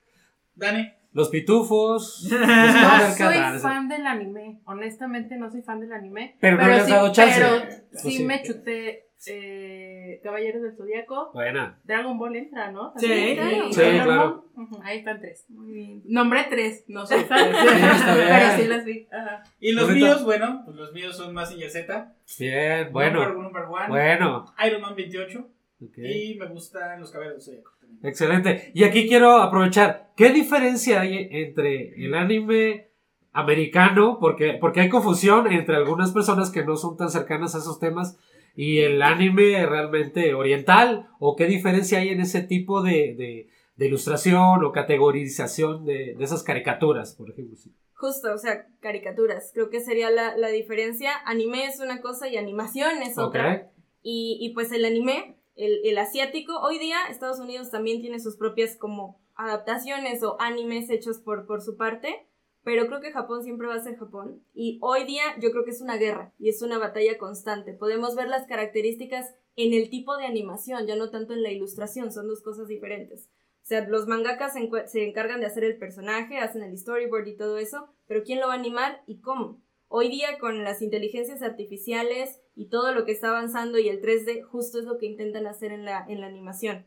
Dani. 0.55 0.93
Los 1.13 1.31
pitufos. 1.31 2.29
los 2.31 2.41
No 2.41 3.17
soy 3.17 3.59
fan 3.61 3.89
del 3.89 4.07
anime. 4.07 4.61
Honestamente, 4.67 5.37
no 5.37 5.51
soy 5.51 5.63
fan 5.63 5.81
del 5.81 5.93
anime. 5.95 6.37
Pero 6.41 6.59
no 6.59 6.67
le 6.69 6.75
has 6.75 6.85
sí, 6.85 6.93
dado 6.93 7.11
chance. 7.11 7.41
Pero 7.41 7.65
Pues 7.91 8.03
sí, 8.03 8.11
sí. 8.19 8.25
me 8.25 8.43
chuté 8.43 9.06
eh, 9.29 10.21
Caballeros 10.23 10.63
del 10.63 10.77
Zodíaco. 10.77 11.31
Buena. 11.33 11.79
Dragon 11.85 12.19
Ball 12.19 12.37
entra, 12.37 12.71
¿no? 12.71 12.93
Sí, 12.97 13.35
claro. 13.35 13.73
Sí, 13.73 13.81
claro. 13.81 14.45
Ahí 14.83 14.99
están 14.99 15.21
tres. 15.21 15.47
Muy 15.49 15.73
bien. 15.73 16.03
Nombré 16.07 16.47
tres, 16.49 16.85
no. 16.89 17.07
Sí. 17.07 17.15
Pero 17.29 18.57
sí 18.57 18.69
las 18.69 18.85
vi. 18.85 19.07
Ajá. 19.11 19.43
Y 19.61 19.73
los 19.73 19.91
míos, 19.91 20.25
bueno, 20.25 20.63
pues 20.65 20.77
los 20.77 20.93
míos 20.93 21.17
son 21.17 21.35
Mazinger 21.35 21.71
Z. 21.71 22.15
Bien, 22.39 22.93
bueno. 22.93 23.33
number 23.33 23.65
one. 23.65 23.89
Bueno. 23.89 24.47
Iron 24.67 24.81
Man 24.81 24.95
28. 24.95 25.49
Ok. 25.83 25.99
Y 25.99 26.37
me 26.39 26.47
gustan 26.47 27.01
los 27.01 27.11
caballeros 27.11 27.45
del 27.45 27.55
Zodíaco. 27.55 27.77
Excelente. 28.03 28.71
Y 28.75 28.85
aquí 28.85 29.09
quiero 29.09 29.37
aprovechar. 29.39 30.13
¿Qué 30.17 30.31
diferencia 30.31 31.01
hay 31.01 31.29
entre 31.31 31.95
el 32.05 32.15
anime 32.15 32.89
americano? 33.33 34.19
Porque, 34.21 34.55
porque 34.61 34.81
hay 34.81 34.89
confusión 34.89 35.51
entre 35.53 35.77
algunas 35.77 36.13
personas 36.13 36.51
que 36.51 36.65
no 36.65 36.77
son 36.77 36.97
tan 36.97 37.11
cercanas 37.11 37.55
a 37.55 37.59
esos 37.59 37.79
temas 37.79 38.19
y 38.57 38.79
el 38.81 39.03
anime 39.03 39.65
realmente 39.67 40.35
oriental. 40.35 41.09
¿O 41.21 41.37
qué 41.37 41.47
diferencia 41.47 41.99
hay 42.01 42.09
en 42.09 42.21
ese 42.21 42.43
tipo 42.43 42.83
de, 42.83 43.15
de- 43.17 43.49
de 43.77 43.87
ilustración 43.87 44.65
o 44.65 44.73
categorización 44.73 45.85
de, 45.85 46.15
de 46.17 46.25
esas 46.25 46.43
caricaturas, 46.43 47.15
por 47.15 47.31
ejemplo? 47.31 47.57
Justo, 47.95 48.33
o 48.35 48.39
sea, 48.39 48.67
caricaturas. 48.81 49.51
Creo 49.55 49.71
que 49.71 49.81
sería 49.81 50.11
la, 50.11 50.37
la 50.37 50.49
diferencia. 50.49 51.11
Anime 51.27 51.67
es 51.67 51.81
una 51.81 52.01
cosa 52.01 52.29
y 52.29 52.37
animación 52.37 53.03
es 53.03 53.19
otra. 53.19 53.71
Y, 54.03 54.39
y 54.41 54.55
pues 54.55 54.73
el 54.73 54.85
anime, 54.85 55.37
el, 55.57 55.81
el 55.85 55.99
asiático, 55.99 56.59
hoy 56.61 56.79
día 56.79 56.97
Estados 57.11 57.39
Unidos 57.41 57.71
también 57.71 58.01
tiene 58.01 58.21
sus 58.21 58.37
propias 58.37 58.77
como 58.77 59.19
adaptaciones 59.35 60.23
o 60.23 60.41
animes 60.41 60.89
hechos 60.91 61.19
por, 61.19 61.47
por 61.47 61.61
su 61.61 61.77
parte, 61.77 62.27
pero 62.67 62.89
creo 62.89 63.01
que 63.01 63.13
Japón 63.13 63.45
siempre 63.45 63.69
va 63.69 63.77
a 63.77 63.81
ser 63.85 63.97
Japón. 63.97 64.43
Y 64.53 64.81
hoy 64.83 65.05
día 65.05 65.23
yo 65.41 65.53
creo 65.53 65.65
que 65.65 65.71
es 65.71 65.81
una 65.81 65.99
guerra 65.99 66.35
y 66.37 66.49
es 66.49 66.63
una 66.63 66.79
batalla 66.79 67.17
constante. 67.17 67.75
Podemos 67.75 68.17
ver 68.17 68.27
las 68.27 68.49
características 68.49 69.37
en 69.55 69.73
el 69.73 69.89
tipo 69.89 70.17
de 70.17 70.27
animación, 70.27 70.85
ya 70.85 70.97
no 70.97 71.11
tanto 71.11 71.33
en 71.33 71.45
la 71.45 71.53
ilustración, 71.53 72.11
son 72.11 72.27
dos 72.27 72.43
cosas 72.43 72.67
diferentes. 72.67 73.31
O 73.63 73.67
sea, 73.69 73.87
los 73.87 74.09
mangakas 74.09 74.55
se, 74.55 75.07
encargan 75.07 75.39
de 75.39 75.47
hacer 75.47 75.63
el 75.63 75.79
personaje, 75.79 76.39
hacen 76.39 76.65
el 76.65 76.77
storyboard 76.77 77.29
y 77.29 77.37
todo 77.37 77.59
eso, 77.59 77.89
pero 78.09 78.25
¿quién 78.25 78.41
lo 78.41 78.49
va 78.49 78.55
a 78.55 78.59
animar 78.59 79.05
y 79.07 79.21
cómo? 79.21 79.63
Hoy 79.87 80.09
día 80.09 80.41
con 80.41 80.65
las 80.65 80.83
inteligencias 80.83 81.43
artificiales 81.43 82.43
y 82.57 82.69
todo 82.69 82.93
lo 82.93 83.05
que 83.05 83.13
está 83.13 83.29
avanzando 83.29 83.79
y 83.79 83.89
el 83.89 84.03
3D, 84.03 84.43
justo 84.43 84.81
es 84.81 84.87
lo 84.87 84.99
que 84.99 85.07
intentan 85.07 85.47
hacer 85.47 85.71
en 85.71 85.85
la, 85.85 86.05
en 86.09 86.21
la 86.21 86.27
animación. 86.27 86.85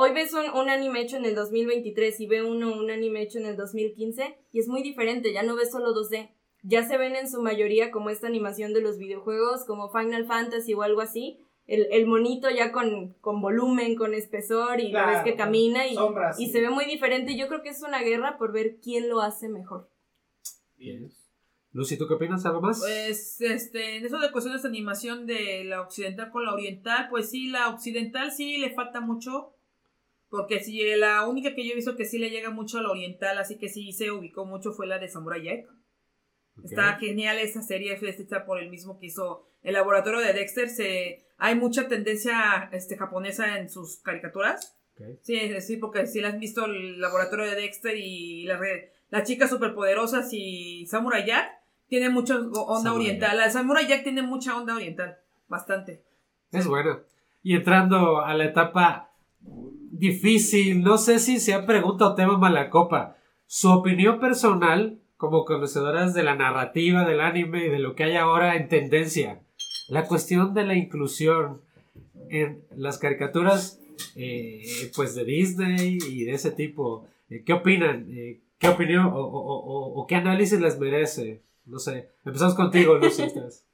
Hoy 0.00 0.12
ves 0.12 0.32
un, 0.32 0.48
un 0.56 0.70
anime 0.70 1.00
hecho 1.00 1.16
en 1.16 1.24
el 1.24 1.34
2023 1.34 2.20
y 2.20 2.28
ve 2.28 2.44
uno 2.44 2.72
un 2.72 2.88
anime 2.88 3.20
hecho 3.20 3.40
en 3.40 3.46
el 3.46 3.56
2015 3.56 4.38
y 4.52 4.60
es 4.60 4.68
muy 4.68 4.80
diferente, 4.84 5.32
ya 5.32 5.42
no 5.42 5.56
ves 5.56 5.72
solo 5.72 5.92
2D. 5.92 6.30
Ya 6.62 6.86
se 6.86 6.96
ven 6.96 7.16
en 7.16 7.28
su 7.28 7.42
mayoría 7.42 7.90
como 7.90 8.08
esta 8.08 8.28
animación 8.28 8.72
de 8.72 8.80
los 8.80 8.96
videojuegos, 8.98 9.64
como 9.66 9.90
Final 9.90 10.24
Fantasy 10.24 10.72
o 10.74 10.82
algo 10.82 11.00
así. 11.00 11.40
El, 11.66 11.88
el 11.90 12.06
monito 12.06 12.48
ya 12.48 12.70
con, 12.70 13.14
con 13.14 13.40
volumen, 13.40 13.96
con 13.96 14.14
espesor 14.14 14.78
y 14.78 14.84
lo 14.84 14.90
Claro, 15.00 15.10
ves 15.14 15.24
que 15.24 15.34
camina 15.34 15.88
y, 15.88 15.94
sombras, 15.94 16.38
y 16.38 16.46
sí. 16.46 16.52
se 16.52 16.60
ve 16.60 16.70
muy 16.70 16.84
diferente. 16.84 17.36
Yo 17.36 17.48
creo 17.48 17.62
que 17.62 17.70
es 17.70 17.82
una 17.82 18.00
guerra 18.00 18.38
por 18.38 18.52
ver 18.52 18.76
quién 18.80 19.08
lo 19.08 19.20
hace 19.20 19.48
mejor. 19.48 19.90
Bien. 20.76 21.12
Lucy, 21.72 21.98
¿tú 21.98 22.06
qué 22.06 22.14
opinas? 22.14 22.46
¿Algo 22.46 22.60
más? 22.60 22.78
Pues, 22.78 23.40
este, 23.40 23.96
en 23.96 24.06
eso 24.06 24.20
de 24.20 24.30
cuestiones 24.30 24.62
de 24.62 24.68
animación 24.68 25.26
de 25.26 25.64
la 25.64 25.80
occidental 25.80 26.30
con 26.30 26.44
la 26.44 26.54
oriental, 26.54 27.08
pues 27.10 27.30
sí, 27.30 27.48
la 27.48 27.68
occidental 27.70 28.30
sí 28.30 28.58
le 28.58 28.72
falta 28.72 29.00
mucho. 29.00 29.54
Porque 30.30 30.60
sí, 30.60 30.80
la 30.96 31.26
única 31.26 31.54
que 31.54 31.64
yo 31.64 31.72
he 31.72 31.76
visto 31.76 31.96
que 31.96 32.04
sí 32.04 32.18
le 32.18 32.30
llega 32.30 32.50
mucho 32.50 32.78
a 32.78 32.82
la 32.82 32.90
oriental, 32.90 33.38
así 33.38 33.58
que 33.58 33.68
sí 33.68 33.92
se 33.92 34.10
ubicó 34.10 34.44
mucho 34.44 34.72
fue 34.72 34.86
la 34.86 34.98
de 34.98 35.08
Samurai 35.08 35.42
Jack. 35.42 35.66
Está 36.64 36.98
genial 36.98 37.38
esa 37.38 37.62
serie, 37.62 37.92
es 37.94 38.20
hecha 38.20 38.44
por 38.44 38.58
el 38.60 38.68
mismo 38.68 38.98
que 38.98 39.06
hizo 39.06 39.46
el 39.62 39.74
laboratorio 39.74 40.20
de 40.20 40.32
Dexter. 40.32 40.68
Se, 40.68 41.24
hay 41.38 41.54
mucha 41.54 41.88
tendencia 41.88 42.68
este, 42.72 42.96
japonesa 42.96 43.58
en 43.58 43.70
sus 43.70 44.00
caricaturas. 44.00 44.76
Sí, 45.22 45.60
sí, 45.60 45.76
porque 45.76 46.06
si 46.06 46.20
la 46.20 46.28
has 46.28 46.38
visto 46.40 46.64
el 46.64 47.00
laboratorio 47.00 47.46
de 47.46 47.54
Dexter 47.54 47.96
y 47.96 48.44
la 48.44 48.60
las 49.10 49.26
chicas 49.26 49.48
superpoderosas 49.48 50.28
y 50.32 50.86
Samurai 50.86 51.24
Jack, 51.24 51.50
tiene 51.88 52.10
mucha 52.10 52.36
onda 52.36 52.50
Samurai 52.50 53.06
oriental. 53.06 53.36
La 53.38 53.50
Samurai 53.50 53.86
Jack 53.86 54.02
tiene 54.02 54.22
mucha 54.22 54.56
onda 54.56 54.74
oriental, 54.74 55.18
bastante. 55.46 56.02
Es 56.50 56.66
bueno. 56.66 57.00
Y 57.42 57.54
entrando 57.54 58.20
a 58.20 58.34
la 58.34 58.44
etapa 58.46 59.07
difícil, 59.98 60.82
no 60.82 60.98
sé 60.98 61.18
si 61.18 61.38
sea 61.40 61.66
pregunta 61.66 62.06
o 62.06 62.14
tema 62.14 62.38
mala 62.38 62.70
copa. 62.70 63.16
Su 63.46 63.70
opinión 63.70 64.20
personal, 64.20 64.98
como 65.16 65.44
conocedoras 65.44 66.14
de 66.14 66.22
la 66.22 66.34
narrativa 66.36 67.04
del 67.04 67.20
anime 67.20 67.66
y 67.66 67.68
de 67.70 67.78
lo 67.78 67.94
que 67.94 68.04
hay 68.04 68.16
ahora 68.16 68.56
en 68.56 68.68
tendencia. 68.68 69.40
La 69.88 70.04
cuestión 70.06 70.54
de 70.54 70.64
la 70.64 70.74
inclusión 70.74 71.60
en 72.30 72.62
las 72.76 72.98
caricaturas, 72.98 73.80
eh, 74.16 74.62
pues 74.94 75.14
de 75.14 75.24
Disney 75.24 75.98
y 76.08 76.24
de 76.24 76.32
ese 76.32 76.50
tipo. 76.50 77.06
Eh, 77.30 77.42
¿Qué 77.44 77.52
opinan? 77.54 78.06
Eh, 78.10 78.40
¿Qué 78.58 78.68
opinión 78.68 79.06
o, 79.06 79.16
o- 79.16 79.58
o- 79.60 80.00
o 80.02 80.06
qué 80.06 80.16
análisis 80.16 80.60
les 80.60 80.78
merece? 80.78 81.42
No 81.64 81.78
sé. 81.78 82.08
Empezamos 82.24 82.54
contigo, 82.54 82.98
vez. 83.00 83.64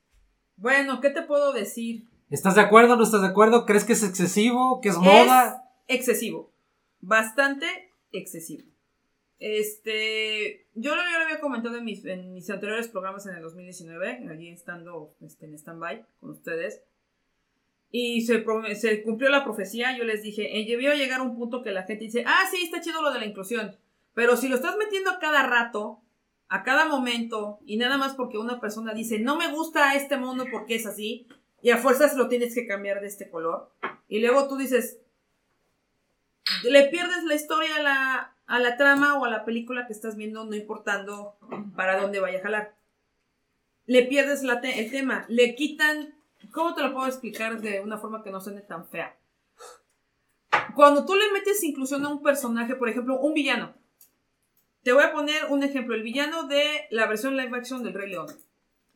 Bueno, 0.56 1.00
¿qué 1.00 1.10
te 1.10 1.22
puedo 1.22 1.52
decir? 1.52 2.04
¿Estás 2.30 2.54
de 2.54 2.60
acuerdo? 2.60 2.96
¿No 2.96 3.02
estás 3.04 3.22
de 3.22 3.28
acuerdo? 3.28 3.66
¿Crees 3.66 3.84
que 3.84 3.92
es 3.94 4.02
excesivo? 4.04 4.80
¿Que 4.80 4.90
es 4.90 4.96
moda? 4.98 5.63
Es 5.86 5.96
excesivo. 5.96 6.52
Bastante 7.00 7.66
excesivo. 8.12 8.64
Este, 9.38 10.68
yo 10.74 10.94
lo, 10.94 11.02
había 11.02 11.40
comentado 11.40 11.76
en 11.76 11.84
mis, 11.84 12.50
anteriores 12.50 12.88
programas 12.88 13.26
en 13.26 13.34
el 13.34 13.42
2019, 13.42 14.26
allí 14.30 14.48
estando 14.48 15.14
este, 15.20 15.46
en 15.46 15.54
stand-by 15.54 16.06
con 16.20 16.30
ustedes. 16.30 16.82
Y 17.90 18.22
se, 18.22 18.42
cumplió 19.02 19.30
la 19.30 19.44
profecía, 19.44 19.96
yo 19.96 20.04
les 20.04 20.22
dije, 20.22 20.58
eh, 20.58 20.66
debió 20.66 20.94
llegar 20.94 21.20
un 21.20 21.36
punto 21.36 21.62
que 21.62 21.70
la 21.70 21.84
gente 21.84 22.06
dice, 22.06 22.24
ah, 22.26 22.44
sí, 22.50 22.64
está 22.64 22.80
chido 22.80 23.02
lo 23.02 23.12
de 23.12 23.20
la 23.20 23.26
inclusión, 23.26 23.76
pero 24.14 24.36
si 24.36 24.48
lo 24.48 24.56
estás 24.56 24.76
metiendo 24.76 25.10
a 25.10 25.20
cada 25.20 25.46
rato, 25.46 26.00
a 26.48 26.64
cada 26.64 26.86
momento 26.86 27.60
y 27.64 27.76
nada 27.76 27.96
más 27.96 28.14
porque 28.14 28.38
una 28.38 28.60
persona 28.60 28.94
dice, 28.94 29.20
no 29.20 29.36
me 29.36 29.52
gusta 29.52 29.94
este 29.94 30.16
mundo 30.16 30.46
porque 30.50 30.74
es 30.74 30.86
así, 30.86 31.28
y 31.62 31.70
a 31.70 31.76
fuerzas 31.76 32.16
lo 32.16 32.28
tienes 32.28 32.54
que 32.54 32.66
cambiar 32.66 33.00
de 33.00 33.06
este 33.06 33.30
color. 33.30 33.72
Y 34.08 34.20
luego 34.20 34.48
tú 34.48 34.56
dices, 34.56 35.00
le 36.62 36.84
pierdes 36.88 37.24
la 37.24 37.34
historia 37.34 37.76
a 37.76 37.82
la, 37.82 38.36
a 38.46 38.58
la 38.58 38.76
trama 38.76 39.18
o 39.18 39.24
a 39.24 39.30
la 39.30 39.44
película 39.44 39.86
que 39.86 39.92
estás 39.92 40.16
viendo, 40.16 40.44
no 40.44 40.54
importando 40.54 41.36
para 41.76 42.00
dónde 42.00 42.20
vaya 42.20 42.38
a 42.38 42.42
jalar. 42.42 42.74
Le 43.86 44.04
pierdes 44.04 44.42
la 44.42 44.60
te- 44.60 44.80
el 44.84 44.90
tema, 44.90 45.26
le 45.28 45.54
quitan, 45.54 46.14
¿cómo 46.52 46.74
te 46.74 46.82
lo 46.82 46.92
puedo 46.94 47.06
explicar 47.06 47.60
de 47.60 47.80
una 47.80 47.98
forma 47.98 48.22
que 48.22 48.30
no 48.30 48.40
suene 48.40 48.60
tan 48.62 48.86
fea? 48.88 49.16
Cuando 50.74 51.04
tú 51.04 51.14
le 51.14 51.30
metes 51.32 51.62
inclusión 51.62 52.04
a 52.04 52.08
un 52.08 52.22
personaje, 52.22 52.74
por 52.76 52.88
ejemplo, 52.88 53.18
un 53.20 53.34
villano. 53.34 53.74
Te 54.82 54.92
voy 54.92 55.02
a 55.04 55.12
poner 55.12 55.46
un 55.46 55.62
ejemplo, 55.62 55.94
el 55.94 56.02
villano 56.02 56.44
de 56.46 56.86
la 56.90 57.06
versión 57.06 57.36
live 57.36 57.56
action 57.56 57.82
del 57.82 57.94
Rey 57.94 58.10
León, 58.10 58.26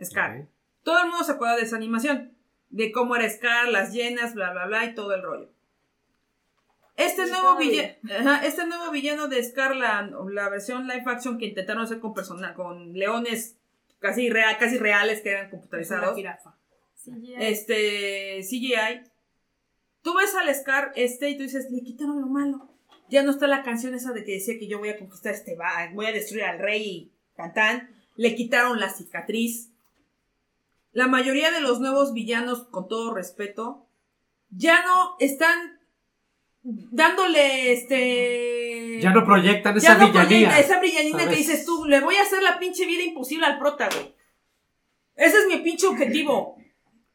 Scar. 0.03 0.47
Todo 0.83 0.99
el 0.99 1.09
mundo 1.09 1.25
se 1.25 1.33
acuerda 1.33 1.57
de 1.57 1.63
esa 1.63 1.77
animación, 1.77 2.33
de 2.71 2.93
cómo 2.93 3.17
era 3.17 3.29
Scar, 3.29 3.69
las 3.69 3.93
llenas, 3.93 4.35
bla, 4.35 4.53
bla, 4.53 4.67
bla, 4.67 4.85
y 4.85 4.95
todo 4.95 5.15
el 5.15 5.23
rollo. 5.23 5.49
Este 6.99 7.27
nuevo, 7.31 7.57
villano, 7.57 8.41
este 8.43 8.67
nuevo 8.67 8.91
villano 8.91 9.29
de 9.29 9.43
Scar, 9.45 9.77
la, 9.77 10.11
la 10.31 10.49
versión 10.49 10.87
live 10.89 11.05
action 11.07 11.39
que 11.39 11.47
intentaron 11.47 11.83
hacer 11.85 12.01
con, 12.01 12.13
persona, 12.13 12.55
con 12.55 12.93
leones 12.93 13.57
casi, 14.01 14.29
real, 14.31 14.59
casi 14.59 14.79
reales 14.79 15.21
que 15.23 15.31
eran 15.31 15.51
computarizados. 15.51 16.15
CGI. 17.05 17.35
este, 17.39 18.41
CGI, 18.43 19.03
tú 20.03 20.15
ves 20.17 20.35
al 20.35 20.53
Scar 20.55 20.93
este 20.97 21.31
y 21.31 21.37
tú 21.37 21.45
dices, 21.45 21.71
le 21.71 21.83
quitaron 21.83 22.21
lo 22.21 22.27
malo. 22.27 22.69
Ya 23.09 23.23
no 23.23 23.31
está 23.31 23.47
la 23.47 23.63
canción 23.63 23.95
esa 23.95 24.13
de 24.13 24.25
que 24.25 24.33
decía 24.33 24.59
que 24.59 24.69
yo 24.69 24.79
voy 24.79 24.91
a 24.91 24.99
conquistar 24.99 25.33
este, 25.33 25.55
va- 25.57 25.89
voy 25.95 26.07
a 26.07 26.13
destruir 26.13 26.45
al 26.45 26.59
rey 26.59 26.83
y 26.85 27.13
cantán. 27.37 27.91
Le 28.17 28.35
quitaron 28.35 28.81
la 28.81 28.91
cicatriz. 28.91 29.71
La 30.93 31.07
mayoría 31.07 31.51
de 31.53 31.61
los 31.61 31.81
nuevos 31.81 32.13
villanos, 32.13 32.65
con 32.69 32.89
todo 32.89 33.15
respeto, 33.15 33.87
ya 34.51 34.85
no 34.85 35.15
están 35.21 35.78
dándole 36.91 37.73
este... 37.73 39.01
Ya 39.01 39.11
no 39.13 39.25
proyectan 39.25 39.75
Ya 39.79 39.93
esa 39.93 39.99
no 39.99 40.09
villanía. 40.09 40.49
proyecta 40.49 40.59
esa 40.59 40.81
villanía 40.81 41.29
que 41.29 41.37
dices 41.37 41.65
tú, 41.65 41.85
le 41.87 42.01
voy 42.01 42.17
a 42.17 42.23
hacer 42.23 42.43
la 42.43 42.59
pinche 42.59 42.87
vida 42.87 43.03
imposible 43.03 43.47
al 43.47 43.59
prota, 43.59 43.89
güey. 43.93 44.15
Ese 45.17 45.39
es 45.39 45.47
mi 45.49 45.57
pinche 45.59 45.87
objetivo. 45.87 46.57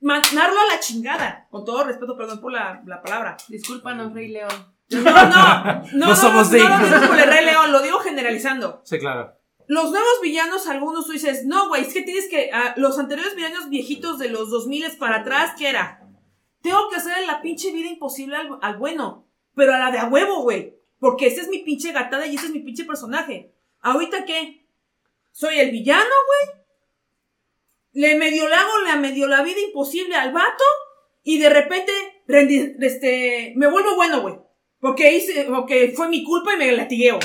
Mandarlo 0.01 0.59
a 0.59 0.73
la 0.73 0.79
chingada. 0.79 1.47
Con 1.49 1.63
todo 1.63 1.83
respeto, 1.85 2.17
perdón 2.17 2.41
por 2.41 2.51
la, 2.51 2.81
la 2.85 3.01
palabra. 3.01 3.37
Discúlpanos, 3.47 4.13
Rey 4.13 4.27
León. 4.29 4.51
No, 4.89 5.01
no, 5.01 5.25
no. 5.27 5.83
No, 5.93 6.15
somos 6.15 6.51
no, 6.51 6.57
no, 6.57 6.63
dignos. 6.63 6.81
lo 6.81 6.87
digo 6.99 7.07
por 7.07 7.19
el 7.19 7.29
Rey 7.29 7.45
León, 7.45 7.71
lo 7.71 7.81
digo 7.81 7.99
generalizando. 7.99 8.81
Sí, 8.83 8.99
claro. 8.99 9.33
Los 9.67 9.91
nuevos 9.91 10.19
villanos, 10.21 10.67
algunos 10.67 11.05
tú 11.05 11.13
dices, 11.13 11.45
no, 11.45 11.69
güey, 11.69 11.83
es 11.83 11.93
que 11.93 12.01
tienes 12.01 12.27
que. 12.29 12.49
ah, 12.51 12.73
los 12.75 12.99
anteriores 12.99 13.35
villanos 13.35 13.69
viejitos 13.69 14.19
de 14.19 14.29
los 14.29 14.49
2000 14.49 14.97
para 14.99 15.17
atrás, 15.17 15.53
¿qué 15.57 15.69
era? 15.69 16.01
Tengo 16.61 16.89
que 16.89 16.97
hacerle 16.97 17.25
la 17.25 17.41
pinche 17.41 17.71
vida 17.71 17.87
imposible 17.89 18.35
al, 18.35 18.49
al 18.61 18.77
bueno. 18.77 19.22
Pero 19.55 19.73
a 19.73 19.79
la 19.79 19.91
de 19.91 19.99
a 19.99 20.05
huevo, 20.07 20.41
güey. 20.41 20.75
Porque 20.99 21.27
esa 21.27 21.41
es 21.41 21.47
mi 21.49 21.59
pinche 21.59 21.91
gatada 21.91 22.25
y 22.25 22.35
ese 22.35 22.45
es 22.47 22.51
mi 22.51 22.59
pinche 22.59 22.85
personaje. 22.85 23.51
¿Ahorita 23.81 24.25
qué? 24.25 24.65
¿Soy 25.31 25.59
el 25.59 25.71
villano, 25.71 26.03
güey? 26.03 26.57
Le 27.93 28.15
medio 28.15 28.47
le 28.47 28.55
hago 28.55 28.79
la 28.85 28.95
medio 28.95 29.27
la 29.27 29.43
vida 29.43 29.59
imposible 29.59 30.15
al 30.15 30.31
vato. 30.31 30.63
Y 31.23 31.37
de 31.39 31.49
repente, 31.49 31.91
rendi- 32.27 32.75
este, 32.81 33.53
me 33.55 33.67
vuelvo 33.67 33.95
bueno, 33.95 34.21
güey. 34.21 34.35
Porque 34.79 35.13
hice, 35.13 35.45
porque 35.49 35.93
fue 35.95 36.09
mi 36.09 36.23
culpa 36.23 36.53
y 36.53 36.57
me 36.57 36.71
latigueo. 36.73 37.19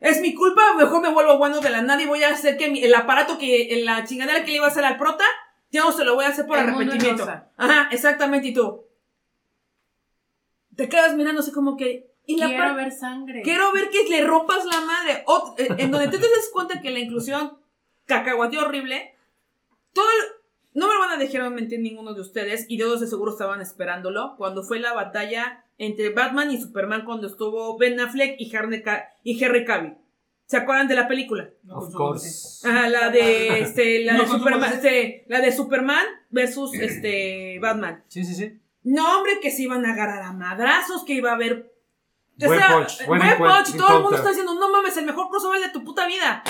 Es 0.00 0.20
mi 0.20 0.34
culpa, 0.34 0.74
mejor 0.76 1.00
me 1.00 1.08
vuelvo 1.08 1.38
bueno 1.38 1.60
de 1.60 1.70
la 1.70 1.80
nada 1.82 2.02
y 2.02 2.06
voy 2.06 2.22
a 2.22 2.30
hacer 2.30 2.56
que 2.56 2.68
mi- 2.68 2.82
el 2.84 2.94
aparato 2.94 3.38
que, 3.38 3.80
la 3.84 4.04
chingadera 4.04 4.44
que 4.44 4.50
le 4.50 4.58
iba 4.58 4.66
a 4.66 4.70
hacer 4.70 4.84
al 4.84 4.98
prota, 4.98 5.24
ya 5.70 5.80
no 5.82 5.92
se 5.92 6.04
lo 6.04 6.14
voy 6.14 6.26
a 6.26 6.28
hacer 6.28 6.46
por 6.46 6.58
El 6.58 6.64
arrepentimiento. 6.74 7.24
Ajá, 7.56 7.88
exactamente, 7.90 8.48
y 8.48 8.52
tú. 8.54 8.83
Te 10.76 10.88
quedas 10.88 11.14
mirando 11.14 11.40
así 11.40 11.52
como 11.52 11.76
que. 11.76 12.10
Y 12.26 12.36
la 12.38 12.46
Quiero 12.48 12.74
ver 12.74 12.90
sangre. 12.92 13.42
Quiero 13.42 13.70
ver 13.72 13.90
que 13.90 14.08
le 14.08 14.24
rompas 14.24 14.64
la 14.64 14.80
madre. 14.80 15.24
Eh, 15.58 15.68
en 15.78 15.90
donde 15.90 16.06
tú 16.06 16.16
te 16.16 16.26
des 16.28 16.50
cuenta 16.52 16.80
que 16.80 16.90
la 16.90 16.98
inclusión 17.00 17.58
cacahuateó 18.06 18.62
horrible. 18.62 19.14
Todo 19.92 20.06
el- 20.06 20.34
No 20.80 20.88
me 20.88 20.98
van 20.98 21.10
a 21.10 21.16
dejar 21.18 21.48
mentir 21.50 21.78
ninguno 21.80 22.14
de 22.14 22.20
ustedes. 22.22 22.64
Y 22.68 22.78
todos 22.78 23.00
de 23.00 23.06
seguro 23.06 23.30
estaban 23.32 23.60
esperándolo. 23.60 24.34
Cuando 24.36 24.62
fue 24.64 24.80
la 24.80 24.92
batalla 24.92 25.64
entre 25.78 26.10
Batman 26.10 26.50
y 26.50 26.60
Superman. 26.60 27.04
Cuando 27.04 27.26
estuvo 27.28 27.76
Ben 27.78 28.00
Affleck 28.00 28.36
y, 28.40 28.54
Harney 28.56 28.82
Ca- 28.82 29.10
y 29.22 29.42
Henry 29.42 29.64
Cavill. 29.64 29.94
¿Se 30.46 30.56
acuerdan 30.58 30.88
de 30.88 30.94
la 30.94 31.06
película? 31.08 31.48
No 31.62 31.76
Of 31.78 31.94
course. 31.94 32.66
Ajá, 32.68 32.88
la 32.88 33.08
de 33.10 33.60
este, 33.60 34.04
la 34.04 34.12
No 34.14 34.18
de 34.22 34.24
consumo 34.28 34.44
Superman, 34.48 34.72
este, 34.74 35.24
la 35.28 35.40
de 35.40 35.52
Superman 35.52 36.04
versus 36.30 36.74
este 36.74 37.58
Batman. 37.60 38.02
Sí, 38.08 38.24
sí, 38.24 38.34
sí. 38.34 38.60
No, 38.84 39.16
hombre, 39.18 39.40
que 39.40 39.50
se 39.50 39.62
iban 39.62 39.84
a 39.84 39.92
agarrar 39.92 40.22
a 40.22 40.32
madrazos, 40.32 41.04
que 41.04 41.14
iba 41.14 41.30
a 41.30 41.34
haber. 41.34 41.72
O 42.40 42.46
Buen 42.46 42.58
sea, 42.58 42.68
punch, 42.68 43.06
buen 43.06 43.20
buen 43.20 43.38
punch, 43.38 43.76
todo 43.76 43.96
el 43.96 44.02
mundo 44.02 44.16
está 44.16 44.28
diciendo, 44.28 44.54
no 44.54 44.68
mames, 44.70 44.96
el 44.96 45.06
mejor 45.06 45.28
crossover 45.30 45.60
de 45.60 45.70
tu 45.70 45.84
puta 45.84 46.06
vida. 46.06 46.42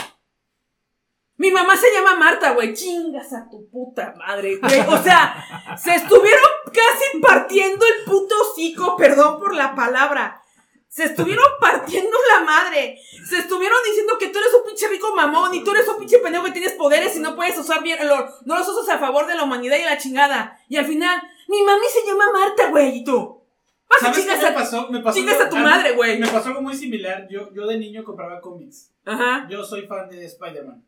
Mi 1.37 1.51
mamá 1.51 1.77
se 1.77 1.93
llama 1.93 2.17
Marta, 2.17 2.53
güey. 2.53 2.75
Chingas 2.75 3.33
a 3.33 3.49
tu 3.51 3.69
puta 3.69 4.15
madre, 4.17 4.57
güey. 4.57 4.81
O 4.81 5.03
sea, 5.03 5.45
se 5.77 5.95
estuvieron 5.95 6.51
casi 6.67 7.21
partiendo 7.21 7.85
el 7.87 8.05
puto 8.05 8.35
hocico, 8.41 8.97
perdón 8.97 9.39
por 9.39 9.55
la 9.55 9.75
palabra. 9.75 10.41
Se 10.89 11.05
estuvieron 11.05 11.45
partiendo 11.61 12.17
la 12.33 12.45
madre. 12.45 12.99
Se 13.29 13.39
estuvieron 13.39 13.79
diciendo 13.85 14.17
que 14.17 14.29
tú 14.29 14.39
eres 14.39 14.55
un 14.55 14.65
pinche 14.65 14.87
rico 14.87 15.15
mamón 15.15 15.53
y 15.55 15.65
tú 15.65 15.73
eres 15.73 15.89
un 15.89 15.99
pinche 15.99 16.19
pendejo 16.19 16.45
que 16.45 16.53
tienes 16.53 16.73
poderes 16.75 17.17
y 17.17 17.19
no 17.19 17.35
puedes 17.35 17.59
usar 17.59 17.83
bien, 17.83 17.99
no 18.45 18.59
los 18.59 18.69
usas 18.69 18.89
a 18.95 18.99
favor 18.99 19.27
de 19.27 19.35
la 19.35 19.43
humanidad 19.43 19.77
y 19.77 19.83
la 19.83 19.99
chingada. 19.99 20.57
Y 20.69 20.77
al 20.77 20.87
final, 20.87 21.21
mi 21.49 21.63
mami 21.63 21.87
se 21.87 22.07
llama 22.07 22.33
Marta, 22.33 22.71
güey, 22.71 22.99
y 22.99 23.05
tú. 23.05 23.43
Vas 23.89 24.03
a 24.03 24.07
¿Sabes 24.07 24.25
qué 24.27 24.37
me 24.37 24.49
a- 24.49 24.55
pasó? 24.55 24.89
Me 24.91 25.01
pasó 25.01 25.19
chingas 25.19 25.41
a 25.41 25.49
tu 25.49 25.57
algo- 25.57 25.69
madre, 25.69 25.93
güey. 25.95 26.19
Me 26.19 26.27
pasó 26.27 26.49
algo 26.49 26.63
muy 26.63 26.75
similar. 26.75 27.29
Yo, 27.29 27.53
yo 27.53 27.67
de 27.67 27.79
niño 27.79 28.03
compraba 28.03 28.41
cómics. 28.41 28.93
Ajá. 29.05 29.47
Yo 29.51 29.63
soy 29.65 29.87
fan 29.87 30.09
de 30.09 30.25
Spider-Man. 30.25 30.85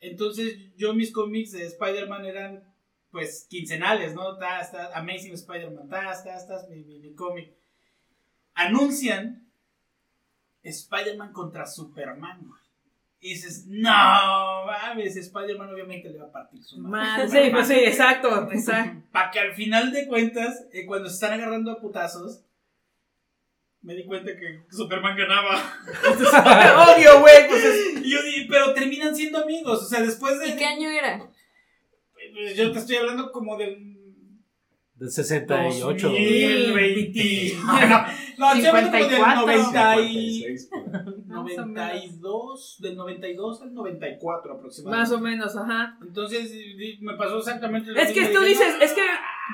Entonces, 0.00 0.56
yo 0.76 0.94
mis 0.94 1.12
cómics 1.12 1.52
de 1.52 1.64
Spider-Man 1.66 2.24
eran, 2.26 2.64
pues, 3.10 3.46
quincenales, 3.48 4.14
¿no? 4.14 4.36
Tas, 4.38 4.72
tas, 4.72 4.90
Amazing 4.94 5.34
Spider-Man, 5.34 5.88
tas, 5.88 6.24
tas, 6.24 6.46
tas, 6.48 6.68
mi, 6.68 6.82
mi, 6.84 6.98
mi 6.98 7.14
cómic. 7.14 7.52
Anuncian 8.54 9.46
Spider-Man 10.62 11.32
contra 11.32 11.66
Superman, 11.66 12.40
güey. 12.46 12.60
Y 13.26 13.30
dices, 13.30 13.64
no, 13.68 13.88
mames, 14.66 15.16
Spider-Man 15.16 15.72
obviamente 15.72 16.10
le 16.10 16.18
va 16.18 16.26
a 16.26 16.30
partir 16.30 16.62
su 16.62 16.78
madre. 16.78 17.26
Sí, 17.30 17.38
pues 17.50 17.66
sí, 17.68 17.72
exacto, 17.86 18.50
exacto. 18.52 19.00
Para 19.12 19.30
que 19.30 19.40
al 19.40 19.54
final 19.54 19.92
de 19.92 20.06
cuentas, 20.06 20.66
eh, 20.74 20.84
cuando 20.84 21.08
se 21.08 21.14
están 21.14 21.32
agarrando 21.32 21.70
a 21.72 21.80
putazos, 21.80 22.42
me 23.80 23.94
di 23.94 24.04
cuenta 24.04 24.30
que 24.36 24.64
Superman 24.70 25.16
ganaba. 25.16 25.54
Obvio, 26.96 27.20
güey, 27.20 27.48
pues 27.48 27.64
es- 27.64 28.04
Y 28.04 28.10
yo 28.10 28.22
dije, 28.22 28.46
pero 28.48 28.74
terminan 28.74 29.16
siendo 29.16 29.38
amigos. 29.42 29.82
O 29.82 29.86
sea, 29.86 30.02
después 30.02 30.38
de. 30.40 30.48
¿Y 30.48 30.56
qué 30.56 30.64
año 30.66 30.90
era? 30.90 31.26
Pues 32.34 32.56
yo 32.56 32.72
te 32.72 32.78
estoy 32.78 32.96
hablando 32.96 33.32
como 33.32 33.56
del. 33.56 33.93
Del 34.96 35.10
68. 35.10 36.08
2020. 36.08 37.56
No, 38.38 38.46
hablando 38.48 38.70
como 38.70 39.10
del 39.10 39.10
54. 39.10 39.40
90 39.46 40.00
y- 40.00 40.34
56, 40.42 40.68
por 40.70 40.78
ahí. 40.78 41.14
Más 41.26 41.38
o 41.58 41.66
menos. 41.66 41.66
92, 41.66 42.76
del 42.80 42.96
92 42.96 43.62
al 43.62 43.74
94 43.74 44.54
aproximadamente. 44.54 45.00
más 45.00 45.12
o 45.12 45.20
menos, 45.20 45.56
ajá. 45.56 45.98
Entonces 46.00 46.52
me 47.00 47.14
pasó 47.16 47.38
exactamente 47.38 47.90
lo 47.90 47.98
Es 48.00 48.12
que 48.12 48.26
tú 48.28 48.40
dices, 48.42 48.74
no, 48.78 48.84
es 48.84 48.92
que, 48.92 49.02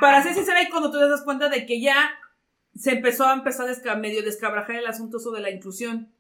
para 0.01 0.23
ser 0.23 0.35
sincera, 0.35 0.59
ahí 0.59 0.69
cuando 0.69 0.91
tú 0.91 0.99
te 0.99 1.09
das 1.09 1.23
cuenta 1.23 1.49
de 1.49 1.65
que 1.67 1.81
ya 1.81 2.11
se 2.75 2.93
empezó 2.93 3.27
a 3.27 3.33
empezar 3.35 3.67
a 3.67 3.73
desca- 3.73 3.99
medio 3.99 4.23
descabrajar 4.23 4.77
el 4.77 4.87
asunto 4.87 5.17
eso 5.19 5.31
de 5.33 5.41
la 5.41 5.51
inclusión. 5.51 6.13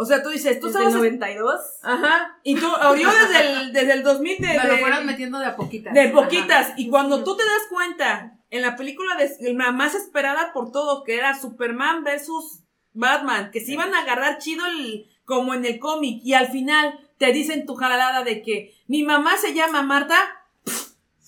O 0.00 0.06
sea, 0.06 0.22
tú 0.22 0.30
dices, 0.30 0.58
tú 0.60 0.68
¿Desde 0.68 0.78
estabas... 0.78 0.94
el 0.94 0.98
92? 1.18 1.60
Ajá. 1.82 2.38
Y 2.42 2.54
tú, 2.54 2.66
yo 2.98 3.10
desde 3.10 3.50
el, 3.52 3.72
desde 3.74 3.92
el 3.92 4.02
2000 4.02 4.38
de, 4.38 4.48
Me 4.48 4.64
lo 4.68 4.76
fueron 4.78 5.04
metiendo 5.04 5.38
de 5.38 5.44
a 5.46 5.56
poquitas. 5.56 5.92
de 5.92 6.08
poquitas. 6.08 6.66
Ajá. 6.68 6.74
Y 6.78 6.88
cuando 6.88 7.22
tú 7.22 7.36
te 7.36 7.44
das 7.44 7.62
cuenta, 7.68 8.38
en 8.48 8.62
la 8.62 8.76
película 8.76 9.14
de, 9.16 9.52
la 9.52 9.72
más 9.72 9.94
esperada 9.94 10.52
por 10.54 10.72
todos, 10.72 11.04
que 11.04 11.16
era 11.16 11.38
Superman 11.38 12.02
versus 12.02 12.62
Batman, 12.94 13.50
que 13.52 13.60
se 13.60 13.72
iban 13.72 13.94
a 13.94 14.00
agarrar 14.00 14.38
chido 14.38 14.64
el- 14.66 15.06
como 15.26 15.52
en 15.54 15.64
el 15.66 15.78
cómic, 15.78 16.22
y 16.24 16.32
al 16.32 16.48
final 16.48 16.98
te 17.18 17.32
dicen 17.32 17.66
tu 17.66 17.74
jalada 17.76 18.24
de 18.24 18.40
que 18.42 18.74
mi 18.88 19.02
mamá 19.02 19.36
se 19.36 19.52
llama 19.52 19.82
Marta, 19.82 20.16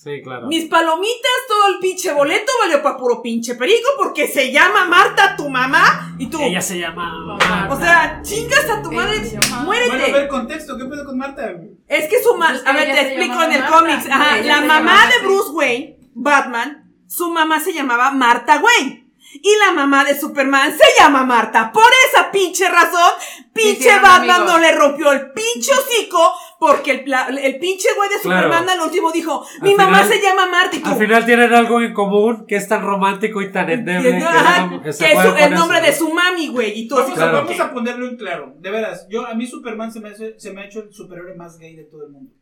Sí, 0.03 0.21
claro. 0.21 0.49
mis 0.49 0.69
palomitas, 0.69 1.31
todo 1.47 1.69
el 1.69 1.79
pinche 1.79 2.13
boleto 2.13 2.51
valió 2.61 2.83
pa' 2.83 2.97
puro 2.97 3.23
pinche 3.23 3.55
perico, 3.55 3.89
porque 3.97 4.27
se 4.27 4.51
llama 4.51 4.85
Marta 4.87 5.37
tu 5.37 5.49
mamá, 5.49 6.15
y 6.19 6.27
tú, 6.27 6.41
Ella 6.41 6.61
se 6.61 6.79
llama. 6.79 7.37
o 7.71 7.77
sea, 7.79 8.21
chingas 8.23 8.69
a 8.69 8.83
tu 8.83 8.91
madre, 8.91 9.21
muérete. 9.65 9.91
Bueno, 9.91 10.05
a 10.05 10.19
ver, 10.19 10.29
contexto, 10.29 10.77
¿qué 10.77 10.87
pedo 10.87 11.05
con 11.05 11.19
Marta? 11.19 11.53
Es 11.87 12.09
que 12.09 12.21
su 12.21 12.35
mamá, 12.35 12.49
Pues 12.53 12.67
a 12.67 12.73
ver, 12.73 12.93
te 12.93 13.01
explico 13.01 13.43
en 13.45 13.53
el 13.53 13.61
Marta. 13.61 13.79
cómics. 13.79 14.07
Ajá, 14.11 14.37
la 14.39 14.61
mamá 14.63 15.07
de. 15.07 15.25
Bruce 15.27 15.51
Wayne, 15.51 15.97
Batman, 16.15 16.91
su 17.07 17.31
mamá 17.31 17.61
se 17.61 17.73
llamaba 17.73 18.11
Marta 18.11 18.61
Wayne. 18.61 18.99
Y 19.35 19.57
la 19.65 19.73
mamá 19.73 20.05
de 20.05 20.19
Superman 20.19 20.77
se 20.77 20.85
llama 21.03 21.25
Marta. 21.25 21.73
Por 21.73 21.91
esa 22.09 22.31
pinche 22.31 22.69
razón, 22.69 23.13
pinche 23.55 23.89
Batman 23.99 24.43
amigos. 24.43 24.53
no 24.53 24.59
le 24.59 24.73
rompió 24.73 25.13
el 25.13 25.31
pinche 25.33 25.73
hocico 25.73 26.33
porque 26.65 26.93
el, 26.93 27.03
pla- 27.05 27.27
el 27.29 27.59
pinche 27.59 27.89
güey 27.97 28.09
de 28.09 28.21
Claro. 28.23 28.43
Superman 28.47 28.69
al 28.71 28.81
último 28.87 29.11
dijo, 29.11 29.45
mi 29.63 29.73
Al 29.73 29.77
mamá 29.79 29.99
final- 30.05 30.13
se 30.13 30.23
llama 30.23 30.47
Marty. 30.47 30.79
tú". 30.79 30.89
Al 30.91 30.97
final 30.97 31.27
tienen 31.27 31.53
algo 31.53 31.81
en 31.81 31.93
común 31.93 32.45
que 32.47 32.55
es 32.57 32.69
tan 32.69 32.83
romántico 32.83 33.43
y 33.43 33.51
tan 33.51 33.69
endeble. 33.69 34.19
que 34.19 34.25
Ajá, 34.25 34.67
no- 34.67 34.81
que 34.81 34.93
se 34.93 35.07
es 35.13 35.21
su- 35.21 35.35
el 35.37 35.55
nombre 35.55 35.79
eso, 35.79 35.87
de 35.87 35.93
su 35.93 36.15
mami, 36.15 36.49
güey. 36.49 36.71
Y 36.83 36.85
así 36.85 36.95
Vamos, 36.95 37.15
Claro. 37.15 37.33
vamos 37.39 37.61
a 37.61 37.73
ponerlo 37.73 38.07
en 38.09 38.17
claro. 38.17 38.55
De 38.59 38.71
veras, 38.71 39.07
yo 39.11 39.27
a 39.27 39.35
mí 39.35 39.45
Superman 39.47 39.91
se 39.91 40.01
me, 40.01 40.11
hace- 40.11 40.39
se 40.39 40.53
me 40.53 40.63
ha 40.63 40.67
hecho 40.67 40.81
el 40.85 40.93
superhéroe 40.93 41.35
más 41.35 41.59
gay 41.59 41.75
de 41.75 41.85
todo 41.85 42.05
el 42.07 42.13
mundo. 42.13 42.33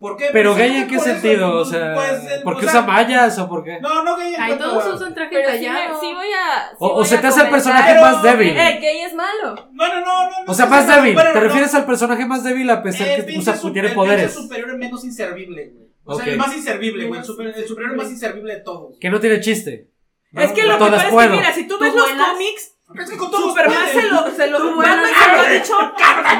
¿Por 0.00 0.16
qué? 0.16 0.28
Pero 0.32 0.54
Pues, 0.54 0.62
gay 0.66 0.76
en 0.78 0.88
qué 0.88 0.98
sentido, 0.98 1.58
o 1.58 1.64
sea, 1.64 1.94
pues, 1.94 2.24
el- 2.32 2.42
¿por 2.42 2.58
qué 2.58 2.64
o 2.66 2.70
sea, 2.70 2.80
usa 2.80 2.86
mallas 2.92 3.38
o 3.38 3.48
por 3.50 3.62
qué? 3.62 3.78
No, 3.80 4.02
no 4.02 4.16
gay 4.16 4.34
en 4.34 4.40
Ay, 4.40 4.56
todos 4.56 4.94
usan 4.94 5.14
traje 5.14 5.36
sí, 5.36 5.42
tallado. 5.46 6.00
sí 6.00 6.06
voy 6.14 6.26
a. 6.28 6.70
sí 6.70 6.76
O- 6.78 7.04
se 7.04 7.16
a 7.16 7.20
te 7.20 7.26
hace 7.26 7.42
el 7.42 7.50
personaje 7.50 7.90
Pero- 7.92 8.00
más 8.02 8.22
débil. 8.22 8.56
El 8.56 8.80
gay 8.80 9.00
es 9.02 9.12
malo. 9.14 9.68
No, 9.72 9.88
no, 9.88 10.00
no, 10.00 10.00
no. 10.00 10.30
no 10.46 10.50
O 10.52 10.54
sea, 10.54 10.66
más 10.66 10.86
débil. 10.88 11.14
¿Te 11.16 11.34
no. 11.34 11.40
refieres 11.40 11.74
al 11.74 11.84
personaje 11.84 12.24
más 12.24 12.42
débil 12.42 12.70
a 12.70 12.82
pesar 12.82 13.08
El 13.08 13.26
que 13.26 13.38
usa, 13.38 13.54
su- 13.56 13.72
tiene 13.74 13.88
el 13.88 13.94
poderes? 13.94 14.24
pinche 14.32 14.40
superhéroe 14.42 14.76
menos 14.78 15.04
inservible, 15.04 15.70
güey. 15.74 15.90
O 16.04 16.14
sea, 16.16 16.24
el 16.32 16.38
más 16.38 16.56
inservible, 16.56 17.04
güey. 17.04 17.04
El, 17.06 17.10
Menos 17.10 17.26
super- 17.26 17.46
el 17.54 17.68
superhéroe 17.68 17.96
más 17.96 18.10
inservible 18.10 18.54
de 18.54 18.60
todos. 18.62 18.96
Que 18.98 19.10
no 19.10 19.20
tiene 19.20 19.38
chiste. 19.40 19.90
Es 20.32 20.52
que 20.52 20.62
lo 20.62 20.78
que 20.78 20.84
pasa 20.86 21.08
es 21.08 21.14
que, 21.14 21.28
mira, 21.28 21.52
si 21.52 21.66
tú 21.68 21.78
ves 21.78 21.92
¿Tú 21.92 21.98
los 21.98 22.10
cómics, 22.10 22.72
Es 22.98 23.10
que 23.10 23.16
con 23.18 23.30
todos 23.30 23.50
Superman 23.50 23.76
se 23.92 24.02
lo, 24.02 24.30
se 24.30 24.46
lo, 24.48 24.58
se 24.58 24.66
lo 24.70 24.82
ha 24.82 25.48
dicho 25.52 25.74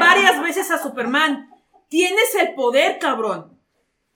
varias 0.00 0.42
veces 0.42 0.70
a 0.70 0.78
Superman. 0.82 1.49
Tienes 1.90 2.34
el 2.36 2.54
poder, 2.54 2.98
cabrón. 3.00 3.58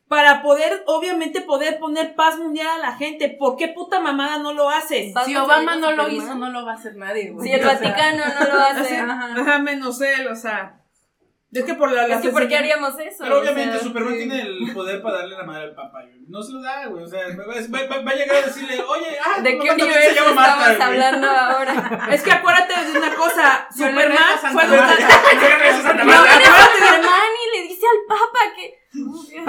Para 0.06 0.42
poder, 0.42 0.84
obviamente, 0.86 1.40
poder 1.40 1.80
poner 1.80 2.14
paz 2.14 2.38
mundial 2.38 2.68
a 2.68 2.78
la 2.78 2.96
gente. 2.96 3.28
¿Por 3.28 3.56
qué 3.56 3.68
puta 3.68 3.98
mamada 4.00 4.38
no 4.38 4.52
lo 4.52 4.70
haces? 4.70 5.12
Si 5.24 5.36
Obama 5.36 5.74
no 5.74 5.90
lo 5.90 6.08
hizo, 6.08 6.36
no 6.36 6.50
lo 6.50 6.64
va 6.64 6.72
a 6.72 6.74
hacer 6.76 6.94
nadie, 6.94 7.32
güey. 7.32 7.48
Si 7.48 7.52
el 7.52 7.64
Vaticano 7.64 8.22
no 8.38 8.46
lo 8.46 8.60
hace. 8.60 8.96
Ajá. 8.96 9.34
Ajá, 9.36 9.58
menos 9.58 10.00
él, 10.00 10.28
o 10.28 10.36
sea. 10.36 10.83
Es 11.54 11.64
que 11.64 11.74
por 11.74 11.90
la. 11.92 12.02
Es 12.04 12.08
las 12.08 12.20
que 12.22 12.28
¿por 12.30 12.48
qué 12.48 12.56
haríamos 12.56 12.98
eso? 12.98 13.18
Pero 13.20 13.36
O 13.36 13.40
obviamente 13.40 13.74
sea, 13.78 13.82
Superman 13.86 14.12
sí. 14.14 14.18
tiene 14.18 14.40
el 14.42 14.72
poder 14.74 15.00
para 15.02 15.18
darle 15.18 15.36
la 15.36 15.44
madre 15.44 15.62
al 15.64 15.74
papá, 15.74 16.02
güey. 16.02 16.14
No 16.28 16.42
se 16.42 16.52
lo 16.52 16.62
da, 16.62 16.86
güey. 16.86 17.04
O 17.04 17.06
sea, 17.06 17.20
va, 17.28 17.44
va- 17.46 18.02
va 18.02 18.10
a 18.10 18.14
llegar 18.14 18.36
a 18.36 18.46
decirle, 18.46 18.82
oye, 18.82 19.18
ah, 19.24 19.40
¿De 19.40 19.58
qué 19.58 19.70
universo 19.70 20.08
se 20.08 20.14
llama 20.14 20.32
Marta, 20.34 20.72
estamos 20.72 20.76
güey. 20.76 20.86
hablando 21.06 21.28
ahora? 21.28 22.08
Es 22.12 22.22
que 22.22 22.32
acuérdate 22.32 22.84
de 22.92 22.98
una 22.98 23.14
cosa. 23.14 23.68
Yo 23.76 23.86
le 23.86 23.92
Superman 23.92 24.16
rezo 24.18 24.34
a 24.34 24.38
Santa 24.38 24.52
fue 24.52 24.66
Marta. 24.78 24.92
educado. 24.94 25.94
No, 26.04 26.12
acuérdate 26.12 26.80
de- 26.80 26.86
Superman 26.86 27.30
y 27.44 27.56
le 27.56 27.62
dice 27.68 27.86
al 27.86 27.98
Papa 28.08 28.40
que. 28.56 28.83
Eh, 28.96 29.44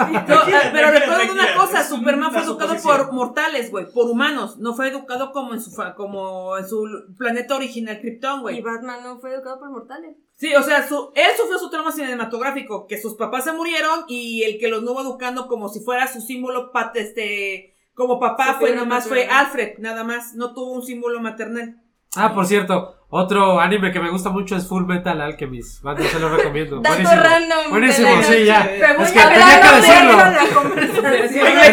pero 0.73 0.91
recuerda 0.91 1.31
una 1.31 1.55
cosa, 1.55 1.83
Superman 1.83 2.31
fue 2.31 2.41
educado 2.41 2.75
por 2.81 3.11
mortales, 3.13 3.71
güey, 3.71 3.85
por 3.91 4.09
humanos, 4.09 4.57
no 4.57 4.73
fue 4.73 4.87
educado 4.89 5.31
como 5.31 5.53
en 5.53 5.61
su 5.61 5.71
fa- 5.71 5.93
como 5.95 6.57
en 6.57 6.67
su 6.67 6.83
planeta 7.17 7.55
original 7.55 7.99
Krypton, 7.99 8.39
Y 8.39 8.41
güey. 8.41 8.61
Batman 8.61 9.03
no 9.03 9.19
fue 9.19 9.33
educado 9.33 9.59
por 9.59 9.69
mortales. 9.69 10.15
Sí, 10.35 10.53
o 10.55 10.63
sea, 10.63 10.87
su, 10.87 11.11
él 11.15 11.27
sufrió 11.39 11.59
su 11.59 11.69
trauma 11.69 11.91
cinematográfico, 11.91 12.87
que 12.87 12.99
sus 13.01 13.15
papás 13.15 13.43
se 13.45 13.53
murieron 13.53 14.05
y 14.07 14.43
el 14.43 14.57
que 14.59 14.67
los 14.67 14.81
nuevo 14.83 15.01
educando 15.01 15.47
como 15.47 15.69
si 15.69 15.79
fuera 15.81 16.11
su 16.11 16.21
símbolo 16.21 16.71
pat, 16.71 16.95
este 16.97 17.73
como 17.93 18.19
papá 18.19 18.55
fue 18.59 18.75
nomás 18.75 19.07
fue. 19.07 19.25
Alfred, 19.27 19.77
nada 19.77 20.03
más, 20.03 20.33
no 20.35 20.53
tuvo 20.53 20.71
un 20.73 20.83
símbolo 20.83 21.21
maternal. 21.21 21.81
Ah, 22.17 22.33
por 22.33 22.45
cierto, 22.45 22.95
otro 23.09 23.59
anime 23.59 23.91
que 23.91 23.99
me 23.99 24.09
gusta 24.09 24.29
mucho 24.29 24.55
es 24.55 24.67
Full 24.67 24.85
Metal 24.85 25.19
Alchemist. 25.21 25.81
Banda, 25.83 26.03
se 26.03 26.17
lo 26.19 26.29
recomiendo. 26.29 26.77
Dato 26.79 26.95
Buenísimo. 26.95 27.21
random. 27.21 27.69
Buenísimo, 27.69 28.09
de 28.09 28.15
la 28.15 28.23
sí, 28.23 28.45
ya. 28.45 28.61
Es 28.61 29.11
que 29.11 29.19
tenía 29.19 29.61
que 29.61 29.67
de 29.67 29.75
decirlo. 29.75 30.17
la 30.17 30.33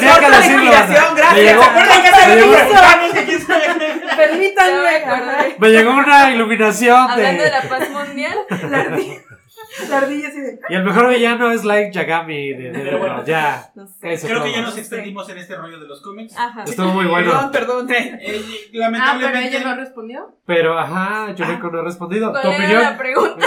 Tenía 0.00 0.18
que 0.20 0.28
la 0.28 0.38
decirlo. 0.38 0.72
Me 1.34 1.42
llegó- 1.42 1.62
Permítanme. 4.16 5.54
Me 5.58 5.68
llegó 5.70 5.90
una 5.92 6.30
iluminación 6.30 7.10
Hablando 7.10 7.42
de 7.42 7.50
de... 7.50 7.56
la 7.56 7.62
paz 7.68 7.90
mundial. 7.90 8.36
La 9.88 9.98
ardilla 9.98 10.28
así 10.28 10.40
de- 10.40 10.58
Y 10.68 10.74
el 10.74 10.84
mejor 10.84 11.08
villano 11.08 11.50
es 11.50 11.64
Like 11.64 11.92
Yagami. 11.92 12.52
De, 12.54 12.70
de- 12.72 12.78
Pero 12.80 12.98
bueno. 12.98 13.16
no, 13.18 13.24
ya. 13.24 13.70
No 13.74 13.86
sé. 13.86 14.18
Creo 14.26 14.42
que 14.44 14.52
ya 14.52 14.60
nos 14.62 14.76
extendimos 14.76 15.28
en 15.28 15.38
este 15.38 15.56
rollo 15.56 15.78
de 15.80 15.86
los 15.86 16.00
cómics. 16.02 16.36
Ajá. 16.36 16.64
Estuvo 16.64 16.88
muy 16.88 17.06
bueno. 17.06 17.30
Perdón, 17.50 17.86
perdón. 17.86 17.92
eh. 17.92 18.18
Eh, 18.20 18.42
Ah, 18.44 18.68
pero 18.70 18.80
lamentablemente. 18.82 19.48
ella 19.56 19.64
no 19.64 19.76
respondió. 19.76 20.36
Pero, 20.46 20.78
ajá, 20.78 21.32
yo 21.34 21.46
no 21.46 21.78
he 21.80 21.82
respondido. 21.82 22.30
¿Cuál 22.30 22.42
¿Tu 22.42 22.48
era 22.48 22.56
opinión? 22.58 22.82
la 22.82 22.96
pregunta? 22.98 23.46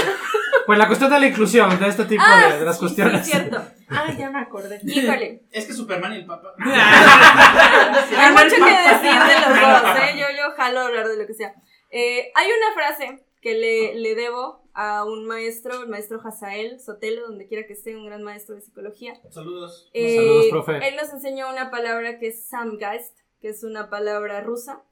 Pues 0.65 0.79
la 0.79 0.87
cuestión 0.87 1.11
de 1.11 1.19
la 1.19 1.27
inclusión, 1.27 1.79
de 1.79 1.87
este 1.87 2.05
tipo 2.05 2.23
Ah, 2.25 2.47
de, 2.53 2.59
de 2.59 2.65
las 2.65 2.75
sí, 2.75 2.79
cuestiones. 2.79 3.23
Sí, 3.25 3.31
cierto. 3.33 3.61
Ah, 3.89 4.05
ya 4.17 4.31
me 4.31 4.39
acordé. 4.39 4.79
Híjole. 4.85 5.43
Es 5.51 5.65
que 5.67 5.73
Superman 5.73 6.13
y 6.13 6.17
el 6.17 6.25
papá. 6.25 6.53
Hay 6.57 8.31
mucho 8.31 8.55
que 8.55 8.71
decir 8.71 9.21
de 9.21 9.39
los 9.41 9.61
dos, 9.61 9.97
¿eh? 9.99 10.15
Yo, 10.17 10.25
yo 10.35 10.55
jalo 10.57 10.79
hablar 10.81 11.07
de 11.07 11.17
lo 11.17 11.27
que 11.27 11.33
sea. 11.33 11.53
Eh, 11.91 12.31
hay 12.33 12.47
una 12.47 12.73
frase 12.73 13.23
que 13.41 13.53
le, 13.53 13.95
le 13.99 14.15
debo 14.15 14.64
a 14.75 15.05
un 15.05 15.25
maestro, 15.25 15.83
el 15.83 15.89
maestro 15.89 16.19
Hazael 16.21 16.81
Sotelo, 16.81 17.27
donde 17.27 17.47
quiera 17.47 17.65
que 17.65 17.73
esté, 17.73 17.95
un 17.95 18.05
gran 18.05 18.23
maestro 18.23 18.55
de 18.55 18.61
psicología. 18.61 19.19
Saludos. 19.31 19.89
Eh, 19.93 20.17
Saludos, 20.17 20.45
profe. 20.49 20.87
Él 20.87 20.95
nos 20.97 21.11
enseñó 21.13 21.49
una 21.49 21.71
palabra 21.71 22.19
que 22.19 22.27
es 22.27 22.45
Samgeist, 22.47 23.17
que 23.39 23.47
es 23.47 23.63
una 23.63 23.89
palabra 23.89 24.41
rusa, 24.41 24.83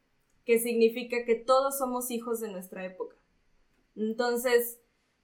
que 0.45 0.57
significa 0.57 1.25
que 1.25 1.35
todos 1.35 1.77
somos 1.77 2.11
hijos 2.11 2.39
de 2.39 2.49
nuestra 2.49 2.85
época. 2.85 3.17
Entonces, 3.97 4.79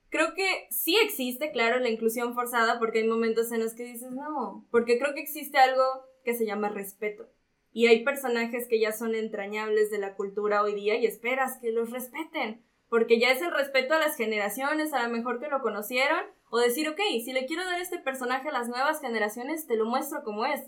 creo 0.10 0.34
que 0.36 0.68
sí 0.72 0.97
existe, 0.97 1.51
claro, 1.51 1.80
la 1.80 1.89
inclusión 1.89 2.36
forzada, 2.36 2.80
porque 2.80 2.99
hay 2.99 3.07
momentos 3.07 3.53
en 3.53 3.62
los 3.62 3.74
que 3.74 3.84
dices 3.84 4.12
no, 4.12 4.68
porque 4.72 4.99
creo 4.99 5.14
que 5.14 5.22
existe 5.22 5.57
algo 5.57 5.84
que 6.26 6.34
se 6.34 6.45
llama 6.45 6.68
respeto. 6.68 7.30
Y 7.72 7.88
hay 7.88 8.03
personajes 8.03 8.68
que 8.68 8.80
ya 8.80 8.91
son 8.91 9.16
entrañables 9.16 9.89
de 9.89 9.99
la 9.99 10.16
cultura 10.16 10.64
hoy 10.64 10.76
día 10.76 10.97
y 10.97 11.05
esperas 11.05 11.60
que 11.62 11.72
los 11.72 11.91
respeten, 11.91 12.66
porque 12.90 13.20
ya 13.20 13.32
es 13.32 13.42
el 13.42 13.52
respeto 13.52 13.94
a 13.94 14.00
las 14.00 14.16
generaciones, 14.16 14.94
a 14.94 15.04
lo 15.04 15.10
mejor 15.10 15.40
que 15.40 15.48
lo 15.48 15.62
conocieron, 15.62 16.26
o 16.50 16.60
decir, 16.60 16.90
ok, 16.90 17.00
si 17.24 17.32
le 17.32 17.46
quiero 17.46 17.64
dar 17.64 17.80
este 17.80 18.00
personaje 18.00 18.50
a 18.50 18.54
las 18.54 18.68
nuevas 18.68 19.00
generaciones, 19.00 19.68
te 19.68 19.76
lo 19.76 19.86
muestro 19.86 20.24
como 20.24 20.46
es. 20.46 20.62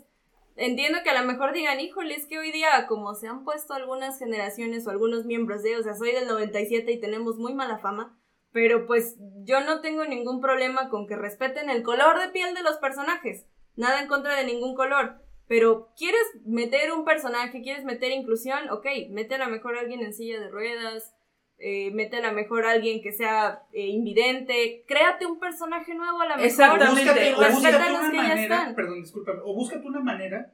Entiendo 0.54 0.98
que 1.02 1.10
a 1.10 1.20
lo 1.20 1.26
mejor 1.26 1.52
digan, 1.52 1.80
híjole, 1.80 2.14
es 2.14 2.26
que 2.26 2.38
hoy 2.38 2.52
día, 2.52 2.86
como 2.86 3.14
se 3.14 3.26
han 3.26 3.42
puesto 3.42 3.74
algunas 3.74 4.18
generaciones 4.18 4.86
o 4.86 4.90
algunos 4.90 5.24
miembros 5.24 5.62
de, 5.62 5.76
o 5.76 5.82
sea, 5.82 5.94
soy 5.94 6.12
del 6.12 6.28
97 6.28 6.92
y 6.92 7.00
tenemos 7.00 7.38
muy 7.38 7.54
mala 7.54 7.78
fama, 7.78 8.18
pero 8.52 8.86
pues 8.86 9.16
yo 9.44 9.60
no 9.62 9.80
tengo 9.80 10.04
ningún 10.04 10.40
problema 10.40 10.90
con 10.90 11.06
que 11.06 11.16
respeten 11.16 11.70
el 11.70 11.82
color 11.82 12.20
de 12.20 12.28
piel 12.28 12.54
de 12.54 12.62
los 12.62 12.76
personajes. 12.76 13.46
Nada 13.76 14.02
en 14.02 14.08
contra 14.08 14.36
de 14.36 14.44
ningún 14.44 14.74
color. 14.74 15.22
Pero 15.48 15.90
quieres 15.96 16.22
meter 16.44 16.92
un 16.92 17.04
personaje, 17.04 17.62
quieres 17.62 17.84
meter 17.84 18.12
inclusión, 18.12 18.70
ok, 18.70 18.86
mete 19.10 19.34
a 19.34 19.38
lo 19.38 19.48
mejor 19.48 19.76
a 19.76 19.80
alguien 19.80 20.00
en 20.00 20.12
silla 20.12 20.38
de 20.38 20.48
ruedas, 20.48 21.14
eh, 21.62 21.90
mete 21.92 22.16
a 22.16 22.20
lo 22.20 22.32
mejor 22.32 22.66
a 22.66 22.70
alguien 22.72 23.00
que 23.02 23.12
sea 23.12 23.62
eh, 23.72 23.86
invidente, 23.86 24.84
créate 24.86 25.26
un 25.26 25.38
personaje 25.38 25.94
nuevo 25.94 26.20
a 26.20 26.24
lo 26.24 26.30
mejor. 26.30 26.44
Exactamente. 26.46 27.04
Búscate, 27.04 27.34
o 27.34 27.52
búscate 27.52 27.76
una 27.76 27.88
los 27.90 28.10
que 28.10 28.16
ya 28.16 28.22
manera, 28.22 28.42
están. 28.56 28.74
perdón, 28.74 29.02
discúlpame, 29.02 29.40
o 29.44 29.54
búscate 29.54 29.86
una 29.86 30.00
manera 30.00 30.52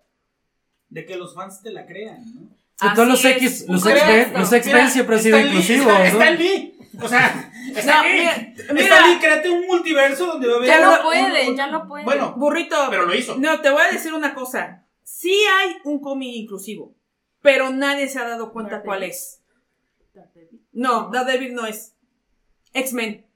de 0.89 1.07
que 1.07 1.17
los 1.17 1.35
fans 1.35 1.63
te 1.63 1.71
la 1.71 1.87
crean, 1.87 2.23
¿no? 2.35 2.59
Todos 2.95 3.09
los 3.09 3.25
X, 3.25 3.65
los 3.69 3.85
esto. 3.85 4.39
los 4.39 4.53
Mira, 4.67 4.89
siempre 4.89 5.17
han 5.17 5.23
sido 5.23 5.39
inclusivos, 5.41 5.87
está, 5.87 5.99
¿no? 5.99 6.05
está 6.05 6.29
en. 6.31 6.75
O 7.03 7.09
sea, 7.09 7.53
está 7.77 8.03
No, 8.03 8.09
mira, 8.09 8.55
mira. 8.73 9.19
Créate 9.21 9.51
un 9.51 9.67
multiverso 9.67 10.27
donde 10.27 10.47
va 10.47 10.55
a 10.55 10.57
haber. 10.59 10.69
Ya 10.69 10.81
no 10.81 11.03
puede, 11.03 11.49
un- 11.51 11.57
ya 11.57 11.67
no 11.67 11.89
puede. 11.89 12.05
Bueno, 12.05 12.35
Burrito. 12.37 12.77
pero 12.91 13.05
lo 13.07 13.15
hizo. 13.15 13.37
No, 13.37 13.61
te 13.61 13.71
voy 13.71 13.83
a 13.83 13.93
decir 13.93 14.15
una 14.15 14.33
cosa. 14.35 14.85
Sí 15.03 15.33
hay 15.59 15.77
un 15.85 16.01
cómic 16.01 16.31
inclusivo, 16.35 16.95
pero 17.43 17.71
nadie 17.71 18.09
se 18.09 18.21
ha 18.21 18.29
dado 18.29 18.53
cuenta 18.53 18.83
cuál 18.83 19.03
es. 19.03 19.43
No, 20.79 21.11
Daredevil 21.11 21.55
no 21.55 21.67
es. 21.67 21.97
X-Men. 22.73 23.28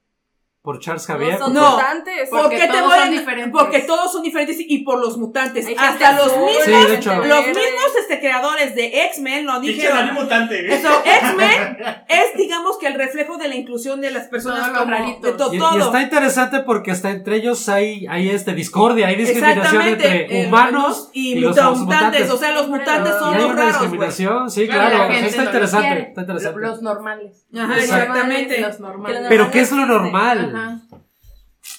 Por 0.62 0.78
Charles 0.78 1.08
no 1.08 1.14
Javier. 1.16 1.38
son 1.38 1.54
No. 1.54 1.70
mutantes. 1.72 2.30
¿Por 2.30 2.42
Porque 2.42 2.58
te 2.58 2.68
todos 2.68 2.82
voy 2.84 2.92
a- 2.98 3.02
son 3.02 3.10
diferentes. 3.10 3.50
Porque 3.52 3.78
todos 3.80 4.12
son 4.12 4.22
diferentes 4.22 4.56
y 4.60 4.78
por 4.84 5.00
los 5.00 5.18
mutantes. 5.18 5.66
Hay 5.66 5.74
Hasta 5.76 6.12
los 6.12 6.26
mismos, 6.36 6.52
Sí, 6.64 6.70
de 6.70 6.76
gente 6.76 6.94
hecho. 6.94 7.14
los 7.16 7.46
mismos 7.48 7.96
este, 8.00 8.20
creadores 8.20 8.74
de 8.76 9.02
X-Men 9.06 9.44
lo 9.46 9.58
dijeron. 9.58 10.14
Mutante. 10.14 10.72
Eso, 10.72 10.88
X-Men 11.04 11.78
es, 12.08 12.36
digamos, 12.36 12.78
que 12.78 12.86
el 12.86 12.94
reflejo 12.94 13.38
de 13.38 13.48
la 13.48 13.56
inclusión 13.56 14.00
de 14.00 14.12
las 14.12 14.28
personas 14.28 14.68
los 14.68 14.78
como 14.78 14.90
raritos. 14.92 15.22
de 15.22 15.32
to- 15.32 15.52
Y, 15.52 15.56
y 15.56 15.58
todo. 15.58 15.78
está 15.80 16.00
interesante 16.00 16.60
porque 16.60 16.92
hasta 16.92 17.10
entre 17.10 17.36
ellos 17.38 17.68
hay, 17.68 18.06
hay 18.08 18.30
este 18.30 18.54
discordia, 18.54 19.08
hay 19.08 19.16
discriminación 19.16 19.82
entre 19.82 20.42
eh, 20.42 20.46
humanos 20.46 21.10
y, 21.12 21.40
los 21.40 21.56
mutantes, 21.56 21.80
mutantes. 21.80 22.30
O 22.30 22.36
sea, 22.38 22.52
los 22.52 22.68
mutantes 22.68 23.14
Y 23.16 23.18
son 23.18 23.36
los 23.36 23.56
raros, 23.56 23.80
discriminación, 23.80 24.48
sí, 24.48 24.68
Claro, 24.68 24.94
claro. 25.08 25.12
Está 25.12 25.36
no 25.38 25.44
interesante, 25.44 26.00
está 26.08 26.20
interesante. 26.20 26.60
Los 26.60 26.82
normales. 26.82 27.46
Ajá, 27.52 27.78
exactamente. 27.78 28.60
Los 28.60 28.78
normales. 28.78 29.26
Pero 29.28 29.50
¿qué 29.50 29.60
es 29.62 29.72
lo 29.72 29.86
normal? 29.86 30.50
Ajá. 30.56 30.80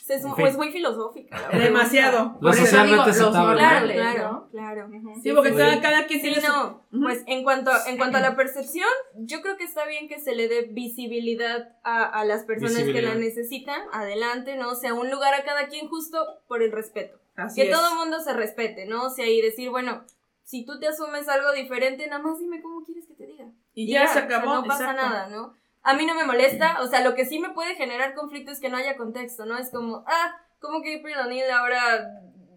Es, 0.07 0.21
En 0.23 0.29
mu- 0.29 0.35
fin. 0.35 0.45
es 0.47 0.57
muy 0.57 0.71
filosófica. 0.71 1.49
Demasiado. 1.51 2.37
Lo 2.39 2.53
socialmente 2.53 2.93
digo, 2.95 3.05
los 3.07 3.17
aceptable. 3.19 3.57
Claro, 3.57 3.87
claro, 3.87 4.31
¿no? 4.31 4.49
claro. 4.49 4.89
Sí, 5.21 5.31
porque 5.33 5.49
Sí. 5.51 5.55
cada, 5.57 5.81
cada 5.81 6.05
quien 6.07 6.21
Sí, 6.21 6.27
tiene 6.27 6.41
su- 6.41 6.51
no, 6.51 6.83
Ujú. 6.91 7.01
pues 7.03 7.23
en 7.27 7.43
cuanto, 7.43 7.71
en 7.87 7.97
cuanto 7.97 8.17
a 8.17 8.21
la 8.21 8.35
percepción, 8.35 8.87
yo 9.15 9.41
creo 9.41 9.57
que 9.57 9.63
está 9.65 9.85
bien 9.85 10.07
que 10.07 10.19
se 10.19 10.35
le 10.35 10.47
dé 10.47 10.67
visibilidad 10.71 11.75
a, 11.83 12.03
a 12.05 12.23
las 12.25 12.43
personas 12.43 12.83
que 12.83 13.01
la 13.01 13.15
necesitan, 13.15 13.81
adelante, 13.91 14.55
¿no? 14.55 14.69
O 14.71 14.75
sea, 14.75 14.93
un 14.93 15.09
lugar 15.09 15.33
a 15.33 15.43
cada 15.43 15.67
quien 15.67 15.87
justo 15.89 16.17
por 16.47 16.61
el 16.61 16.71
respeto. 16.71 17.17
Así 17.35 17.61
que 17.61 17.69
es. 17.69 17.75
todo 17.75 17.89
el 17.91 17.95
mundo 17.97 18.19
se 18.21 18.33
respete, 18.33 18.85
¿no? 18.85 19.05
O 19.05 19.09
sea, 19.09 19.27
y 19.27 19.41
decir, 19.41 19.69
bueno, 19.69 20.03
si 20.43 20.65
tú 20.65 20.79
te 20.79 20.87
asumes 20.87 21.27
algo 21.27 21.51
diferente, 21.51 22.07
nada 22.07 22.21
más 22.21 22.39
dime 22.39 22.61
cómo 22.61 22.83
quieres 22.85 23.05
que 23.07 23.15
te 23.15 23.25
diga. 23.25 23.45
Y 23.73 23.91
ya, 23.91 24.05
se 24.07 24.11
o 24.11 24.13
sea, 24.13 24.23
acabó. 24.23 24.53
no 24.55 24.63
pasa 24.65 24.91
exacto. 24.91 25.01
nada, 25.09 25.27
¿no? 25.29 25.53
A 25.83 25.95
mí 25.95 26.05
no 26.05 26.15
me 26.15 26.25
molesta. 26.25 26.81
O 26.81 26.87
sea, 26.87 27.03
lo 27.03 27.13
que 27.13 27.25
sí 27.25 27.39
me 27.39 27.49
puede 27.49 27.75
generar 27.75 28.15
conflicto 28.15 28.51
es 28.51 28.59
que 28.59 28.69
no 28.69 28.77
haya 28.77 28.97
contexto, 28.97 29.45
¿no? 29.45 29.57
Es 29.57 29.69
como, 29.69 30.03
ah, 30.07 30.35
¿cómo 30.59 30.81
que 30.81 30.95
April 30.95 31.15
O'Neil 31.17 31.49
ahora 31.51 32.09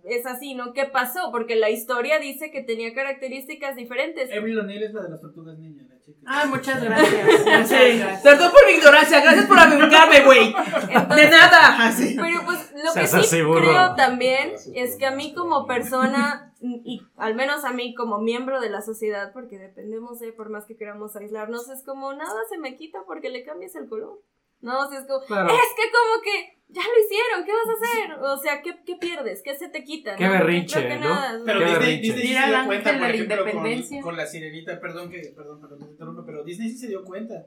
es 0.04 0.24
así, 0.26 0.54
¿no? 0.54 0.72
¿Qué 0.72 0.84
pasó? 0.84 1.30
Porque 1.32 1.56
la 1.56 1.70
historia 1.70 2.18
dice 2.18 2.50
que 2.50 2.62
tenía 2.62 2.94
características 2.94 3.76
diferentes. 3.76 4.32
Avril 4.32 4.60
O'Neil 4.60 4.84
es 4.84 4.94
la 4.94 5.02
de 5.02 5.10
las 5.10 5.20
tortugas 5.20 5.58
chica. 5.58 5.95
Ah, 6.26 6.44
muchas 6.46 6.82
gracias. 6.82 7.26
Muchas 7.40 7.68
Sí. 7.68 7.98
gracias. 7.98 8.22
Perdón 8.22 8.50
por 8.52 8.66
mi 8.66 8.72
ignorancia, 8.72 9.20
gracias 9.20 9.46
por 9.46 9.58
avengarme, 9.58 10.20
güey. 10.24 10.52
De 10.54 11.30
nada. 11.30 11.86
Así. 11.86 12.16
Pero 12.20 12.42
pues 12.44 12.72
lo 12.72 12.92
que 12.94 13.06
sí 13.06 13.16
así, 13.16 13.40
creo 13.42 13.94
también 13.96 14.54
es 14.74 14.96
que 14.96 15.06
a 15.06 15.10
mí 15.10 15.34
como 15.34 15.66
persona, 15.66 16.52
y 16.60 17.02
al 17.16 17.34
menos 17.34 17.64
a 17.64 17.72
mí 17.72 17.94
como 17.94 18.18
miembro 18.18 18.60
de 18.60 18.70
la 18.70 18.82
sociedad, 18.82 19.32
porque 19.32 19.58
dependemos 19.58 20.18
de, 20.20 20.32
por 20.32 20.48
más 20.50 20.64
que 20.66 20.76
queramos 20.76 21.16
aislarnos, 21.16 21.68
es 21.70 21.84
como 21.84 22.12
nada 22.12 22.40
se 22.48 22.58
me 22.58 22.76
quita 22.76 23.00
porque 23.06 23.30
le 23.30 23.44
cambias 23.44 23.74
el 23.76 23.88
color. 23.88 24.20
No, 24.60 24.88
sea, 24.88 25.00
es 25.00 25.06
como, 25.06 25.20
Claro. 25.26 25.48
es 25.48 25.54
que 25.76 25.90
como 25.92 26.22
que 26.22 26.55
ya 26.68 26.82
lo 26.82 27.04
hicieron, 27.04 27.44
¿qué 27.44 27.52
vas 27.52 27.68
a 27.68 27.72
hacer? 27.80 28.24
O 28.24 28.36
sea, 28.38 28.62
¿qué, 28.62 28.76
qué 28.84 28.96
pierdes? 28.96 29.42
¿Qué 29.42 29.54
se 29.54 29.68
te 29.68 29.84
quita? 29.84 30.16
Qué 30.16 30.24
¿no? 30.24 30.30
Berrinche, 30.32 30.82
que 30.86 30.94
¿no? 30.96 31.00
nada, 31.00 31.40
Pero 31.44 31.60
Disney, 31.60 31.78
berrinche. 31.78 32.00
Disney 32.02 32.26
sí 32.26 32.34
se 32.34 32.46
dio 32.48 32.66
cuenta, 32.66 32.98
por 32.98 33.10
ejemplo, 33.10 33.36
con, 33.36 33.46
independencia. 33.48 34.02
con 34.02 34.16
la 34.16 34.26
sirenita, 34.26 34.80
perdón 34.80 35.10
que, 35.10 35.32
perdón, 35.36 35.60
perdón, 35.60 36.22
pero 36.26 36.44
Disney 36.44 36.68
sí 36.70 36.78
se 36.78 36.88
dio 36.88 37.04
cuenta. 37.04 37.46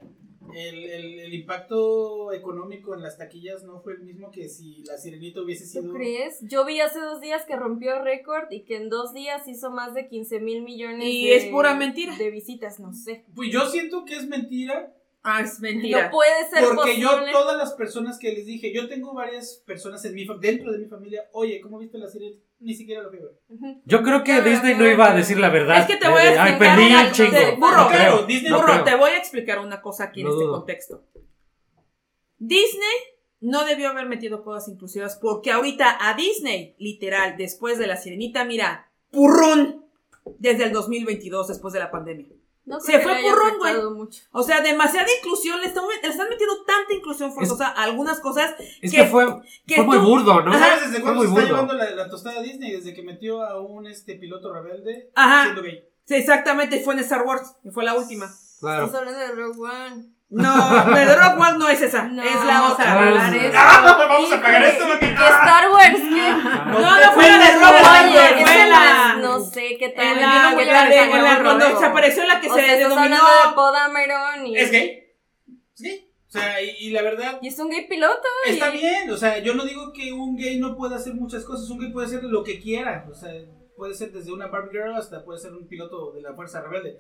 El, 0.56 0.84
el, 0.84 1.20
el 1.20 1.34
impacto 1.36 2.34
económico 2.34 2.96
en 2.96 3.04
las 3.04 3.20
taquillas 3.20 3.64
no 3.66 3.82
fue 3.82 3.94
el 3.94 4.00
mismo 4.02 4.32
que 4.32 4.50
si 4.50 4.84
la 4.84 4.98
sirenita 4.98 5.42
hubiese 5.42 5.66
¿Tú 5.66 5.82
sido... 5.84 5.94
crees? 5.94 6.40
Yo 6.42 6.66
vi 6.66 6.80
hace 6.80 7.00
dos 7.00 7.22
días 7.22 7.46
que 7.46 7.56
rompió 7.56 8.02
récord 8.02 8.48
y 8.50 8.64
que 8.64 8.78
en 8.78 8.90
dos 8.90 9.14
días 9.14 9.48
hizo 9.48 9.70
más 9.70 9.94
de 9.94 10.08
15 10.08 10.40
mil 10.40 10.64
millones 10.64 11.08
Y 11.08 11.28
de, 11.28 11.36
es 11.36 11.46
pura 11.46 11.76
mentira. 11.76 12.16
de 12.18 12.32
visitas, 12.32 12.80
no 12.80 12.94
sé. 12.94 13.26
Pues 13.36 13.52
yo 13.52 13.68
siento 13.68 14.06
que 14.06 14.16
es 14.16 14.28
mentira, 14.28 14.92
Ah, 15.22 15.42
es 15.42 15.60
mentira. 15.60 16.06
No 16.06 16.12
puede 16.12 16.50
ser 16.50 16.64
porque 16.64 16.76
posible. 16.94 17.02
yo 17.02 17.32
todas 17.32 17.58
las 17.58 17.74
personas 17.74 18.18
que 18.18 18.32
les 18.32 18.46
dije, 18.46 18.74
yo 18.74 18.88
tengo 18.88 19.14
varias 19.14 19.62
personas 19.66 20.04
en 20.06 20.16
mi 20.16 20.26
fa- 20.26 20.38
dentro 20.40 20.72
de 20.72 20.80
mi 20.80 20.86
familia, 20.86 21.26
oye, 21.34 21.60
¿cómo 21.60 21.78
viste 21.78 21.98
la 21.98 22.08
sirenita? 22.08 22.42
Ni 22.62 22.74
siquiera 22.74 23.02
lo. 23.04 23.10
Ujú. 23.10 23.82
Yo 23.86 24.02
creo 24.04 24.24
que 24.24 24.42
Disney 24.42 24.76
no, 24.76 24.88
iba 24.88 25.12
a 25.12 25.16
decir 25.16 25.38
la 25.40 25.50
verdad. 25.50 25.80
Es 25.80 25.88
que 25.88 25.98
te 25.98 26.08
voy 26.10 26.22
a 26.22 26.34
Eh, 26.34 26.38
Ay, 26.40 26.50
explicar 26.52 26.80
una 26.80 27.02
el 27.08 27.12
chingo. 27.12 27.56
Burro, 27.58 27.78
No 27.78 27.88
creo, 27.90 28.24
Disney- 28.26 28.52
no 28.52 28.58
Burro, 28.60 28.74
creo. 28.74 28.84
te 28.86 28.96
voy 28.96 29.12
a 29.12 29.18
explicar 29.18 29.60
una 29.60 29.82
cosa 29.82 30.06
aquí 30.06 30.22
en 30.22 30.28
No 30.28 30.34
este 30.34 30.44
dudo. 30.46 30.54
contexto. 30.58 31.04
Disney 32.38 32.98
no 33.42 33.66
debió 33.66 33.90
haber 33.90 34.06
metido 34.08 34.44
cosas 34.44 34.68
inclusivas 34.70 35.18
porque 35.22 35.52
ahorita 35.52 35.98
a 36.00 36.14
Disney, 36.16 36.76
literal, 36.80 37.36
después 37.38 37.78
de 37.78 37.88
la 37.88 37.98
sirenita, 37.98 38.44
mira, 38.46 38.90
purrún, 39.12 39.86
desde 40.38 40.64
el 40.66 40.72
2022, 40.74 41.48
después 41.48 41.74
de 41.74 41.80
la 41.80 41.92
pandemia. 41.92 42.28
No 42.70 42.80
Se 42.80 43.00
fue 43.00 43.16
purrón, 43.22 43.58
güey. 43.58 43.82
mucho. 43.96 44.22
O 44.32 44.44
sea, 44.44 44.62
demasiada 44.62 45.08
inclusión, 45.20 45.60
le 45.60 45.66
están, 45.66 45.84
le 46.02 46.08
están 46.08 46.30
metiendo 46.30 46.64
tanta 46.66 46.94
inclusión 46.94 47.34
forzosa 47.34 47.68
a 47.70 47.84
algunas 47.84 48.20
cosas 48.20 48.54
Es 48.82 48.92
que- 48.92 48.98
que 48.98 49.06
fue, 49.06 49.26
que 49.66 49.76
fue 49.78 49.86
muy 49.86 49.98
tú- 49.98 50.04
burdo, 50.06 50.42
¿no? 50.44 50.52
Ajá. 50.54 50.68
¿Sabes 50.78 50.92
desde 50.92 51.02
cuándo 51.02 51.24
se 51.24 51.30
está 51.30 51.42
llevando 51.46 51.74
la, 51.74 51.90
la 51.90 52.08
tostada 52.10 52.42
Disney? 52.44 52.72
Desde 52.74 52.94
que 52.94 53.02
metió 53.02 53.42
a 53.42 53.60
un 53.60 53.88
este 53.88 54.14
piloto 54.16 54.54
rebelde 54.54 55.10
Ajá. 55.16 55.44
siendo 55.46 55.64
gay. 55.64 55.84
Sí, 56.06 56.14
exactamente, 56.16 56.80
fue 56.82 56.94
en 56.94 57.00
Star 57.00 57.24
Wars, 57.24 57.56
y 57.64 57.72
fue 57.72 57.84
la 57.84 57.96
última. 57.96 58.32
Claro. 58.60 58.86
Estás 58.86 59.00
hablando 59.00 59.20
de 59.20 59.32
Rogue 59.32 59.60
One. 59.60 60.06
No, 60.32 60.54
Rock 60.86 61.40
One 61.40 61.58
no 61.58 61.70
es 61.70 61.82
esa, 61.82 62.04
No, 62.04 62.22
es 62.22 62.36
la 62.46 62.54
Vamos 62.62 62.74
otra. 62.74 62.92
a 62.94 63.00
hablar 63.00 63.52
Ah. 63.56 64.06
Vamos 64.08 64.32
a 64.32 64.42
pagar 64.42 64.64
esto. 64.64 64.86
¿Qué 65.00 65.06
Star 65.08 65.72
Wars? 65.72 66.00
No, 66.00 66.80
no 66.80 67.12
fue 67.14 67.24
la 67.30 67.38
de 67.40 67.58
güey, 67.58 68.44
fue 68.46 68.68
la... 68.70 69.16
no, 69.20 69.40
sé 69.44 69.76
qué 69.80 69.90
tal. 69.90 70.06
En 70.06 70.22
la, 70.22 70.52
no 70.52 70.60
en 70.60 70.70
a 70.70 70.74
la, 70.74 70.90
de- 70.90 70.98
en 71.00 71.10
cuando 71.44 71.66
Rogue. 71.66 71.80
se 71.80 71.86
apareció 71.86 72.26
la 72.28 72.40
que 72.40 72.50
O 72.50 72.56
se 72.56 72.62
sea, 72.62 72.76
denominó. 72.76 73.02
hablando 73.16 73.50
de 73.50 73.56
Poe 73.56 73.72
Dameron 73.74 74.48
y... 74.48 74.58
¿Es 74.58 74.72
gay? 74.72 75.04
¿Es 75.76 75.82
gay? 75.82 76.06
O 76.28 76.32
sea, 76.32 76.62
y, 76.62 76.70
y 76.80 76.90
la 76.92 77.02
verdad, 77.02 77.40
Y 77.42 77.48
es 77.48 77.58
un 77.58 77.70
gay 77.72 77.88
piloto. 77.88 78.22
y- 78.48 78.52
está 78.52 78.70
bien. 78.70 79.10
O 79.10 79.18
sea, 79.18 79.40
yo 79.40 79.56
no 79.56 79.64
digo 79.66 79.92
que 79.94 80.14
un 80.14 80.36
gay 80.38 80.60
no 80.60 80.76
pueda 80.78 80.98
hacer 80.98 81.16
muchas 81.16 81.44
cosas. 81.44 81.68
Un 81.72 81.80
gay 81.80 81.92
puede 81.92 82.06
hacer 82.06 82.24
lo 82.24 82.44
que 82.44 82.60
quiera. 82.60 83.08
O 83.10 83.16
sea, 83.16 83.32
puede 83.76 83.96
ser 83.96 84.12
desde 84.12 84.32
una 84.32 84.46
Barbie 84.48 84.72
Girl 84.78 84.96
hasta 84.96 85.26
puede 85.26 85.40
ser 85.40 85.54
un 85.54 85.68
piloto 85.68 86.12
de 86.12 86.22
la 86.22 86.36
Fuerza 86.36 86.62
Rebelde. 86.62 87.00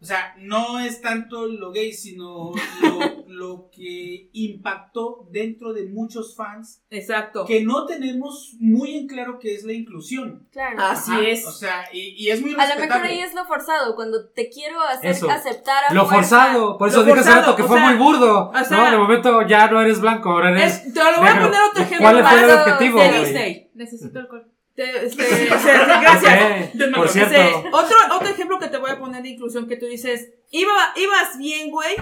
O 0.00 0.04
sea, 0.04 0.34
no 0.38 0.78
es 0.78 1.00
tanto 1.00 1.46
lo 1.46 1.72
gay, 1.72 1.92
sino 1.92 2.52
lo, 2.82 3.24
lo 3.26 3.70
que 3.72 4.30
impactó 4.32 5.26
dentro 5.32 5.72
de 5.72 5.86
muchos 5.86 6.36
fans 6.36 6.84
Exacto. 6.90 7.44
que 7.44 7.62
no 7.64 7.84
tenemos 7.84 8.54
muy 8.60 8.96
en 8.96 9.08
claro 9.08 9.40
qué 9.40 9.54
es 9.56 9.64
la 9.64 9.72
inclusión. 9.72 10.46
Claro. 10.52 10.76
Así 10.80 11.10
Ajá, 11.10 11.22
es. 11.28 11.44
O 11.46 11.50
sea, 11.50 11.84
y, 11.92 12.14
y 12.16 12.30
es 12.30 12.40
muy 12.40 12.54
a 12.56 12.74
lo 12.74 12.80
mejor 12.80 13.02
ahí 13.02 13.18
es 13.20 13.34
lo 13.34 13.44
forzado, 13.44 13.96
cuando 13.96 14.28
te 14.30 14.48
quiero 14.48 14.80
hacer 14.82 15.10
Eso. 15.10 15.28
aceptar 15.30 15.84
a 15.88 15.92
Lo 15.94 16.06
fuerza. 16.06 16.14
forzado, 16.46 16.78
por 16.78 16.88
eso 16.88 16.98
Lo 16.98 17.04
dije 17.06 17.18
hace 17.20 17.30
rato 17.32 17.56
que 17.56 17.62
o 17.62 17.66
fue 17.66 17.78
sea, 17.78 17.88
muy 17.88 17.98
burdo. 17.98 18.50
o 18.50 18.64
sea- 18.64 18.76
no, 18.84 18.90
de 18.92 18.98
momento 18.98 19.46
ya 19.48 19.68
no 19.68 19.80
eres 19.80 20.00
blanco, 20.00 20.30
ahora 20.30 20.50
eres. 20.52 20.76
Es- 20.86 20.94
te 20.94 21.00
lo 21.00 21.18
voy 21.18 21.28
a 21.28 21.34
poner 21.34 21.60
otro 21.70 21.80
¿Y 21.80 21.82
ejemplo 21.82 21.98
¿Cuál 22.08 22.24
fue 22.24 22.44
el 22.44 22.50
objetivo, 22.50 23.00
de? 23.00 23.18
Disney. 23.20 23.70
Necesito 23.74 24.18
alcohol. 24.20 24.47
Te- 24.78 25.06
este, 25.06 25.24
o 25.54 25.58
sea, 25.58 26.00
gracias. 26.00 26.70
Ok, 26.72 26.94
Por 26.94 27.06
Este, 27.06 27.18
cierto. 27.26 27.68
otro, 27.72 27.96
otro 28.14 28.28
ejemplo 28.28 28.60
que 28.60 28.68
te 28.68 28.76
voy 28.76 28.92
a 28.92 28.98
poner 29.00 29.22
de 29.24 29.30
inclusión 29.30 29.66
que 29.66 29.76
tú 29.76 29.86
dices, 29.86 30.30
iba, 30.52 30.72
ibas 30.94 31.36
bien, 31.36 31.72
güey, 31.72 31.96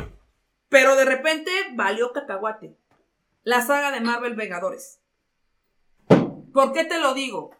pero 0.68 0.94
de 0.94 1.06
repente 1.06 1.50
valió 1.72 2.12
cacahuate. 2.12 2.76
La 3.44 3.62
saga 3.62 3.92
de 3.92 4.02
Marvel 4.02 4.34
Vengadores. 4.34 5.00
¿Por 6.52 6.74
qué 6.74 6.84
te 6.84 6.98
lo 6.98 7.14
digo? 7.14 7.56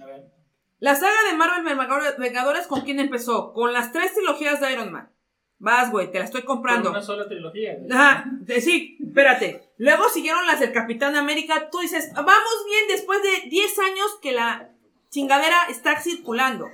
A 0.00 0.06
ver. 0.06 0.30
La 0.78 0.94
saga 0.94 1.12
de 1.30 1.36
Marvel 1.36 1.62
Vengadores- 1.64 2.16
Vengadores, 2.16 2.66
¿con 2.66 2.80
quién 2.82 3.00
empezó? 3.00 3.52
Con 3.52 3.74
las 3.74 3.92
tres 3.92 4.14
trilogías 4.14 4.60
de 4.62 4.72
Iron 4.72 4.92
Man. 4.92 5.10
Vas, 5.58 5.90
güey, 5.90 6.10
te 6.10 6.18
la 6.18 6.24
estoy 6.26 6.42
comprando. 6.42 6.90
una 6.90 7.00
sola 7.02 7.26
trilogía. 7.26 7.76
Ajá, 7.90 8.24
de- 8.40 8.60
sí, 8.60 8.98
espérate. 9.02 9.70
Luego 9.78 10.08
siguieron 10.08 10.46
las 10.46 10.60
del 10.60 10.72
Capitán 10.72 11.16
América. 11.16 11.70
Tú 11.70 11.78
dices, 11.78 12.12
vamos 12.14 12.64
bien 12.66 12.82
después 12.88 13.20
de 13.22 13.48
10 13.48 13.78
años 13.78 14.18
que 14.20 14.32
la 14.32 14.70
chingadera 15.10 15.56
está 15.70 16.00
circulando. 16.00 16.68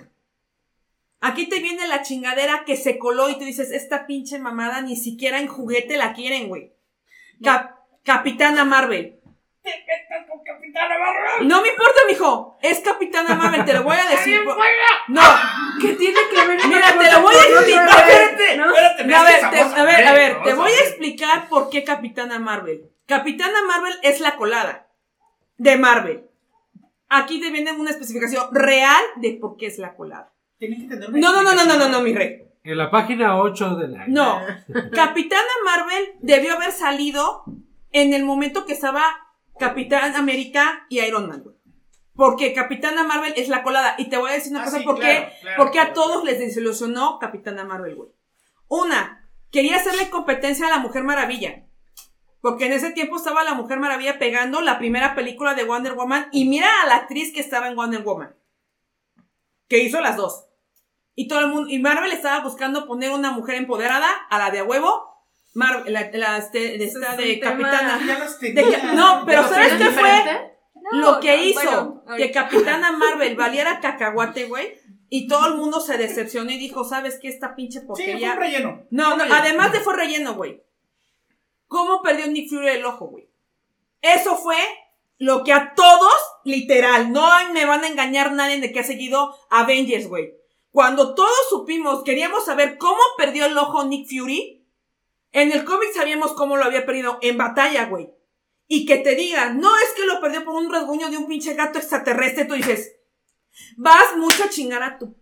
Aquí 1.20 1.47
te 1.48 1.61
viene 1.61 1.86
la 1.86 2.02
chingadera 2.02 2.65
que 2.65 2.77
se 2.77 2.98
coló 2.98 3.28
y 3.28 3.35
tú 3.39 3.44
dices, 3.44 3.70
esta 3.70 4.07
pinche 4.07 4.39
mamada 4.39 4.81
ni 4.81 4.97
siquiera 4.97 5.39
en 5.39 5.48
juguete 5.48 5.97
la 5.98 6.15
quieren, 6.15 6.48
güey. 6.48 6.73
Cap- 7.43 7.77
Capitana 8.02 8.65
Marvel. 8.65 9.20
No 11.43 11.62
me 11.62 11.69
importa, 11.69 12.01
mijo. 12.09 12.59
Es 12.62 12.81
Capitana 12.81 13.35
Marvel, 13.35 13.65
te 13.65 13.73
lo 13.73 13.82
voy 13.82 13.97
a 13.97 14.07
decir. 14.11 14.43
por- 14.45 14.57
No, 15.09 15.23
¿Qué 15.81 15.95
tiene 15.95 16.19
que 16.31 16.47
ver 16.47 16.59
mira, 16.66 16.97
te 16.99 17.12
lo 17.12 17.23
voy 17.23 17.35
a 17.35 17.43
explicar. 17.43 18.09
Espérate. 18.09 18.57
¿No? 18.57 18.74
Espérate, 18.74 19.15
A 19.15 19.23
ver, 19.23 19.41
te, 19.51 19.61
a 19.81 19.85
ver, 19.85 20.07
a 20.07 20.12
ver, 20.12 20.43
te 20.43 20.55
voy 20.55 20.70
a 20.70 20.81
explicar 20.81 21.49
por 21.49 21.70
qué 21.70 21.85
Capitana 21.85 22.39
Marvel. 22.39 22.91
Capitana 23.07 23.62
Marvel 23.66 23.95
es 24.03 24.20
la 24.20 24.37
colada 24.37 24.89
de 25.57 25.77
Marvel. 25.77 26.24
Aquí 27.09 27.41
te 27.41 27.51
viene 27.51 27.73
una 27.73 27.91
especificación 27.91 28.55
real 28.55 29.03
de 29.16 29.32
por 29.41 29.57
qué 29.57 29.66
es 29.66 29.78
la 29.78 29.95
colada. 29.95 30.32
Tienen 30.59 30.82
que 30.82 30.95
tener 30.95 31.09
una 31.09 31.19
No, 31.19 31.32
no, 31.32 31.43
no, 31.43 31.55
no, 31.55 31.65
no, 31.65 31.77
no, 31.77 31.89
no, 31.89 32.01
mi 32.03 32.15
rey. 32.15 32.47
En 32.62 32.77
la 32.77 32.91
página 32.91 33.39
8 33.41 33.77
de 33.77 33.89
la. 33.89 34.05
No. 34.07 34.41
Capitana 34.95 35.43
Marvel 35.65 36.12
debió 36.20 36.55
haber 36.55 36.73
salido 36.73 37.45
en 37.91 38.12
el 38.15 38.24
momento 38.24 38.65
que 38.66 38.74
estaba 38.74 39.03
Capitán 39.61 40.16
América 40.16 40.87
y 40.89 40.99
Iron 41.01 41.28
Man, 41.28 41.43
güey. 41.45 41.55
Porque 42.16 42.53
Capitana 42.53 43.05
Marvel 43.05 43.32
es 43.37 43.49
la 43.49 43.62
colada. 43.62 43.95
Y 43.97 44.07
te 44.11 44.16
voy 44.16 44.31
a 44.31 44.35
decir 44.35 44.51
una 44.51 44.62
Ah, 44.62 44.65
cosa, 44.65 44.78
sí, 44.78 44.85
¿por 44.85 44.99
claro, 44.99 45.27
qué? 45.27 45.32
claro, 45.41 45.57
Porque 45.62 45.78
a 45.78 45.93
todos 45.93 46.24
les 46.24 46.41
desilusionó 46.41 47.19
Capitana 47.20 47.65
Marvel, 47.65 47.95
güey. 47.95 48.09
Una, 48.66 49.31
quería 49.53 49.77
hacerle 49.77 50.11
competencia 50.11 50.66
a 50.66 50.70
la 50.70 50.78
Mujer 50.78 51.05
Maravilla. 51.05 51.66
Porque 52.41 52.66
en 52.66 52.73
ese 52.73 52.91
tiempo 52.91 53.16
estaba 53.16 53.45
la 53.45 53.55
Mujer 53.55 53.78
Maravilla 53.78 54.19
pegando 54.19 54.61
la 54.61 54.78
primera 54.78 55.15
película 55.15 55.55
de 55.55 55.65
Wonder 55.65 55.95
Woman. 55.95 56.27
Y 56.32 56.47
mira 56.49 56.69
a 56.82 56.87
la 56.87 56.97
actriz 56.97 57.32
que 57.32 57.41
estaba 57.41 57.69
en 57.69 57.77
Wonder 57.77 58.03
Woman. 58.03 58.35
Que 59.69 59.78
hizo 59.85 60.01
las 60.01 60.16
dos. 60.16 60.47
Y 61.15 61.28
todo 61.28 61.41
el 61.41 61.49
mundo, 61.49 61.69
y 61.70 61.78
Marvel 61.78 62.12
estaba 62.12 62.43
buscando 62.43 62.87
poner 62.87 63.11
una 63.12 63.31
mujer 63.31 63.57
empoderada 63.57 64.09
a 64.31 64.39
la 64.39 64.51
de 64.51 64.61
a 64.61 64.65
huevo. 64.65 65.20
Marvel, 65.55 65.93
la, 65.93 66.10
la 66.12 66.39
este, 66.39 66.78
de, 66.78 66.85
esta 66.85 67.12
es 67.12 67.16
de 67.16 67.40
Capitana. 67.40 67.98
De 68.40 68.78
no, 68.94 69.24
pero 69.27 69.48
¿sabes 69.48 69.74
qué 69.74 69.86
fue? 69.86 70.52
No, 70.93 71.12
Lo 71.12 71.20
que 71.20 71.36
hizo 71.44 71.60
bueno, 71.60 72.05
que. 72.16 72.31
Capitana 72.31 72.93
Marvel 72.93 73.36
valiera 73.36 73.81
cacahuate, 73.81 74.47
güey. 74.47 74.74
Y 75.09 75.27
todo 75.27 75.48
el 75.48 75.55
mundo 75.55 75.81
se 75.81 75.98
decepcionó 75.98 76.52
y 76.52 76.59
dijo, 76.59 76.85
¿sabes 76.85 77.18
qué? 77.20 77.28
Esta 77.28 77.56
pinche 77.56 77.81
Sí, 77.81 77.86
fue 77.86 77.97
porquería. 77.97 78.32
un 78.32 78.39
relleno. 78.39 78.82
No, 78.90 79.16
no, 79.16 79.24
además 79.24 79.72
de 79.72 79.81
fue 79.81 79.97
relleno, 79.97 80.35
güey. 80.35 80.62
¿Cómo 81.66 82.01
perdió 82.01 82.28
Nick 82.28 82.48
Fury 82.48 82.68
el 82.68 82.85
ojo, 82.85 83.09
güey? 83.09 83.28
Eso 84.02 84.36
fue 84.36 84.56
lo 85.18 85.44
que 85.44 85.52
a 85.52 85.74
todos, 85.74 86.14
literal, 86.44 87.12
no 87.12 87.28
me 87.52 87.66
van 87.66 87.85
a 87.85 87.89
engañar 87.89 88.32
nadie 88.32 88.60
de 88.60 88.72
que 88.72 88.81
ha 88.81 88.85
seguido 88.85 89.36
Avengers, 89.51 90.09
güey. 90.09 90.35
Cuando 90.70 91.14
todos 91.14 91.48
supimos, 91.48 92.02
queríamos 92.05 92.44
saber 92.44 92.78
cómo 92.78 93.01
perdió 93.18 93.47
el 93.47 93.59
ojo 93.59 93.85
Nick 93.85 94.09
Fury, 94.09 94.60
en 95.32 95.52
el 95.52 95.65
cómic 95.65 95.90
sabíamos 95.94 96.32
cómo 96.32 96.57
lo 96.57 96.65
había 96.65 96.86
perdido 96.86 97.19
en 97.23 97.39
batalla, 97.39 97.86
güey. 97.86 98.11
Y 98.66 98.86
que 98.86 98.98
te 98.98 99.15
digan, 99.15 99.59
no 99.61 99.77
es 99.78 99.90
que 99.97 100.07
lo 100.07 100.20
perdió 100.20 100.44
por 100.44 100.55
un 100.55 100.73
rasguño 100.73 101.11
de 101.11 101.16
un 101.16 101.27
pinche 101.27 101.55
gato 101.55 101.78
extraterrestre, 101.78 102.44
tú 102.44 102.55
dices, 102.55 102.97
vas 103.77 104.16
mucho 104.16 104.44
a 104.44 104.48
chingar 104.48 104.82
a 104.82 104.98
tu. 104.98 105.16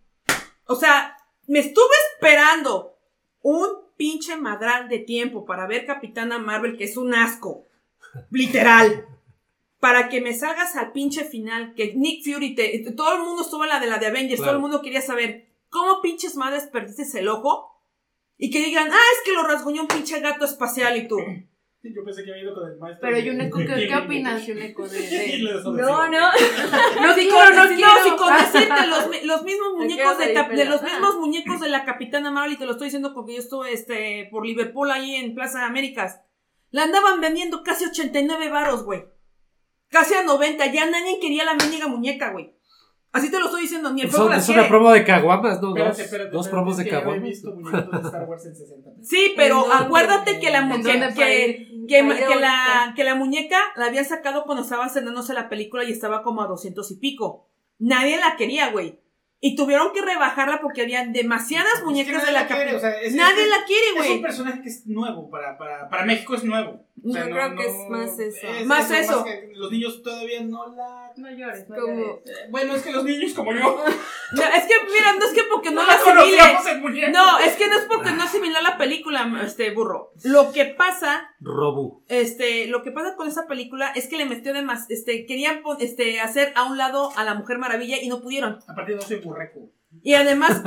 O 0.67 0.77
sea, 0.77 1.17
me 1.47 1.61
estuve 1.61 1.95
esperando 2.13 2.99
un 3.41 3.67
pinche 3.97 4.37
madral 4.37 4.89
de 4.89 4.99
tiempo 4.99 5.45
para 5.47 5.67
ver 5.67 5.87
Capitana 5.87 6.39
Marvel, 6.39 6.77
que 6.77 6.85
es 6.85 6.97
un 6.97 7.15
asco. 7.15 7.67
Literal. 8.31 9.07
Para 9.81 10.09
que 10.09 10.21
me 10.21 10.35
salgas 10.35 10.77
al 10.77 10.93
pinche 10.93 11.25
final, 11.25 11.75
que 11.75 11.95
Nick 11.95 12.25
Fury 12.25 12.55
te. 12.55 12.93
Todo 12.97 13.15
el 13.17 13.23
mundo 13.23 13.43
estuvo 13.43 13.63
en 13.65 13.71
la 13.71 13.81
de 13.81 13.87
la 13.87 13.99
de 13.99 14.07
Avengers, 14.07 14.37
Claro. 14.41 14.53
todo 14.53 14.57
el 14.57 14.63
mundo 14.63 14.83
quería 14.83 15.01
saber 15.01 15.49
cómo 15.71 16.03
pinches 16.03 16.35
madres 16.35 16.67
perdiste 16.67 17.19
el 17.19 17.29
ojo. 17.29 17.78
Y 18.39 18.51
que 18.51 18.65
digan, 18.65 18.89
ah, 18.91 18.97
es 19.15 19.25
que 19.25 19.33
lo 19.33 19.43
rasguñó 19.43 19.83
un 19.83 19.89
pinche 19.89 20.21
gato 20.21 20.45
espacial 20.45 20.97
y 20.97 21.09
tú. 21.09 21.19
Yo 21.83 22.05
pensé 22.05 22.25
que 22.25 22.31
había 22.33 22.43
ido 22.43 22.55
con 22.55 22.71
el 22.71 22.77
maestro. 22.79 23.09
Pero 23.09 23.19
Yuneco, 23.19 23.59
¿qué, 23.59 23.87
qué 23.87 23.97
opinas, 23.97 24.47
Yuneco? 24.47 24.89
De, 24.89 24.99
de- 25.09 25.61
No, 25.65 26.09
no. 26.09 26.09
No, 26.09 27.15
con, 27.31 28.17
con 28.17 28.37
decirte, 28.37 28.87
los, 28.87 29.25
los 29.25 29.43
mismos 29.45 29.69
muñecos 29.77 30.19
de, 30.19 30.25
de 30.57 30.65
los 30.65 30.83
mismos 30.83 31.17
muñecos 31.17 31.61
de 31.61 31.69
la 31.69 31.85
Capitana 31.85 32.31
Marvel, 32.31 32.53
y 32.53 32.57
te 32.57 32.67
lo 32.67 32.73
estoy 32.73 32.87
diciendo 32.87 33.15
porque 33.15 33.35
yo 33.35 33.39
estuve 33.41 33.73
este, 33.73 34.29
por 34.31 34.45
Liverpool 34.47 34.91
ahí 34.91 35.15
en 35.17 35.35
Plaza 35.35 35.65
Américas. 35.67 36.21
La 36.71 36.83
andaban 36.83 37.21
vendiendo 37.21 37.63
casi 37.63 37.87
89 37.87 38.51
varos, 38.51 38.85
güey. 38.85 39.05
Casi 39.89 40.15
a 40.15 40.23
90. 40.25 40.67
Ya 40.67 40.85
nadie 40.91 41.19
quería 41.21 41.45
la 41.45 41.55
mendiga 41.55 41.87
muñeca, 41.87 42.31
güey. 42.33 42.55
Así 43.19 43.31
te 43.31 43.39
lo 43.39 43.45
estoy 43.47 43.63
diciendo, 43.63 43.93
ni 43.93 44.03
el 44.03 44.09
fuego 44.09 44.33
es 44.33 44.49
una 44.49 44.67
promo 44.69 44.91
de 44.91 45.05
caguamas, 45.05 45.61
¿no? 45.61 45.69
Espérate, 45.71 45.89
dos 45.91 45.99
espérate, 46.01 46.31
dos 46.31 46.49
promos 46.49 46.73
es 46.73 46.79
de 46.79 46.85
que 46.85 46.91
yo 46.91 46.97
he 46.97 47.01
caguamas. 47.01 47.23
visto 47.29 47.55
muñequitos 47.55 48.03
de 48.03 48.09
Star 48.09 48.25
Wars 48.29 48.47
en 48.47 48.57
60 48.57 48.91
pesos. 48.91 49.09
Sí, 49.09 49.33
pero 49.37 49.73
acuérdate 49.73 50.39
que 50.41 50.51
la, 50.51 50.63
mu- 50.63 50.75
¿En 50.77 50.83
que, 50.83 52.03
la, 52.41 52.93
que 52.97 53.05
la 53.05 53.15
muñeca 53.15 53.57
la 53.77 53.87
habían 53.87 54.05
sacado 54.05 54.45
cuando 54.45 54.63
estaba 54.63 54.87
estrenándose 54.87 55.35
la 55.35 55.49
película 55.49 55.85
y 55.85 55.93
estaba 55.93 56.23
como 56.23 56.43
a 56.43 56.47
200 56.47 56.91
y 56.91 56.97
pico. 56.97 57.49
Nadie 57.79 58.19
la 58.19 58.37
quería, 58.37 58.71
güey. 58.71 58.99
Y 59.41 59.55
tuvieron 59.55 59.93
que 59.93 60.03
rebajarla 60.03 60.61
porque 60.61 60.83
habían 60.83 61.13
demasiadas 61.13 61.73
Es 61.75 61.79
que 61.81 61.85
muñecas 61.85 62.27
de 62.27 62.33
la 62.33 62.41
la 62.41 62.47
quiere, 62.49 62.73
Capitana. 62.73 62.77
o 62.77 62.81
sea, 62.81 63.01
es- 63.01 63.15
Nadie 63.15 63.45
es- 63.45 63.49
la 63.51 63.65
quiere, 63.67 63.87
Es 63.87 64.01
un 64.01 64.07
güey. 64.09 64.21
personaje 64.23 64.63
que 64.63 64.69
es 64.69 64.87
nuevo 64.87 65.31
para, 65.31 65.57
para, 65.57 65.89
para 65.89 66.05
México, 66.05 66.35
es 66.35 66.43
nuevo. 66.43 66.85
Sea, 67.05 67.23
Yo 67.25 67.29
no- 67.31 67.35
creo 67.37 67.57
que 67.57 67.67
es 67.67 67.91
más 67.91 68.19
eso. 68.19 68.47
Más 68.67 68.91
eso. 68.91 69.25
que 69.25 69.53
los 69.55 69.71
niños 69.71 70.03
todavía 70.03 70.43
no 70.43 70.75
la. 70.75 71.13
No 71.17 71.31
llores, 71.31 71.69
no 71.69 71.77
Como- 71.77 71.95
llores. 71.97 72.17
Eh, 72.27 72.47
Bueno, 72.51 72.75
es 72.75 72.83
que 72.83 72.93
los 72.93 73.05
niños 73.05 73.33
como 73.35 73.53
yo. 73.53 73.61
No, 74.33 74.43
es 74.43 74.65
que, 74.67 74.75
mira, 74.93 75.15
no 75.19 75.25
es 75.25 75.33
que 75.33 75.43
porque 75.51 75.71
no, 75.71 75.83
No 75.83 75.89
la 75.89 75.95
asimile. 75.95 77.11
No, 77.11 77.39
es 77.39 77.57
que 77.57 77.67
no 77.69 77.79
es 77.79 77.85
porque 77.87 78.11
no 78.11 78.23
asimiló 78.25 78.61
la 78.61 78.77
película, 78.77 79.27
este 79.43 79.71
burro. 79.71 80.13
Lo 80.23 80.53
que 80.53 80.67
pasa 80.67 81.35
Robu. 81.41 82.03
este, 82.09 82.67
lo 82.67 82.83
que 82.83 82.91
pasa 82.93 83.17
con 83.17 83.27
esa 83.29 83.47
película 83.47 83.91
es 83.95 84.07
que 84.07 84.19
le 84.19 84.27
metió 84.27 84.53
de 84.53 84.61
más, 84.63 84.91
este, 84.91 85.25
querían 85.25 85.63
este, 85.81 86.21
hacer 86.21 86.53
a 86.57 86.65
un 86.65 86.77
lado 86.77 87.11
a 87.17 87.25
la 87.25 87.35
Mujer 87.35 87.59
Maravilla 87.59 87.97
y 88.03 88.09
no 88.09 88.21
pudieron. 88.21 88.59
Aparte, 88.67 88.95
no 88.95 89.01
soy 89.01 89.17
burreco. 89.17 89.71
Y 90.03 90.15
además 90.15 90.63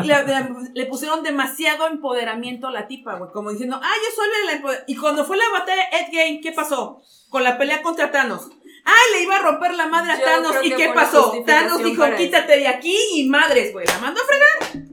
le, 0.73 0.85
pusieron 0.87 1.23
demasiado 1.23 1.87
empoderamiento 1.87 2.67
a 2.67 2.71
la 2.71 2.87
tipa, 2.87 3.15
güey, 3.15 3.31
como 3.31 3.51
diciendo, 3.51 3.79
ah, 3.81 3.93
yo 4.03 4.15
soy 4.15 4.27
la 4.45 4.53
empoder-". 4.53 4.83
Y 4.87 4.95
cuando 4.95 5.25
fue 5.25 5.37
la 5.37 5.49
batalla 5.51 5.83
Gein, 6.09 6.41
¿qué 6.41 6.51
pasó? 6.51 7.01
Con 7.29 7.43
la 7.43 7.57
pelea 7.57 7.81
contra 7.81 8.11
Thanos. 8.11 8.49
Ay, 8.83 9.13
le 9.13 9.23
iba 9.23 9.35
a 9.35 9.41
romper 9.41 9.75
la 9.75 9.87
madre 9.87 10.13
a 10.13 10.19
Yo 10.19 10.25
Thanos. 10.25 10.55
¿Y 10.63 10.75
qué 10.75 10.89
pasó? 10.93 11.33
Thanos 11.45 11.83
dijo, 11.83 12.03
quítate 12.17 12.57
de 12.57 12.67
aquí 12.67 12.97
y 13.15 13.29
madres, 13.29 13.73
güey. 13.73 13.85
La 13.85 13.99
mandó 13.99 14.21
a 14.21 14.25
fregar. 14.25 14.91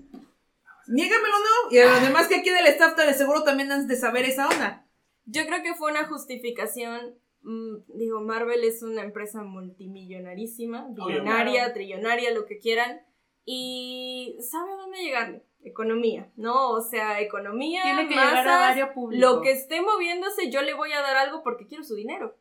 Niégamelo, 0.89 1.37
¿no? 1.39 1.71
Y 1.71 1.79
a 1.79 1.91
los 1.91 2.03
demás 2.03 2.29
que 2.29 2.37
aquí 2.37 2.51
del 2.51 2.67
staff 2.67 2.97
de 2.97 3.13
seguro 3.15 3.45
también 3.45 3.71
han 3.71 3.87
de 3.87 3.97
saber 3.97 4.25
esa 4.25 4.49
onda. 4.49 4.87
Yo 5.27 5.47
creo 5.47 5.63
que 5.63 5.75
fue 5.75 5.91
una 5.91 6.07
justificación. 6.07 7.19
mm, 7.43 7.77
digo, 7.95 8.21
Marvel 8.23 8.65
es 8.65 8.83
una 8.83 9.03
empresa 9.03 9.43
multimillonarísima, 9.43 10.89
billonaria, 10.91 11.73
trillonaria, 11.73 12.33
lo 12.33 12.47
que 12.47 12.59
quieran. 12.59 13.03
Y 13.51 14.37
sabe 14.43 14.73
a 14.73 14.77
dónde 14.77 14.99
llegarle. 14.99 15.43
Economía, 15.65 16.31
¿no? 16.37 16.73
O 16.73 16.83
sea, 16.83 17.19
economía, 17.23 17.83
Tiene 17.83 18.07
que 18.07 18.15
masas, 18.15 18.31
llegar 18.31 18.49
a 18.49 18.61
varios 18.61 18.91
públicos. 18.91 19.27
lo 19.27 19.41
que 19.41 19.53
esté 19.53 19.81
moviéndose, 19.81 20.51
yo 20.51 20.61
le 20.61 20.75
voy 20.75 20.93
a 20.93 21.01
dar 21.01 21.17
algo 21.17 21.43
porque 21.43 21.67
quiero 21.67 21.83
su 21.83 21.95
dinero. 21.95 22.37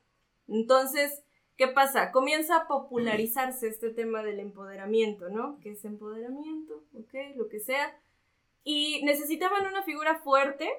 Entonces, 0.50 1.24
¿qué 1.56 1.70
pasa? 1.70 2.12
Comienza 2.12 2.58
a 2.58 2.68
popularizarse 2.68 3.70
este 3.70 3.90
tema 3.90 4.22
del 4.22 4.42
empoderamiento, 4.42 5.30
¿no? 5.30 5.58
¿Qué 5.62 5.72
es 5.72 5.86
empoderamiento? 5.86 6.84
¿Ok? 6.94 7.14
Lo 7.38 7.48
que 7.48 7.62
sea. 7.62 7.98
Y 8.66 9.02
necesitaban 9.06 9.66
una 9.66 9.84
figura 9.84 10.20
fuerte 10.20 10.70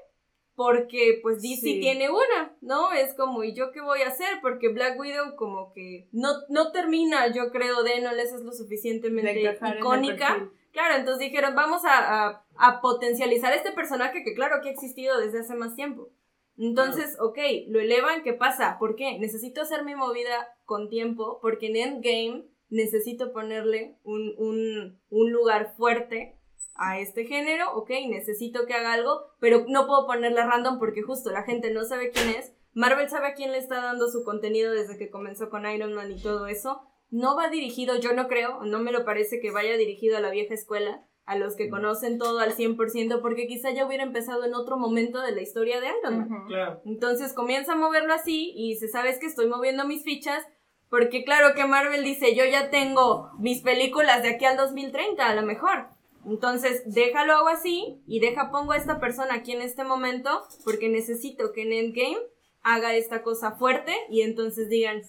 porque 0.58 1.20
pues 1.22 1.40
DC 1.40 1.60
Sí. 1.60 1.80
tiene 1.80 2.10
una, 2.10 2.52
¿no? 2.60 2.90
Es 2.92 3.14
como, 3.14 3.44
¿y 3.44 3.54
yo 3.54 3.70
qué 3.70 3.80
voy 3.80 4.02
a 4.02 4.08
hacer? 4.08 4.40
Porque 4.42 4.68
Black 4.70 4.98
Widow 4.98 5.36
como 5.36 5.72
que 5.72 6.08
no, 6.10 6.30
no 6.48 6.72
termina, 6.72 7.32
yo 7.32 7.52
creo, 7.52 7.84
de 7.84 8.00
no 8.00 8.12
les 8.12 8.32
es 8.32 8.42
lo 8.42 8.50
suficientemente 8.52 9.56
icónica. 9.78 10.50
Claro, 10.72 10.96
entonces 10.96 11.20
dijeron, 11.30 11.54
vamos 11.54 11.84
a, 11.84 12.26
a- 12.26 12.44
a 12.56 12.80
potencializar 12.80 13.52
este 13.52 13.70
personaje 13.70 14.24
que 14.24 14.34
claro 14.34 14.56
que 14.60 14.68
ha 14.70 14.72
existido 14.72 15.18
desde 15.20 15.40
hace 15.40 15.54
más 15.54 15.76
tiempo. 15.76 16.10
Entonces, 16.58 17.16
ok, 17.20 17.38
lo 17.68 17.78
elevan, 17.78 18.24
¿qué 18.24 18.32
pasa? 18.32 18.78
¿Por 18.80 18.96
qué? 18.96 19.16
Necesito 19.20 19.60
hacer 19.62 19.84
mi 19.84 19.94
movida 19.94 20.56
con 20.64 20.88
tiempo, 20.88 21.38
porque 21.40 21.68
en 21.68 21.76
Endgame 21.76 22.44
necesito 22.68 23.32
ponerle 23.32 23.94
un, 24.02 24.34
un, 24.38 24.98
un 25.10 25.32
lugar 25.32 25.74
fuerte 25.76 26.36
a 26.78 26.98
este 27.00 27.26
género, 27.26 27.72
ok, 27.74 27.90
necesito 28.08 28.64
que 28.64 28.74
haga 28.74 28.92
algo, 28.92 29.26
pero 29.40 29.64
no 29.68 29.86
puedo 29.86 30.06
ponerle 30.06 30.44
random 30.44 30.78
porque 30.78 31.02
justo 31.02 31.30
la 31.30 31.42
gente 31.42 31.70
no 31.70 31.84
sabe 31.84 32.10
quién 32.10 32.30
es. 32.30 32.54
Marvel 32.72 33.10
sabe 33.10 33.26
a 33.26 33.34
quién 33.34 33.50
le 33.52 33.58
está 33.58 33.82
dando 33.82 34.08
su 34.08 34.22
contenido 34.22 34.72
desde 34.72 34.96
que 34.96 35.10
comenzó 35.10 35.50
con 35.50 35.68
Iron 35.68 35.94
Man 35.94 36.12
y 36.12 36.22
todo 36.22 36.46
eso. 36.46 36.82
No 37.10 37.36
va 37.36 37.48
dirigido, 37.48 37.96
yo 37.96 38.12
no 38.12 38.28
creo, 38.28 38.62
no 38.64 38.78
me 38.78 38.92
lo 38.92 39.04
parece 39.04 39.40
que 39.40 39.50
vaya 39.50 39.76
dirigido 39.76 40.16
a 40.16 40.20
la 40.20 40.30
vieja 40.30 40.54
escuela, 40.54 41.04
a 41.24 41.36
los 41.36 41.56
que 41.56 41.68
conocen 41.68 42.18
todo 42.18 42.38
al 42.38 42.54
100%, 42.54 43.20
porque 43.20 43.48
quizá 43.48 43.70
ya 43.72 43.86
hubiera 43.86 44.04
empezado 44.04 44.44
en 44.44 44.54
otro 44.54 44.78
momento 44.78 45.20
de 45.20 45.32
la 45.32 45.42
historia 45.42 45.80
de 45.80 45.88
Iron 45.88 46.18
Man. 46.18 46.44
Claro. 46.46 46.80
Entonces 46.84 47.32
comienza 47.32 47.72
a 47.72 47.76
moverlo 47.76 48.14
así 48.14 48.52
y 48.54 48.76
se 48.76 48.88
sabes 48.88 49.18
que 49.18 49.26
estoy 49.26 49.48
moviendo 49.48 49.84
mis 49.84 50.04
fichas 50.04 50.46
porque 50.90 51.24
claro 51.24 51.54
que 51.54 51.66
Marvel 51.66 52.02
dice, 52.02 52.34
yo 52.34 52.44
ya 52.44 52.70
tengo 52.70 53.30
mis 53.38 53.62
películas 53.62 54.22
de 54.22 54.30
aquí 54.30 54.44
al 54.44 54.56
2030 54.56 55.26
a 55.26 55.34
lo 55.34 55.42
mejor. 55.42 55.88
Entonces, 56.28 56.82
déjalo 56.86 57.34
hago 57.34 57.48
así 57.48 58.02
y 58.06 58.20
deja 58.20 58.50
pongo 58.50 58.72
a 58.72 58.76
esta 58.76 59.00
persona 59.00 59.34
aquí 59.34 59.52
en 59.52 59.62
este 59.62 59.84
momento 59.84 60.42
porque 60.64 60.88
necesito 60.88 61.52
que 61.52 61.62
en 61.62 61.72
Endgame 61.72 62.18
haga 62.62 62.94
esta 62.94 63.22
cosa 63.22 63.52
fuerte 63.52 63.94
y 64.10 64.22
entonces 64.22 64.68
digan, 64.68 65.02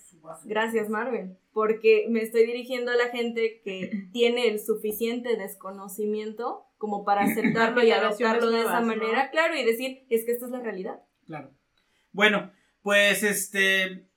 gracias 0.46 0.90
Marvel, 0.90 1.38
porque 1.52 2.06
me 2.10 2.22
estoy 2.22 2.46
dirigiendo 2.46 2.92
a 2.92 2.96
la 2.96 3.10
gente 3.10 3.62
que 3.64 3.92
tiene 4.14 4.48
el 4.48 4.60
suficiente 4.60 5.36
desconocimiento 5.36 6.66
como 6.78 7.04
para 7.04 7.22
aceptarlo 7.26 7.84
y 7.84 7.92
adoptarlo 7.92 8.50
de 8.50 8.62
esa 8.62 8.82
manera, 8.82 9.30
claro, 9.32 9.56
y 9.56 9.66
decir, 9.66 10.06
es 10.10 10.26
que 10.26 10.32
esta 10.32 10.46
es 10.46 10.52
la 10.52 10.62
realidad. 10.62 11.02
Claro. 11.26 11.52
Bueno, 12.12 12.52
pues 12.82 13.24
este. 13.24 14.09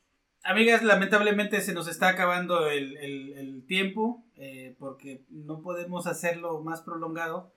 Amigas, 0.45 0.83
lamentablemente 0.83 1.61
se 1.61 1.73
nos 1.73 1.87
está 1.89 2.09
acabando 2.09 2.69
el, 2.69 2.97
el- 2.99 3.33
el 3.39 3.67
tiempo. 3.67 4.25
eh, 4.37 4.75
porque 4.81 5.23
no 5.31 5.63
podemos 5.63 6.09
hacerlo 6.09 6.61
más 6.63 6.83
prolongado. 6.83 7.53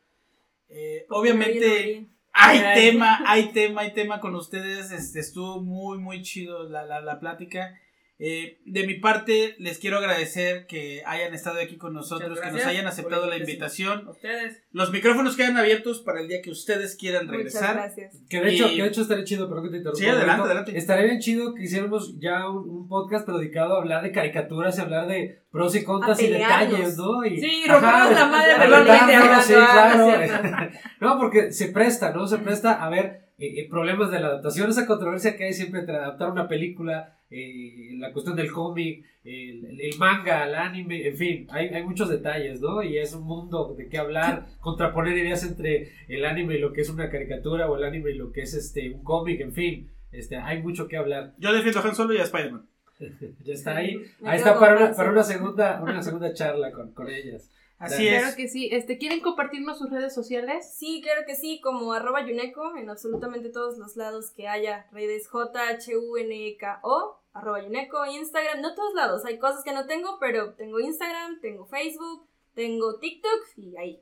Eh, 0.70 1.06
obviamente. 1.10 2.08
Hay 2.38 2.60
Ay. 2.60 2.92
tema, 2.92 3.20
hay 3.26 3.54
tema, 3.54 3.82
hay 3.82 3.94
tema 3.94 4.20
con 4.20 4.36
ustedes. 4.36 4.92
Este, 4.92 5.20
estuvo 5.20 5.62
muy, 5.62 5.98
muy 5.98 6.22
chido 6.22 6.68
la, 6.70 6.86
la, 6.86 7.02
la 7.02 7.20
plática. 7.20 7.74
Eh, 8.18 8.62
de 8.66 8.88
mi 8.88 8.94
parte, 8.94 9.56
les 9.60 9.78
quiero 9.78 9.98
agradecer 9.98 10.68
que 10.68 11.04
hayan 11.06 11.34
estado 11.34 11.60
aquí 11.60 11.76
con 11.76 11.94
nosotros, 11.94 12.30
Muchas 12.30 12.46
que 12.46 12.52
nos 12.52 12.66
hayan 12.66 12.88
aceptado 12.88 13.28
la 13.28 13.36
invitación. 13.38 14.08
Ustedes. 14.08 14.64
Los 14.72 14.92
micrófonos 14.92 15.36
quedan 15.36 15.58
abiertos 15.58 16.00
para 16.00 16.22
el 16.22 16.30
día 16.30 16.42
que 16.42 16.50
ustedes 16.50 16.96
quieran 16.96 17.26
Muchas 17.26 17.38
regresar. 17.38 17.76
gracias. 17.76 18.16
Que 18.30 18.40
de 18.40 18.54
hecho, 18.54 18.68
Y- 18.70 18.78
que 18.78 18.84
de 18.84 18.88
hecho 18.88 19.02
estaría 19.02 19.26
chido, 19.26 19.50
pero 19.50 19.64
que 19.64 19.70
te 19.70 19.78
interrumpa. 19.78 20.00
Sí, 20.00 20.06
adelante, 20.06 20.28
momento. 20.32 20.46
adelante. 20.46 20.78
Estaría 20.78 21.06
bien 21.06 21.20
chido 21.20 21.54
que 21.54 21.64
hiciéramos 21.64 22.18
ya 22.20 22.50
un, 22.50 22.70
un 22.70 22.88
podcast 22.88 23.28
dedicado 23.28 23.76
a 23.76 23.80
hablar 23.82 24.02
de 24.02 24.14
caricaturas 24.14 24.78
y 24.78 24.82
hablar 24.82 25.08
de 25.08 25.42
pros 25.52 25.76
y 25.76 25.84
contras 25.84 26.22
y 26.22 26.28
detalles, 26.28 26.98
¿no? 26.98 27.26
Y, 27.26 27.40
Sí, 27.40 27.64
rompernos 27.68 28.12
la 28.14 28.26
madre 28.28 28.54
verbalmente 28.60 29.06
reventarnos, 29.20 29.46
sí, 29.46 29.54
claro. 29.54 30.72
no, 31.02 31.18
porque 31.20 31.52
se 31.52 31.68
presta, 31.68 32.12
¿no? 32.12 32.28
Se 32.28 32.38
presta 32.38 32.82
a 32.82 32.90
ver 32.90 33.25
eh, 33.38 33.60
eh, 33.60 33.68
problemas 33.70 34.12
de 34.12 34.20
la 34.20 34.28
adaptación, 34.28 34.70
esa 34.70 34.86
controversia 34.88 35.36
que 35.36 35.44
hay 35.44 35.54
siempre 35.54 35.82
entre 35.82 35.98
adaptar 35.98 36.32
una 36.32 36.48
película, 36.48 37.20
eh, 37.30 37.92
la 37.98 38.14
cuestión 38.14 38.36
del 38.36 38.52
cómic, 38.52 39.04
el, 39.26 39.96
manga, 39.98 40.48
el 40.48 40.56
anime, 40.56 41.08
en 41.08 41.18
fin, 41.18 41.48
hay, 41.50 41.68
hay 41.68 41.84
muchos 41.84 42.10
detalles, 42.10 42.62
¿no? 42.62 42.82
Y 42.82 42.98
es 42.98 43.14
un 43.14 43.24
mundo 43.24 43.76
de 43.78 43.90
qué 43.90 43.98
hablar, 43.98 44.46
contraponer 44.62 45.18
ideas 45.18 45.44
entre 45.44 45.92
el 46.08 46.24
anime 46.24 46.56
y 46.56 46.60
lo 46.60 46.72
que 46.72 46.82
es 46.82 46.90
una 46.90 47.10
caricatura 47.10 47.70
o 47.70 47.76
el 47.76 47.84
anime 47.84 48.12
y 48.12 48.16
lo 48.16 48.32
que 48.32 48.42
es 48.42 48.54
este 48.54 48.92
un 48.92 49.04
cómic, 49.04 49.42
en 49.42 49.54
fin, 49.54 49.92
este, 50.12 50.38
hay 50.38 50.62
mucho 50.62 50.88
que 50.88 50.96
hablar. 50.96 51.34
Yo 51.38 51.52
defiendo 51.52 51.82
a 51.82 51.84
Han 51.84 51.96
Solo 51.96 52.14
y 52.14 52.20
a 52.20 52.24
Spider-Man. 52.24 52.70
Ya 53.44 53.54
está 53.54 53.76
ahí, 53.76 54.02
ahí 54.24 54.38
está 54.38 54.58
para 54.58 54.78
una, 54.78 54.94
para 54.94 55.12
una 55.12 55.24
segunda, 55.24 55.82
una 55.82 56.02
segunda 56.02 56.34
charla 56.34 56.72
con, 56.72 56.94
con 56.94 57.10
ellas. 57.10 57.52
Así 57.78 58.08
Claro 58.08 58.28
es. 58.28 58.36
que 58.36 58.48
sí. 58.48 58.70
Este, 58.72 58.98
¿Quieren 58.98 59.20
compartirnos 59.20 59.78
sus 59.78 59.90
redes 59.90 60.14
sociales? 60.16 60.74
Sí, 60.78 61.02
claro 61.04 61.24
que 61.28 61.36
sí, 61.36 61.60
como 61.62 61.92
arroba 61.94 62.26
Yuneco 62.26 62.78
en 62.78 62.90
absolutamente 62.90 63.50
todos 63.50 63.78
los 63.78 63.96
lados 63.98 64.32
que 64.32 64.48
haya 64.48 64.88
redes 64.92 65.28
J-H-U-N-E-K-O, 65.28 67.22
arroba 67.34 67.62
Yuneco, 67.62 68.06
Instagram, 68.06 68.62
no 68.62 68.74
todos 68.76 68.94
lados, 68.94 69.26
hay 69.26 69.38
cosas 69.40 69.64
que 69.64 69.74
no 69.74 69.86
tengo, 69.88 70.18
pero 70.20 70.54
tengo 70.54 70.80
Instagram, 70.80 71.42
tengo 71.42 71.66
Facebook, 71.66 72.28
tengo 72.54 72.98
TikTok 73.00 73.42
y 73.58 73.76
ahí. 73.78 74.02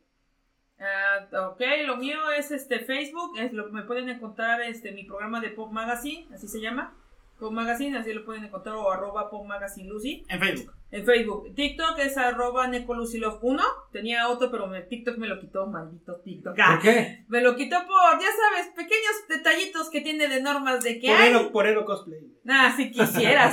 Ah, 0.79 1.49
ok, 1.51 1.61
lo 1.85 1.97
mío 1.97 2.31
es 2.37 2.51
este 2.51 2.79
Facebook, 2.79 3.37
es 3.39 3.53
lo 3.53 3.69
me 3.71 3.83
pueden 3.83 4.09
encontrar 4.09 4.61
este 4.61 4.91
mi 4.91 5.03
programa 5.05 5.39
de 5.39 5.49
Pop 5.49 5.71
Magazine, 5.71 6.27
así 6.33 6.47
se 6.47 6.59
llama. 6.61 6.95
Pop 7.39 7.51
Magazine, 7.51 7.97
así 7.97 8.13
lo 8.13 8.23
pueden 8.25 8.43
encontrar 8.45 8.75
o 8.75 8.91
arroba 8.91 9.29
Pop 9.29 9.45
Magazine 9.45 9.89
Lucy. 9.89 10.25
En 10.29 10.39
Facebook. 10.39 10.73
En 10.93 11.03
Facebook. 11.05 11.55
TikTok 11.55 11.97
es 11.97 12.15
arroba 12.17 12.67
NecoLucyLove1. 12.67 13.61
Tenía 13.91 14.29
otro, 14.29 14.51
pero 14.51 14.67
me, 14.67 14.83
TikTok 14.83 15.17
me 15.17 15.27
lo 15.27 15.39
quitó, 15.39 15.65
maldito 15.65 16.21
TikTok. 16.21 16.55
Ah, 16.59 16.75
¿Por 16.75 16.83
qué? 16.83 17.25
Me 17.29 17.41
lo 17.41 17.55
quitó 17.55 17.77
por, 17.77 18.21
ya 18.21 18.27
sabes, 18.27 18.67
pequeños 18.75 19.27
detallitos 19.27 19.89
que 19.89 20.01
tiene 20.01 20.27
de 20.27 20.39
normas 20.43 20.83
de 20.83 20.99
que 20.99 21.09
hay. 21.09 21.33
Porero, 21.33 21.51
porero 21.51 21.85
cosplay. 21.85 22.19
Ah, 22.47 22.71
si 22.77 22.91
quisieras. 22.91 23.51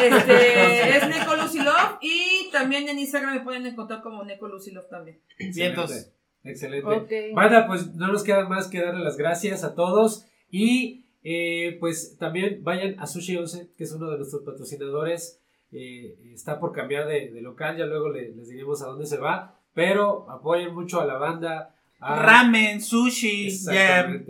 este, 0.00 0.96
es 0.96 1.08
NecoLucyLove 1.08 1.98
y 2.02 2.48
también 2.52 2.88
en 2.88 3.00
Instagram 3.00 3.34
me 3.34 3.40
pueden 3.40 3.66
encontrar 3.66 4.00
como 4.00 4.22
NecoLucyLove 4.22 4.88
también. 4.88 5.20
Vientos. 5.52 6.12
Excelente. 6.44 6.86
Ok. 6.86 7.34
Banda, 7.34 7.66
pues 7.66 7.94
no 7.96 8.12
nos 8.12 8.22
queda 8.22 8.48
más 8.48 8.68
que 8.68 8.80
darle 8.80 9.02
las 9.02 9.16
gracias 9.16 9.64
a 9.64 9.74
todos 9.74 10.24
y 10.48 11.04
eh, 11.24 11.78
pues 11.80 12.16
también 12.16 12.62
vayan 12.62 12.94
a 13.00 13.08
Sushi 13.08 13.36
11, 13.36 13.72
que 13.76 13.82
es 13.82 13.92
uno 13.92 14.08
de 14.08 14.18
nuestros 14.18 14.44
patrocinadores. 14.44 15.39
Eh, 15.72 16.16
está 16.34 16.58
por 16.58 16.72
cambiar 16.72 17.06
de, 17.06 17.30
de 17.30 17.40
local, 17.40 17.76
ya 17.76 17.86
luego 17.86 18.08
le- 18.10 18.30
les 18.34 18.48
diremos 18.48 18.82
a 18.82 18.86
dónde 18.86 19.06
se 19.06 19.18
va, 19.18 19.54
pero 19.74 20.26
apoyen 20.30 20.74
mucho 20.74 21.00
a 21.00 21.04
la 21.06 21.16
banda. 21.18 21.74
a- 22.02 22.16
Ramen, 22.22 22.80
sushi, 22.80 23.50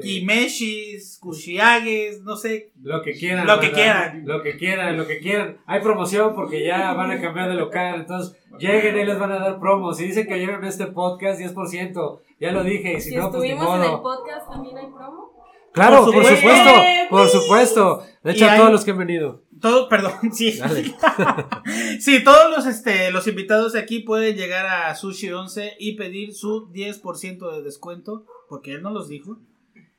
kimeshis, 0.02 1.18
kushiages, 1.20 2.20
no 2.22 2.36
sé. 2.36 2.72
Lo 2.82 3.02
que 3.02 3.12
quieran. 3.12 3.46
Lo 3.46 3.60
que 3.60 3.70
quieran. 3.72 4.22
Lo 4.26 4.42
que 4.42 4.56
quieran, 4.56 4.96
lo 4.96 5.06
que 5.06 5.20
quieran. 5.20 5.58
Hay 5.66 5.80
promoción 5.80 6.34
porque 6.34 6.64
ya 6.64 6.92
van 6.94 7.10
a 7.12 7.20
cambiar 7.20 7.48
de 7.48 7.54
local. 7.54 8.00
Entonces, 8.00 8.36
lleguen 8.58 8.98
y 8.98 9.04
les 9.04 9.18
van 9.18 9.32
a 9.32 9.38
dar 9.38 9.58
promos. 9.60 9.96
Si 9.98 10.04
dicen 10.04 10.26
que 10.26 10.34
oyeron 10.34 10.64
este 10.64 10.86
podcast, 10.88 11.38
10%. 11.40 12.20
Ya 12.40 12.52
lo 12.52 12.64
dije. 12.64 12.94
Y 12.94 13.00
si, 13.00 13.10
Si 13.10 13.16
no, 13.16 13.30
pues 13.30 13.42
ni 13.42 13.50
estuvimos 13.50 13.76
en 13.76 13.82
el 13.84 13.90
modo. 13.90 14.02
podcast, 14.02 14.50
también 14.50 14.76
hay 14.78 14.86
promo. 14.86 15.30
Claro, 15.72 16.04
Por 16.06 16.14
por 16.14 16.24
supuesto. 16.24 16.70
Por 17.10 17.28
supuesto. 17.28 18.02
De 18.24 18.32
hecho, 18.32 18.46
a 18.46 18.52
hay- 18.52 18.58
todos 18.58 18.72
los 18.72 18.84
que 18.84 18.90
han 18.90 18.98
venido. 18.98 19.42
Todo, 19.60 19.88
perdón, 19.88 20.12
sí. 20.32 20.58
Sí, 22.00 22.24
todos 22.24 22.50
los, 22.50 22.66
este, 22.66 23.10
los 23.10 23.26
invitados 23.26 23.72
de 23.74 23.80
aquí 23.80 24.00
pueden 24.00 24.36
llegar 24.36 24.66
a 24.66 24.94
Sushi 24.94 25.30
11 25.30 25.76
y 25.78 25.96
pedir 25.96 26.34
su 26.34 26.70
10% 26.72 27.54
de 27.54 27.62
descuento, 27.62 28.24
porque 28.48 28.72
él 28.72 28.82
no 28.82 28.90
los 28.90 29.08
dijo, 29.08 29.38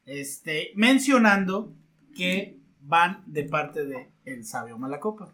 este, 0.06 0.72
mencionando 0.76 1.74
que 2.16 2.58
van 2.82 3.24
de 3.28 3.44
parte 3.44 3.86
de 3.86 4.12
El 4.26 4.46
Sabio 4.46 4.78
Malacopa. 4.78 5.34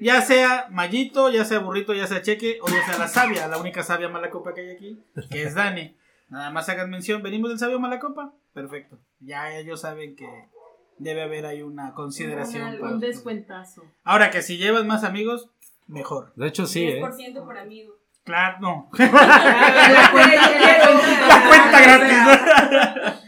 Ya 0.00 0.22
sea 0.22 0.68
Mallito, 0.70 1.30
ya 1.30 1.44
sea 1.44 1.58
Burrito, 1.58 1.92
ya 1.92 2.06
sea 2.06 2.22
Cheque, 2.22 2.58
o 2.62 2.68
ya 2.68 2.84
sea 2.86 2.98
la 2.98 3.08
Sabia, 3.08 3.48
la 3.48 3.58
única 3.58 3.82
Sabia 3.82 4.08
Malacopa 4.08 4.54
que 4.54 4.60
hay 4.60 4.70
aquí, 4.70 5.02
que 5.30 5.42
es 5.42 5.54
Dani. 5.54 5.96
Nada 6.28 6.50
más 6.50 6.68
hagan 6.68 6.90
mención, 6.90 7.22
venimos 7.22 7.50
del 7.50 7.58
Sabio 7.58 7.80
Malacopa, 7.80 8.34
perfecto. 8.52 8.98
Ya 9.20 9.56
ellos 9.56 9.80
saben 9.80 10.14
que 10.14 10.26
debe 10.98 11.22
haber 11.22 11.46
ahí 11.46 11.62
una 11.62 11.94
consideración. 11.94 12.74
Un 12.74 12.78
para 12.80 12.94
Un 12.94 13.00
descuentazo. 13.00 13.84
Ahora 14.04 14.30
que 14.30 14.42
si 14.42 14.58
llevas 14.58 14.84
más 14.84 15.04
amigos, 15.04 15.50
mejor. 15.86 16.32
De 16.36 16.48
hecho, 16.48 16.66
sí, 16.66 16.84
¿eh? 16.84 17.00
10% 17.02 17.44
por 17.44 17.56
amigo. 17.58 17.94
Claro, 18.24 18.58
no. 18.60 18.90
La 18.98 19.06
La 21.28 21.48
cuenta 21.48 21.80
gratis. 21.80 23.18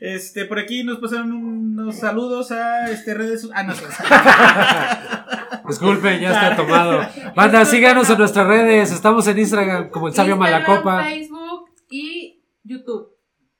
Este, 0.00 0.46
por 0.46 0.58
aquí 0.58 0.82
nos 0.82 0.98
pasaron 0.98 1.32
unos 1.32 1.96
saludos 1.96 2.52
a 2.52 2.90
este 2.90 3.14
redes. 3.14 3.48
Ah, 3.54 3.62
no 3.62 3.74
sé. 3.74 3.84
Disculpen, 5.68 6.20
ya 6.20 6.32
está 6.32 6.56
tomado. 6.56 7.06
Banda, 7.36 7.64
síganos 7.66 8.08
en 8.08 8.18
nuestras 8.18 8.46
redes. 8.46 8.92
Estamos 8.92 9.26
en 9.28 9.38
Instagram 9.38 9.90
como 9.90 10.08
el 10.08 10.14
Sabio 10.14 10.36
Instagram, 10.36 10.64
Malacopa. 10.64 11.04
Facebook 11.04 11.70
y 11.90 12.40
YouTube. 12.64 13.09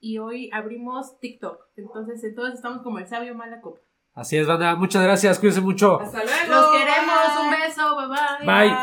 Y 0.01 0.19
hoy 0.19 0.51
abrimos 0.53 1.19
TikTok. 1.21 1.69
Entonces, 1.77 2.25
entonces 2.25 2.55
estamos 2.57 2.83
como 2.83 2.99
el 2.99 3.07
sabio 3.07 3.35
Malacopa. 3.35 3.81
Así 4.15 4.37
es, 4.37 4.47
banda. 4.47 4.75
Muchas 4.75 5.03
gracias. 5.03 5.39
Cuídense 5.39 5.61
mucho. 5.61 6.01
Hasta 6.01 6.25
luego. 6.25 6.49
Los 6.49 6.73
queremos. 6.73 7.43
Un 7.43 7.51
beso. 7.51 7.97
Bye 7.97 8.09
bye. 8.09 8.69
Bye. 8.69 8.77